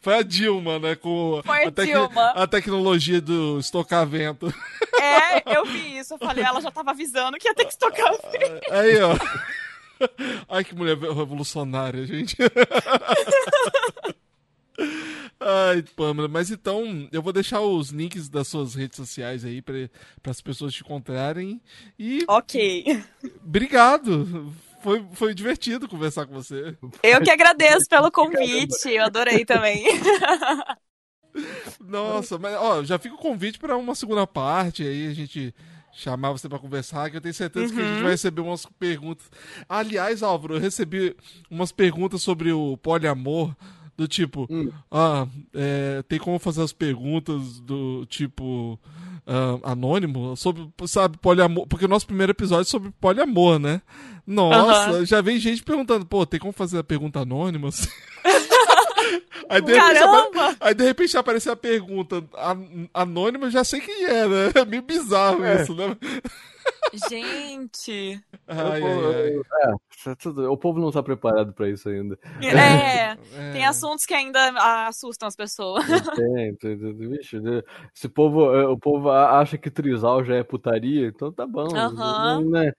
foi 0.00 0.14
a 0.18 0.22
Dilma, 0.22 0.80
né, 0.80 0.96
com 0.96 1.40
Foi 1.44 1.64
a 1.64 1.70
tec- 1.70 1.86
Dilma. 1.86 2.30
a 2.30 2.46
tecnologia 2.48 3.20
do 3.20 3.58
estocavento. 3.60 4.52
É, 5.00 5.56
eu 5.56 5.64
vi 5.64 5.98
isso. 5.98 6.14
Eu 6.14 6.18
falei, 6.18 6.44
ela 6.44 6.60
já 6.60 6.70
tava 6.72 6.90
avisando 6.90 7.38
que 7.38 7.46
ia 7.48 7.54
ter 7.54 7.64
que 7.64 7.72
estocar. 7.72 8.12
Aí, 8.70 9.00
ó. 9.00 9.16
Ai, 10.48 10.64
que 10.64 10.74
mulher 10.74 10.96
revolucionária, 10.98 12.04
gente. 12.04 12.36
Ai, 15.44 15.82
Pamela, 15.96 16.28
mas 16.28 16.50
então 16.50 17.08
eu 17.10 17.20
vou 17.22 17.32
deixar 17.32 17.60
os 17.60 17.90
links 17.90 18.28
das 18.28 18.48
suas 18.48 18.74
redes 18.74 18.96
sociais 18.96 19.44
aí 19.44 19.60
para 19.60 19.88
as 20.26 20.40
pessoas 20.40 20.72
te 20.72 20.82
encontrarem. 20.82 21.60
E 21.98 22.24
Ok. 22.28 23.02
obrigado. 23.44 24.52
foi, 24.82 25.04
foi 25.14 25.34
divertido 25.34 25.88
conversar 25.88 26.26
com 26.26 26.34
você. 26.34 26.76
Eu 27.02 27.20
que 27.22 27.30
agradeço 27.30 27.88
pelo 27.88 28.10
convite, 28.10 28.88
eu 28.90 29.04
adorei 29.04 29.44
também. 29.44 29.84
Nossa, 31.80 32.38
mas 32.38 32.54
ó, 32.56 32.82
já 32.84 32.98
fica 32.98 33.14
o 33.14 33.18
convite 33.18 33.58
para 33.58 33.76
uma 33.76 33.94
segunda 33.94 34.26
parte, 34.26 34.82
aí 34.82 35.06
a 35.06 35.14
gente 35.14 35.54
chamar 35.92 36.32
você 36.32 36.48
para 36.48 36.58
conversar, 36.58 37.10
que 37.10 37.16
eu 37.16 37.20
tenho 37.20 37.34
certeza 37.34 37.72
que 37.72 37.80
a 37.80 37.84
gente 37.84 37.96
Uhum. 37.96 38.02
vai 38.02 38.12
receber 38.12 38.40
umas 38.40 38.64
perguntas. 38.78 39.30
Aliás, 39.68 40.22
Álvaro, 40.22 40.54
eu 40.56 40.60
recebi 40.60 41.14
umas 41.50 41.70
perguntas 41.72 42.22
sobre 42.22 42.52
o 42.52 42.76
poliamor, 42.78 43.54
do 44.02 44.08
tipo, 44.08 44.46
Hum. 44.50 44.70
ah, 44.90 45.26
é, 45.54 46.02
tem 46.08 46.18
como 46.18 46.38
fazer 46.38 46.62
as 46.62 46.72
perguntas 46.72 47.60
do 47.60 48.04
tipo 48.06 48.78
ah, 49.26 49.70
anônimo 49.72 50.36
sobre, 50.36 50.68
sabe, 50.86 51.16
poliamor, 51.18 51.66
porque 51.66 51.84
o 51.84 51.88
nosso 51.88 52.06
primeiro 52.06 52.32
episódio 52.32 52.62
é 52.62 52.70
sobre 52.70 52.90
poliamor, 53.00 53.58
né? 53.58 53.80
Nossa, 54.26 55.04
já 55.04 55.20
vem 55.20 55.38
gente 55.38 55.62
perguntando, 55.62 56.06
pô, 56.06 56.24
tem 56.24 56.38
como 56.38 56.52
fazer 56.52 56.78
a 56.78 56.84
pergunta 56.84 57.20
anônima? 57.20 57.68
Aí 59.48 59.60
de, 59.60 59.72
repente, 59.74 60.56
aí 60.60 60.74
de 60.74 60.84
repente 60.84 61.16
apareceu 61.16 61.52
a 61.52 61.56
pergunta 61.56 62.24
an- 62.38 62.88
anônima, 62.94 63.46
eu 63.46 63.50
já 63.50 63.62
sei 63.64 63.80
quem 63.80 64.04
é, 64.04 64.26
né? 64.26 64.50
É 64.62 64.64
meio 64.64 64.80
bizarro 64.82 65.44
É. 65.44 65.60
isso, 65.62 65.74
né? 65.74 65.94
Gente. 67.08 68.20
Ai, 68.46 68.82
ai, 68.82 69.34
ai. 69.64 69.74
É, 70.06 70.14
tudo- 70.16 70.50
o 70.50 70.56
povo 70.56 70.80
não 70.80 70.90
tá 70.90 71.02
preparado 71.02 71.52
pra 71.52 71.68
isso 71.68 71.88
ainda. 71.88 72.18
É, 72.42 73.16
É. 73.34 73.52
tem 73.52 73.64
assuntos 73.64 74.04
que 74.04 74.12
ainda 74.14 74.50
assustam 74.88 75.26
as 75.28 75.36
pessoas. 75.36 75.84
Tem, 75.86 76.54
tem, 76.56 76.78
tem, 76.78 76.96
tem, 76.96 77.08
vixe, 77.08 77.40
né? 77.40 77.62
Esse 77.94 78.08
povo, 78.08 78.54
é, 78.54 78.66
o 78.66 78.76
povo 78.76 79.10
acha 79.10 79.56
que 79.56 79.70
trisal 79.70 80.24
já 80.24 80.36
é 80.36 80.42
putaria, 80.42 81.06
então 81.08 81.32
tá 81.32 81.46
bom. 81.46 81.68
Né? 82.50 82.72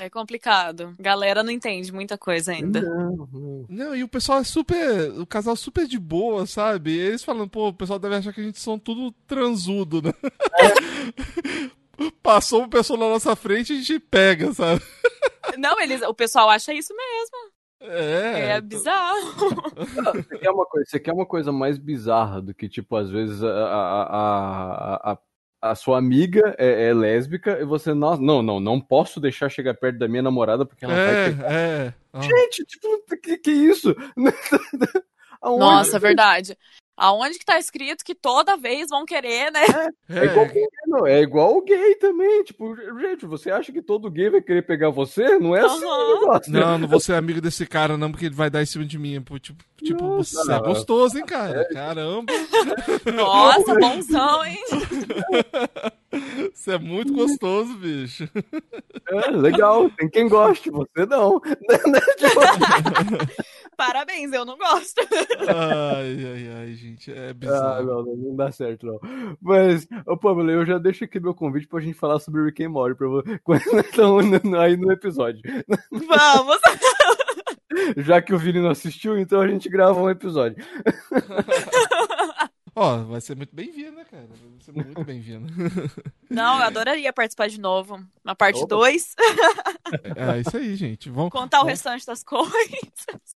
É 0.00 0.10
complicado. 0.10 0.94
Galera 0.98 1.42
não 1.42 1.50
entende 1.50 1.92
muita 1.92 2.18
coisa 2.18 2.52
ainda. 2.52 2.80
Não, 2.82 3.28
não. 3.32 3.66
Não, 3.68 3.96
e 3.96 4.02
o 4.02 4.08
pessoal 4.08 4.40
é 4.40 4.44
super. 4.44 5.10
O 5.20 5.26
casal 5.26 5.56
super 5.56 5.86
de 5.86 5.98
boa, 5.98 6.46
sabe? 6.46 6.90
E 6.92 6.98
eles 6.98 7.24
falando, 7.24 7.48
pô, 7.48 7.68
o 7.68 7.74
pessoal 7.74 7.98
deve 7.98 8.16
achar 8.16 8.32
que 8.32 8.40
a 8.40 8.44
gente 8.44 8.58
são 8.60 8.78
tudo 8.78 9.12
transudo, 9.26 10.02
né? 10.02 10.12
Passou 12.22 12.60
uma 12.60 12.68
pessoa 12.68 12.98
na 12.98 13.08
nossa 13.08 13.34
frente 13.36 13.72
e 13.72 13.76
a 13.76 13.80
gente 13.80 13.98
pega, 14.00 14.52
sabe? 14.52 14.82
Não, 15.58 15.80
eles, 15.80 16.02
o 16.02 16.14
pessoal 16.14 16.50
acha 16.50 16.72
isso 16.72 16.94
mesmo. 16.94 17.56
É. 17.80 18.50
É, 18.56 18.60
bizarro. 18.60 19.34
Você 20.14 20.38
quer, 20.38 20.50
uma 20.50 20.66
coisa, 20.66 20.90
você 20.90 21.00
quer 21.00 21.12
uma 21.12 21.26
coisa 21.26 21.52
mais 21.52 21.78
bizarra 21.78 22.40
do 22.42 22.54
que, 22.54 22.68
tipo, 22.68 22.96
às 22.96 23.10
vezes 23.10 23.42
a, 23.42 23.48
a, 23.48 24.02
a, 24.02 25.12
a, 25.12 25.18
a 25.70 25.74
sua 25.74 25.98
amiga 25.98 26.54
é, 26.58 26.88
é 26.88 26.94
lésbica 26.94 27.58
e 27.60 27.64
você, 27.64 27.92
não, 27.94 28.16
não, 28.16 28.42
não, 28.42 28.60
não 28.60 28.80
posso 28.80 29.20
deixar 29.20 29.48
chegar 29.50 29.74
perto 29.74 29.98
da 29.98 30.08
minha 30.08 30.22
namorada 30.22 30.64
porque 30.64 30.84
ela 30.84 30.94
vai 30.94 31.14
É, 31.14 31.28
pegar. 31.28 31.52
é. 31.52 31.94
Ah. 32.12 32.20
Gente, 32.22 32.64
tipo, 32.64 32.88
que, 33.22 33.36
que 33.38 33.50
isso? 33.52 33.94
Aonde? 35.40 35.60
Nossa, 35.60 35.98
verdade. 35.98 36.56
Aonde 36.96 37.38
que 37.38 37.44
tá 37.44 37.58
escrito 37.58 38.02
que 38.02 38.14
toda 38.14 38.56
vez 38.56 38.88
vão 38.88 39.04
querer, 39.04 39.52
né? 39.52 39.60
É 40.08 40.24
igual, 40.24 40.46
gay, 40.46 40.66
não, 40.86 41.06
é 41.06 41.20
igual 41.20 41.56
o 41.58 41.62
gay 41.62 41.94
também. 41.96 42.42
Tipo, 42.44 42.74
gente, 43.00 43.26
você 43.26 43.50
acha 43.50 43.70
que 43.70 43.82
todo 43.82 44.10
gay 44.10 44.30
vai 44.30 44.40
querer 44.40 44.62
pegar 44.62 44.88
você? 44.88 45.38
Não 45.38 45.54
é 45.54 45.60
assim 45.60 45.84
o 45.84 45.90
Aham. 45.90 46.20
negócio. 46.20 46.52
Não, 46.52 46.78
não 46.78 46.88
vou 46.88 46.98
ser 46.98 47.14
amigo 47.14 47.40
desse 47.40 47.66
cara, 47.66 47.98
não, 47.98 48.10
porque 48.10 48.26
ele 48.26 48.34
vai 48.34 48.48
dar 48.48 48.62
em 48.62 48.66
cima 48.66 48.84
de 48.84 48.98
mim. 48.98 49.22
Tipo, 49.40 49.64
tipo 49.76 50.02
Nossa. 50.02 50.42
você 50.42 50.52
é 50.52 50.58
gostoso, 50.58 51.18
hein, 51.18 51.26
cara? 51.26 51.68
Caramba, 51.68 52.32
Nossa, 53.14 53.74
bonzão, 53.74 54.46
hein? 54.46 54.58
você 56.54 56.72
é 56.72 56.78
muito 56.78 57.12
gostoso, 57.12 57.76
bicho. 57.76 58.26
É, 59.08 59.30
legal, 59.32 59.90
tem 59.90 60.08
quem 60.08 60.28
goste, 60.28 60.70
você 60.70 61.04
não. 61.04 61.42
Parabéns, 63.76 64.32
eu 64.32 64.44
não 64.44 64.56
gosto. 64.56 65.00
Ai, 65.48 66.16
ai, 66.24 66.48
ai, 66.56 66.72
gente. 66.74 67.12
É 67.12 67.30
ah, 67.30 67.34
bizarro. 67.34 67.84
não, 67.84 68.02
não, 68.04 68.16
não 68.16 68.36
dá 68.36 68.50
certo, 68.50 68.86
não. 68.86 68.98
Mas, 69.40 69.86
ô 70.06 70.16
Pablo, 70.16 70.50
eu 70.50 70.64
já 70.64 70.78
deixo 70.78 71.04
aqui 71.04 71.20
meu 71.20 71.34
convite 71.34 71.68
pra 71.68 71.80
gente 71.80 71.98
falar 71.98 72.18
sobre 72.18 72.42
Rick 72.44 72.64
and 72.64 72.70
Morty 72.70 72.96
pra 72.96 73.06
quando 73.44 73.64
nós 73.72 73.86
estamos 73.86 74.54
aí 74.54 74.76
no 74.76 74.90
episódio. 74.90 75.42
Vamos. 75.90 76.58
Já 77.98 78.22
que 78.22 78.32
o 78.32 78.38
Vini 78.38 78.60
não 78.60 78.70
assistiu, 78.70 79.18
então 79.18 79.40
a 79.40 79.48
gente 79.48 79.68
grava 79.68 80.00
um 80.00 80.08
episódio. 80.08 80.64
Ó, 82.74 82.98
vai 83.04 83.20
ser 83.20 83.36
muito 83.36 83.54
bem-vindo, 83.54 83.92
né, 83.92 84.04
cara? 84.10 84.26
Ser 84.66 84.72
muito 84.72 85.04
bem-vindo. 85.04 85.46
Não, 86.28 86.58
eu 86.58 86.64
adoraria 86.64 87.12
participar 87.12 87.48
de 87.48 87.60
novo. 87.60 88.00
Na 88.24 88.34
parte 88.34 88.56
Opa. 88.58 88.74
2, 88.74 89.14
É 90.16 90.40
isso 90.40 90.56
aí, 90.56 90.74
gente. 90.74 91.08
Vamos. 91.08 91.30
contar 91.30 91.58
o 91.58 91.60
vamos- 91.60 91.70
restante 91.70 92.04
das 92.04 92.24
coisas. 92.24 92.50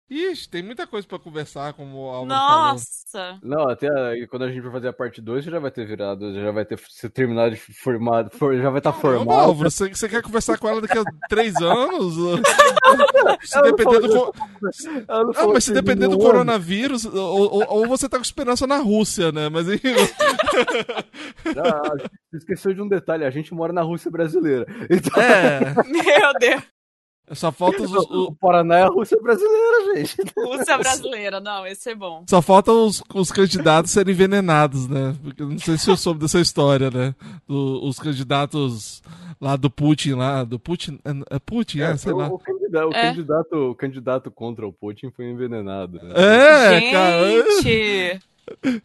Ixi, 0.10 0.50
tem 0.50 0.64
muita 0.64 0.88
coisa 0.88 1.08
pra 1.08 1.20
conversar, 1.20 1.74
como 1.74 1.96
o 1.98 2.10
Álvaro 2.10 2.30
falou. 2.40 2.72
Nossa. 2.74 3.40
Não, 3.44 3.70
até 3.70 3.88
aí, 4.10 4.26
quando 4.26 4.46
a 4.46 4.52
gente 4.52 4.64
for 4.64 4.72
fazer 4.72 4.88
a 4.88 4.94
parte 4.94 5.22
2, 5.22 5.46
você 5.46 5.52
já 5.52 5.60
vai 5.60 5.70
ter 5.70 5.86
virado, 5.86 6.34
já 6.34 6.50
vai 6.50 6.66
ter 6.66 6.80
se 6.90 7.08
terminado 7.10 7.52
de 7.54 7.58
formado, 7.62 8.32
for- 8.32 8.58
já 8.58 8.72
vai 8.72 8.80
estar 8.80 8.92
Caramba, 8.92 9.18
formado. 9.20 9.40
Álvaro, 9.40 9.70
você, 9.70 9.88
você 9.90 10.10
quer 10.10 10.24
conversar 10.24 10.58
com 10.58 10.68
ela 10.68 10.82
daqui 10.82 10.98
a 10.98 11.04
três 11.30 11.54
anos? 11.62 12.16
se 13.44 13.62
depender 13.62 14.00
do. 14.00 14.34
Ah, 15.08 15.48
mas 15.54 15.64
se 15.64 15.74
depender 15.74 16.08
do 16.08 16.18
coronavírus, 16.18 17.06
ou, 17.06 17.54
ou- 17.54 17.66
ou 17.70 17.88
você 17.88 18.10
tá 18.10 18.18
com 18.18 18.24
esperança 18.24 18.66
na 18.66 18.78
Rússia, 18.78 19.32
né? 19.32 19.48
Mas 19.48 19.70
aí. 19.70 19.80
Ah, 21.58 21.96
você 22.32 22.38
esqueceu 22.38 22.74
de 22.74 22.82
um 22.82 22.88
detalhe, 22.88 23.24
a 23.26 23.30
gente 23.30 23.54
mora 23.54 23.72
na 23.74 23.82
Rússia 23.82 24.10
brasileira. 24.12 24.66
Então, 24.90 25.22
É. 25.22 25.60
Meu 25.88 26.34
Deus. 26.40 26.64
Só 27.32 27.52
falta 27.52 27.84
os, 27.84 27.92
o 27.94 28.24
o- 28.30 28.36
Paraná 28.36 28.80
é 28.80 28.84
a 28.84 28.88
Rússia 28.88 29.16
brasileira, 29.22 29.96
gente. 29.96 30.16
Rússia 30.36 30.76
brasileira. 30.80 31.40
Não, 31.40 31.64
esse 31.68 31.92
é 31.92 31.96
bom. 31.96 32.24
só 32.28 32.42
falta 32.42 32.72
os, 32.72 33.04
os 33.14 33.32
candidatos 33.32 33.92
serem 33.92 34.16
envenenados, 34.16 34.88
né? 34.88 35.16
Porque 35.22 35.44
eu 35.44 35.48
não 35.50 35.60
sei 35.60 35.78
se 35.78 35.92
eu 35.92 35.96
soube 35.96 36.20
dessa 36.22 36.40
história, 36.40 36.90
né? 36.90 37.14
Do- 37.48 37.86
os 37.88 38.00
candidatos 38.00 39.04
lá 39.40 39.56
do 39.56 39.70
Putin, 39.70 40.14
lá, 40.14 40.44
do 40.44 40.58
Putin. 40.58 41.00
É, 41.06 41.36
é 41.36 41.40
Putin, 41.40 41.82
é, 41.82 41.96
sei 41.98 42.14
o, 42.14 42.18
lá. 42.18 42.30
o 42.30 42.40
candidato, 42.40 42.88
o, 42.90 42.94
É. 42.96 43.02
candidato, 43.10 43.54
o 43.54 43.76
candidato 43.76 44.32
contra 44.32 44.66
o 44.68 44.74
Putin 44.74 45.12
foi 45.16 45.26
envenenado. 45.30 46.00
Né? 46.02 46.14
É, 46.16 46.92
cara. 46.92 47.22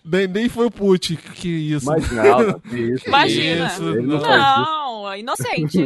Nem, 0.04 0.26
nem 0.28 0.48
foi 0.48 0.66
o 0.66 0.70
Putin, 0.70 1.16
que 1.16 1.48
isso. 1.48 1.86
Mas 1.86 2.10
não, 2.10 2.60
que 2.60 2.76
isso. 2.76 3.08
Imagina. 3.08 3.66
Isso, 3.66 3.82
não. 3.82 4.02
não 4.02 4.20
faz 4.20 4.40
Não, 4.40 5.16
inocente. 5.16 5.78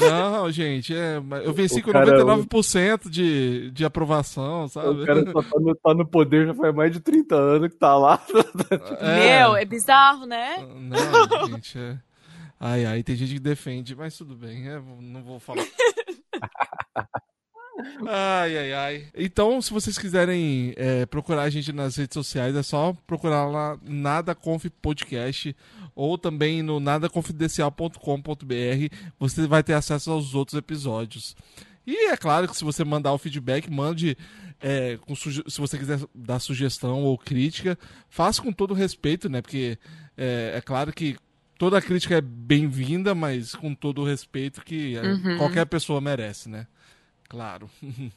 Não, 0.00 0.50
gente, 0.50 0.92
é, 0.92 1.18
eu 1.44 1.52
venci 1.52 1.78
O 1.78 1.82
com 1.84 1.92
cara- 1.92 2.24
99% 2.24 3.08
de, 3.08 3.70
de 3.70 3.84
aprovação, 3.84 4.66
sabe? 4.66 4.88
O 5.02 5.06
cara 5.06 5.24
só 5.30 5.40
tá 5.40 5.60
no, 5.60 5.74
tá 5.76 5.94
no 5.94 6.04
poder 6.06 6.46
já 6.48 6.54
faz 6.54 6.74
mais 6.74 6.90
de 6.92 6.98
30 6.98 7.36
anos 7.36 7.68
que 7.68 7.76
tá 7.76 7.96
lá. 7.96 8.20
É. 9.00 9.40
Meu, 9.40 9.54
é 9.56 9.64
bizarro, 9.64 10.26
né? 10.26 10.56
Não, 10.76 11.46
gente, 11.48 11.78
é. 11.78 11.96
Ai, 12.58 12.84
ai, 12.86 13.02
tem 13.04 13.14
gente 13.14 13.34
que 13.34 13.38
defende, 13.40 13.94
mas 13.94 14.16
tudo 14.18 14.34
bem, 14.34 14.68
é, 14.68 14.80
não 15.00 15.22
vou 15.22 15.38
falar. 15.38 15.64
Ai, 18.06 18.58
ai, 18.58 18.72
ai. 18.72 19.06
Então, 19.16 19.60
se 19.62 19.72
vocês 19.72 19.96
quiserem 19.98 20.72
é, 20.76 21.06
procurar 21.06 21.42
a 21.42 21.50
gente 21.50 21.72
nas 21.72 21.96
redes 21.96 22.14
sociais, 22.14 22.54
é 22.56 22.62
só 22.62 22.92
procurar 23.06 23.46
lá 23.46 23.78
Nada 23.82 24.34
Conf 24.34 24.66
Podcast 24.82 25.54
ou 25.94 26.18
também 26.18 26.62
no 26.62 26.80
nadaconfidencial.com.br. 26.80 28.94
Você 29.18 29.46
vai 29.46 29.62
ter 29.62 29.74
acesso 29.74 30.10
aos 30.10 30.34
outros 30.34 30.58
episódios. 30.58 31.36
E 31.86 32.10
é 32.10 32.16
claro 32.16 32.48
que 32.48 32.56
se 32.56 32.64
você 32.64 32.84
mandar 32.84 33.12
o 33.12 33.18
feedback, 33.18 33.70
mande. 33.70 34.16
é, 34.60 34.98
se 35.48 35.60
você 35.60 35.78
quiser 35.78 36.00
dar 36.14 36.38
sugestão 36.40 37.04
ou 37.04 37.16
crítica, 37.16 37.78
faça 38.08 38.42
com 38.42 38.52
todo 38.52 38.74
respeito, 38.74 39.28
né? 39.28 39.40
Porque 39.40 39.78
é, 40.16 40.54
é 40.56 40.60
claro 40.60 40.92
que 40.92 41.16
toda 41.56 41.80
crítica 41.80 42.16
é 42.16 42.20
bem-vinda, 42.20 43.14
mas 43.14 43.54
com 43.54 43.72
todo 43.74 44.02
o 44.02 44.04
respeito 44.04 44.62
que 44.64 44.96
é, 44.96 45.02
Uhum. 45.02 45.38
qualquer 45.38 45.64
pessoa 45.66 46.00
merece, 46.00 46.48
né? 46.48 46.66
Claro. 47.28 47.68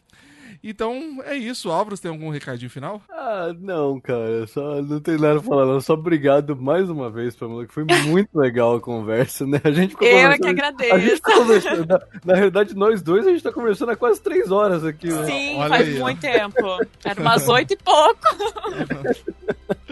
então 0.63 1.21
é 1.25 1.35
isso. 1.35 1.69
Álvaro, 1.69 1.97
você 1.97 2.03
tem 2.03 2.11
algum 2.11 2.29
recadinho 2.29 2.69
final? 2.69 3.01
Ah, 3.09 3.53
não, 3.59 3.99
cara, 3.99 4.47
só 4.47 4.81
não 4.81 4.99
tem 4.99 5.17
nada 5.17 5.39
pra 5.39 5.49
falar, 5.49 5.65
não. 5.65 5.81
Só 5.81 5.93
obrigado 5.95 6.55
mais 6.55 6.89
uma 6.89 7.09
vez, 7.09 7.35
Pamela, 7.35 7.65
que 7.65 7.73
foi 7.73 7.83
muito 8.07 8.29
legal 8.33 8.75
a 8.75 8.79
conversa, 8.81 9.45
né? 9.45 9.59
A 9.63 9.71
gente 9.71 9.91
ficou 9.91 10.07
Eu 10.07 10.31
é 10.31 10.37
que 10.37 10.45
A 10.45 10.49
gente 10.49 10.61
agradeço. 10.61 11.21
tá 11.21 11.33
conversando, 11.35 11.85
na, 11.85 11.99
na 12.23 12.33
realidade, 12.35 12.73
nós 12.75 13.01
dois, 13.01 13.27
a 13.27 13.31
gente 13.31 13.43
tá 13.43 13.51
conversando 13.51 13.91
há 13.91 13.95
quase 13.95 14.21
três 14.21 14.49
horas 14.49 14.85
aqui, 14.85 15.07
né? 15.07 15.25
Sim, 15.25 15.57
Olha 15.57 15.69
faz 15.69 15.87
aí, 15.87 15.99
ó. 15.99 16.03
muito 16.03 16.21
tempo. 16.21 16.77
Era 17.03 17.21
umas 17.21 17.47
oito 17.49 17.73
e 17.73 17.77
pouco. 17.77 18.21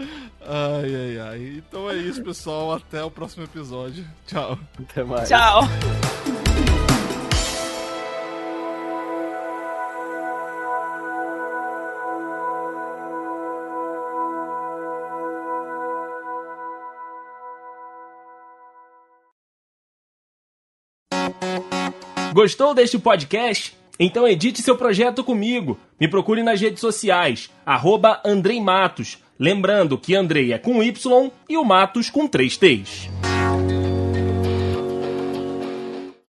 Ai, 0.52 0.94
ai, 0.96 1.18
ai. 1.20 1.54
Então 1.58 1.88
é 1.88 1.94
isso, 1.96 2.20
pessoal. 2.24 2.72
Até 2.72 3.04
o 3.04 3.10
próximo 3.10 3.44
episódio. 3.44 4.04
Tchau. 4.26 4.58
Até 4.80 5.04
mais. 5.04 5.28
Tchau. 5.28 5.60
Gostou 22.32 22.72
deste 22.74 22.96
podcast? 22.98 23.76
Então 23.98 24.26
edite 24.26 24.62
seu 24.62 24.76
projeto 24.76 25.24
comigo. 25.24 25.78
Me 25.98 26.06
procure 26.06 26.42
nas 26.42 26.60
redes 26.60 26.80
sociais, 26.80 27.50
arroba. 27.66 28.20
Lembrando 29.38 29.98
que 29.98 30.14
Andrei 30.14 30.52
é 30.52 30.58
com 30.58 30.82
Y 30.82 31.32
e 31.48 31.56
o 31.56 31.64
Matos 31.64 32.08
com 32.08 32.28
três 32.28 32.56
T's. 32.56 33.08